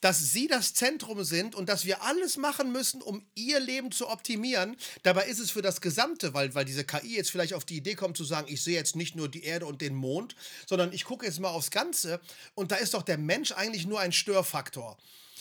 dass 0.00 0.32
sie 0.32 0.46
das 0.46 0.74
Zentrum 0.74 1.24
sind 1.24 1.54
und 1.54 1.68
dass 1.68 1.84
wir 1.84 2.02
alles 2.02 2.36
machen 2.36 2.72
müssen, 2.72 3.02
um 3.02 3.26
ihr 3.34 3.60
Leben 3.60 3.90
zu 3.90 4.08
optimieren. 4.08 4.76
Dabei 5.02 5.26
ist 5.26 5.38
es 5.38 5.50
für 5.50 5.62
das 5.62 5.80
Gesamte, 5.80 6.34
weil, 6.34 6.54
weil 6.54 6.64
diese 6.64 6.84
KI 6.84 7.16
jetzt 7.16 7.30
vielleicht 7.30 7.54
auf 7.54 7.64
die 7.64 7.76
Idee 7.76 7.94
kommt 7.94 8.16
zu 8.16 8.24
sagen, 8.24 8.46
ich 8.50 8.62
sehe 8.62 8.76
jetzt 8.76 8.96
nicht 8.96 9.16
nur 9.16 9.28
die 9.28 9.44
Erde 9.44 9.66
und 9.66 9.80
den 9.80 9.94
Mond, 9.94 10.36
sondern 10.66 10.92
ich 10.92 11.04
gucke 11.04 11.26
jetzt 11.26 11.40
mal 11.40 11.50
aufs 11.50 11.70
Ganze 11.70 12.20
und 12.54 12.70
da 12.70 12.76
ist 12.76 12.94
doch 12.94 13.02
der 13.02 13.18
Mensch 13.18 13.52
eigentlich 13.52 13.86
nur 13.86 14.00
ein 14.00 14.12
Störfaktor. 14.12 14.96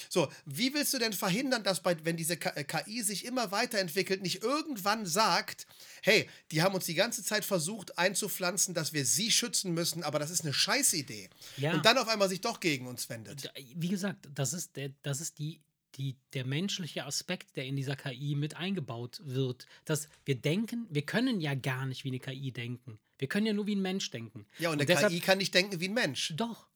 So, 0.09 0.31
wie 0.45 0.73
willst 0.73 0.93
du 0.93 0.99
denn 0.99 1.13
verhindern, 1.13 1.63
dass 1.63 1.81
bei, 1.83 1.95
wenn 2.03 2.17
diese 2.17 2.37
K- 2.37 2.51
äh, 2.55 2.63
KI 2.63 3.01
sich 3.01 3.25
immer 3.25 3.51
weiterentwickelt, 3.51 4.21
nicht 4.21 4.43
irgendwann 4.43 5.05
sagt, 5.05 5.67
hey, 6.01 6.29
die 6.51 6.61
haben 6.61 6.75
uns 6.75 6.85
die 6.85 6.93
ganze 6.95 7.23
Zeit 7.23 7.45
versucht 7.45 7.97
einzupflanzen, 7.97 8.73
dass 8.73 8.93
wir 8.93 9.05
sie 9.05 9.31
schützen 9.31 9.73
müssen, 9.73 10.03
aber 10.03 10.19
das 10.19 10.29
ist 10.31 10.41
eine 10.43 10.53
Scheißidee. 10.53 11.29
Ja. 11.57 11.73
Und 11.73 11.85
dann 11.85 11.97
auf 11.97 12.07
einmal 12.07 12.29
sich 12.29 12.41
doch 12.41 12.59
gegen 12.59 12.87
uns 12.87 13.09
wendet. 13.09 13.51
Wie 13.75 13.89
gesagt, 13.89 14.27
das 14.33 14.53
ist, 14.53 14.75
der, 14.75 14.91
das 15.03 15.21
ist 15.21 15.39
die, 15.39 15.61
die, 15.95 16.15
der 16.33 16.45
menschliche 16.45 17.05
Aspekt, 17.05 17.55
der 17.55 17.65
in 17.65 17.75
dieser 17.75 17.95
KI 17.95 18.35
mit 18.35 18.55
eingebaut 18.55 19.19
wird. 19.23 19.65
Dass 19.85 20.07
wir 20.25 20.35
denken, 20.35 20.85
wir 20.89 21.01
können 21.01 21.41
ja 21.41 21.55
gar 21.55 21.85
nicht 21.85 22.03
wie 22.03 22.09
eine 22.09 22.19
KI 22.19 22.51
denken. 22.51 22.99
Wir 23.19 23.27
können 23.27 23.47
ja 23.47 23.53
nur 23.53 23.65
wie 23.65 23.75
ein 23.75 23.81
Mensch 23.81 24.11
denken. 24.11 24.45
Ja, 24.59 24.69
und 24.69 24.75
eine 24.75 24.85
deshalb, 24.85 25.11
KI 25.11 25.19
kann 25.21 25.39
nicht 25.39 25.53
denken 25.55 25.79
wie 25.79 25.87
ein 25.87 25.93
Mensch. 25.95 26.33
Doch. 26.35 26.66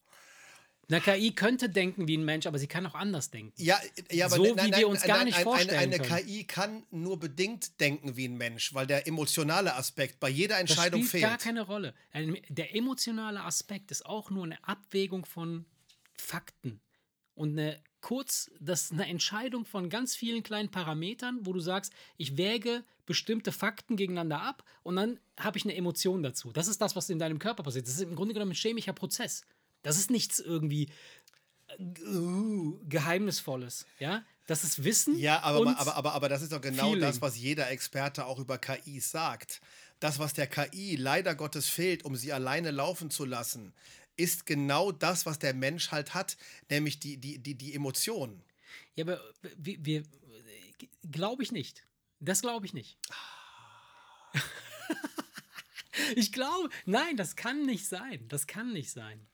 Eine 0.90 1.00
KI 1.00 1.32
könnte 1.32 1.70
denken 1.70 2.08
wie 2.08 2.18
ein 2.18 2.26
Mensch, 2.26 2.48
aber 2.48 2.60
sie 2.60 2.68
kann 2.68 2.86
auch 2.86 2.96
anders 2.96 3.30
denken. 3.30 3.54
Ja, 3.56 3.80
ja 4.12 4.26
aber 4.26 4.36
So, 4.36 4.44
nein, 4.44 4.66
wie 4.66 4.70
nein, 4.72 4.80
wir 4.82 4.88
uns 4.90 5.02
nein, 5.02 5.08
gar 5.08 5.24
nicht 5.24 5.38
vorstellen 5.38 5.80
Eine, 5.80 5.96
eine 5.96 6.04
können. 6.04 6.26
KI 6.26 6.44
kann 6.44 6.84
nur 6.92 7.20
bedingt 7.20 7.80
denken 7.80 8.18
wie 8.18 8.28
ein 8.28 8.38
Mensch, 8.38 8.74
weil 8.74 8.88
der 8.88 9.08
emotionale 9.08 9.76
Aspekt 9.76 10.20
bei 10.20 10.30
jeder 10.30 10.56
Das 10.56 10.62
Entscheidung 10.62 11.02
spielt 11.02 11.12
fehlt. 11.12 11.24
gar 11.24 11.38
keine 11.38 11.62
Rolle. 11.62 11.94
Der 12.50 12.76
emotionale 12.76 13.42
Aspekt 13.42 13.92
ist 13.92 14.06
auch 14.06 14.30
nur 14.30 14.44
eine 14.44 14.62
Abwägung 14.68 15.26
von 15.26 15.66
Fakten. 16.14 16.82
Und 17.36 17.58
eine 17.58 17.82
kurz, 18.02 18.52
das 18.60 18.86
ist 18.86 18.92
eine 18.92 19.08
Entscheidung 19.08 19.64
von 19.64 19.90
ganz 19.90 20.16
vielen 20.16 20.44
kleinen 20.44 20.70
Parametern, 20.70 21.40
wo 21.44 21.54
du 21.54 21.60
sagst, 21.60 21.94
ich 22.18 22.36
wäge 22.36 22.84
bestimmte 23.06 23.52
Fakten 23.52 23.96
gegeneinander 23.96 24.42
ab 24.42 24.64
und 24.84 24.96
dann 24.96 25.20
habe 25.40 25.58
ich 25.58 25.64
eine 25.64 25.76
Emotion 25.76 26.24
dazu. 26.24 26.52
Das 26.52 26.68
ist 26.68 26.82
das, 26.82 26.96
was 26.96 27.10
in 27.10 27.20
deinem 27.20 27.40
Körper 27.40 27.64
passiert. 27.64 27.88
Das 27.88 27.96
ist 27.96 28.02
im 28.02 28.16
Grunde 28.16 28.34
genommen 28.34 28.52
ein 28.52 28.56
chemischer 28.56 28.94
Prozess. 28.94 29.44
Das 29.84 29.98
ist 29.98 30.12
nichts 30.12 30.40
irgendwie 30.40 30.90
uh, 31.80 32.80
Geheimnisvolles. 32.88 33.86
Ja? 34.00 34.24
Das 34.48 34.64
ist 34.64 34.84
Wissen. 34.84 35.18
Ja, 35.18 35.42
aber, 35.42 35.60
und 35.62 35.68
aber, 35.70 35.96
aber, 35.96 36.14
aber 36.14 36.30
das 36.30 36.42
ist 36.42 36.52
doch 36.52 36.62
genau 36.62 36.90
Feeling. 36.90 37.02
das, 37.02 37.22
was 37.22 37.38
jeder 37.38 37.70
Experte 37.70 38.26
auch 38.26 38.40
über 38.40 38.58
KIs 38.58 39.12
sagt. 39.12 39.62
Das, 40.00 40.20
was 40.20 40.34
der 40.34 40.48
KI 40.48 40.96
leider 40.96 41.36
Gottes 41.36 41.68
fehlt, 41.68 42.04
um 42.04 42.16
sie 42.16 42.34
alleine 42.34 42.72
laufen 42.72 43.12
zu 43.12 43.24
lassen, 43.24 43.74
ist 44.18 44.46
genau 44.46 44.92
das, 44.92 45.26
was 45.26 45.40
der 45.40 45.54
Mensch 45.54 45.92
halt 45.92 46.14
hat, 46.14 46.38
nämlich 46.70 47.00
die, 47.00 47.18
die, 47.18 47.38
die, 47.38 47.56
die 47.56 47.74
Emotionen. 47.74 48.44
Ja, 48.96 49.06
aber 49.06 49.22
wir, 49.58 49.86
wir 49.86 50.04
glaube 51.10 51.44
ich 51.44 51.52
nicht. 51.52 51.86
Das 52.20 52.42
glaube 52.42 52.66
ich 52.66 52.74
nicht. 52.74 52.98
ich 56.16 56.32
glaube, 56.32 56.70
nein, 56.86 57.16
das 57.16 57.36
kann 57.36 57.66
nicht 57.66 57.88
sein. 57.88 58.28
Das 58.28 58.48
kann 58.48 58.74
nicht 58.74 58.92
sein. 58.92 59.28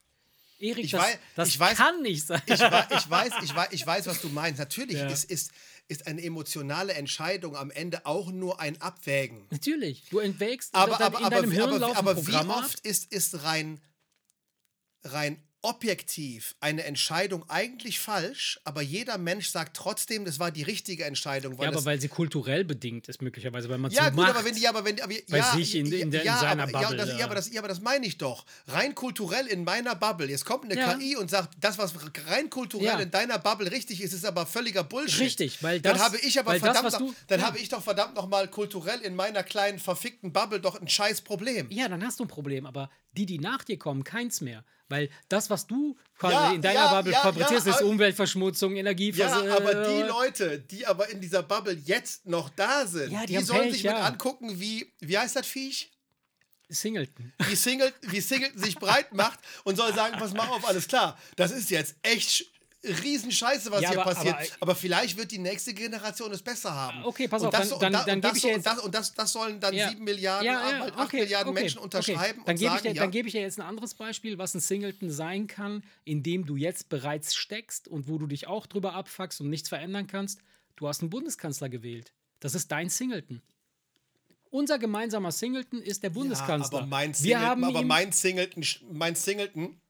Erik, 0.59 0.85
Ich 0.85 0.91
das, 0.91 1.01
wei- 1.03 1.19
das 1.35 1.49
ich 1.49 1.59
weiß- 1.59 1.75
kann 1.75 2.01
nicht 2.01 2.25
sein. 2.25 2.41
Ich, 2.47 2.59
wei- 2.59 2.87
ich, 2.97 3.09
weiß, 3.09 3.33
ich, 3.43 3.55
weiß, 3.55 3.67
ich 3.71 3.85
weiß, 3.85 4.07
was 4.07 4.21
du 4.21 4.29
meinst. 4.29 4.59
Natürlich 4.59 4.97
Ja. 4.97 5.07
ist, 5.07 5.25
ist, 5.25 5.51
ist 5.87 6.07
eine 6.07 6.21
emotionale 6.23 6.93
Entscheidung 6.93 7.55
am 7.55 7.69
Ende 7.71 8.05
auch 8.05 8.31
nur 8.31 8.59
ein 8.59 8.81
Abwägen. 8.81 9.45
Natürlich, 9.51 10.05
du 10.09 10.19
entwägst 10.19 10.73
Aber, 10.73 10.99
aber, 10.99 11.19
in 11.19 11.25
aber, 11.25 11.35
deinem 11.35 11.51
wie- 11.51 11.55
Hirn 11.55 11.81
aber, 11.83 11.95
aber 11.97 12.27
wie 12.27 12.35
oft 12.35 12.79
ist, 12.81 13.11
ist 13.13 13.43
rein, 13.43 13.79
rein 15.03 15.41
objektiv 15.67 16.55
eine 16.61 16.83
Entscheidung 16.85 17.43
eigentlich 17.49 17.99
falsch, 17.99 18.59
aber 18.63 18.81
jeder 18.81 19.17
Mensch 19.17 19.49
sagt 19.49 19.75
trotzdem, 19.75 20.23
das 20.25 20.39
war 20.39 20.49
die 20.51 20.63
richtige 20.63 21.03
Entscheidung. 21.05 21.59
Ja, 21.61 21.67
aber 21.67 21.83
weil 21.85 21.99
sie 21.99 22.07
kulturell 22.07 22.63
bedingt 22.63 23.07
ist, 23.09 23.21
möglicherweise, 23.21 23.67
weil 23.69 23.77
man 23.77 23.91
ja, 23.91 24.05
so 24.05 24.09
gut, 24.11 24.15
macht. 24.19 24.29
aber 24.35 24.45
wenn 24.45 24.55
die, 24.55 24.67
aber 24.67 24.85
wenn, 24.85 24.99
aber, 25.01 25.13
Bei 25.29 25.37
ja, 25.37 25.53
sich 25.53 25.75
in- 25.75 25.91
in 25.91 26.09
der- 26.11 26.21
in 26.21 26.25
ja, 26.27 26.39
seiner 26.39 26.63
aber, 26.63 26.71
ja, 26.71 26.79
Bubble, 26.81 26.97
das, 26.97 27.09
ja. 27.09 27.17
ja, 27.19 27.25
aber 27.25 27.35
das, 27.35 27.51
ja, 27.51 27.59
aber 27.61 27.67
das 27.67 27.81
meine 27.81 28.05
ich 28.05 28.17
doch. 28.17 28.45
Rein 28.67 28.95
kulturell 28.95 29.45
in 29.47 29.63
meiner 29.63 29.95
Bubble. 29.95 30.27
Jetzt 30.29 30.45
kommt 30.45 30.65
eine 30.65 30.75
Ja. 30.79 30.93
KI 30.93 31.15
und 31.17 31.29
sagt, 31.29 31.55
das, 31.59 31.77
was 31.77 31.93
rein 32.27 32.49
kulturell 32.49 32.85
Ja. 32.87 32.99
in 32.99 33.11
deiner 33.11 33.37
Bubble 33.37 33.69
richtig 33.71 34.01
ist, 34.01 34.13
ist 34.13 34.25
aber 34.25 34.45
völliger 34.45 34.83
Bullshit. 34.83 35.19
Richtig, 35.21 35.61
weil 35.61 35.81
dann 35.81 35.93
das- 35.93 36.01
habe 36.03 36.17
ich 36.17 36.39
aber 36.39 36.51
weil 36.51 36.59
das, 36.59 36.65
verdammt, 36.65 36.85
was 36.85 36.93
noch, 36.99 37.07
du- 37.09 37.15
dann 37.27 37.39
ja. 37.41 37.45
habe 37.47 37.59
ich 37.59 37.69
doch 37.69 37.83
verdammt 37.83 38.15
noch 38.15 38.27
mal 38.27 38.47
kulturell 38.47 39.01
in 39.01 39.15
meiner 39.15 39.43
kleinen 39.43 39.79
verfickten 39.79 40.31
Bubble 40.31 40.59
doch 40.59 40.79
ein 40.79 40.87
scheiß 40.87 41.21
Problem. 41.21 41.67
Ja, 41.69 41.87
dann 41.89 42.03
hast 42.05 42.19
du 42.19 42.23
ein 42.25 42.27
Problem, 42.29 42.65
aber 42.65 42.89
die, 43.17 43.25
die 43.25 43.39
nach 43.39 43.63
dir 43.63 43.77
kommen, 43.77 44.03
keins 44.03 44.41
mehr. 44.41 44.63
Weil 44.89 45.09
das, 45.27 45.49
was 45.49 45.67
du 45.67 45.97
quasi 46.17 46.33
Ja, 46.33 46.51
in 46.53 46.61
deiner 46.61 46.79
ja, 46.79 46.93
Bubble 46.93 47.11
ja, 47.11 47.19
fabrizierst, 47.19 47.67
ja, 47.67 47.73
ist 47.75 47.81
Umweltverschmutzung, 47.81 48.73
Ja, 48.73 48.79
Energieversorgung. 48.79 49.49
aber 49.49 49.73
die 49.85 50.01
Leute, 50.03 50.59
die 50.59 50.85
aber 50.85 51.09
in 51.09 51.19
dieser 51.19 51.43
Bubble 51.43 51.73
jetzt 51.73 52.25
noch 52.25 52.49
da 52.49 52.85
sind, 52.87 53.11
Ja, 53.11 53.25
die 53.25 53.35
die, 53.37 53.43
sollen 53.43 53.63
Pech, 53.63 53.73
sich 53.73 53.83
mit 53.83 53.91
ja. 53.91 54.05
angucken, 54.05 54.59
wie, 54.59 54.93
wie 54.99 55.17
heißt 55.17 55.35
das 55.35 55.45
Viech? 55.45 55.91
Singleton. 56.69 57.33
Wie 57.47 57.55
Single, 57.55 57.93
wie 58.01 58.19
Singleton 58.19 58.61
sich 58.61 58.75
breit 58.75 59.13
macht 59.13 59.39
und 59.63 59.75
soll 59.77 59.93
sagen, 59.93 60.17
pass 60.19 60.33
mal 60.33 60.47
auf, 60.47 60.67
alles 60.67 60.87
klar, 60.87 61.17
das 61.37 61.51
ist 61.51 61.69
jetzt 61.69 61.95
echt 62.03 62.45
Riesenscheiße, 62.87 63.71
was 63.71 63.81
Ja, 63.81 63.89
hier 63.91 64.01
aber- 64.01 64.13
passiert. 64.13 64.35
aber- 64.35 64.45
Aber, 64.59 64.75
vielleicht 64.75 65.17
wird 65.17 65.31
die 65.31 65.37
nächste 65.39 65.73
Generation 65.73 66.31
es 66.31 66.41
besser 66.41 66.73
haben. 66.73 67.03
Okay, 67.05 67.27
pass 67.27 67.41
und 67.41 67.47
auf, 67.49 67.53
das, 67.53 67.69
dann- 67.69 67.75
und 67.75 67.81
dann- 67.83 67.91
da- 67.93 68.03
dann 68.05 68.15
und 68.15 68.21
gebe 68.21 68.27
das, 68.29 68.37
ich 68.37 68.41
dir 68.43 68.47
und 68.49 68.55
jetzt- 68.55 68.65
das, 68.65 68.79
und 68.79 68.95
das, 68.95 69.13
das 69.13 69.31
sollen 69.31 69.59
dann 69.59 69.73
Ja. 69.73 69.89
sieben 69.89 70.03
Milliarden, 70.03 70.45
Ja, 70.45 70.69
ja, 70.71 70.79
bald 70.79 70.93
acht 70.95 71.07
okay, 71.07 71.19
Milliarden 71.21 71.51
okay, 71.51 71.61
Menschen 71.61 71.77
okay. 71.77 71.83
unterschreiben 71.85 72.41
Dann 72.45 72.53
und 72.55 72.59
gebe 72.59 72.69
sagen, 72.71 72.75
ich, 72.77 72.81
dir- 72.83 72.95
ja, 72.95 73.01
dann 73.03 73.11
gebe 73.11 73.27
ich 73.27 73.31
dir 73.33 73.41
jetzt 73.41 73.59
ein 73.59 73.65
anderes 73.65 73.93
Beispiel, 73.93 74.37
was 74.37 74.53
ein 74.55 74.59
Singleton 74.61 75.09
sein 75.11 75.47
kann, 75.47 75.83
in 76.05 76.23
dem 76.23 76.45
du 76.45 76.55
jetzt 76.55 76.89
bereits 76.89 77.35
steckst 77.35 77.87
und 77.87 78.07
wo 78.07 78.17
du 78.17 78.27
dich 78.27 78.47
auch 78.47 78.65
drüber 78.67 78.93
abfuckst 78.93 79.41
und 79.41 79.49
nichts 79.49 79.69
verändern 79.69 80.07
kannst. 80.07 80.39
Du 80.75 80.87
hast 80.87 81.01
einen 81.01 81.09
Bundeskanzler 81.09 81.69
gewählt. 81.69 82.13
Das 82.39 82.53
ist 82.55 82.71
dein 82.71 82.89
Singleton. 82.89 83.41
Unser 84.49 84.79
gemeinsamer 84.79 85.31
Singleton 85.31 85.81
ist 85.81 86.03
der 86.03 86.09
Bundeskanzler. 86.09 86.71
Ja, 86.71 86.83
aber 86.83 86.87
mein 86.87 87.13
Singleton, 87.13 87.63
aber 87.65 87.81
mein 87.81 88.11
Singleton, 88.13 88.63
mein 88.93 89.15
Singleton, 89.15 89.81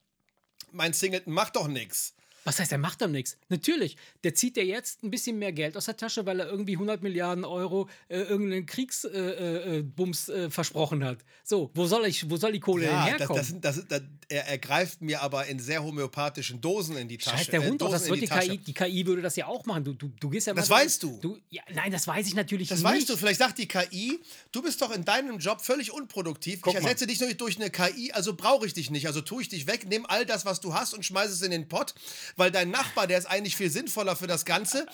mein 0.71 0.93
Singleton 0.93 1.31
macht 1.33 1.55
doch 1.55 1.67
nichts. 1.67 2.15
Was 2.47 2.59
heißt, 2.59 2.71
er 2.71 2.77
macht 2.77 3.01
doch 3.01 3.09
nichts? 3.09 3.37
Natürlich, 3.49 3.97
der 4.23 4.33
zieht 4.33 4.55
dir 4.55 4.65
jetzt 4.65 5.03
ein 5.03 5.09
bisschen 5.11 5.37
mehr 5.37 5.51
Geld 5.51 5.75
aus 5.75 5.85
der 5.85 5.97
Tasche, 5.97 6.25
weil 6.25 6.39
er 6.39 6.47
irgendwie 6.47 6.73
100 6.73 7.03
Milliarden 7.03 7.43
Euro 7.43 7.89
äh, 8.07 8.19
irgendeinen 8.21 8.65
Kriegsbums 8.65 9.13
äh, 9.13 9.77
äh, 9.79 9.81
Bums, 9.83 10.29
äh, 10.29 10.49
versprochen 10.49 11.03
hat. 11.03 11.19
So, 11.43 11.71
wo 11.73 11.85
soll, 11.87 12.05
ich, 12.05 12.29
wo 12.29 12.37
soll 12.37 12.53
die 12.53 12.59
Kohle 12.61 12.85
Ja, 12.85 13.01
das, 13.01 13.19
herkommen? 13.19 13.37
das, 13.37 13.61
das, 13.61 13.75
sind- 13.75 13.91
das, 13.91 14.01
er, 14.29 14.47
er 14.47 14.57
greift 14.57 15.01
mir 15.01 15.21
aber 15.21 15.45
in 15.47 15.59
sehr 15.59 15.83
homöopathischen 15.83 16.61
Dosen 16.61 16.95
in 16.97 17.07
die 17.09 17.17
Tasche. 17.17 17.37
Scheiß 17.37 17.47
der 17.47 17.61
äh, 17.63 17.67
Hund 17.69 17.81
doch, 17.81 17.91
das 17.91 18.07
wird 18.09 18.21
die. 18.21 18.27
KI, 18.27 18.57
die 18.57 18.73
KI 18.73 19.05
würde 19.05 19.21
das 19.21 19.35
ja 19.35 19.47
auch 19.47 19.65
machen. 19.65 19.83
Du, 19.83 19.93
du, 19.93 20.07
du 20.19 20.29
gehst 20.29 20.47
ja 20.47 20.53
Das 20.53 20.69
mal- 20.69 20.81
weißt 20.83 21.03
du. 21.03 21.37
ja, 21.49 21.63
nein, 21.73 21.91
das 21.91 22.07
weiß 22.07 22.27
ich 22.27 22.33
natürlich 22.35 22.69
Das 22.69 22.79
nicht. 22.79 22.87
weißt 22.91 23.09
du, 23.09 23.17
vielleicht 23.17 23.39
sagt 23.39 23.57
die 23.57 23.67
KI, 23.67 24.19
du 24.51 24.61
bist 24.61 24.81
doch 24.81 24.91
in 24.91 25.03
deinem 25.05 25.39
Job 25.39 25.61
völlig 25.61 25.91
unproduktiv. 25.91 26.61
Guck 26.61 26.73
ich 26.73 26.79
mal. 26.81 26.85
ersetze 26.87 27.07
dich 27.07 27.19
nur 27.19 27.33
durch 27.33 27.57
eine 27.57 27.69
KI, 27.69 28.11
also 28.13 28.35
brauche 28.35 28.65
ich 28.65 28.73
dich 28.73 28.89
nicht. 28.89 29.07
Also 29.07 29.21
tue 29.21 29.41
ich 29.41 29.49
dich 29.49 29.67
weg, 29.67 29.85
nimm 29.89 30.05
all 30.05 30.25
das, 30.25 30.45
was 30.45 30.61
du 30.61 30.73
hast 30.73 30.93
und 30.93 31.03
schmeiß 31.05 31.29
es 31.31 31.41
in 31.41 31.51
den 31.51 31.67
Pott, 31.67 31.93
weil 32.37 32.49
dein 32.51 32.69
Nachbar, 32.71 33.07
der 33.07 33.17
ist 33.17 33.25
eigentlich 33.25 33.55
viel 33.57 33.69
sinnvoller 33.69 34.15
für 34.15 34.27
das 34.27 34.45
Ganze. 34.45 34.85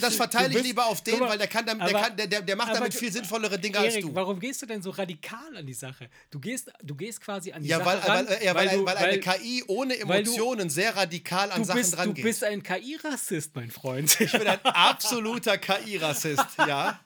Das 0.00 0.14
verteile 0.16 0.44
Du 0.46 0.50
ich 0.52 0.54
bist- 0.56 0.66
lieber 0.66 0.86
auf 0.86 1.02
den, 1.02 1.18
mal, 1.18 1.28
weil 1.28 1.38
der, 1.38 1.48
kann, 1.48 1.66
damit- 1.66 1.86
der, 1.88 1.96
aber- 1.96 2.06
kann, 2.08 2.16
der, 2.16 2.26
der, 2.28 2.40
der 2.42 2.56
macht 2.56 2.74
damit 2.74 2.94
du- 2.94 2.98
viel 2.98 3.12
sinnvollere 3.12 3.58
Dinge 3.58 3.78
als 3.78 3.94
Erik, 3.94 4.06
du. 4.06 4.14
warum 4.14 4.40
gehst 4.40 4.62
du 4.62 4.66
denn 4.66 4.80
so 4.80 4.90
radikal 4.90 5.56
an 5.56 5.66
die 5.66 5.74
Sache? 5.74 6.08
Du 6.30 6.40
gehst, 6.40 6.70
du 6.82 6.94
gehst 6.94 7.20
quasi 7.20 7.52
an 7.52 7.62
die 7.62 7.68
Ja, 7.68 7.78
Sache 7.78 7.88
weil, 7.88 7.98
ran, 7.98 8.26
weil, 8.28 8.42
ja, 8.44 8.54
weil, 8.54 8.68
du, 8.70 8.84
weil 8.86 8.96
eine 8.96 9.20
KI 9.20 9.64
ohne 9.66 9.94
weil 10.04 10.22
du- 10.24 10.30
Emotionen 10.30 10.70
sehr 10.70 10.96
radikal 10.96 11.50
an 11.50 11.60
du 11.62 11.66
Sachen 11.66 11.78
bist, 11.80 11.96
dran 11.96 12.08
du 12.08 12.14
geht. 12.14 12.24
bist 12.24 12.44
ein 12.44 12.62
KI-Rassist, 12.62 13.54
mein 13.54 13.70
Freund. 13.70 14.18
ich 14.20 14.32
bin 14.32 14.46
ein 14.46 14.64
absoluter 14.64 15.58
KI-Rassist, 15.58 16.46
ja. 16.66 17.00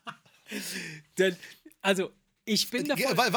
Denn, 1.19 1.37
also, 1.83 2.11
ich 2.53 2.69
bin 2.71 2.85
Ge- 2.85 2.97
davon... 2.97 3.17
weil, 3.17 3.31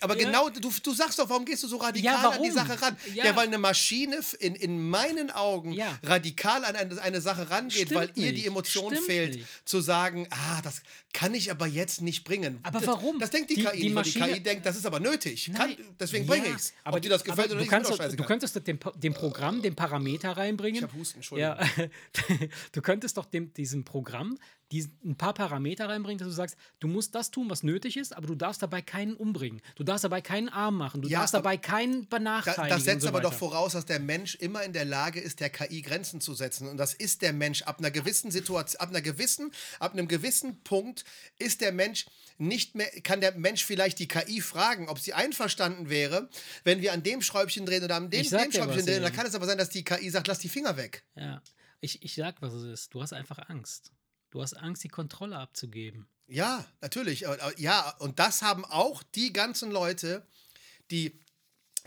aber 0.00 0.18
Ja. 0.18 0.26
genau, 0.26 0.48
du, 0.48 0.70
du 0.82 0.92
sagst 0.92 1.18
doch, 1.18 1.28
warum 1.28 1.44
gehst 1.44 1.62
du 1.62 1.68
so 1.68 1.76
radikal 1.76 2.12
Ja, 2.22 2.28
an 2.30 2.42
die? 2.42 2.50
Sache 2.50 2.80
ran? 2.82 2.96
Ja. 3.14 3.26
Ja, 3.26 3.36
weil 3.36 3.46
eine 3.46 3.58
Maschine 3.58 4.18
in, 4.40 4.54
in 4.56 4.88
meinen 4.90 5.30
Augen 5.30 5.78
radikal 6.02 6.64
an 6.64 6.74
eine, 6.76 7.00
eine 7.00 7.20
Sache 7.20 7.50
rangeht, 7.50 7.86
Stimmt 7.86 7.94
weil 7.94 8.10
ihr 8.16 8.30
die 8.32 8.38
nicht. 8.38 8.46
Emotion 8.46 8.92
Stimmt 8.92 9.06
fehlt, 9.06 9.34
nicht. 9.36 9.46
zu 9.64 9.80
sagen, 9.80 10.26
ah, 10.30 10.60
das 10.62 10.82
kann 11.12 11.34
ich 11.34 11.50
aber 11.50 11.66
jetzt 11.66 12.00
nicht 12.02 12.24
bringen. 12.24 12.58
Aber 12.62 12.78
das, 12.80 12.88
warum? 12.88 13.18
Das 13.18 13.30
denkt 13.30 13.50
die, 13.50 13.54
Die- 13.54 13.64
KI 13.64 13.70
die 13.76 13.82
nicht, 13.84 13.94
weil 13.94 14.02
die 14.04 14.18
Maschine- 14.18 14.32
KI 14.34 14.40
denkt, 14.42 14.66
das 14.66 14.76
ist 14.76 14.86
aber 14.86 15.00
nötig. 15.00 15.50
Kann, 15.56 15.76
deswegen 15.98 16.26
bringe 16.26 16.46
ich 16.48 16.54
es. 16.54 16.72
Aber 16.84 16.96
Ob 16.96 17.02
dir 17.02 17.08
das 17.10 17.22
gefällt 17.24 17.38
aber 17.38 17.46
oder 17.46 17.54
du 17.54 17.60
nicht, 17.60 17.70
kannst, 17.70 17.90
ist 17.90 18.18
du 18.18 18.24
könntest 18.24 18.56
doch 18.56 18.62
dem, 18.62 18.78
dem 18.96 19.14
Programm 19.14 19.62
den 19.62 19.74
Parameter 19.74 20.32
reinbringen. 20.36 20.76
Ich 20.78 20.82
hab 20.82 20.94
Husten, 20.94 21.18
Entschuldigung. 21.18 21.56
Du 22.72 22.82
könntest 22.82 23.16
doch 23.16 23.24
dem, 23.24 23.52
diesem 23.54 23.84
Programm 23.84 24.38
diesen, 24.70 24.98
ein 25.04 25.16
paar 25.16 25.32
Parameter 25.34 25.88
reinbringen, 25.88 26.18
dass 26.18 26.28
du 26.28 26.34
sagst, 26.34 26.56
du 26.80 26.88
musst 26.88 27.14
das 27.14 27.30
tun, 27.30 27.48
was 27.48 27.62
nötig 27.62 27.96
ist, 27.96 28.14
aber 28.14 28.26
du 28.26 28.34
darfst 28.34 28.62
dabei 28.62 28.82
keinen 28.82 29.14
umbringen. 29.14 29.62
Du 29.76 29.84
darfst 29.84 30.04
dabei 30.04 30.20
keinen 30.20 30.48
arm 30.48 30.76
machen. 30.76 31.00
Du 31.00 31.08
Ja, 31.08 31.20
darfst 31.20 31.34
dabei 31.34 31.56
keinen 31.56 32.06
benachteiligen. 32.08 32.68
das 32.76 32.84
setzt 32.84 33.02
so 33.02 33.08
aber 33.08 33.20
doch 33.20 33.32
voraus, 33.32 33.72
dass 33.72 33.86
der 33.86 34.00
Mensch 34.00 34.34
immer 34.34 34.62
in 34.62 34.72
der 34.72 34.84
Lage 34.84 35.20
ist, 35.20 35.40
der 35.40 35.50
KI 35.50 35.80
Grenzen 35.82 36.20
zu 36.20 36.34
setzen. 36.34 36.68
Und 36.68 36.76
das 36.76 36.92
ist 36.94 37.22
der 37.22 37.32
Mensch 37.32 37.62
ab 37.62 37.78
einer 37.78 37.90
gewissen 37.90 38.30
Situation, 38.30 38.80
ab 38.80 38.90
einer 38.90 39.00
gewissen, 39.00 39.52
ab 39.80 39.92
einem 39.92 40.06
gewissen 40.08 40.62
Punkt 40.64 41.04
ist 41.38 41.60
der 41.60 41.72
Mensch 41.72 42.06
nicht 42.36 42.74
mehr, 42.74 42.88
kann 43.02 43.20
der 43.20 43.36
Mensch 43.36 43.64
vielleicht 43.64 43.98
die 43.98 44.08
KI 44.08 44.40
fragen, 44.40 44.88
ob 44.88 44.98
sie 44.98 45.14
einverstanden 45.14 45.88
wäre, 45.88 46.28
wenn 46.64 46.80
wir 46.82 46.92
an 46.92 47.02
dem 47.02 47.22
Schräubchen 47.22 47.66
drehen 47.66 47.82
oder 47.84 47.96
an 47.96 48.10
dem, 48.10 48.22
dem 48.22 48.28
Schräubchen 48.52 48.68
was, 48.68 48.84
drehen. 48.84 49.02
Da 49.02 49.10
kann 49.10 49.26
es 49.26 49.34
aber 49.34 49.46
sein, 49.46 49.58
dass 49.58 49.70
die 49.70 49.82
KI 49.82 50.10
sagt, 50.10 50.28
lass 50.28 50.38
die 50.38 50.48
Finger 50.48 50.76
weg. 50.76 51.04
Ja, 51.16 51.42
ich, 51.80 52.02
ich 52.02 52.14
sag, 52.14 52.40
was 52.42 52.52
es 52.52 52.64
ist. 52.64 52.94
Du 52.94 53.02
hast 53.02 53.12
einfach 53.12 53.38
Angst. 53.48 53.92
Du 54.30 54.42
hast 54.42 54.54
Angst, 54.54 54.84
die 54.84 54.88
Kontrolle 54.88 55.36
abzugeben. 55.38 56.06
Ja, 56.26 56.64
natürlich. 56.80 57.26
Aber- 57.26 57.42
aber- 57.42 57.58
Ja, 57.58 57.90
und 57.98 58.18
das 58.18 58.42
haben 58.42 58.64
auch 58.64 59.02
die 59.02 59.32
ganzen 59.32 59.70
Leute, 59.70 60.26
die 60.90 61.18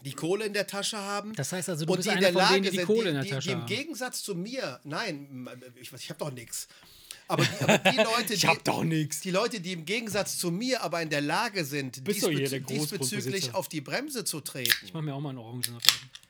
die 0.03 0.13
Kohle 0.13 0.45
in 0.45 0.53
der 0.53 0.65
Tasche 0.65 0.97
haben. 0.97 1.33
Das 1.35 1.51
heißt 1.51 1.69
also, 1.69 1.85
du 1.85 1.91
und 1.91 1.97
bist 1.97 2.07
die 2.07 2.11
in 2.13 2.17
einer 2.17 2.31
der 2.31 2.33
von 2.33 2.41
Lage 2.41 2.53
denen, 2.55 2.63
die 2.63 2.69
die 2.71 2.77
sind, 2.77 2.85
Kohle 2.87 3.09
in 3.09 3.13
der 3.15 3.23
die, 3.23 3.29
Tasche 3.29 3.47
die 3.49 3.53
im 3.53 3.59
haben. 3.59 3.67
Gegensatz 3.67 4.23
zu 4.23 4.33
mir, 4.33 4.79
nein, 4.83 5.47
ich, 5.79 5.93
ich 5.93 6.09
habe 6.09 6.17
doch 6.17 6.31
nichts. 6.31 6.67
Aber 7.27 7.45
die, 7.45 7.63
aber 7.63 7.77
die 7.77 7.97
Leute, 7.97 8.33
Ich 8.33 8.45
hab 8.47 8.57
die, 8.57 8.63
doch 8.63 8.83
nix. 8.83 9.19
Die 9.21 9.29
Leute, 9.29 9.59
die 9.61 9.73
im 9.73 9.85
Gegensatz 9.85 10.39
zu 10.39 10.49
mir 10.49 10.81
aber 10.81 11.03
in 11.03 11.11
der 11.11 11.21
Lage 11.21 11.63
sind, 11.65 12.05
diesbezü 12.07 12.61
diesbezüglich 12.61 13.53
auf 13.53 13.69
die 13.69 13.79
Bremse 13.81 14.25
zu 14.25 14.41
treten, 14.41 14.73
Ich 14.83 14.91
mach 14.93 15.01
mir 15.01 15.13
auch 15.13 15.19
mal 15.21 15.29
einen 15.29 15.37
Orangen. 15.37 15.77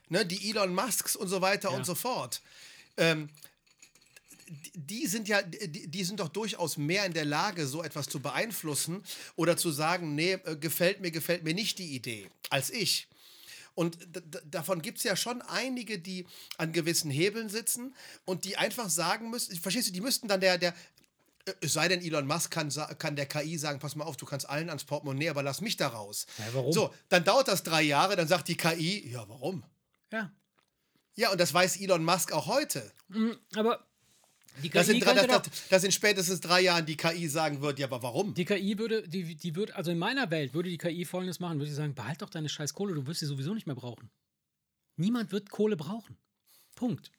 ne, 0.09 0.25
die 0.25 0.49
Elon 0.49 0.75
Musks 0.75 1.15
und 1.15 1.29
so 1.29 1.39
weiter 1.41 1.69
Ja. 1.71 1.77
und 1.77 1.85
so 1.85 1.95
fort, 1.95 2.41
ähm, 2.97 3.29
die 4.73 5.07
sind 5.07 5.27
ja, 5.27 5.41
die, 5.41 5.87
die 5.87 6.03
sind 6.03 6.19
doch 6.19 6.29
durchaus 6.29 6.77
mehr 6.77 7.05
in 7.05 7.13
der 7.13 7.25
Lage, 7.25 7.67
so 7.67 7.83
etwas 7.83 8.07
zu 8.07 8.19
beeinflussen 8.19 9.03
oder 9.35 9.57
zu 9.57 9.71
sagen, 9.71 10.15
nee, 10.15 10.33
äh, 10.33 10.55
gefällt 10.57 11.01
mir, 11.01 11.11
gefällt 11.11 11.43
mir 11.43 11.53
nicht 11.53 11.79
die 11.79 11.95
Idee, 11.95 12.29
als 12.49 12.69
ich. 12.69 13.07
Und 13.73 13.97
davon 14.49 14.81
gibt 14.81 14.97
es 14.97 15.05
ja 15.05 15.15
schon 15.15 15.41
einige, 15.41 15.97
die 15.97 16.27
an 16.57 16.73
gewissen 16.73 17.09
Hebeln 17.09 17.47
sitzen 17.47 17.95
und 18.25 18.43
die 18.43 18.57
einfach 18.57 18.89
sagen 18.89 19.29
müssen, 19.29 19.55
verstehst 19.55 19.87
du, 19.87 19.93
die 19.93 20.01
müssten 20.01 20.27
dann 20.27 20.41
der, 20.41 20.57
der 20.57 20.75
äh, 21.45 21.53
es 21.61 21.73
sei 21.73 21.87
denn, 21.87 22.01
Elon 22.01 22.27
Musk 22.27 22.51
kann, 22.51 22.69
kann 22.97 23.15
der 23.15 23.27
KI 23.27 23.57
sagen, 23.57 23.79
pass 23.79 23.95
mal 23.95 24.03
auf, 24.03 24.17
du 24.17 24.25
kannst 24.25 24.49
allen 24.49 24.67
ans 24.67 24.83
Portemonnaie, 24.83 25.29
aber 25.29 25.43
lass 25.43 25.61
mich 25.61 25.77
da 25.77 25.87
raus. 25.87 26.25
Ja, 26.37 26.45
warum? 26.53 26.73
So, 26.73 26.93
dann 27.07 27.23
dauert 27.23 27.47
das 27.47 27.63
drei 27.63 27.83
Jahre, 27.83 28.17
dann 28.17 28.27
sagt 28.27 28.49
die 28.49 28.57
KI, 28.57 29.09
ja, 29.09 29.27
warum? 29.29 29.63
Ja. 30.11 30.31
Ja, 31.15 31.31
und 31.31 31.39
das 31.39 31.53
weiß 31.53 31.77
Elon 31.77 32.03
Musk 32.03 32.33
auch 32.33 32.47
heute. 32.47 32.91
Mhm, 33.09 33.37
aber 33.55 33.85
die 34.63 34.69
KI 34.69 34.77
Das 34.77 34.87
sind, 34.87 35.05
das, 35.05 35.27
das, 35.27 35.41
das 35.69 35.83
in 35.83 35.91
spätestens 35.91 36.41
drei 36.41 36.61
Jahren 36.61 36.85
die 36.85 36.97
KI 36.97 37.27
sagen 37.27 37.61
wird, 37.61 37.79
ja, 37.79 37.87
aber 37.87 38.03
warum? 38.03 38.33
Die 38.33 38.45
KI 38.45 38.77
würde, 38.77 39.07
die, 39.07 39.35
die 39.35 39.55
würde, 39.55 39.75
also 39.75 39.91
in 39.91 39.97
meiner 39.97 40.29
Welt 40.31 40.53
würde 40.53 40.69
die 40.69 40.77
KI 40.77 41.05
folgendes 41.05 41.39
machen, 41.39 41.59
würde 41.59 41.69
sie 41.69 41.75
sagen, 41.75 41.95
behalt 41.95 42.21
doch 42.21 42.29
deine 42.29 42.49
scheiß 42.49 42.73
Kohle, 42.73 42.93
du 42.93 43.07
wirst 43.07 43.21
sie 43.21 43.25
sowieso 43.25 43.53
nicht 43.53 43.67
mehr 43.67 43.75
brauchen. 43.75 44.09
Niemand 44.97 45.31
wird 45.31 45.49
Kohle 45.49 45.77
brauchen. 45.77 46.17
Punkt. 46.75 47.11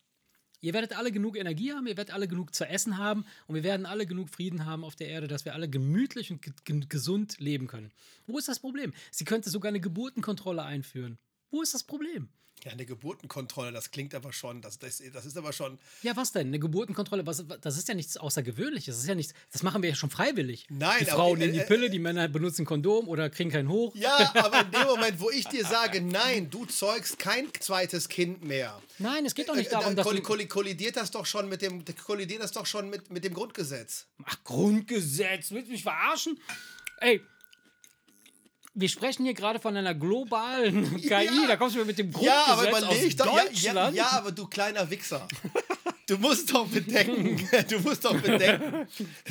Ihr 0.60 0.74
werdet 0.74 0.96
alle 0.96 1.10
genug 1.10 1.36
Energie 1.36 1.72
haben, 1.72 1.88
ihr 1.88 1.96
werdet 1.96 2.14
alle 2.14 2.28
genug 2.28 2.54
zu 2.54 2.64
essen 2.64 2.96
haben 2.96 3.24
und 3.48 3.56
wir 3.56 3.64
werden 3.64 3.84
alle 3.84 4.06
genug 4.06 4.30
Frieden 4.30 4.64
haben 4.64 4.84
auf 4.84 4.94
der 4.94 5.08
Erde, 5.08 5.26
dass 5.26 5.44
wir 5.44 5.54
alle 5.54 5.68
gemütlich 5.68 6.30
und 6.30 6.40
ge 6.40 6.52
ge 6.64 6.84
gesund 6.88 7.40
leben 7.40 7.66
können. 7.66 7.90
Wo 8.28 8.38
ist 8.38 8.46
das 8.46 8.60
Problem? 8.60 8.92
Sie 9.10 9.24
könnte 9.24 9.50
sogar 9.50 9.70
eine 9.70 9.80
Geburtenkontrolle 9.80 10.62
einführen. 10.62 11.18
Wo 11.50 11.62
ist 11.62 11.74
das 11.74 11.82
Problem? 11.82 12.28
Ja, 12.64 12.70
eine 12.70 12.86
Geburtenkontrolle, 12.86 13.72
das 13.72 13.90
klingt 13.90 14.14
aber 14.14 14.32
schon, 14.32 14.62
das, 14.62 14.78
das, 14.78 15.02
das 15.12 15.26
ist 15.26 15.36
aber 15.36 15.52
schon. 15.52 15.80
Ja, 16.02 16.16
was 16.16 16.30
denn? 16.30 16.46
Eine 16.46 16.60
Geburtenkontrolle, 16.60 17.26
was, 17.26 17.44
das 17.60 17.76
ist 17.76 17.88
ja 17.88 17.94
nichts 17.94 18.16
Außergewöhnliches. 18.16 18.94
Das 18.94 19.02
ist 19.02 19.08
ja 19.08 19.16
nichts, 19.16 19.34
das 19.50 19.64
machen 19.64 19.82
wir 19.82 19.90
ja 19.90 19.96
schon 19.96 20.10
freiwillig. 20.10 20.66
Nein, 20.70 20.98
die 21.00 21.06
Frauen 21.06 21.38
äh, 21.38 21.46
nehmen 21.46 21.54
die 21.54 21.60
äh, 21.60 21.66
Pille, 21.66 21.90
die 21.90 21.98
Männer 21.98 22.28
benutzen 22.28 22.64
Kondom 22.64 23.08
oder 23.08 23.30
kriegen 23.30 23.50
keinen 23.50 23.68
hoch. 23.68 23.96
Ja, 23.96 24.32
aber 24.36 24.60
in 24.60 24.70
dem 24.70 24.86
Moment, 24.86 25.18
wo 25.18 25.30
ich 25.30 25.44
dir 25.46 25.66
sage, 25.66 26.00
nein, 26.00 26.50
du 26.50 26.64
zeugst 26.66 27.18
kein 27.18 27.48
zweites 27.58 28.08
Kind 28.08 28.44
mehr. 28.44 28.80
Nein, 28.98 29.26
es 29.26 29.34
geht 29.34 29.48
doch 29.48 29.56
nicht 29.56 29.66
äh, 29.66 29.72
darum, 29.72 29.96
dann 29.96 30.04
dass 30.04 30.22
kolli 30.22 30.46
kollidiert 30.46 30.96
das 30.96 31.10
doch 31.10 31.26
schon 31.26 31.48
mit 31.48 31.62
dem 31.62 31.84
kollidiert 32.04 32.42
das 32.42 32.52
doch 32.52 32.66
schon 32.66 32.88
mit, 32.88 33.10
mit 33.10 33.24
dem 33.24 33.34
Grundgesetz. 33.34 34.06
Ach, 34.24 34.36
Grundgesetz, 34.44 35.50
willst 35.50 35.66
du 35.66 35.72
mich 35.72 35.82
verarschen? 35.82 36.38
Ey, 36.98 37.20
wir 38.74 38.88
sprechen 38.88 39.24
hier 39.24 39.34
gerade 39.34 39.58
von 39.60 39.76
einer 39.76 39.94
globalen 39.94 40.96
KI, 40.96 41.08
Ja. 41.10 41.46
da 41.46 41.56
kommst 41.56 41.74
du 41.74 41.80
mir 41.80 41.84
mit 41.84 41.98
dem 41.98 42.10
Grundgesetz 42.10 42.46
Ja, 42.46 42.52
aber 42.52 42.62
aus 42.62 42.82
überleg 42.82 43.16
doch, 43.18 43.26
ja, 43.26 43.32
ja, 43.36 43.44
Deutschland. 43.44 43.96
ja, 43.96 44.10
aber 44.12 44.32
du 44.32 44.46
kleiner 44.46 44.88
Wichser. 44.90 45.28
Du 46.06 46.18
musst 46.18 46.52
doch 46.54 46.66
bedenken, 46.66 47.48
du 47.68 47.78
musst 47.80 48.04
doch 48.04 48.18
bedenken, 48.20 48.86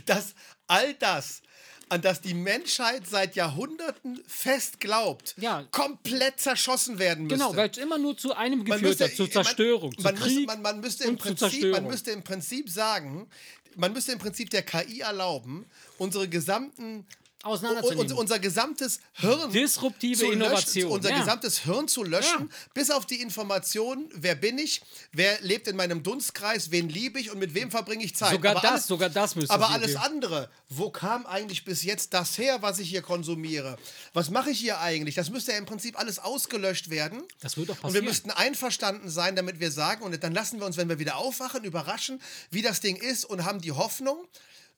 dass 0.06 0.36
all 0.68 0.94
das, 0.96 1.42
an 1.90 2.02
das 2.02 2.22
die 2.22 2.34
Menschheit 2.34 3.06
seit 3.08 3.36
Jahrhunderten 3.36 4.22
fest 4.28 4.80
glaubt, 4.80 5.36
Ja. 5.38 5.64
komplett 5.72 6.40
zerschossen 6.40 7.00
werden 7.00 7.26
müsste. 7.26 7.38
Genau, 7.40 7.56
weil 7.56 7.70
es 7.70 7.78
immer 7.78 7.98
nur 7.98 8.16
zu 8.18 8.34
einem 8.36 8.64
geführt 8.64 8.82
müsste- 8.84 9.06
hat, 9.06 9.16
zur 9.16 9.26
man- 9.26 9.34
Zerstörung, 9.34 9.94
man, 10.00 10.16
zu 10.16 10.24
müsste, 10.24 10.36
Krieg 10.38 10.48
man, 10.48 10.62
man, 10.62 10.80
müsste 10.80 11.04
im 11.06 11.18
Prinzip, 11.18 11.72
man 11.72 11.84
müsste 11.88 12.12
im 12.12 12.24
Prinzip 12.24 12.70
sagen, 12.70 13.28
man 13.76 13.92
müsste 13.94 14.12
im 14.14 14.20
Prinzip 14.20 14.50
der 14.50 14.64
KI 14.64 15.00
erlauben, 15.02 15.66
unsere 15.98 16.28
gesamten 16.30 17.06
Auseinanderzunehmen. 17.44 18.12
un- 18.12 18.18
unser 18.20 18.40
gesamtes 18.40 19.00
Hirn 19.14 19.52
Disruptive 19.52 20.18
zu 20.20 20.32
Innovation, 20.32 20.84
Löschen, 20.84 20.92
unser 20.92 21.10
ja. 21.10 21.20
gesamtes 21.20 21.60
Hirn 21.60 21.88
zu 21.88 22.04
löschen, 22.04 22.52
bis 22.74 22.92
auf 22.92 23.06
die 23.06 23.22
Information, 23.22 24.10
wer 24.14 24.36
bin 24.36 24.58
ich, 24.58 24.82
wer 25.12 25.40
lebt 25.42 25.68
in 25.68 25.76
meinem 25.76 26.04
Dunstkreis, 26.04 26.72
wen 26.72 26.88
liebe 26.90 27.20
ich 27.20 27.32
und 27.32 27.40
mit 27.40 27.54
wem 27.54 27.72
verbringe 27.72 28.04
ich 28.04 28.16
Zeit. 28.16 28.32
Sogar 28.32 28.52
Aber 28.52 28.62
das, 28.62 28.72
alles, 28.72 28.88
sogar 28.88 29.10
das 29.10 29.36
müsste 29.36 29.54
Aber 29.54 29.70
alles 29.72 29.94
geben. 29.94 30.02
andere, 30.04 30.50
wo 30.70 30.90
kam 30.90 31.26
eigentlich 31.26 31.66
bis 31.66 31.84
jetzt 31.84 32.14
das 32.14 32.38
her, 32.38 32.62
was 32.62 32.80
ich 32.80 32.90
hier 32.90 33.02
konsumiere? 33.02 33.78
Was 34.14 34.30
mache 34.30 34.52
ich 34.52 34.60
hier 34.60 34.80
eigentlich? 34.80 35.16
Das 35.16 35.30
müsste 35.30 35.52
ja 35.52 35.58
im 35.58 35.66
Prinzip 35.66 35.98
alles 36.00 36.20
ausgelöscht 36.20 36.90
werden. 36.90 37.24
Das 37.42 37.58
wird 37.58 37.70
doch 37.70 37.76
Und 37.76 37.82
wir 37.82 37.88
passieren. 38.02 38.06
müssten 38.06 38.32
einverstanden 38.32 39.10
sein, 39.10 39.36
damit 39.36 39.60
wir 39.60 39.72
sagen, 39.72 40.04
und 40.04 40.22
dann 40.24 40.34
lassen 40.34 40.60
wir 40.60 40.66
uns, 40.66 40.78
wenn 40.78 40.90
wir 40.90 41.00
wieder 41.00 41.18
aufwachen, 41.18 41.64
überraschen, 41.64 42.22
wie 42.52 42.62
das 42.62 42.82
Ding 42.82 42.96
ist 42.98 43.26
und 43.26 43.46
haben 43.46 43.62
die 43.62 43.72
Hoffnung, 43.72 44.28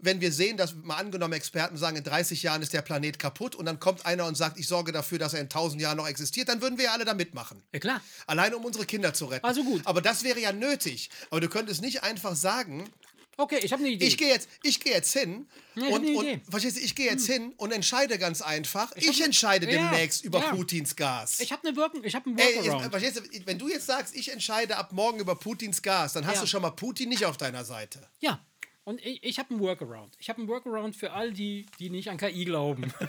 wenn 0.06 0.22
wir 0.22 0.32
sehen, 0.32 0.58
dass 0.58 0.76
mal 0.76 0.95
angenommen 0.97 1.34
Experten 1.34 1.78
sagen, 1.78 1.97
in 1.97 2.04
30 2.04 2.43
Jahren 2.43 2.62
ist 2.62 2.74
der 2.74 2.82
Planet 2.82 3.18
kaputt 3.20 3.56
und 3.56 3.66
dann 3.66 3.80
kommt 3.80 4.06
einer 4.06 4.26
und 4.26 4.36
sagt, 4.36 4.60
ich 4.60 4.68
sorge 4.68 4.91
dafür, 4.91 5.20
dass 5.20 5.34
er 5.34 5.39
in 5.39 5.45
1000 5.45 5.82
Jahren 5.82 5.97
noch 5.97 6.08
existiert, 6.08 6.49
dann 6.49 6.62
würden 6.62 6.78
wir 6.78 6.86
ja 6.86 6.91
alle 6.93 7.06
da 7.06 7.14
mitmachen. 7.14 7.64
Ja, 7.74 7.80
klar. 7.80 8.01
Alleine 8.28 8.58
um 8.58 8.66
unsere 8.66 8.86
Kinder 8.86 9.14
zu 9.14 9.26
retten. 9.26 9.45
Also 9.45 9.64
gut. 9.64 9.82
Aber 9.86 10.01
das 10.01 10.24
wäre 10.24 10.39
ja 10.39 10.51
nötig. 10.54 11.10
Aber 11.30 11.41
du 11.41 11.49
könntest 11.49 11.82
nicht 11.82 12.04
einfach 12.04 12.36
sagen, 12.36 12.89
Okay, 13.36 13.58
ich 13.64 13.74
habe 13.74 13.82
eine 13.84 13.91
Idee. 13.91 14.06
ich 14.06 14.16
gehe 14.20 14.28
jetzt, 14.28 14.47
ich 14.62 14.80
gehe 14.80 14.93
jetzt 14.93 15.12
hin 15.12 15.47
Ja, 15.74 15.88
ich 15.88 15.91
und, 15.91 16.16
und. 16.18 16.26
Hm. 16.28 16.41
verstehst 16.47 16.78
du, 16.78 16.82
ich 16.82 16.93
gehe 16.93 17.10
jetzt 17.10 17.26
hin 17.26 17.51
und 17.58 17.72
entscheide 17.72 18.20
ganz 18.20 18.43
einfach. 18.43 18.91
Ich, 18.95 19.08
hab- 19.08 19.26
entscheide 19.26 19.66
Ja, 19.72 19.89
demnächst 19.89 20.24
über 20.24 20.39
ja. 20.39 20.51
Putins 20.54 20.95
Gas. 20.95 21.39
ich 21.39 21.51
habe 21.51 21.68
eine 21.68 21.76
Work 21.76 21.93
ich 22.04 22.14
hab 22.14 22.28
einen 22.28 22.38
Ey, 22.38 22.58
Workaround. 22.58 22.82
jetzt, 22.84 22.91
verstehst 22.91 23.18
du, 23.41 23.45
wenn 23.47 23.58
du 23.58 23.70
jetzt 23.70 23.88
sagst, 23.88 24.16
ich 24.16 24.32
entscheide 24.32 24.78
ab 24.78 24.91
morgen 24.93 25.20
über 25.20 25.34
Putins 25.36 25.82
Gas, 25.82 26.14
dann 26.14 26.28
hast 26.28 26.43
du 26.43 26.45
schon 26.45 26.62
mal 26.62 26.70
Putin 26.72 27.10
nicht 27.10 27.26
auf 27.26 27.38
deiner 27.38 27.66
Seite. 27.66 28.08
ja, 28.20 28.39
und 28.86 29.05
ich, 29.05 29.23
ich 29.23 29.39
habe 29.39 29.51
einen 29.51 29.59
Workaround. 29.59 30.15
Ich 30.19 30.29
habe 30.29 30.39
einen 30.39 30.47
Workaround 30.47 30.95
für 30.95 31.11
all 31.11 31.31
die, 31.31 31.65
die 31.79 31.89
nicht 31.89 32.09
an 32.09 32.17
KI 32.17 32.45
glauben. 32.45 32.93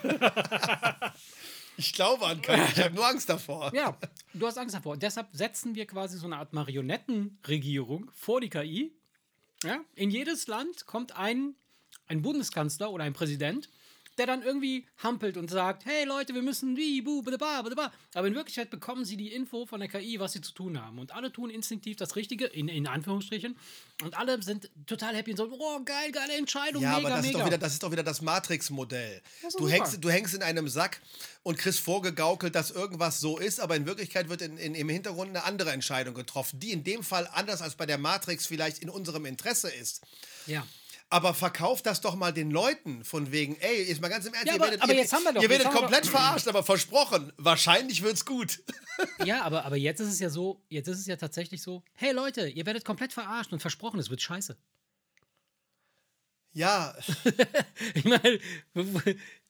Ich 1.77 1.93
glaube 1.93 2.27
an 2.27 2.41
keinen, 2.41 2.69
ich 2.71 2.81
habe 2.81 2.95
nur 2.95 3.07
Angst 3.07 3.29
davor. 3.29 3.75
Ja, 3.75 3.97
du 4.33 4.47
hast 4.47 4.59
Angst 4.59 4.75
davor. 4.75 4.97
Deshalb 4.97 5.29
setzen 5.33 5.75
wir 5.75 5.87
quasi 5.87 6.19
so 6.19 6.27
eine 6.27 6.37
Art 6.37 6.53
Marionettenregierung 6.53 8.11
vor 8.15 8.41
die 8.41 8.49
KI. 8.49 8.93
Ja? 9.65 9.81
In 9.95 10.11
jedes 10.11 10.47
Land 10.47 10.87
kommt 10.87 11.17
ein, 11.17 11.55
ein 12.07 12.23
Bundeskanzler 12.23 12.91
oder 12.93 13.05
ein 13.05 13.13
Präsident, 13.13 13.69
der 14.19 14.27
dann 14.27 14.43
irgendwie 14.43 14.87
hampelt 15.03 15.37
und 15.37 15.51
sagt, 15.51 15.85
hey 15.87 16.05
Leute, 16.05 16.35
wir 16.35 16.43
müssen 16.43 16.77
wie, 16.77 17.03
bu, 17.03 17.23
bada, 17.23 17.37
ba, 17.37 17.63
bada, 17.63 17.75
ba. 17.75 17.93
Aber 18.15 18.27
in 18.27 18.35
Wirklichkeit 18.35 18.71
bekommen 18.71 19.05
sie 19.05 19.17
die 19.17 19.33
Info 19.33 19.67
von 19.67 19.81
der 19.81 19.89
KI, 19.89 20.21
was 20.21 20.33
sie 20.33 20.41
zu 20.41 20.53
tun 20.53 20.81
haben. 20.81 20.99
Und 20.99 21.15
alle 21.15 21.33
tun 21.33 21.51
instinktiv 21.51 21.97
das 21.97 22.17
Richtige, 22.17 22.47
in, 22.47 22.69
in 22.69 22.87
Anführungsstrichen. 22.87 23.57
Und 24.03 24.17
alle 24.17 24.43
sind 24.43 24.71
total 24.87 25.17
happy 25.17 25.33
und 25.33 25.37
so, 25.37 25.51
oh 25.51 25.81
geil, 25.85 26.13
geile 26.13 26.35
Entscheidung, 26.35 26.83
Ja, 26.83 26.97
mega, 26.97 26.99
aber 27.01 27.09
das 27.11 27.19
ist, 27.21 27.27
mega. 27.27 27.39
doch 27.39 27.47
wieder, 27.47 27.59
das 27.59 27.73
ist 27.73 27.83
doch 27.83 27.93
wieder 27.93 28.03
das 28.03 28.21
Matrix-Modell. 28.23 29.23
ist 29.47 29.59
Du 29.59 29.69
hängst, 29.69 30.03
du 30.03 30.11
hängst 30.11 30.35
in 30.35 30.43
einem 30.43 30.69
Sack 30.69 31.01
und 31.43 31.59
kriegst 31.59 31.81
vorgegaukelt, 31.81 32.55
dass 32.55 32.71
irgendwas 32.71 33.21
so 33.21 33.39
ist, 33.39 33.61
aber 33.61 33.77
in 33.77 33.87
Wirklichkeit 33.87 34.29
wird 34.29 34.43
in, 34.43 34.57
in, 34.57 34.75
im 34.75 34.89
Hintergrund 34.89 35.31
eine 35.31 35.45
andere 35.45 35.71
Entscheidung 35.73 36.15
getroffen, 36.15 36.61
die 36.61 36.73
in 36.73 36.85
dem 36.85 37.03
Fall 37.03 37.29
anders 37.33 37.63
als 37.63 37.75
bei 37.75 37.87
der 37.87 37.99
Matrix 37.99 38.47
vielleicht 38.47 38.79
in 38.79 38.91
unserem 38.91 39.27
Interesse 39.27 39.71
ist. 39.71 40.03
ja. 40.47 40.67
Aber 41.11 41.33
verkauft 41.35 41.87
das 41.87 42.01
doch 42.01 42.17
mal 42.17 42.33
den 42.33 42.51
Leuten 42.51 43.05
von 43.05 43.31
wegen, 43.31 43.57
ey, 43.61 43.85
jetzt 43.85 44.01
mal 44.01 44.09
ganz 44.09 44.27
im 44.27 44.35
Ernst, 44.35 44.47
Ja, 44.49 44.55
ihr 44.55 44.57
aber- 44.57 44.65
werdet, 44.67 44.83
aber 44.83 44.93
ihr, 44.95 44.99
jetzt 45.01 45.13
haben 45.13 45.23
wir 45.25 45.33
doch- 45.33 45.43
ihr 45.43 45.49
werdet 45.51 45.71
komplett 45.71 46.07
verarscht, 46.07 46.49
aber 46.49 46.63
versprochen, 46.65 47.33
wahrscheinlich 47.37 48.03
wird's 48.03 48.25
gut. 48.25 48.63
Ja, 49.25 49.43
aber, 49.43 49.65
aber 49.65 49.77
jetzt 49.77 49.99
ist 50.01 50.09
es 50.09 50.21
ja 50.21 50.31
so, 50.31 50.63
jetzt 50.69 50.87
ist 50.87 51.01
es 51.01 51.07
ja 51.07 51.17
tatsächlich 51.17 51.61
so, 51.63 51.83
hey 51.95 52.13
Leute, 52.13 52.49
ihr 52.49 52.65
werdet 52.65 52.85
komplett 52.85 53.13
verarscht 53.13 53.53
und 53.53 53.61
versprochen, 53.61 53.99
es 53.99 54.09
wird 54.09 54.23
scheiße. 54.23 54.57
Ja, 56.53 56.95
Ich 57.95 58.05
meine, 58.05 58.39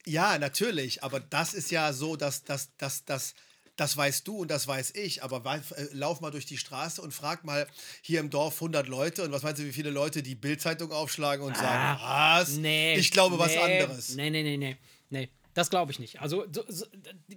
ja, 0.07 0.39
natürlich, 0.39 1.03
aber 1.03 1.21
das 1.21 1.53
ist 1.55 1.71
ja 1.71 1.93
so, 1.93 2.17
dass 2.17 2.45
das, 2.45 2.71
das, 2.79 3.05
das, 3.05 3.35
das 3.77 3.97
weißt 3.97 4.27
du 4.27 4.39
und 4.39 4.51
das 4.51 4.69
weiß 4.69 4.93
ich, 4.95 5.23
aber 5.23 5.43
äh, 5.55 5.85
lauf 5.93 6.21
mal 6.21 6.31
durch 6.31 6.47
die 6.47 6.59
Straße 6.59 7.03
und 7.03 7.13
frag 7.13 7.45
mal 7.45 7.67
hier 8.03 8.21
im 8.21 8.31
Dorf 8.31 8.55
100 8.57 8.87
Leute 8.89 9.23
und 9.25 9.33
was 9.33 9.43
meinst 9.43 9.61
du, 9.61 9.67
wie 9.67 9.73
viele 9.73 9.91
Leute 9.91 10.23
die 10.23 10.35
Bildzeitung 10.35 10.93
aufschlagen 10.93 11.45
und 11.45 11.57
sagen, 11.57 12.01
was? 12.01 12.51
nee. 12.57 12.95
ich 12.97 13.11
glaube 13.11 13.39
was 13.39 13.49
nee, 13.55 13.59
anderes. 13.59 14.15
Nee, 14.15 14.31
nee, 14.31 14.43
nee, 14.43 14.57
nee. 14.57 14.77
Nee, 15.11 15.29
das 15.55 15.71
glaube 15.71 15.93
ich 15.93 15.99
nicht. 15.99 16.21
Also 16.21 16.45
so, 16.53 16.65
so, 16.69 16.85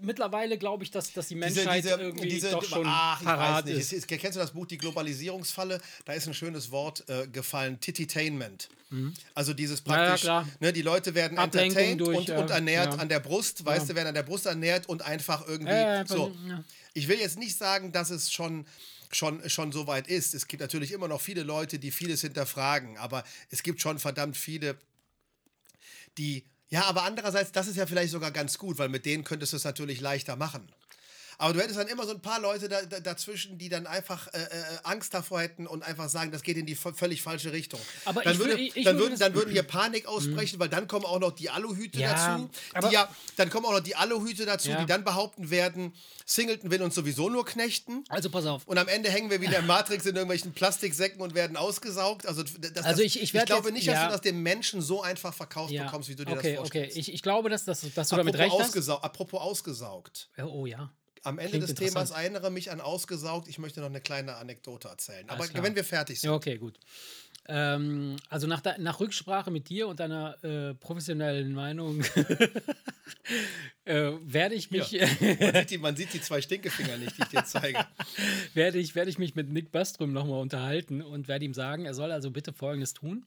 mittlerweile 0.02 0.58
glaube 0.58 0.84
ich, 0.84 0.92
dass, 0.92 1.14
dass 1.14 1.28
die 1.28 1.36
Diese, 1.36 1.62
Menschheit 1.62 1.84
diese, 1.84 1.96
irgendwie 1.96 2.30
diese, 2.30 2.52
doch 2.52 2.64
schon 2.64 2.86
ach, 2.86 3.20
ich 3.20 3.26
parat 3.26 3.66
weiß 3.66 3.74
nicht. 3.74 3.80
ist. 3.80 3.94
Ist. 3.94 4.08
Kennst 4.08 4.36
du 4.36 4.40
das 4.40 4.52
Buch 4.52 4.66
Die 4.66 4.78
Globalisierungsfalle? 4.78 5.80
Da 6.06 6.14
ist 6.14 6.28
ein 6.28 6.34
schönes 6.34 6.72
Wort 6.72 7.08
äh, 7.10 7.28
gefallen, 7.28 7.80
Tititainment. 7.80 8.70
Also 9.34 9.54
dieses 9.54 9.82
Mhm. 9.84 9.92
Ja, 9.92 9.96
ja, 9.98 10.04
praktisch, 10.06 10.22
klar. 10.22 10.48
ne, 10.60 10.74
die 10.74 10.82
Leute 10.82 11.14
werden 11.14 11.38
Ablenkung 11.38 11.78
entertained 11.78 12.02
durch, 12.02 12.18
und, 12.18 12.28
ja, 12.30 12.40
und 12.40 12.50
ernährt 12.50 12.94
ja. 12.94 13.00
an 13.00 13.10
der 13.10 13.20
Brust, 13.20 13.66
weißt 13.66 13.90
du, 13.90 13.96
werden 13.96 14.08
an 14.08 14.14
der 14.14 14.24
Brust 14.24 14.46
ernährt 14.46 14.88
und 14.88 15.02
einfach 15.02 15.46
irgendwie 15.48 15.72
Ja, 15.74 15.80
ja, 15.80 16.00
einfach 16.00 16.16
so. 16.16 16.38
ja. 16.48 16.64
Ich 16.94 17.08
will 17.08 17.20
jetzt 17.20 17.38
nicht 17.38 17.58
sagen, 17.58 17.92
dass 17.92 18.10
es 18.10 18.32
schon 18.32 18.66
schon, 19.12 19.48
schon 19.50 19.72
so 19.72 19.88
weit 19.88 20.08
ist. 20.08 20.34
Es 20.34 20.48
gibt 20.48 20.62
natürlich 20.62 20.92
immer 20.92 21.08
noch 21.08 21.22
viele 21.22 21.44
Leute, 21.44 21.80
die 21.80 21.92
vieles 21.92 22.22
hinterfragen, 22.22 22.98
aber 22.98 23.24
es 23.50 23.64
gibt 23.64 23.82
schon 23.82 24.00
verdammt 24.00 24.36
viele, 24.36 24.78
die, 26.18 26.44
ja, 26.70 26.86
aber 26.86 27.04
andererseits, 27.04 27.52
das 27.52 27.68
ist 27.68 27.78
ja 27.78 27.86
vielleicht 27.86 28.12
sogar 28.12 28.32
ganz 28.32 28.58
gut, 28.58 28.78
weil 28.78 28.90
mit 28.90 29.06
denen 29.06 29.24
könntest 29.24 29.54
du 29.54 29.58
es 29.58 29.64
natürlich 29.64 30.02
leichter 30.02 30.36
machen. 30.36 30.68
Aber 31.40 31.54
du 31.54 31.60
hättest 31.62 31.78
dann 31.78 31.88
immer 31.88 32.06
so 32.06 32.12
ein 32.14 32.20
paar 32.22 32.40
Leute 32.42 32.68
da, 32.68 32.82
da, 32.82 33.00
dazwischen, 33.00 33.60
die 33.60 33.70
dann 33.70 33.86
einfach 33.86 34.28
äh, 34.34 34.38
äh, 34.40 34.48
Angst 34.84 35.14
davor 35.14 35.40
hätten 35.42 35.68
und 35.68 35.84
einfach 35.84 36.10
sagen, 36.10 36.32
das 36.32 36.42
geht 36.42 36.58
in 36.58 36.66
die 36.66 36.74
völlig 36.76 37.22
falsche 37.22 37.52
Richtung. 37.52 37.80
Aber 38.06 38.24
dann, 38.24 38.34
ich 38.34 38.40
würde, 38.40 38.52
würde- 38.54 38.64
ich 38.64 38.74
dann, 38.86 38.98
würde 38.98 39.10
würden, 39.12 39.20
dann 39.20 39.34
würden 39.36 39.52
hier 39.52 39.62
Panik 39.64 40.08
ausbrechen, 40.08 40.60
weil 40.60 40.70
dann 40.70 40.88
kommen 40.88 41.06
auch 41.06 41.20
noch 41.20 41.32
die 41.32 41.50
Aluhüte 41.52 42.00
Ja, 42.00 42.38
dazu. 42.38 42.50
Die 42.90 42.94
ja, 42.94 43.08
dann 43.36 43.50
kommen 43.52 43.68
auch 43.68 43.74
noch 43.74 43.80
die 43.82 43.96
Aluhüte 43.96 44.46
dazu, 44.48 44.70
Ja. 44.70 44.80
die 44.80 44.88
dann 44.88 45.04
behaupten 45.04 45.52
werden, 45.52 45.94
Singleton 46.26 46.72
will 46.72 46.82
uns 46.82 46.96
sowieso 46.96 47.30
nur 47.30 47.46
knechten. 47.46 48.04
Also 48.10 48.30
pass 48.32 48.46
auf. 48.48 48.66
Und 48.68 48.78
am 48.80 48.88
Ende 48.88 49.10
hängen 49.12 49.30
wir 49.30 49.40
wieder 49.40 49.60
in 49.60 49.68
Matrix 49.68 50.06
in 50.06 50.16
irgendwelchen 50.16 50.54
Plastiksäcken 50.54 51.22
und 51.22 51.36
werden 51.36 51.56
ausgesaugt. 51.56 52.26
Also, 52.26 52.44
das, 52.44 52.84
Also 52.84 53.04
ich- 53.04 53.22
ich 53.22 53.34
werd 53.36 53.46
glaube 53.46 53.68
jetzt- 53.70 53.74
nicht, 53.76 53.88
dass 53.88 53.94
ja. 53.96 54.06
du 54.08 54.12
das 54.14 54.22
den 54.22 54.42
Menschen 54.42 54.82
so 54.82 55.04
einfach 55.04 55.34
verkauft 55.36 55.72
bekommst, 55.72 56.10
wie 56.10 56.16
du 56.16 56.26
dir 56.26 56.32
okay, 56.32 56.36
das 56.36 56.46
okay. 56.46 56.56
vorstellst. 56.58 56.98
Ich, 56.98 57.14
ich 57.14 57.22
glaube, 57.22 57.50
dass, 57.50 57.64
dass, 57.66 57.82
dass 57.94 58.10
du 58.10 58.16
damit 58.16 58.36
apropos, 58.36 58.60
recht 58.76 58.76
hast. 58.76 58.90
apropos 58.90 59.40
ausgesaugt. 59.40 60.30
Oh 60.44 60.66
ja. 60.66 60.92
Am 61.28 61.40
Ende 61.40 61.50
Klingt 61.60 61.70
des 61.70 61.76
Themas 61.76 62.12
erinnere 62.12 62.50
mich 62.50 62.72
an 62.72 62.80
ausgesaugt. 62.82 63.48
Ich 63.48 63.58
möchte 63.60 63.80
noch 63.82 63.88
eine 63.88 64.02
kleine 64.02 64.36
Anekdote 64.38 64.88
erzählen. 64.88 65.30
Aber 65.30 65.40
Alles 65.42 65.52
klar. 65.52 65.64
wenn 65.64 65.76
wir 65.76 65.84
fertig 65.84 66.20
sind. 66.22 66.30
Ja, 66.30 66.36
okay, 66.36 66.58
gut. 66.58 66.80
Ähm, 67.50 68.18
also 68.30 68.46
nach, 68.48 68.62
de- 68.62 68.78
nach 68.80 69.00
Rücksprache 69.00 69.52
mit 69.52 69.70
dir 69.70 69.88
und 69.88 70.00
deiner 70.02 70.44
äh, 70.44 70.74
professionellen 70.74 71.54
Meinung 71.54 72.02
äh, 73.86 74.12
werde 74.22 74.56
ich 74.56 74.70
mich 74.72 74.92
Man, 74.92 75.54
sieht 75.56 75.70
die, 75.72 75.78
man 75.78 75.96
sieht 75.96 76.14
die 76.14 76.22
zwei 76.22 76.42
Stinkefinger 76.42 76.98
nicht, 76.98 77.18
die 77.18 77.22
ich 77.22 77.28
dir 77.30 77.46
zeige. 77.46 77.86
werde 78.54 78.80
ich, 78.80 78.96
werde 78.96 79.10
ich 79.10 79.18
mich 79.18 79.36
mit 79.36 79.50
Nick 79.50 79.72
Baström 79.72 80.12
nochmal 80.14 80.42
unterhalten 80.42 81.02
und 81.02 81.28
werde 81.28 81.46
ihm 81.46 81.54
sagen, 81.54 81.86
er 81.86 81.94
soll 81.94 82.12
also 82.12 82.32
bitte 82.32 82.52
Folgendes 82.54 82.94
tun. 82.94 83.26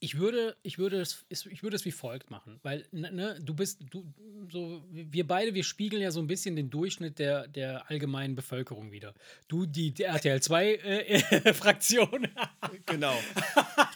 Ich 0.00 0.16
würde, 0.16 0.56
ich 0.62 0.78
würde 0.78 1.00
es, 1.00 1.24
ich 1.28 1.64
würde 1.64 1.74
es 1.74 1.84
wie 1.84 1.90
folgt 1.90 2.30
machen, 2.30 2.60
weil 2.62 2.86
ne, 2.92 3.10
ne, 3.10 3.36
du 3.42 3.52
bist, 3.52 3.80
du, 3.90 4.04
so, 4.48 4.84
wir 4.92 5.26
beide, 5.26 5.54
wir 5.54 5.64
spiegeln 5.64 6.00
ja 6.00 6.12
so 6.12 6.20
ein 6.20 6.28
bisschen 6.28 6.54
den 6.54 6.70
Durchschnitt 6.70 7.18
der, 7.18 7.48
der 7.48 7.90
allgemeinen 7.90 8.36
Bevölkerung 8.36 8.92
wieder. 8.92 9.12
Du, 9.48 9.66
die, 9.66 9.90
die 9.90 10.04
RTL 10.04 10.40
2 10.40 10.74
äh, 10.74 11.52
Genau. 12.86 13.18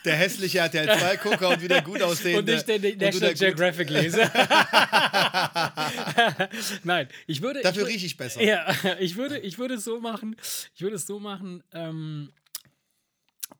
Der 0.03 0.15
hässliche 0.17 0.59
RTL 0.59 0.89
2-Gucker 0.89 1.49
und 1.51 1.61
wieder 1.61 1.81
gut 1.81 2.01
aussehende. 2.01 2.51
und 2.53 2.59
ich 2.59 2.65
der, 2.65 2.79
National 2.79 2.97
der 2.97 3.11
gut- 3.11 3.39
Geographic 3.39 3.89
lese. 3.89 4.23
Nein, 6.83 7.07
ich 7.27 7.41
würde. 7.41 7.61
Dafür 7.61 7.87
rieche 7.87 8.05
ich 8.05 8.17
besser. 8.17 8.43
Ja, 8.43 8.67
ich 8.99 9.15
würde, 9.15 9.39
ich 9.39 9.57
würde 9.57 9.75
es 9.75 9.85
so 9.85 10.01
machen, 10.01 10.35
ich 10.75 10.81
würde 10.81 10.97
es 10.97 11.07
so 11.07 11.21
machen, 11.21 11.63
ähm, 11.71 12.33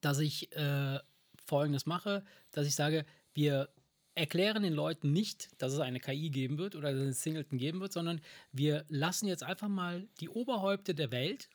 dass 0.01 0.19
ich 0.19 0.51
äh, 0.55 0.99
folgendes 1.45 1.85
mache, 1.85 2.23
dass 2.51 2.67
ich 2.67 2.75
sage, 2.75 3.05
wir 3.33 3.69
erklären 4.15 4.63
den 4.63 4.73
Leuten 4.73 5.11
nicht, 5.11 5.49
dass 5.57 5.73
es 5.73 5.79
eine 5.79 5.99
KI 5.99 6.29
geben 6.29 6.57
wird 6.57 6.75
oder 6.75 6.91
dass 6.91 6.99
es 6.99 7.03
einen 7.03 7.13
Singleton 7.13 7.57
geben 7.57 7.79
wird, 7.79 7.93
sondern 7.93 8.21
wir 8.51 8.85
lassen 8.87 9.27
jetzt 9.27 9.43
einfach 9.43 9.69
mal 9.69 10.07
die 10.19 10.29
Oberhäupte 10.29 10.93
der 10.93 11.11
Welt 11.11 11.49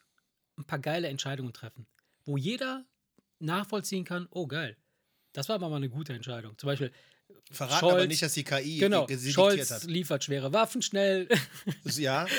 ein 0.57 0.64
paar 0.64 0.80
geile 0.80 1.09
Entscheidungen 1.09 1.53
treffen, 1.53 1.86
wo 2.24 2.36
jeder 2.36 2.84
nachvollziehen 3.39 4.05
kann, 4.05 4.26
oh 4.30 4.49
geil, 4.49 4.76
das 5.32 5.49
war 5.49 5.55
aber 5.55 5.68
mal 5.68 5.76
eine 5.76 5.89
gute 5.89 6.12
Entscheidung. 6.14 6.59
Zum 6.59 6.66
Beispiel, 6.66 6.91
Verraten 7.51 7.80
Scholz- 7.80 7.93
aber 7.93 8.07
nicht, 8.07 8.22
dass 8.22 8.32
die 8.34 8.43
KI 8.43 8.78
genau, 8.78 9.07
Scholz 9.07 9.70
hat. 9.70 9.84
liefert 9.84 10.24
schwere 10.24 10.53
Waffen 10.53 10.82
schnell, 10.82 11.28
Ja, 11.84 12.26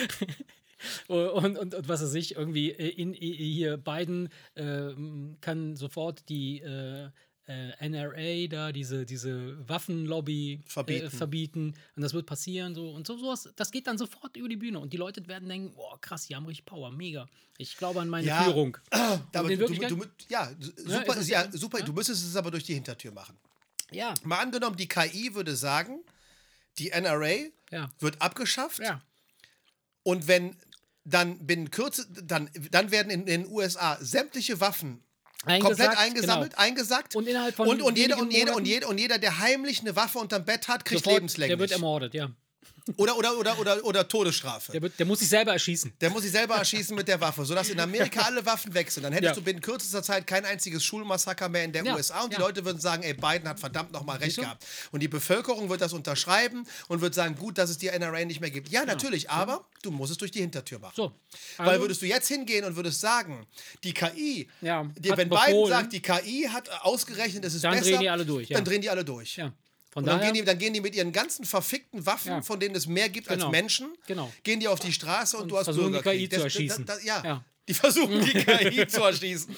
Und, 1.07 1.57
und, 1.57 1.75
und 1.75 1.87
was 1.89 2.01
weiß 2.01 2.13
ich, 2.13 2.35
irgendwie 2.35 2.69
in, 2.69 3.13
in, 3.13 3.33
hier 3.33 3.77
Biden 3.77 4.29
äh, 4.55 4.93
kann 5.41 5.75
sofort 5.75 6.29
die 6.29 6.61
äh, 6.61 7.09
äh, 7.49 7.89
NRA 7.89 8.47
da, 8.47 8.71
diese, 8.71 9.05
diese 9.05 9.67
Waffenlobby 9.67 10.61
Verbieten. 10.67 11.07
Äh, 11.07 11.09
verbieten. 11.09 11.73
Und 11.95 12.03
das 12.03 12.13
wird 12.13 12.27
passieren. 12.27 12.75
So. 12.75 12.91
Und 12.91 13.07
so, 13.07 13.17
sowas, 13.17 13.49
das 13.55 13.71
geht 13.71 13.87
dann 13.87 13.97
sofort 13.97 14.37
über 14.37 14.47
die 14.47 14.55
Bühne. 14.55 14.79
Und 14.79 14.93
die 14.93 14.97
Leute 14.97 15.27
werden 15.27 15.49
denken, 15.49 15.73
boah, 15.75 15.99
krass, 15.99 16.27
die 16.27 16.35
haben 16.35 16.45
richtig 16.45 16.65
Power, 16.65 16.91
mega. 16.91 17.27
Ich 17.57 17.75
glaube 17.75 18.01
an 18.01 18.09
meine 18.09 18.27
Ja. 18.27 18.43
Führung. 18.43 18.77
aber 18.91 19.55
du, 19.55 19.65
du, 19.65 20.05
ja, 20.29 20.51
super, 20.59 21.19
ja, 21.21 21.43
ja- 21.43 21.51
super. 21.51 21.79
ja? 21.79 21.85
Du 21.85 21.93
müsstest 21.93 22.23
es 22.23 22.35
aber 22.35 22.51
durch 22.51 22.63
die 22.63 22.75
Hintertür 22.75 23.11
machen. 23.11 23.35
Ja, 23.91 24.13
Mal 24.23 24.37
angenommen, 24.39 24.77
die 24.77 24.87
KI 24.87 25.33
würde 25.33 25.55
sagen, 25.55 26.01
die 26.77 26.89
NRA 26.89 27.49
ja, 27.71 27.91
wird 27.99 28.21
abgeschafft 28.21 28.79
ja. 28.79 29.01
und 30.03 30.27
wenn 30.27 30.55
dann 31.03 31.47
binnen 31.47 31.71
Kürze, 31.71 32.05
dann, 32.23 32.51
dann 32.69 32.91
werden 32.91 33.09
in 33.09 33.25
den 33.25 33.47
USA 33.47 33.97
sämtliche 33.99 34.59
Waffen 34.59 35.03
komplett 35.45 35.79
Eingesackt, 35.79 35.97
eingesammelt, 35.97 36.51
genau. 36.51 36.61
eingesackt. 36.61 37.15
Und 37.15 37.27
innerhalb 37.27 37.55
von 37.55 37.67
und, 37.67 37.81
und, 37.81 37.97
jeder, 37.97 38.17
und, 38.17 38.31
jeder, 38.31 38.55
und, 38.55 38.65
jeder, 38.65 38.89
und 38.89 38.97
jeder, 38.97 39.17
der 39.17 39.39
heimlich 39.39 39.81
eine 39.81 39.95
Waffe 39.95 40.19
unterm 40.19 40.45
Bett 40.45 40.67
hat, 40.67 40.85
kriegt 40.85 41.03
Sofort, 41.03 41.21
lebenslänglich. 41.21 41.57
der 41.57 41.59
wird 41.59 41.71
ermordet, 41.71 42.13
ja. 42.13 42.29
Oder, 42.97 43.15
oder, 43.17 43.37
oder, 43.37 43.59
oder, 43.59 43.85
oder 43.85 44.07
Todesstrafe. 44.07 44.71
Der, 44.71 44.89
der 44.89 45.05
muss 45.05 45.19
sich 45.19 45.29
selber 45.29 45.51
erschießen. 45.53 45.93
Der 46.01 46.09
muss 46.09 46.23
sich 46.23 46.31
selber 46.31 46.55
erschießen 46.55 46.95
mit 46.95 47.07
der 47.07 47.21
Waffe, 47.21 47.45
sodass 47.45 47.69
in 47.69 47.79
Amerika 47.79 48.21
alle 48.21 48.43
Waffen 48.45 48.73
weg 48.73 48.89
sind. 48.91 49.03
Dann 49.03 49.13
hättest 49.13 49.29
Ja. 49.29 49.35
du 49.35 49.41
binnen 49.43 49.61
kürzester 49.61 50.01
Zeit 50.01 50.25
kein 50.25 50.43
einziges 50.45 50.83
Schulmassaker 50.83 51.49
mehr 51.49 51.63
in 51.65 51.71
der 51.71 51.83
Ja, 51.85 51.95
USA 51.95 52.21
und 52.23 52.31
die 52.33 52.37
ja. 52.37 52.41
Leute 52.41 52.65
würden 52.65 52.79
sagen, 52.79 53.03
ey, 53.03 53.13
Biden 53.13 53.47
hat 53.47 53.59
verdammt 53.59 53.91
nochmal 53.91 54.17
recht 54.17 54.37
gehabt. 54.37 54.65
Und 54.91 55.01
die 55.01 55.07
Bevölkerung 55.07 55.69
wird 55.69 55.81
das 55.81 55.93
unterschreiben 55.93 56.65
und 56.87 57.01
wird 57.01 57.13
sagen, 57.13 57.35
gut, 57.35 57.57
dass 57.57 57.69
es 57.69 57.77
die 57.77 57.87
NRA 57.87 58.25
nicht 58.25 58.41
mehr 58.41 58.49
gibt. 58.51 58.69
Ja, 58.69 58.85
natürlich, 58.85 59.29
aber 59.29 59.65
du 59.83 59.91
musst 59.91 60.11
es 60.11 60.17
durch 60.17 60.31
die 60.31 60.39
Hintertür 60.41 60.79
machen. 60.79 60.93
So. 60.95 61.11
Weil 61.57 61.67
Also- 61.69 61.81
würdest 61.81 62.01
du 62.01 62.05
jetzt 62.07 62.27
hingehen 62.27 62.65
und 62.65 62.75
würdest 62.75 62.99
sagen, 63.01 63.45
die 63.83 63.93
KI, 63.93 64.49
die, 64.61 64.67
wenn 64.67 64.93
Biden 65.15 65.29
befohlen. 65.29 65.69
sagt, 65.69 65.93
die 65.93 66.01
KI 66.01 66.49
hat 66.51 66.69
ausgerechnet, 66.81 67.45
es 67.45 67.53
ist 67.53 67.63
Dann 67.63 67.73
besser, 67.73 67.83
drehen 67.91 67.99
die 67.99 68.09
alle 68.09 68.25
durch, 68.25 68.49
ja. 68.49 68.55
dann 68.57 68.65
drehen 68.65 68.81
die 68.81 68.89
alle 68.89 69.05
durch. 69.05 69.37
Ja. 69.37 69.53
Von 69.99 70.03
Und 70.03 70.07
dann 70.07 70.19
daher, 70.19 70.31
gehen, 70.31 70.41
die, 70.41 70.45
dann 70.45 70.57
gehen 70.57 70.73
die 70.73 70.81
mit 70.81 70.95
ihren 70.95 71.11
ganzen 71.11 71.45
verfickten 71.45 72.05
Waffen, 72.05 72.31
Ja. 72.31 72.41
von 72.41 72.59
denen 72.59 72.75
es 72.75 72.87
mehr 72.87 73.09
gibt 73.09 73.27
als 73.29 73.39
Genau. 73.39 73.51
Menschen, 73.51 73.89
Genau. 74.07 74.31
gehen 74.43 74.59
die 74.59 74.67
auf 74.67 74.79
die 74.79 74.93
Straße 74.93 75.37
und, 75.37 75.49
du 75.49 75.57
hast 75.57 75.65
versuchen, 75.65 75.87
die 75.93 75.99
Bürgerkrieg. 75.99 76.29
KI 76.29 76.37
zu 76.37 76.43
erschießen. 76.43 76.85
Das, 76.85 76.97
das, 76.97 77.05
ja. 77.05 77.21
Ja. 77.23 77.43
Die 77.67 77.73
versuchen, 77.75 78.19
die 78.25 78.33
KI 78.45 78.87
zu 78.87 79.03
erschießen. 79.03 79.55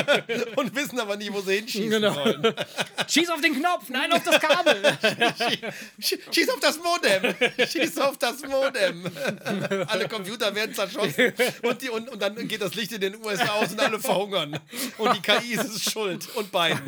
und 0.56 0.74
wissen 0.74 0.98
aber 0.98 1.16
nicht, 1.16 1.30
wo 1.30 1.42
sie 1.42 1.56
hinschießen 1.56 1.90
Genau. 1.90 2.16
wollen. 2.16 2.54
Schieß 3.08 3.28
auf 3.28 3.40
den 3.42 3.54
Knopf, 3.54 3.88
nein, 3.90 4.10
auf 4.12 4.22
das 4.22 4.40
Kabel. 4.40 4.80
Sch- 6.00 6.18
Schieß 6.32 6.48
auf 6.48 6.60
das 6.60 6.78
Modem! 6.78 7.34
Schieß 7.68 7.98
auf 7.98 8.16
das 8.16 8.40
Modem! 8.46 9.10
alle 9.88 10.08
Computer 10.08 10.54
werden 10.54 10.74
zerschossen 10.74 11.34
und, 11.62 11.82
die, 11.82 11.90
und, 11.90 12.08
und 12.08 12.22
dann 12.22 12.48
geht 12.48 12.62
das 12.62 12.74
Licht 12.74 12.92
in 12.92 13.00
den 13.02 13.16
USA 13.22 13.48
aus 13.54 13.72
und 13.72 13.80
alle 13.80 14.00
verhungern. 14.00 14.58
Und 14.96 15.16
die 15.16 15.20
KI 15.20 15.52
ist 15.54 15.64
es 15.64 15.82
schuld. 15.92 16.28
Und 16.36 16.50
Biden. 16.50 16.80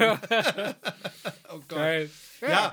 oh 1.51 1.57
Gott. 1.69 1.69
Geil. 1.69 2.11
Ja. 2.41 2.49
Erik. 2.49 2.73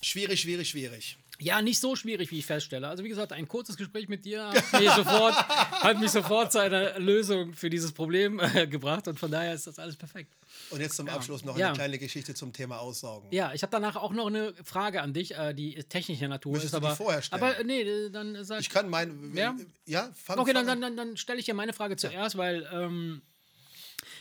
Schwierig, 0.00 0.40
schwierig, 0.40 0.68
schwierig. 0.68 1.16
Ja, 1.38 1.60
nicht 1.62 1.80
so 1.80 1.96
schwierig, 1.96 2.30
wie 2.30 2.38
ich 2.38 2.46
feststelle. 2.46 2.86
Also 2.86 3.02
wie 3.02 3.08
gesagt, 3.08 3.32
ein 3.32 3.48
kurzes 3.48 3.76
Gespräch 3.76 4.08
mit 4.08 4.24
dir 4.24 4.48
hat 4.48 4.80
mich 4.80 4.90
sofort, 4.90 5.34
hat 5.48 5.98
mich 5.98 6.10
sofort 6.10 6.52
zu 6.52 6.60
einer 6.60 6.98
Lösung 7.00 7.54
für 7.54 7.68
dieses 7.70 7.90
Problem 7.92 8.38
äh, 8.38 8.66
gebracht 8.68 9.08
und 9.08 9.18
von 9.18 9.30
daher 9.30 9.54
ist 9.54 9.66
das 9.66 9.78
alles 9.78 9.96
perfekt. 9.96 10.32
Und 10.70 10.80
jetzt 10.80 10.96
zum 10.96 11.08
Abschluss 11.08 11.44
noch 11.44 11.56
Ja. 11.58 11.68
eine 11.68 11.76
kleine 11.76 11.98
Geschichte 11.98 12.34
zum 12.34 12.52
Thema 12.52 12.78
Aussaugen. 12.78 13.28
Ja, 13.32 13.52
ich 13.54 13.62
habe 13.62 13.70
danach 13.72 13.96
auch 13.96 14.12
noch 14.12 14.26
eine 14.26 14.54
Frage 14.62 15.02
an 15.02 15.14
dich, 15.14 15.34
äh, 15.36 15.52
die 15.52 15.74
technischer 15.84 16.28
Natur 16.28 16.52
Möchtest 16.52 16.74
ist, 16.74 16.76
aber 16.76 16.94
vorher 16.94 17.22
stellen? 17.22 17.42
aber 17.42 17.64
nee, 17.64 17.80
äh, 17.82 18.10
dann 18.10 18.44
sag 18.44 18.60
Ich 18.60 18.70
kann 18.70 18.88
mein. 18.88 19.32
Ja? 19.34 19.56
Ja, 19.86 20.10
fang 20.14 20.38
Okay, 20.38 20.52
dann, 20.52 20.66
dann, 20.66 20.80
dann, 20.80 20.96
dann 20.96 21.16
stelle 21.16 21.40
ich 21.40 21.44
dir 21.46 21.54
meine 21.54 21.72
Frage 21.72 21.96
zuerst, 21.96 22.36
weil 22.36 22.68
ähm, 22.72 23.22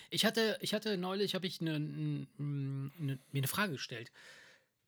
ich 0.10 0.26
hatte, 0.26 0.58
ich 0.62 0.74
hatte 0.74 0.98
neulich, 0.98 1.36
habe 1.36 1.46
ich 1.46 1.62
eine, 1.62 1.76
eine, 1.76 2.28
mir 2.40 3.18
eine 3.34 3.48
Frage 3.48 3.74
gestellt. 3.74 4.12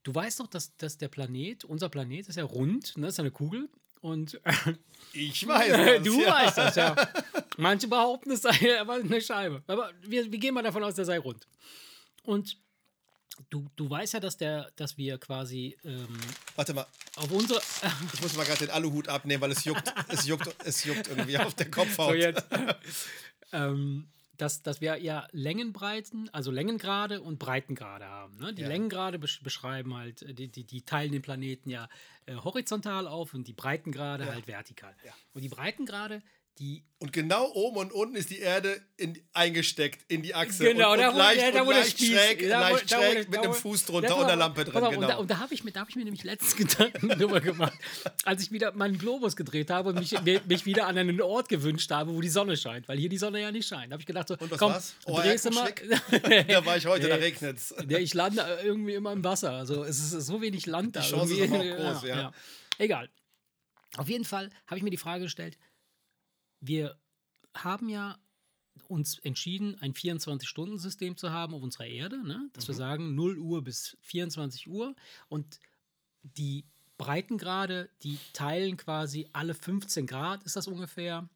Du 0.03 0.13
weißt 0.13 0.39
doch, 0.39 0.47
dass, 0.47 0.75
dass 0.77 0.97
der 0.97 1.07
Planet, 1.07 1.63
unser 1.65 1.89
Planet 1.89 2.27
ist 2.27 2.35
ja 2.35 2.43
rund, 2.43 2.97
ne, 2.97 3.07
ist 3.07 3.17
ja 3.17 3.23
eine 3.23 3.31
Kugel 3.31 3.69
und 4.01 4.39
Ich 5.13 5.47
weiß. 5.47 5.71
das, 5.97 6.03
du 6.03 6.21
ja. 6.21 6.33
weißt 6.33 6.57
das, 6.57 6.75
ja. 6.75 6.95
Manche 7.57 7.87
behaupten, 7.87 8.31
es 8.31 8.41
sei 8.41 8.79
aber 8.79 8.93
eine 8.93 9.21
Scheibe. 9.21 9.63
Aber 9.67 9.91
wir, 10.01 10.31
wir 10.31 10.39
gehen 10.39 10.53
mal 10.53 10.63
davon 10.63 10.83
aus, 10.83 10.95
der 10.95 11.05
sei 11.05 11.19
rund. 11.19 11.47
Und 12.23 12.57
du, 13.49 13.67
du 13.75 13.89
weißt 13.89 14.13
ja, 14.13 14.19
dass, 14.19 14.37
der, 14.37 14.71
dass 14.75 14.97
wir 14.97 15.17
quasi 15.19 15.77
ähm, 15.83 16.07
Warte 16.55 16.73
mal, 16.73 16.87
auf 17.15 17.31
unsere. 17.31 17.61
ich 18.13 18.21
muss 18.21 18.35
mal 18.35 18.45
gerade 18.45 18.65
den 18.65 18.71
Aluhut 18.71 19.07
abnehmen, 19.07 19.41
weil 19.41 19.51
es 19.51 19.63
juckt. 19.65 19.93
es 20.07 20.25
juckt, 20.25 20.55
es 20.65 20.83
juckt 20.83 21.07
irgendwie 21.07 21.37
auf 21.37 21.53
der 21.53 21.69
Kopfhaut. 21.69 22.13
So 22.13 22.15
jetzt. 22.15 22.43
ähm, 23.51 24.07
dass, 24.37 24.63
dass 24.63 24.81
wir 24.81 24.97
ja 24.97 25.27
Längenbreiten, 25.31 26.29
also 26.33 26.51
Längengrade 26.51 27.21
und 27.21 27.39
Breitengrade 27.39 28.05
haben. 28.05 28.37
Ne? 28.37 28.53
Die 28.53 28.63
Ja. 28.63 28.67
Längengrade 28.67 29.19
besch 29.19 29.41
beschreiben 29.43 29.95
halt, 29.95 30.21
äh, 30.23 30.33
die, 30.33 30.47
die, 30.47 30.63
die 30.63 30.81
teilen 30.81 31.11
den 31.11 31.21
Planeten 31.21 31.69
ja 31.69 31.87
äh, 32.25 32.35
horizontal 32.35 33.07
auf 33.07 33.33
und 33.33 33.47
die 33.47 33.53
Breitengrade 33.53 34.25
halt 34.25 34.47
vertikal. 34.47 34.95
Ja. 35.05 35.13
Und 35.33 35.41
die 35.41 35.49
Breitengrade, 35.49 36.21
die 36.59 36.83
Und 36.99 37.11
genau 37.11 37.51
oben 37.53 37.77
und 37.77 37.91
unten 37.91 38.15
ist 38.15 38.29
die 38.29 38.37
Erde 38.39 38.79
in, 38.95 39.19
eingesteckt 39.33 40.05
in 40.11 40.21
die 40.21 40.35
Achse. 40.35 40.63
Genau, 40.65 40.91
und, 40.93 40.99
da 40.99 41.09
und 41.09 41.15
wo, 41.15 41.17
leicht, 41.17 41.41
ja, 41.41 41.51
da, 41.51 41.61
und 41.61 41.69
der 41.69 41.77
leicht 41.79 41.97
Spieß, 41.97 42.09
schräg, 42.09 42.47
da, 42.47 42.69
leicht 42.69 42.91
da, 42.91 42.97
schräg 42.97 43.11
der- 43.13 43.25
mit 43.25 43.33
da, 43.35 43.41
einem 43.41 43.53
Fuß 43.55 43.85
da, 43.85 43.91
drunter 43.91 44.15
und 44.17 44.23
einer 44.25 44.33
auf, 44.33 44.37
Lampe 44.39 44.63
drin. 44.65 44.75
auf, 44.83 44.95
Und 44.95 45.01
da, 45.01 45.07
Genau. 45.07 45.19
und 45.21 45.31
da 45.31 45.39
habe 45.39 45.53
ich, 45.55 45.63
mir- 45.63 45.71
da 45.71 45.79
hab 45.81 45.89
ich 45.89 45.95
mir 45.95 46.03
nämlich 46.03 46.23
letztens 46.23 46.55
Gedanken 46.77 47.09
drüber 47.09 47.41
gemacht, 47.41 47.73
als 48.23 48.43
ich 48.43 48.51
wieder 48.51 48.71
meinen 48.73 48.99
Globus 48.99 49.35
gedreht 49.35 49.71
habe 49.71 49.89
und 49.89 49.99
mich, 49.99 50.15
mich 50.45 50.65
wieder 50.67 50.85
an 50.85 50.95
einen 50.97 51.19
Ort 51.21 51.49
gewünscht 51.49 51.89
habe, 51.89 52.13
wo 52.13 52.21
die 52.21 52.29
Sonne 52.29 52.55
scheint, 52.55 52.87
weil 52.87 52.99
hier 52.99 53.09
die 53.09 53.17
Sonne 53.17 53.41
ja 53.41 53.51
nicht 53.51 53.67
scheint. 53.67 53.87
Da 53.91 53.93
habe 53.93 54.01
ich 54.01 54.07
gedacht, 54.07 54.27
so, 54.27 54.35
Und 54.37 54.51
was 54.51 54.59
komm, 54.59 54.71
war's? 54.73 54.93
Oh, 55.05 55.19
drehst 55.19 55.45
du 55.45 55.49
mal. 55.49 55.73
Da 56.47 56.63
war 56.65 56.77
ich 56.77 56.85
heute, 56.85 57.09
da 57.09 57.17
Nee. 57.17 57.23
regnet's. 57.23 57.73
Ja, 57.89 57.97
ich 57.97 58.13
lande 58.13 58.45
irgendwie 58.63 58.93
immer 58.93 59.11
im 59.11 59.23
Wasser. 59.23 59.53
Also 59.53 59.83
es 59.83 59.97
ist 59.99 60.11
so 60.27 60.39
wenig 60.41 60.67
Land 60.67 60.95
da. 60.95 61.01
Die 61.01 61.09
Chance 61.09 61.33
ist 61.33 61.39
irgendwie. 61.39 61.71
aber 61.71 61.83
auch 61.91 61.93
groß, 62.01 62.07
ja. 62.07 62.31
Egal. 62.77 63.09
Auf 63.97 64.07
jeden 64.07 64.25
Fall 64.25 64.49
habe 64.67 64.77
ich 64.77 64.83
mir 64.83 64.89
die 64.91 64.97
Frage 64.97 65.23
gestellt, 65.23 65.57
wir 66.63 66.97
haben 67.53 67.89
ja 67.89 68.17
uns 68.87 69.19
entschieden, 69.19 69.77
ein 69.79 69.93
24-Stunden-System 69.93 71.17
zu 71.17 71.31
haben 71.31 71.53
auf 71.53 71.61
unserer 71.61 71.85
Erde, 71.85 72.25
ne? 72.25 72.49
dass 72.53 72.67
wir 72.67 72.75
sagen 72.75 73.15
0 73.15 73.37
Uhr 73.37 73.63
bis 73.63 73.97
24 74.01 74.67
Uhr 74.67 74.95
und 75.29 75.59
die 76.23 76.65
Breitengrade, 76.97 77.89
die 78.01 78.17
teilen 78.33 78.77
quasi 78.77 79.27
alle 79.33 79.53
15 79.53 80.07
Grad, 80.07 80.43
ist 80.43 80.55
das 80.55 80.67
ungefähr, 80.67 81.29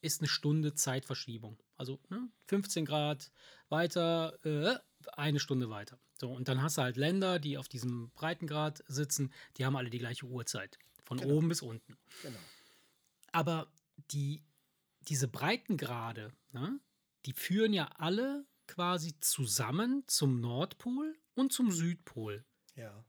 ist 0.00 0.20
eine 0.20 0.28
Stunde 0.28 0.74
Zeitverschiebung. 0.74 1.58
Also 1.76 2.00
ne? 2.08 2.28
15 2.46 2.84
Grad 2.84 3.30
weiter, 3.68 4.38
äh, 4.44 4.78
eine 5.12 5.38
Stunde 5.38 5.70
weiter. 5.70 5.98
So, 6.20 6.30
und 6.30 6.48
dann 6.48 6.62
hast 6.62 6.78
du 6.78 6.82
halt 6.82 6.96
Länder, 6.96 7.38
die 7.38 7.56
auf 7.58 7.68
diesem 7.68 8.10
Breitengrad 8.10 8.82
sitzen, 8.86 9.32
die 9.56 9.64
haben 9.64 9.76
alle 9.76 9.90
die 9.90 9.98
gleiche 9.98 10.26
Uhrzeit. 10.26 10.78
Von 11.04 11.18
Genau. 11.18 11.34
oben 11.34 11.48
bis 11.48 11.62
unten. 11.62 11.96
Genau. 12.22 12.38
Aber 13.32 13.72
die, 14.12 14.42
diese 15.08 15.28
Breitengrade, 15.28 16.32
ne, 16.52 16.80
die 17.26 17.32
führen 17.32 17.72
ja 17.72 17.86
alle 17.98 18.46
quasi 18.66 19.18
zusammen 19.20 20.04
zum 20.06 20.40
Nordpol 20.40 21.16
und 21.34 21.52
zum 21.52 21.70
Südpol. 21.70 22.44
Ja. 22.74 23.04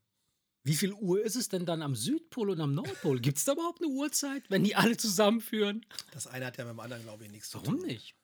Wie 0.63 0.75
viel 0.75 0.93
Uhr 0.93 1.23
ist 1.23 1.35
es 1.35 1.49
denn 1.49 1.65
dann 1.65 1.81
am 1.81 1.95
Südpol 1.95 2.49
und 2.51 2.61
am 2.61 2.73
Nordpol? 2.73 3.19
Gibt 3.19 3.37
es 3.37 3.45
da 3.45 3.51
überhaupt 3.53 3.81
eine 3.81 3.91
Uhrzeit, 3.91 4.49
wenn 4.49 4.63
die 4.63 4.75
alle 4.75 4.95
zusammenführen? 4.95 5.85
Das 6.11 6.27
eine 6.27 6.45
hat 6.45 6.57
ja 6.57 6.63
mit 6.63 6.73
dem 6.73 6.79
anderen, 6.79 7.03
glaube 7.03 7.25
ich, 7.25 7.31
nichts 7.31 7.49
zu 7.49 7.59
Warum 7.59 7.79
tun. 7.79 7.87
nicht? 7.87 8.15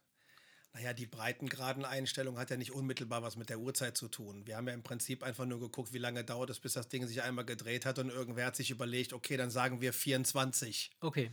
Naja, 0.74 0.94
die 0.94 1.08
Breitengradeneinstellung 1.08 2.38
hat 2.38 2.52
ja 2.52 2.58
nicht 2.58 2.72
unmittelbar 2.72 3.24
was 3.24 3.36
mit 3.36 3.50
der 3.50 3.60
Uhrzeit 3.60 3.98
zu 3.98 4.08
tun. 4.08 4.46
Wir 4.46 4.56
haben 4.56 4.68
ja 4.68 4.74
im 4.74 4.84
Prinzip 4.84 5.24
einfach 5.24 5.46
nur 5.46 5.60
geguckt, 5.60 5.94
wie 5.94 5.98
lange 5.98 6.24
dauert 6.24 6.52
es, 6.52 6.60
bis 6.60 6.74
das 6.74 6.88
Ding 6.88 7.08
sich 7.08 7.24
einmal 7.24 7.44
gedreht 7.44 7.86
hat 7.86 8.00
und 8.00 8.10
irgendwer 8.10 8.46
hat 8.46 8.56
sich 8.56 8.70
überlegt, 8.70 9.12
okay, 9.12 9.36
dann 9.36 9.50
sagen 9.50 9.82
wir 9.82 9.92
24. 9.92 10.92
Okay. 11.02 11.32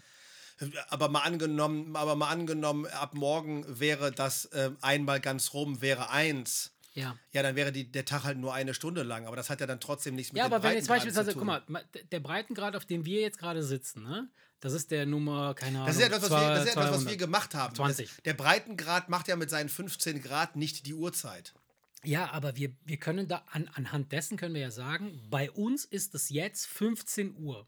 Aber 0.89 1.09
mal 1.09 1.21
angenommen, 1.21 1.97
aber 1.97 2.17
mal 2.17 2.29
angenommen, 2.29 2.87
ab 2.87 3.15
morgen 3.15 3.65
wäre 3.69 4.11
das 4.13 4.47
äh, 4.47 4.71
einmal 4.81 5.21
ganz 5.21 5.53
rum, 5.53 5.81
wäre 5.83 6.11
eins. 6.11 6.73
Ja. 6.95 7.19
Ja, 7.33 7.43
dann 7.43 7.57
wäre 7.57 7.73
die, 7.73 7.85
der 7.93 8.07
Tag 8.07 8.25
halt 8.25 8.39
nur 8.39 8.55
eine 8.55 8.73
Stunde 8.73 9.03
lang, 9.03 9.27
aber 9.27 9.37
das 9.37 9.51
hat 9.51 9.61
ja 9.61 9.67
dann 9.67 9.81
trotzdem 9.81 10.15
nichts 10.15 10.33
mit 10.33 10.39
Ja, 10.39 10.49
den 10.49 10.55
aber 10.55 10.63
wenn 10.63 10.75
jetzt 10.77 10.89
beispielsweise, 10.89 11.35
guck 11.35 11.45
mal, 11.45 11.63
ma- 11.69 11.83
der 12.11 12.21
Breitengrad, 12.21 12.75
auf 12.75 12.87
dem 12.87 13.05
wir 13.05 13.21
jetzt 13.21 13.39
gerade 13.39 13.63
sitzen, 13.63 14.03
ne? 14.03 14.29
Das 14.61 14.73
ist 14.73 14.91
der 14.91 15.05
Nummer, 15.05 15.55
keine 15.55 15.77
Ahnung. 15.81 15.87
Das 15.89 15.97
ist 15.97 16.03
ja 16.03 16.09
das, 16.09 16.23
was, 16.23 16.31
wir, 16.31 16.49
das 16.49 16.65
ist 16.65 16.75
ja 16.75 16.81
das, 16.81 16.85
was 16.85 16.97
200. 17.03 17.11
wir 17.11 17.17
gemacht 17.19 17.55
haben. 17.55 17.75
20. 17.75 18.09
Das, 18.09 18.23
der 18.25 18.33
Breitengrad 18.33 19.11
macht 19.11 19.29
ja 19.29 19.37
mit 19.37 19.51
seinen 19.51 19.69
15 19.69 20.23
Grad 20.23 20.57
nicht 20.57 20.87
die 20.87 20.95
Uhrzeit. 20.95 21.53
Ja, 22.03 22.31
aber 22.33 22.57
wir, 22.57 22.73
wir 22.87 22.97
können 22.97 23.29
da, 23.29 23.45
an, 23.51 23.69
anhand 23.75 24.13
dessen 24.13 24.39
können 24.39 24.55
wir 24.55 24.63
ja 24.63 24.71
sagen, 24.71 25.21
bei 25.29 25.51
uns 25.51 25.85
ist 25.85 26.15
es 26.15 26.31
jetzt 26.31 26.67
15 26.69 27.37
Uhr. 27.37 27.67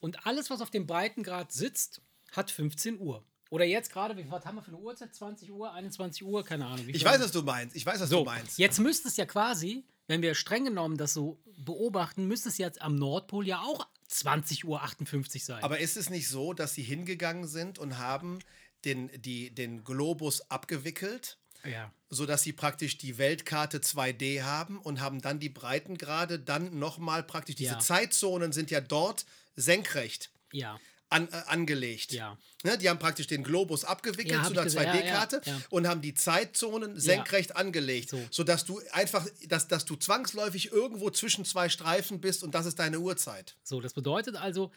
Und 0.00 0.26
alles, 0.26 0.50
was 0.50 0.60
auf 0.60 0.70
dem 0.70 0.86
Breitengrad 0.88 1.52
sitzt, 1.52 2.00
hat 2.36 2.50
15 2.50 2.98
Uhr. 3.00 3.24
Oder 3.50 3.64
jetzt 3.64 3.92
gerade, 3.92 4.16
wie 4.16 4.28
was 4.30 4.44
haben 4.44 4.56
wir 4.56 4.62
für 4.62 4.68
eine 4.72 4.78
Uhrzeit? 4.78 5.14
20 5.14 5.52
Uhr, 5.52 5.72
21 5.72 6.24
Uhr, 6.24 6.44
keine 6.44 6.66
Ahnung. 6.66 6.86
Wie 6.86 6.90
Ich 6.90 7.04
weiß, 7.04 7.20
was 7.20 7.30
du 7.30 7.42
meinst. 7.42 7.76
Ich 7.76 7.86
weiß, 7.86 8.00
was 8.00 8.08
So, 8.08 8.18
du 8.20 8.24
meinst. 8.24 8.58
jetzt 8.58 8.78
müsste 8.80 9.06
es 9.08 9.16
ja 9.16 9.24
quasi, 9.24 9.84
wenn 10.08 10.20
wir 10.20 10.34
streng 10.34 10.64
genommen 10.64 10.96
das 10.96 11.14
so 11.14 11.38
beobachten, 11.58 12.26
müsste 12.26 12.48
es 12.48 12.58
jetzt 12.58 12.82
am 12.82 12.96
Nordpol 12.96 13.46
ja 13.46 13.60
auch 13.60 13.86
20 14.08 14.64
Uhr 14.64 14.82
58 14.82 15.44
sein. 15.44 15.62
Aber 15.62 15.78
ist 15.78 15.96
es 15.96 16.10
nicht 16.10 16.28
so, 16.28 16.52
dass 16.54 16.74
sie 16.74 16.82
hingegangen 16.82 17.46
sind 17.46 17.78
und 17.78 17.98
haben 17.98 18.40
den, 18.84 19.10
die, 19.22 19.54
den 19.54 19.84
Globus 19.84 20.50
abgewickelt, 20.50 21.38
ja. 21.64 21.92
sodass 22.10 22.42
sie 22.42 22.52
praktisch 22.52 22.98
die 22.98 23.16
Weltkarte 23.18 23.78
2D 23.78 24.42
haben 24.42 24.78
und 24.80 25.00
haben 25.00 25.20
dann 25.20 25.38
die 25.40 25.48
Breitengrade 25.48 26.38
dann 26.40 26.78
nochmal 26.78 27.22
praktisch, 27.22 27.54
diese 27.56 27.72
Ja. 27.74 27.78
Zeitzonen 27.78 28.52
sind 28.52 28.70
ja 28.72 28.80
dort 28.80 29.24
senkrecht 29.54 30.30
Ja. 30.52 30.78
An, 31.08 31.28
äh, 31.28 31.42
angelegt. 31.46 32.12
Ja. 32.12 32.36
Ne, 32.64 32.76
die 32.78 32.88
haben 32.88 32.98
praktisch 32.98 33.26
den 33.26 33.44
Globus 33.44 33.84
abgewickelt 33.84 34.32
Ja, 34.32 34.44
zu 34.44 34.52
einer 34.52 34.64
gesehen. 34.64 34.82
Ja, 34.82 34.94
2D-Karte 34.94 35.42
ja, 35.44 35.60
und 35.70 35.86
haben 35.86 36.00
die 36.00 36.14
Zeitzonen 36.14 36.98
senkrecht 36.98 37.54
angelegt, 37.56 38.10
So. 38.10 38.20
sodass 38.30 38.64
du 38.64 38.80
einfach, 38.92 39.26
dass, 39.48 39.68
dass 39.68 39.84
du 39.84 39.96
zwangsläufig 39.96 40.72
irgendwo 40.72 41.10
zwischen 41.10 41.44
zwei 41.44 41.68
Streifen 41.68 42.20
bist 42.20 42.42
und 42.42 42.54
das 42.54 42.66
ist 42.66 42.78
deine 42.78 42.98
Uhrzeit. 43.00 43.56
So, 43.62 43.80
das 43.80 43.92
bedeutet 43.94 44.36
also, 44.36 44.72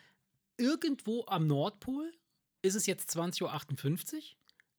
irgendwo 0.57 1.25
am 1.27 1.47
Nordpol 1.47 2.13
ist 2.61 2.75
es 2.75 2.85
jetzt 2.85 3.09
20.58 3.15 4.13
Uhr. 4.15 4.21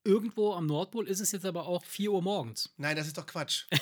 Irgendwo 0.04 0.54
am 0.54 0.66
Nordpol 0.66 1.08
ist 1.08 1.20
es 1.20 1.32
jetzt 1.32 1.44
aber 1.44 1.66
auch 1.66 1.84
4 1.84 2.12
Uhr 2.12 2.22
morgens. 2.22 2.72
Nein, 2.76 2.96
das 2.96 3.06
ist 3.06 3.18
doch 3.18 3.26
Quatsch. 3.26 3.66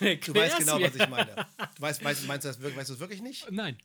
Du 0.00 0.34
weißt 0.34 0.58
genau, 0.58 0.80
was 0.80 0.94
ich 0.94 1.08
meine. 1.08 1.46
Du 1.74 1.82
weißt, 1.82 2.04
weißt, 2.04 2.26
meinst 2.26 2.44
du 2.44 2.48
das 2.48 2.60
wirklich, 2.60 2.78
weißt 2.78 2.90
du 2.90 2.94
es 2.94 3.00
wirklich 3.00 3.20
nicht? 3.20 3.50
Nein. 3.50 3.76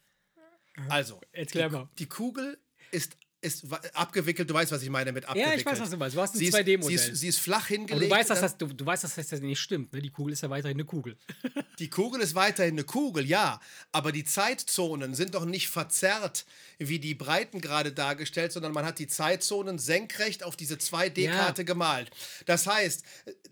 Also, 0.89 1.21
Erklär 1.31 1.69
die, 1.69 1.75
mal. 1.75 1.89
die 1.99 2.07
Kugel 2.07 2.57
ist, 2.91 3.17
ist 3.43 3.65
abgewickelt. 3.93 4.49
Du 4.49 4.53
weißt, 4.53 4.71
was 4.71 4.81
ich 4.81 4.89
meine 4.89 5.11
mit 5.11 5.25
abgewickelt. 5.25 5.59
ich 5.59 5.65
weiß, 5.65 5.79
was 5.79 5.89
du 5.89 5.97
meinst. 5.97 6.15
Du 6.15 6.21
hast 6.21 6.35
ein 6.35 6.39
sie 6.39 6.47
ist, 6.47 6.55
2D-Modell. 6.55 6.97
Sie 6.97 7.11
ist, 7.11 7.15
sie 7.19 7.27
ist 7.27 7.39
flach 7.39 7.65
Aber 7.65 7.67
hingelegt. 7.75 8.11
du 8.11 8.15
weißt, 8.15 8.29
dass 8.29 8.41
das, 8.41 8.57
du, 8.57 8.67
du 8.67 8.85
weißt, 8.85 9.03
dass 9.03 9.15
das 9.15 9.31
nicht 9.41 9.59
stimmt. 9.59 9.93
Ne? 9.93 10.01
Die 10.01 10.09
Kugel 10.09 10.33
ist 10.33 10.41
ja 10.41 10.49
weiterhin 10.49 10.77
eine 10.77 10.85
Kugel. 10.85 11.17
Die 11.79 11.89
Kugel 11.89 12.21
ist 12.21 12.35
weiterhin 12.35 12.75
eine 12.75 12.83
Kugel, 12.83 13.25
ja. 13.25 13.59
Aber 13.91 14.11
die 14.11 14.23
Zeitzonen 14.23 15.15
sind 15.15 15.33
doch 15.33 15.43
nicht 15.45 15.69
verzerrt, 15.69 16.45
wie 16.77 16.99
die 16.99 17.15
Breitengrade 17.15 17.91
dargestellt, 17.91 18.51
sondern 18.51 18.73
man 18.73 18.85
hat 18.85 18.99
die 18.99 19.07
Zeitzonen 19.07 19.79
senkrecht 19.79 20.43
auf 20.43 20.55
diese 20.55 20.75
2D-Karte 20.75 21.61
Ja. 21.63 21.65
gemalt. 21.65 22.11
Das 22.45 22.67
heißt, 22.67 23.03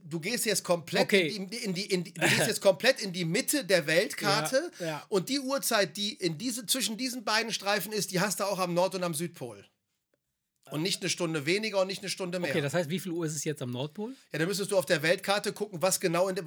du 0.03 0.19
gehst 0.19 0.45
jetzt 0.45 0.63
komplett 0.63 1.01
Okay. 1.03 1.27
in, 1.29 1.49
die, 1.49 1.57
in, 1.57 1.73
die, 1.73 1.85
in 1.85 2.03
die, 2.03 2.13
du 2.13 2.21
gehst 2.21 2.47
jetzt 2.47 2.61
komplett 2.61 3.01
in 3.01 3.11
die 3.11 3.25
Mitte 3.25 3.65
der 3.65 3.87
Weltkarte 3.87 4.71
Ja, 4.79 4.85
ja. 4.85 5.05
und 5.09 5.27
die 5.29 5.39
Uhrzeit, 5.39 5.97
die 5.97 6.13
in 6.13 6.37
diese, 6.37 6.65
zwischen 6.67 6.97
diesen 6.97 7.23
beiden 7.23 7.51
Streifen 7.51 7.91
ist, 7.91 8.11
die 8.11 8.19
hast 8.19 8.39
du 8.39 8.43
auch 8.45 8.59
am 8.59 8.73
Nord- 8.75 8.93
und 8.95 9.03
am 9.03 9.15
Südpol. 9.15 9.65
Und 10.71 10.81
nicht 10.81 11.01
eine 11.01 11.09
Stunde 11.09 11.45
weniger 11.45 11.81
und 11.81 11.87
nicht 11.87 12.01
eine 12.01 12.09
Stunde 12.09 12.39
mehr. 12.39 12.49
Okay, 12.51 12.61
das 12.61 12.73
heißt, 12.73 12.89
wie 12.89 12.99
viel 12.99 13.11
Uhr 13.11 13.25
ist 13.25 13.35
es 13.35 13.43
jetzt 13.43 13.61
am 13.61 13.71
Nordpol? 13.71 14.15
ja, 14.31 14.39
dann 14.39 14.47
müsstest 14.47 14.71
du 14.71 14.77
auf 14.77 14.85
der 14.85 15.03
Weltkarte 15.03 15.53
gucken, 15.53 15.81
was 15.81 15.99
genau 15.99 16.27
in 16.29 16.37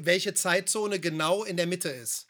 welche 0.00 0.34
Zeitzone 0.34 1.00
genau 1.00 1.44
in 1.44 1.56
der 1.56 1.66
Mitte 1.66 1.88
ist. 1.88 2.26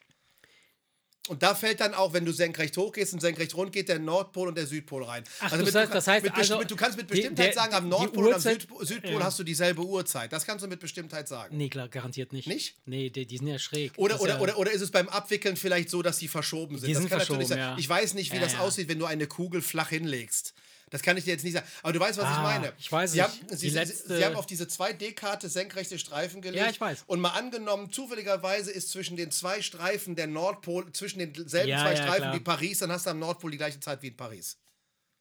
Und 1.29 1.43
da 1.45 1.55
fällt 1.55 1.81
dann 1.81 1.95
auch, 1.95 2.13
wenn 2.13 2.25
du 2.25 2.33
senkrecht 2.33 2.77
hochgehst 2.77 3.13
und 3.13 3.21
senkrecht 3.21 3.55
rund, 3.55 3.73
geht 3.73 3.89
der 3.89 3.99
Nordpol 4.01 4.49
und 4.49 4.57
der 4.57 4.67
Südpol 4.67 5.05
rein. 5.05 5.23
Ach, 5.41 5.53
also 5.53 5.65
das 5.65 5.75
mit, 5.75 5.83
heißt- 5.85 5.93
das 5.93 6.07
heißt 6.09 6.25
mit, 6.25 6.35
also, 6.35 6.59
besti- 6.59 6.65
du 6.65 6.77
kannst 6.77 6.97
mit 6.97 7.09
die- 7.11 7.15
Bestimmtheit 7.15 7.47
der- 7.49 7.55
sagen, 7.55 7.75
am 7.75 7.85
die 7.85 7.91
Nordpol 7.91 8.27
und 8.29 8.33
am 8.33 8.39
Uhrzeit- 8.41 8.67
Südpol, 8.81 9.13
ja. 9.13 9.23
hast 9.23 9.39
du 9.39 9.45
dieselbe 9.45 9.83
Uhrzeit. 9.83 10.33
Das 10.33 10.45
kannst 10.45 10.65
du 10.65 10.69
mit 10.69 10.81
Bestimmtheit 10.81 11.29
sagen. 11.29 11.57
Nee, 11.57 11.69
klar, 11.69 11.89
garantiert 11.89 12.33
nicht. 12.33 12.49
Nicht? 12.49 12.75
Nee, 12.87 13.11
die, 13.11 13.27
die 13.27 13.37
sind 13.37 13.47
ja 13.47 13.59
schräg. 13.61 13.93
Oder, 13.97 14.15
Das 14.15 14.21
ist 14.21 14.25
oder, 14.25 14.35
ja, 14.37 14.41
oder, 14.41 14.59
oder 14.59 14.73
ist 14.73 14.81
es 14.81 14.91
beim 14.91 15.09
Abwickeln 15.09 15.57
vielleicht 15.57 15.91
so, 15.91 16.03
dass 16.03 16.19
sie 16.19 16.27
verschoben 16.27 16.79
sind? 16.79 16.89
Die 16.89 16.95
das 16.95 17.03
sind 17.03 17.11
kann 17.11 17.19
natürlich 17.19 17.47
verschoben, 17.49 17.61
sein. 17.61 17.75
ja. 17.75 17.79
Ich 17.79 17.89
weiß 17.89 18.15
nicht, 18.15 18.33
wie 18.33 18.41
das 18.41 18.59
aussieht, 18.59 18.89
wenn 18.89 18.99
du 18.99 19.05
eine 19.07 19.27
Kugel 19.29 19.63
flach 19.63 19.91
hinlegst. 19.91 20.55
Das 20.91 21.03
kann 21.03 21.17
ich 21.17 21.25
dir 21.25 21.31
jetzt 21.31 21.45
nicht 21.45 21.53
sagen. 21.55 21.67
Aber 21.83 21.93
du 21.93 22.01
weißt, 22.01 22.19
was 22.19 22.25
ich 22.31 22.37
Ah, 22.37 22.43
meine. 22.43 22.73
ich 22.79 22.91
weiß 22.91 23.13
sie 23.13 23.19
nicht. 23.21 23.29
haben, 23.29 23.57
sie, 23.57 23.69
letzte- 23.71 24.17
sie 24.17 24.25
haben 24.25 24.35
auf 24.37 24.47
diese 24.47 24.65
2D-Karte 24.65 25.49
senkrechte 25.49 25.99
Streifen 25.99 26.43
gelegt. 26.43 26.65
Ja, 26.65 26.69
ich 26.71 26.81
weiß. 26.81 27.05
Und 27.07 27.21
mal 27.21 27.31
angenommen, 27.31 27.93
zufälligerweise 27.93 28.71
ist 28.73 28.91
zwischen 28.91 29.17
den 29.17 29.31
zwei 29.31 29.63
Streifen 29.63 30.17
der 30.17 30.27
Nordpol, 30.27 30.93
zwischen 30.93 31.21
den 31.21 31.33
selben 31.49 31.69
Ja, 31.69 31.83
zwei 31.83 31.95
ja, 31.95 31.97
Streifen 32.03 32.23
klar. 32.23 32.35
wie 32.35 32.41
Paris, 32.41 32.79
dann 32.81 32.91
hast 32.91 33.07
du 33.07 33.11
am 33.11 33.21
Nordpol 33.21 33.53
die 33.53 33.57
gleiche 33.57 33.79
Zeit 33.81 34.03
wie 34.03 34.09
in 34.09 34.17
Paris. 34.17 34.59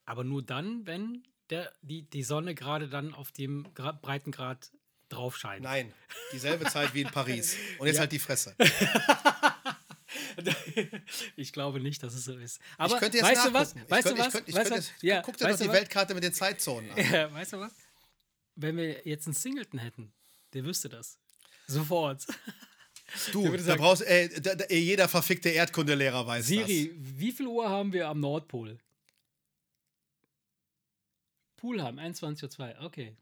Aber 0.06 0.24
nur 0.24 0.42
dann, 0.44 0.88
wenn 0.88 1.24
der, 1.52 1.72
die, 1.84 2.02
die 2.10 2.24
Sonne 2.24 2.56
gerade 2.56 2.90
dann 2.90 3.14
auf 3.14 3.32
dem 3.32 3.68
Gra 3.76 3.92
Breitengrad 3.92 4.72
drauf 5.10 5.38
scheint. 5.38 5.64
Nein, 5.64 5.94
dieselbe 6.32 6.66
Zeit 6.66 6.94
wie 6.96 7.02
in 7.02 7.10
Paris. 7.12 7.56
Und 7.80 7.86
jetzt 7.88 7.96
Ja. 7.98 8.02
halt 8.02 8.12
die 8.12 8.20
Fresse. 8.20 8.56
ich 11.36 11.54
glaube 11.54 11.80
nicht, 11.80 12.02
dass 12.04 12.14
es 12.14 12.26
so 12.26 12.38
ist. 12.38 12.60
Aber 12.78 12.94
ich 12.94 13.00
könnte 13.00 13.18
jetzt 13.18 13.28
weißt 13.28 13.46
du 13.46 13.54
was? 13.54 13.76
nachgucken. 13.76 13.92
Weißt 13.92 14.08
ich 14.08 14.16
könnte, 14.16 14.16
du 14.16 14.20
was? 14.20 14.28
Ich 14.28 14.56
könnte, 14.56 14.70
ich 14.70 14.70
könnte 14.70 15.08
ja, 15.08 15.22
guck 15.22 15.38
dir 15.38 15.48
doch 15.48 15.58
die 15.58 15.68
was? 15.68 15.74
Weltkarte 15.74 16.14
mit 16.14 16.24
den 16.24 16.34
Zeitzonen 16.34 16.92
an. 16.92 16.98
Ja, 17.12 17.34
weißt 17.34 17.54
du 17.54 17.60
was? 17.60 17.74
Wenn 18.56 18.78
wir 18.78 19.08
jetzt 19.08 19.28
einen 19.28 19.36
Singleton 19.36 19.80
hätten, 19.80 20.12
der 20.54 20.64
wüsste 20.66 20.90
das. 20.90 21.18
Sofort. 21.68 22.26
Du, 23.32 23.44
würde 23.44 23.58
da 23.58 23.64
sagen- 23.64 23.82
brauchst, 23.82 24.02
äh, 24.04 24.40
da, 24.42 24.56
da, 24.56 24.66
jeder 24.74 25.08
verfickte 25.08 25.50
Erdkundelehrer 25.50 26.26
weiß 26.28 26.46
Siri, 26.48 26.92
wie 26.96 27.32
viel 27.32 27.48
Uhr 27.48 27.68
haben 27.70 27.92
wir 27.94 28.08
am 28.08 28.20
Nordpol? 28.20 28.78
Poolheim, 31.58 32.00
21.02 32.00 32.78
Uhr. 32.78 32.86
Okay. 32.86 33.18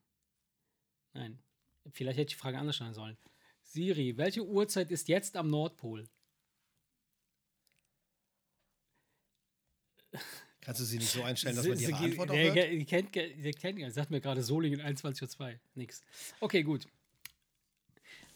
Nein. 1.13 1.39
Vielleicht 1.91 2.17
hätte 2.17 2.31
ich 2.31 2.35
die 2.35 2.39
Frage 2.39 2.57
anders 2.57 2.75
stellen 2.75 2.93
sollen. 2.93 3.17
Siri, 3.63 4.17
welche 4.17 4.45
Uhrzeit 4.45 4.91
ist 4.91 5.07
jetzt 5.07 5.35
am 5.35 5.49
Nordpol? 5.49 6.07
Kannst 10.61 10.81
du 10.81 10.85
sie 10.85 10.97
nicht 10.97 11.11
so 11.11 11.23
einstellen, 11.23 11.55
dass 11.55 11.65
man 11.67 11.79
ihre 11.79 11.95
Antwort 11.95 12.29
auch 12.29 12.33
der, 12.33 12.43
hört? 12.45 12.55
der, 12.57 12.69
der 12.69 12.85
kennt, 12.85 13.15
der 13.15 13.53
kennt 13.53 13.79
ja, 13.79 13.89
sagt 13.89 14.11
mir 14.11 14.19
gerade 14.19 14.43
Solingen 14.43 14.81
21.02 14.81 15.39
Uhr. 15.39 15.53
Nix. 15.75 16.01
Okay, 16.41 16.63
gut. 16.63 16.87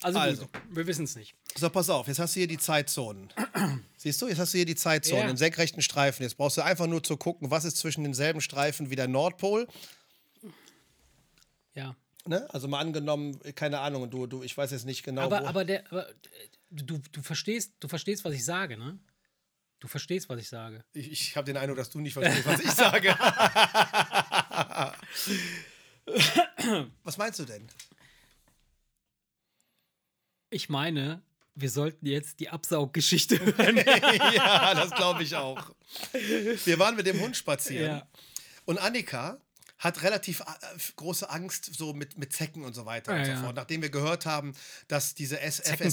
Also, 0.01 0.17
Also. 0.19 0.41
gut, 0.47 0.61
wir 0.71 0.87
wissen 0.87 1.03
es 1.03 1.15
nicht. 1.15 1.35
So, 1.55 1.69
pass 1.69 1.89
auf, 1.89 2.07
jetzt 2.07 2.19
hast 2.19 2.35
du 2.35 2.39
hier 2.39 2.47
die 2.47 2.57
Zeitzonen. 2.57 3.29
Siehst 3.97 4.21
du, 4.21 4.27
jetzt 4.27 4.39
hast 4.39 4.53
du 4.53 4.57
hier 4.57 4.65
die 4.65 4.75
Zeitzonen 4.75 5.25
Ja. 5.25 5.29
in 5.29 5.37
senkrechten 5.37 5.81
Streifen. 5.81 6.23
Jetzt 6.23 6.37
brauchst 6.37 6.57
du 6.57 6.61
einfach 6.63 6.87
nur 6.87 7.03
zu 7.03 7.17
gucken, 7.17 7.51
was 7.51 7.65
ist 7.65 7.77
zwischen 7.77 8.03
denselben 8.03 8.41
Streifen 8.41 8.89
wie 8.89 8.95
der 8.95 9.07
Nordpol. 9.07 9.67
Ja. 11.75 11.95
Ne? 12.25 12.47
Also 12.53 12.67
mal 12.67 12.79
angenommen, 12.79 13.39
keine 13.55 13.79
Ahnung, 13.79 14.09
du, 14.09 14.27
du, 14.27 14.43
ich 14.43 14.55
weiß 14.55 14.71
jetzt 14.71 14.85
nicht 14.85 15.03
genau, 15.03 15.23
aber, 15.23 15.41
wo. 15.41 15.45
aber, 15.47 15.65
der, 15.65 15.83
aber 15.91 16.07
du, 16.69 16.99
du, 17.11 17.21
verstehst, 17.21 17.73
du 17.79 17.87
verstehst, 17.87 18.23
was 18.25 18.33
ich 18.33 18.45
sage, 18.45 18.77
ne? 18.77 18.99
Du 19.81 19.87
verstehst, 19.87 20.29
was 20.29 20.39
ich 20.39 20.47
sage. 20.47 20.83
Ich, 20.93 21.11
ich 21.11 21.35
habe 21.35 21.45
den 21.45 21.57
Eindruck, 21.57 21.77
dass 21.77 21.89
du 21.89 21.99
nicht 21.99 22.13
verstehst, 22.13 22.45
was 22.45 22.59
ich 22.61 22.69
sage. 22.69 23.09
was 27.03 27.17
meinst 27.17 27.39
du 27.39 27.45
denn? 27.45 27.67
Ich 30.51 30.69
meine, 30.69 31.23
wir 31.55 31.71
sollten 31.71 32.05
jetzt 32.05 32.39
die 32.39 32.49
Absauggeschichte 32.49 33.39
hören. 33.57 33.77
ja, 34.35 34.75
das 34.75 34.91
glaube 34.91 35.23
ich 35.23 35.35
auch. 35.35 35.71
Wir 36.13 36.77
waren 36.77 36.95
mit 36.95 37.07
dem 37.07 37.19
Hund 37.19 37.35
spazieren 37.35 37.97
Ja. 37.97 38.07
und 38.65 38.77
Annika 38.77 39.41
hat 39.81 40.03
relativ 40.03 40.39
äh, 40.41 40.43
große 40.95 41.29
Angst 41.29 41.75
so 41.75 41.93
mit, 41.93 42.17
mit 42.17 42.31
Zecken 42.31 42.63
und 42.63 42.73
so 42.73 42.85
weiter 42.85 43.11
und 43.11 43.19
Ja, 43.19 43.25
so 43.25 43.31
ja. 43.31 43.43
fort. 43.43 43.55
Nachdem 43.55 43.81
wir 43.81 43.89
gehört 43.89 44.25
haben, 44.25 44.53
dass 44.87 45.15
diese 45.15 45.35
dass 45.37 45.59
FSLE 45.59 45.89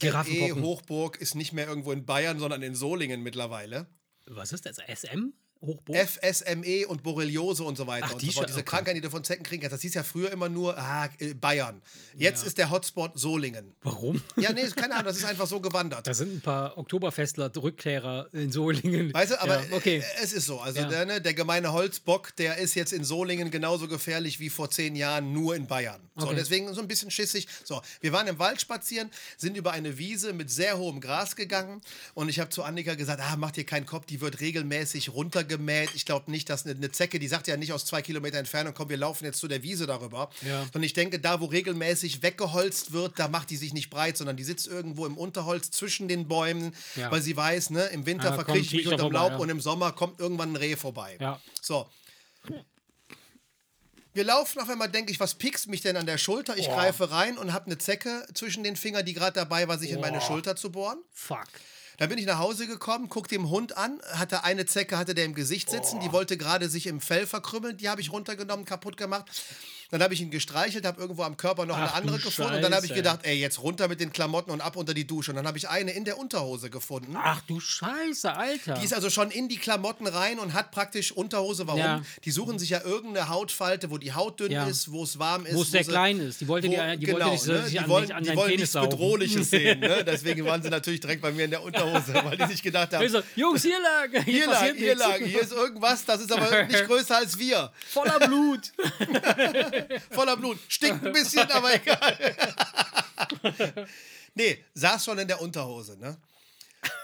Giraffenpocken. 0.00 0.62
Hochburg 0.62 1.20
ist 1.20 1.34
nicht 1.34 1.52
mehr 1.52 1.68
irgendwo 1.68 1.92
in 1.92 2.04
Bayern, 2.06 2.38
sondern 2.38 2.62
in 2.62 2.74
Solingen 2.74 3.22
mittlerweile. 3.22 3.86
Was 4.26 4.52
ist 4.52 4.66
das? 4.66 4.78
SM? 4.78 5.32
Hochburg? 5.62 5.96
FSME 6.08 6.86
und 6.88 7.02
Borreliose 7.02 7.62
und 7.64 7.76
so 7.76 7.86
weiter 7.86 8.06
Ach, 8.08 8.12
und 8.14 8.22
die 8.22 8.30
so 8.30 8.42
Diese 8.44 8.58
okay. 8.58 8.64
Krankheiten, 8.64 8.94
die 8.96 9.00
du 9.02 9.10
von 9.10 9.22
Zecken 9.24 9.44
kriegen 9.44 9.60
kannst, 9.62 9.74
das 9.74 9.82
hieß 9.82 9.94
ja 9.94 10.02
früher 10.02 10.30
immer 10.32 10.48
nur 10.48 10.76
ah, 10.78 11.08
äh, 11.18 11.34
Bayern. 11.34 11.82
Jetzt 12.16 12.46
ist 12.46 12.56
der 12.58 12.70
Hotspot 12.70 13.18
Solingen. 13.18 13.74
Warum? 13.82 14.22
Ja, 14.36 14.52
nee, 14.52 14.66
keine 14.74 14.94
Ahnung, 14.94 15.06
das 15.06 15.18
ist 15.18 15.24
einfach 15.24 15.46
so 15.46 15.60
gewandert. 15.60 16.06
Da 16.06 16.14
sind 16.14 16.34
ein 16.36 16.40
paar 16.40 16.78
Oktoberfestler, 16.78 17.50
Rückkehrer 17.54 18.28
in 18.32 18.50
Solingen. 18.50 19.12
Weißt 19.12 19.32
du, 19.32 19.40
aber 19.40 19.60
ja, 19.60 19.76
okay. 19.76 19.98
äh, 19.98 20.22
es 20.22 20.32
ist 20.32 20.46
so. 20.46 20.60
Also 20.60 20.80
Ja. 20.80 20.88
der, 20.88 21.04
ne, 21.04 21.20
der 21.20 21.34
gemeine 21.34 21.72
Holzbock, 21.72 22.34
der 22.36 22.56
ist 22.56 22.74
jetzt 22.74 22.92
in 22.92 23.04
Solingen 23.04 23.50
genauso 23.50 23.86
gefährlich 23.86 24.40
wie 24.40 24.48
vor 24.48 24.70
zehn 24.70 24.96
Jahren 24.96 25.32
nur 25.32 25.54
in 25.56 25.66
Bayern. 25.66 26.00
So, 26.16 26.26
Okay. 26.26 26.36
deswegen 26.36 26.72
so 26.74 26.80
ein 26.80 26.88
bisschen 26.88 27.10
schissig. 27.10 27.46
So, 27.64 27.82
wir 28.00 28.12
waren 28.12 28.26
im 28.26 28.38
Wald 28.38 28.60
spazieren, 28.60 29.10
sind 29.36 29.56
über 29.56 29.72
eine 29.72 29.98
Wiese 29.98 30.32
mit 30.32 30.50
sehr 30.50 30.78
hohem 30.78 31.00
Gras 31.00 31.36
gegangen 31.36 31.80
und 32.14 32.28
ich 32.28 32.38
habe 32.40 32.50
zu 32.50 32.62
Annika 32.62 32.94
gesagt, 32.94 33.20
ah, 33.22 33.36
mach 33.36 33.50
dir 33.50 33.64
keinen 33.64 33.86
Kopf, 33.86 34.06
die 34.06 34.20
wird 34.20 34.40
regelmäßig 34.40 35.10
runtergemäht. 35.50 35.90
Ich 35.94 36.04
glaube 36.06 36.30
nicht, 36.30 36.48
dass 36.48 36.64
eine, 36.64 36.74
eine 36.74 36.90
Zecke, 36.90 37.18
die 37.18 37.28
sagt 37.28 37.46
ja 37.48 37.56
nicht 37.56 37.72
aus 37.72 37.84
zwei 37.84 38.02
Kilometer 38.02 38.38
Entfernung, 38.38 38.74
komm, 38.74 38.88
wir 38.88 38.96
laufen 38.96 39.24
jetzt 39.24 39.38
zu 39.38 39.48
der 39.48 39.62
Wiese 39.62 39.86
darüber. 39.86 40.30
Ja. 40.46 40.66
Und 40.72 40.82
ich 40.82 40.92
denke, 40.92 41.18
da, 41.18 41.40
wo 41.40 41.46
regelmäßig 41.46 42.22
weggeholzt 42.22 42.92
wird, 42.92 43.18
da 43.18 43.28
macht 43.28 43.50
die 43.50 43.56
sich 43.56 43.72
nicht 43.72 43.90
breit, 43.90 44.16
sondern 44.16 44.36
die 44.36 44.44
sitzt 44.44 44.66
irgendwo 44.66 45.06
im 45.06 45.16
Unterholz 45.16 45.70
zwischen 45.70 46.08
den 46.08 46.28
Bäumen, 46.28 46.74
Ja. 46.96 47.10
weil 47.10 47.22
sie 47.22 47.36
weiß, 47.36 47.70
ne, 47.70 47.84
im 47.86 48.06
Winter 48.06 48.30
Ja, 48.30 48.34
verkrieche 48.34 48.76
ich 48.76 48.84
mich 48.84 48.86
unterm 48.86 49.12
vorbei, 49.12 49.28
Laub 49.30 49.40
und 49.40 49.48
im 49.48 49.60
Sommer 49.60 49.92
kommt 49.92 50.20
irgendwann 50.20 50.52
ein 50.52 50.56
Reh 50.56 50.76
vorbei. 50.76 51.18
So. 51.60 51.88
Wir 54.12 54.24
laufen 54.24 54.60
auf 54.60 54.68
einmal, 54.68 54.90
denke 54.90 55.12
ich, 55.12 55.20
was 55.20 55.34
piekst 55.36 55.68
mich 55.68 55.82
denn 55.82 55.96
an 55.96 56.04
der 56.06 56.18
Schulter? 56.18 56.56
Ich 56.56 56.66
greife 56.66 57.12
rein 57.12 57.38
und 57.38 57.52
habe 57.52 57.66
eine 57.66 57.78
Zecke 57.78 58.26
zwischen 58.34 58.64
den 58.64 58.74
Fingern, 58.74 59.04
die 59.06 59.12
gerade 59.12 59.34
dabei 59.34 59.68
war, 59.68 59.78
sich 59.78 59.90
in 59.90 60.00
meine. 60.00 60.20
Schulter 60.20 60.56
zu 60.56 60.72
bohren. 60.72 60.98
Fuck. 61.12 61.46
Dann 62.00 62.08
bin 62.08 62.16
ich 62.16 62.24
nach 62.24 62.38
Hause 62.38 62.66
gekommen, 62.66 63.10
guck 63.10 63.28
dem 63.28 63.50
Hund 63.50 63.76
an, 63.76 64.00
hatte 64.12 64.42
eine 64.42 64.64
Zecke, 64.64 64.96
hatte 64.96 65.14
der 65.14 65.26
im 65.26 65.34
Gesicht 65.34 65.68
sitzen, 65.68 66.00
die 66.00 66.12
wollte 66.12 66.38
gerade 66.38 66.70
sich 66.70 66.86
im 66.86 66.98
Fell 66.98 67.26
verkrümmeln, 67.26 67.76
die 67.76 67.90
habe 67.90 68.00
ich 68.00 68.10
runtergenommen, 68.10 68.64
kaputt 68.64 68.96
gemacht. 68.96 69.26
Dann 69.90 70.02
habe 70.02 70.14
ich 70.14 70.20
ihn 70.20 70.30
gestreichelt, 70.30 70.86
habe 70.86 71.00
irgendwo 71.00 71.22
am 71.24 71.36
Körper 71.36 71.66
noch 71.66 71.76
eine 71.76 71.86
Ach 71.86 71.92
du 71.92 71.96
andere 71.98 72.18
gefunden 72.18 72.54
und 72.54 72.62
dann 72.62 72.72
habe 72.74 72.84
ich 72.86 72.90
Scheiße. 72.90 73.02
gedacht, 73.02 73.20
ey, 73.24 73.38
jetzt 73.40 73.60
runter 73.62 73.88
mit 73.88 73.98
den 74.00 74.12
Klamotten 74.12 74.50
und 74.52 74.60
ab 74.60 74.76
unter 74.76 74.94
die 74.94 75.06
Dusche. 75.06 75.32
Und 75.32 75.36
dann 75.36 75.46
habe 75.46 75.58
ich 75.58 75.68
eine 75.68 75.90
in 75.90 76.04
der 76.04 76.16
Unterhose 76.18 76.70
gefunden. 76.70 77.14
Ach 77.16 77.40
du 77.48 77.58
Scheiße, 77.58 78.32
Alter. 78.32 78.74
Die 78.74 78.84
ist 78.84 78.94
also 78.94 79.10
schon 79.10 79.30
in 79.30 79.48
die 79.48 79.56
Klamotten 79.58 80.06
rein 80.06 80.38
und 80.38 80.52
hat 80.54 80.70
praktisch 80.70 81.10
Unterhose. 81.12 81.66
Warum? 81.66 81.80
Ja. 81.80 82.02
Die 82.24 82.30
suchen 82.30 82.58
sich 82.58 82.70
ja 82.70 82.82
irgendeine 82.82 83.28
Hautfalte, 83.28 83.90
wo 83.90 83.98
die 83.98 84.12
Haut 84.12 84.38
dünn 84.40 84.52
Ja. 84.52 84.66
ist, 84.66 84.92
wo 84.92 85.02
es 85.02 85.18
warm 85.18 85.44
ist. 85.46 85.54
Wo 85.56 85.62
es 85.62 85.70
sehr 85.72 85.82
sie- 85.84 85.90
klein 85.90 86.20
ist. 86.20 86.40
Die 86.40 86.46
wollte 86.48 86.68
wo, 86.68 86.72
die, 86.72 86.96
die 86.98 87.06
genau, 87.06 87.18
wollte 87.18 87.30
nicht, 87.32 87.42
so- 87.42 87.52
ne? 87.52 87.64
die 87.70 87.78
an, 87.80 87.88
wollen, 87.88 88.12
an 88.12 88.22
die 88.24 88.36
wollen 88.36 88.56
nichts. 88.56 88.72
Bedrohliches 88.72 89.50
sehen. 89.50 89.80
Ne? 89.80 90.04
Deswegen 90.04 90.44
waren 90.44 90.62
sie 90.62 90.70
natürlich 90.70 91.00
direkt 91.00 91.22
bei 91.22 91.32
mir 91.32 91.44
in 91.46 91.50
der 91.50 91.62
Unterhose, 91.62 92.14
weil 92.14 92.36
die 92.36 92.46
sich 92.46 92.62
gedacht 92.62 92.92
haben, 92.92 93.02
Also, 93.02 93.22
Jungs, 93.34 93.62
hier 93.62 93.78
lang, 93.80 94.22
hier, 94.24 94.34
hier 94.34 94.46
lang, 94.46 94.74
hier 94.76 94.94
lang, 94.94 95.24
hier 95.24 95.40
ist 95.40 95.52
irgendwas, 95.52 96.04
das 96.04 96.20
ist 96.20 96.30
aber 96.32 96.64
nicht 96.66 96.84
größer 96.86 97.16
als 97.16 97.36
wir. 97.38 97.72
Voller 97.88 98.18
Blut. 98.20 98.72
Voller 100.10 100.36
Blut. 100.36 100.58
Stinkt 100.68 101.04
ein 101.06 101.12
bisschen, 101.12 101.50
aber 101.50 101.74
egal. 101.74 102.36
nee, 104.34 104.64
saß 104.74 105.04
schon 105.04 105.18
in 105.18 105.28
der 105.28 105.40
Unterhose, 105.40 105.98
ne? 105.98 106.16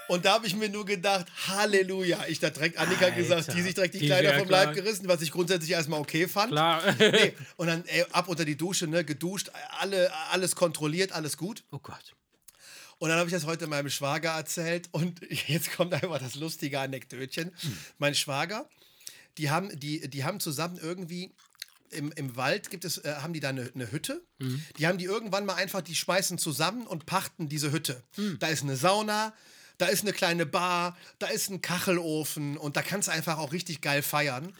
Und 0.07 0.25
da 0.25 0.33
habe 0.33 0.47
ich 0.47 0.55
mir 0.55 0.69
nur 0.69 0.85
gedacht, 0.85 1.27
Halleluja. 1.47 2.25
Ich 2.27 2.39
da 2.39 2.49
direkt 2.49 2.77
Annika 2.77 3.05
Alter, 3.05 3.17
gesagt, 3.17 3.53
die 3.53 3.61
sich 3.61 3.73
direkt 3.73 3.93
die 3.93 3.99
die 3.99 4.05
Kleider 4.05 4.39
vom 4.39 4.49
Leib 4.49 4.73
gerissen, 4.73 5.07
was 5.07 5.21
ich 5.21 5.31
grundsätzlich 5.31 5.71
erstmal 5.71 5.99
okay 5.99 6.27
fand. 6.27 6.51
Klar. 6.51 6.81
Nee, 6.97 7.33
und 7.57 7.67
dann 7.67 7.85
ey, 7.85 8.05
ab 8.11 8.27
unter 8.27 8.45
die 8.45 8.55
Dusche, 8.55 8.87
ne, 8.87 9.03
geduscht, 9.03 9.51
alle, 9.79 10.11
alles 10.31 10.55
kontrolliert, 10.55 11.11
alles 11.11 11.37
gut. 11.37 11.63
Oh 11.71 11.79
Gott. 11.79 12.15
Und 12.99 13.09
dann 13.09 13.19
habe 13.19 13.29
ich 13.29 13.33
das 13.33 13.45
heute 13.45 13.67
meinem 13.67 13.89
Schwager 13.89 14.31
erzählt 14.31 14.87
und 14.91 15.21
jetzt 15.47 15.73
kommt 15.73 15.93
einfach 15.93 16.19
das 16.19 16.35
lustige 16.35 16.79
Anekdötchen. 16.79 17.53
Mein 17.97 18.15
Schwager, 18.15 18.67
die 19.37 19.49
haben, 19.49 19.77
die, 19.77 20.09
die 20.09 20.23
haben 20.23 20.39
zusammen 20.39 20.79
irgendwie 20.81 21.33
im, 21.91 22.11
im 22.13 22.35
Wald 22.35 22.69
gibt 22.69 22.85
es, 22.85 22.97
äh, 22.99 23.15
haben 23.21 23.33
die 23.33 23.39
da 23.39 23.49
eine, 23.49 23.69
eine 23.73 23.91
Hütte. 23.91 24.21
Die 24.77 24.87
haben 24.87 24.97
die 24.97 25.05
irgendwann 25.05 25.45
mal 25.45 25.55
einfach, 25.55 25.81
die 25.81 25.95
schmeißen 25.95 26.37
zusammen 26.37 26.85
und 26.87 27.05
pachten 27.05 27.49
diese 27.49 27.71
Hütte. 27.71 28.03
Da 28.39 28.47
ist 28.47 28.63
eine 28.63 28.75
Sauna, 28.75 29.33
da 29.77 29.85
ist 29.87 30.01
eine 30.01 30.13
kleine 30.13 30.45
Bar, 30.45 30.97
da 31.19 31.27
ist 31.27 31.49
ein 31.49 31.61
Kachelofen 31.61 32.57
und 32.57 32.75
da 32.77 32.81
kannst 32.81 33.07
du 33.07 33.11
einfach 33.11 33.37
auch 33.37 33.51
richtig 33.53 33.81
geil 33.81 34.01
feiern. 34.01 34.53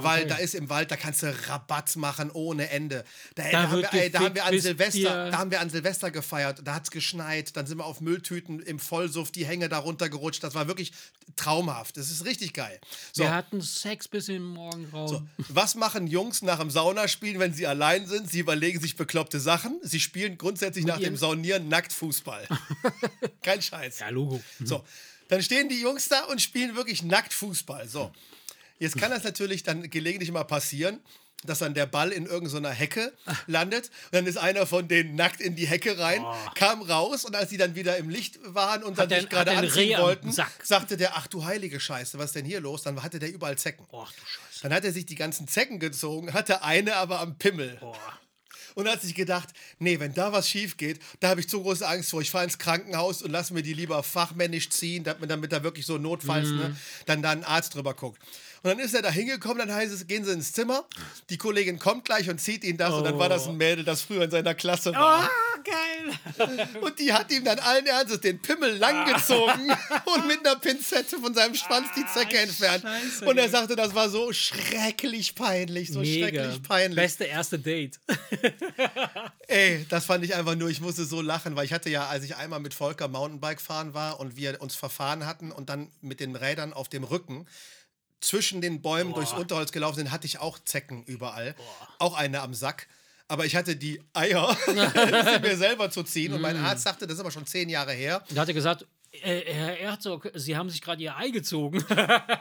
Weil 0.00 0.26
da 0.26 0.36
ist 0.36 0.54
im 0.54 0.68
Wald, 0.68 0.90
da 0.90 0.96
kannst 0.96 1.22
du 1.22 1.34
Rabatt 1.48 1.96
machen 1.96 2.30
ohne 2.30 2.70
Ende. 2.70 3.04
Da, 3.34 3.44
da, 3.50 3.62
haben, 3.62 3.72
wird 3.72 3.92
wir, 3.92 4.02
ey, 4.02 4.10
da 4.10 4.20
haben 4.20 4.34
wir 4.34 4.44
an 4.44 4.58
Silvester, 4.60 5.30
da 5.30 5.38
haben 5.38 5.50
wir 5.50 5.60
an 5.60 5.70
Silvester 5.70 6.10
gefeiert, 6.10 6.60
da 6.64 6.74
hat 6.74 6.84
es 6.84 6.90
geschneit, 6.90 7.56
dann 7.56 7.66
sind 7.66 7.78
wir 7.78 7.84
auf 7.84 8.00
Mülltüten 8.00 8.60
im 8.60 8.78
Vollsuff 8.78 9.30
die 9.30 9.46
Hänge 9.46 9.68
da 9.68 9.78
runtergerutscht. 9.78 10.42
Das 10.42 10.54
war 10.54 10.68
wirklich 10.68 10.92
traumhaft. 11.36 11.96
Das 11.96 12.10
ist 12.10 12.24
richtig 12.24 12.52
geil. 12.52 12.80
So, 13.12 13.24
Wir 13.24 13.34
hatten 13.34 13.60
Sex 13.60 14.08
bis 14.08 14.28
in 14.28 14.34
den 14.34 14.44
Morgengrauen. 14.44 15.08
so. 15.08 15.22
Was 15.48 15.74
machen 15.74 16.06
Jungs 16.06 16.42
nach 16.42 16.58
dem 16.58 16.70
Saunaspielen, 16.70 17.40
wenn 17.40 17.54
sie 17.54 17.66
allein 17.66 18.06
sind? 18.06 18.30
Sie 18.30 18.40
überlegen 18.40 18.80
sich 18.80 18.96
bekloppte 18.96 19.40
Sachen. 19.40 19.78
Sie 19.82 20.00
spielen 20.00 20.38
grundsätzlich 20.38 20.84
nach 20.84 20.98
dem 20.98 21.16
Saunieren 21.16 21.68
nackt 21.68 21.92
Fußball. 21.92 22.46
Kein 23.42 23.62
Scheiß. 23.62 24.00
Ja, 24.00 24.08
Logo. 24.10 24.42
So, 24.64 24.84
dann 25.28 25.42
stehen 25.42 25.68
die 25.68 25.80
Jungs 25.80 26.08
da 26.08 26.24
und 26.24 26.42
spielen 26.42 26.76
wirklich 26.76 27.02
nackt 27.02 27.32
Fußball. 27.32 27.88
So, 27.88 28.12
jetzt 28.82 28.98
kann 28.98 29.10
das 29.10 29.24
natürlich 29.24 29.62
dann 29.62 29.88
gelegentlich 29.90 30.30
mal 30.32 30.44
passieren, 30.44 31.00
dass 31.44 31.58
dann 31.58 31.74
der 31.74 31.86
Ball 31.86 32.12
in 32.12 32.26
irgendeiner 32.26 32.70
Hecke 32.70 33.12
landet. 33.48 33.86
Und 34.06 34.12
dann 34.14 34.26
ist 34.26 34.36
einer 34.36 34.64
von 34.66 34.86
denen 34.86 35.16
nackt 35.16 35.40
in 35.40 35.56
die 35.56 35.66
Hecke 35.66 35.98
rein, 35.98 36.24
kam 36.54 36.82
raus 36.82 37.24
und 37.24 37.34
als 37.34 37.50
die 37.50 37.56
dann 37.56 37.74
wieder 37.74 37.96
im 37.96 38.08
Licht 38.10 38.38
waren 38.44 38.84
und 38.84 38.96
dann 38.98 39.08
der- 39.08 39.20
sich 39.22 39.30
gerade 39.30 39.50
hat 39.56 39.64
anziehen 39.64 39.88
wollten, 40.02 40.30
sagte 40.62 40.96
der, 40.96 41.16
ach 41.16 41.26
du 41.26 41.44
heilige 41.44 41.80
Scheiße, 41.80 42.16
was 42.18 42.26
ist 42.26 42.34
denn 42.36 42.44
hier 42.44 42.60
los? 42.60 42.82
Dann 42.82 43.02
hatte 43.02 43.18
der 43.18 43.32
überall 43.32 43.58
Zecken. 43.58 43.86
Scheiße. 44.24 44.62
Dann 44.62 44.72
hat 44.72 44.84
er 44.84 44.92
sich 44.92 45.04
die 45.06 45.16
ganzen 45.16 45.48
Zecken 45.48 45.80
gezogen, 45.80 46.32
hatte 46.32 46.62
eine 46.62 46.94
aber 46.94 47.18
am 47.18 47.36
Pimmel. 47.38 47.80
Und 48.74 48.88
hat 48.88 49.02
sich 49.02 49.14
gedacht, 49.14 49.50
nee, 49.80 50.00
wenn 50.00 50.14
da 50.14 50.32
was 50.32 50.48
schief 50.48 50.78
geht, 50.78 50.98
da 51.20 51.28
habe 51.28 51.40
ich 51.40 51.48
zu 51.48 51.60
große 51.60 51.86
Angst 51.86 52.08
vor. 52.08 52.22
Ich 52.22 52.30
fahre 52.30 52.44
ins 52.44 52.56
Krankenhaus 52.58 53.20
und 53.20 53.30
lass 53.30 53.50
mir 53.50 53.62
die 53.62 53.74
lieber 53.74 54.02
fachmännisch 54.02 54.70
ziehen, 54.70 55.04
damit, 55.04 55.28
damit 55.30 55.52
da 55.52 55.62
wirklich 55.62 55.84
so 55.84 55.98
notfalls 55.98 56.48
ne, 56.48 56.74
dann 57.04 57.20
da 57.20 57.30
ein 57.32 57.44
Arzt 57.44 57.74
drüber 57.74 57.92
guckt. 57.92 58.22
Und 58.62 58.70
dann 58.70 58.78
ist 58.78 58.94
er 58.94 59.02
da 59.02 59.10
hingekommen, 59.10 59.58
dann 59.58 59.74
heißt 59.74 59.92
es, 59.92 60.06
gehen 60.06 60.24
Sie 60.24 60.32
ins 60.32 60.52
Zimmer. 60.52 60.84
Die 61.30 61.36
Kollegin 61.38 61.80
kommt 61.80 62.04
gleich 62.04 62.30
und 62.30 62.40
zieht 62.40 62.62
ihn 62.62 62.76
das. 62.76 62.94
Und 62.94 63.04
dann 63.04 63.18
war 63.18 63.28
das 63.28 63.48
ein 63.48 63.56
Mädel, 63.56 63.84
das 63.84 64.02
früher 64.02 64.22
in 64.22 64.30
seiner 64.30 64.54
Klasse 64.54 64.92
war. 64.94 65.24
Ah, 65.24 65.28
geil. 65.64 66.68
Und 66.80 66.98
die 66.98 67.12
hat 67.12 67.30
ihm 67.30 67.44
dann 67.44 67.58
allen 67.58 67.86
Ernstes 67.86 68.20
den 68.20 68.40
Pimmel 68.40 68.76
langgezogen 68.76 69.70
und 70.04 70.26
mit 70.26 70.44
einer 70.44 70.56
Pinzette 70.56 71.18
von 71.18 71.34
seinem 71.34 71.54
Schwanz 71.54 71.88
die 71.96 72.04
Zecke 72.06 72.38
entfernt. 72.38 72.82
Scheiße, 72.82 73.24
und 73.24 73.38
er 73.38 73.48
sagte, 73.48 73.76
das 73.76 73.94
war 73.94 74.08
so 74.08 74.32
schrecklich 74.32 75.34
peinlich, 75.34 75.92
so 75.92 76.00
Mega. 76.00 76.26
schrecklich 76.26 76.62
peinlich. 76.62 76.96
Beste 76.96 77.24
erste 77.24 77.58
Date. 77.58 78.00
Ey, 79.46 79.86
das 79.88 80.06
fand 80.06 80.24
ich 80.24 80.34
einfach 80.34 80.56
nur, 80.56 80.68
ich 80.68 80.80
musste 80.80 81.04
so 81.04 81.20
lachen, 81.20 81.56
weil 81.56 81.64
ich 81.64 81.72
hatte 81.72 81.90
ja, 81.90 82.08
als 82.08 82.24
ich 82.24 82.36
einmal 82.36 82.60
mit 82.60 82.74
Volker 82.74 83.08
Mountainbike 83.08 83.60
fahren 83.60 83.94
war 83.94 84.20
und 84.20 84.36
wir 84.36 84.60
uns 84.60 84.74
verfahren 84.74 85.26
hatten 85.26 85.52
und 85.52 85.68
dann 85.68 85.90
mit 86.00 86.20
den 86.20 86.34
Rädern 86.36 86.72
auf 86.72 86.88
dem 86.88 87.04
Rücken 87.04 87.46
zwischen 88.22 88.60
den 88.60 88.80
Bäumen 88.80 89.12
durchs 89.14 89.32
Unterholz 89.32 89.72
gelaufen 89.72 89.96
sind, 89.96 90.10
hatte 90.12 90.26
ich 90.26 90.38
auch 90.38 90.58
Zecken 90.58 91.02
überall. 91.04 91.54
Auch 91.98 92.16
eine 92.16 92.40
am 92.40 92.54
Sack. 92.54 92.86
Aber 93.28 93.44
ich 93.46 93.56
hatte 93.56 93.76
die 93.76 94.00
Eier, 94.14 94.56
sie 94.66 95.40
mir 95.40 95.56
selber 95.56 95.90
zu 95.90 96.02
ziehen. 96.02 96.32
Und 96.32 96.40
mein 96.40 96.60
Mm. 96.60 96.64
Arzt 96.64 96.84
sagte, 96.84 97.06
das 97.06 97.14
ist 97.14 97.20
aber 97.20 97.30
schon 97.30 97.46
zehn 97.46 97.68
Jahre 97.68 97.92
her. 97.92 98.22
Und 98.30 98.38
hat 98.38 98.48
er 98.48 98.54
gesagt, 98.54 98.86
äh, 99.12 99.42
Herr 99.52 99.74
Herzog, 99.74 100.30
Sie 100.34 100.56
haben 100.56 100.70
sich 100.70 100.80
gerade 100.80 101.02
Ihr 101.02 101.16
Ei 101.16 101.30
gezogen. 101.30 101.84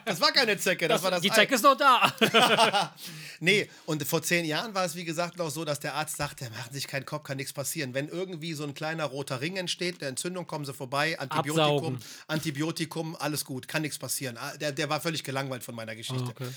Das 0.06 0.20
war 0.20 0.32
keine 0.32 0.58
Zecke, 0.58 0.88
das, 0.88 1.04
war 1.04 1.12
das 1.12 1.22
Die 1.22 1.32
Ei. 1.32 1.36
Zecke 1.36 1.56
ist 1.56 1.64
noch 1.64 1.78
da. 1.78 2.14
Nee, 3.40 3.70
und 3.86 4.04
vor 4.06 4.22
zehn 4.22 4.46
Jahren 4.46 4.74
war 4.76 4.86
es, 4.86 4.96
wie 4.96 5.04
gesagt, 5.06 5.38
noch 5.38 5.50
so, 5.50 5.66
dass 5.66 5.80
der 5.80 5.96
Arzt 5.96 6.18
sagte, 6.18 6.46
machen 6.52 6.68
Sie 6.70 6.76
sich 6.78 6.88
keinen 6.88 7.06
Kopf, 7.06 7.24
kann 7.24 7.38
nichts 7.38 7.54
passieren. 7.54 7.94
Wenn 7.94 8.08
irgendwie 8.08 8.54
so 8.54 8.64
ein 8.64 8.74
kleiner 8.74 9.06
roter 9.06 9.42
Ring 9.42 9.58
entsteht, 9.58 10.02
der 10.02 10.10
Entzündung, 10.10 10.46
kommen 10.48 10.66
Sie 10.66 10.74
vorbei, 10.74 11.18
Antibiotikum, 11.20 11.60
Absaugen. 11.60 12.00
Antibiotikum, 12.28 13.16
alles 13.16 13.46
gut, 13.46 13.68
kann 13.68 13.82
nichts 13.82 13.98
passieren. 13.98 14.38
Ah, 14.38 14.56
Der, 14.58 14.72
der 14.72 14.90
war 14.90 15.02
völlig 15.02 15.24
gelangweilt 15.24 15.64
von 15.64 15.76
meiner 15.76 15.96
Geschichte. 15.96 16.24
Ah, 16.26 16.30
okay. 16.30 16.48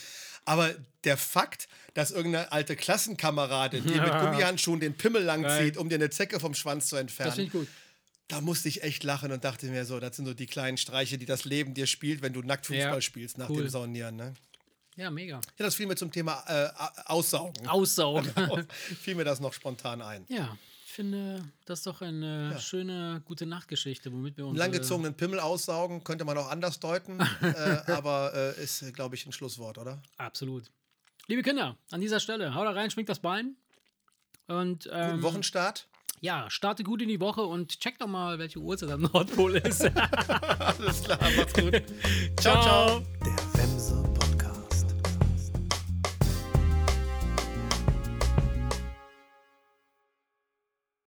Aber 0.46 0.74
der 1.04 1.16
Fakt, 1.16 1.68
dass 1.94 2.10
irgendeine 2.10 2.52
alte 2.52 2.76
Klassenkameradin 2.76 3.86
dir 3.86 4.02
mit 4.02 4.12
Gummihandschuhen 4.20 4.78
den 4.80 4.94
Pimmel 4.94 5.22
langzieht, 5.22 5.78
um 5.78 5.88
dir 5.88 5.94
eine 5.94 6.10
Zecke 6.10 6.38
vom 6.38 6.52
Schwanz 6.54 6.86
zu 6.88 6.96
entfernen, 6.96 7.28
Das 7.30 7.34
finde 7.36 7.46
ich 7.46 7.52
gut. 7.52 7.68
Da 8.28 8.40
musste 8.40 8.68
ich 8.68 8.82
echt 8.82 9.04
lachen 9.04 9.32
und 9.32 9.44
dachte 9.44 9.66
mir 9.66 9.84
so, 9.84 10.00
das 10.00 10.16
sind 10.16 10.26
so 10.26 10.34
die 10.34 10.46
kleinen 10.46 10.76
Streiche, 10.76 11.18
die 11.18 11.26
das 11.26 11.44
Leben 11.44 11.74
dir 11.74 11.86
spielt, 11.86 12.22
wenn 12.22 12.32
du 12.32 12.42
nackt 12.42 12.66
Fußball 12.66 12.94
Ja, 12.94 13.00
spielst 13.00 13.38
nach 13.38 13.50
cool. 13.50 13.62
dem 13.64 13.68
Saunieren. 13.68 14.16
Ne? 14.16 14.34
Ja, 14.96 15.10
mega. 15.10 15.36
Ja, 15.58 15.64
das 15.64 15.74
fiel 15.74 15.86
mir 15.86 15.96
zum 15.96 16.10
Thema 16.10 16.42
äh, 16.46 16.68
Aussaugen. 17.06 17.66
Aussaugen. 17.66 18.32
fiel 19.00 19.14
mir 19.14 19.24
das 19.24 19.40
noch 19.40 19.52
spontan 19.52 20.00
ein. 20.02 20.24
ja, 20.28 20.56
ich 20.86 20.92
finde, 20.96 21.44
das 21.64 21.80
ist 21.80 21.86
doch 21.88 22.02
eine 22.02 22.56
schöne 22.60 23.20
gute 23.24 23.46
Nachtgeschichte, 23.46 24.12
womit 24.12 24.36
wir 24.36 24.46
uns. 24.46 24.56
Langgezogenen 24.56 25.14
Pimmel 25.14 25.40
aussaugen 25.40 26.04
könnte 26.04 26.24
man 26.24 26.38
auch 26.38 26.48
anders 26.48 26.78
deuten, 26.78 27.18
äh, 27.42 27.80
aber 27.90 28.32
äh, 28.56 28.62
ist, 28.62 28.94
glaube 28.94 29.16
ich, 29.16 29.26
ein 29.26 29.32
Schlusswort, 29.32 29.76
oder? 29.78 30.00
Absolut. 30.18 30.70
Liebe 31.26 31.42
Kinder, 31.42 31.76
an 31.90 32.00
dieser 32.00 32.20
Stelle, 32.20 32.54
haut 32.54 32.64
da 32.64 32.70
rein, 32.70 32.92
schwingt 32.92 33.08
das 33.08 33.18
Bein. 33.18 33.56
Und 34.46 34.88
ähm, 34.92 35.10
Guten 35.10 35.22
Wochenstart. 35.24 35.88
Ja, 36.20 36.48
starte 36.48 36.84
gut 36.84 37.02
in 37.02 37.08
die 37.08 37.20
Woche 37.20 37.42
und 37.42 37.78
check 37.80 37.98
doch 37.98 38.06
mal, 38.06 38.38
welche 38.38 38.58
Uhrzeit 38.58 38.90
am 38.90 39.02
Nordpol 39.02 39.56
ist. 39.56 39.84
Alles 40.58 41.02
klar, 41.02 41.18
macht's 41.36 41.54
gut. 41.54 41.82
ciao, 42.40 42.62
ciao. 42.62 43.02
Der 43.24 43.53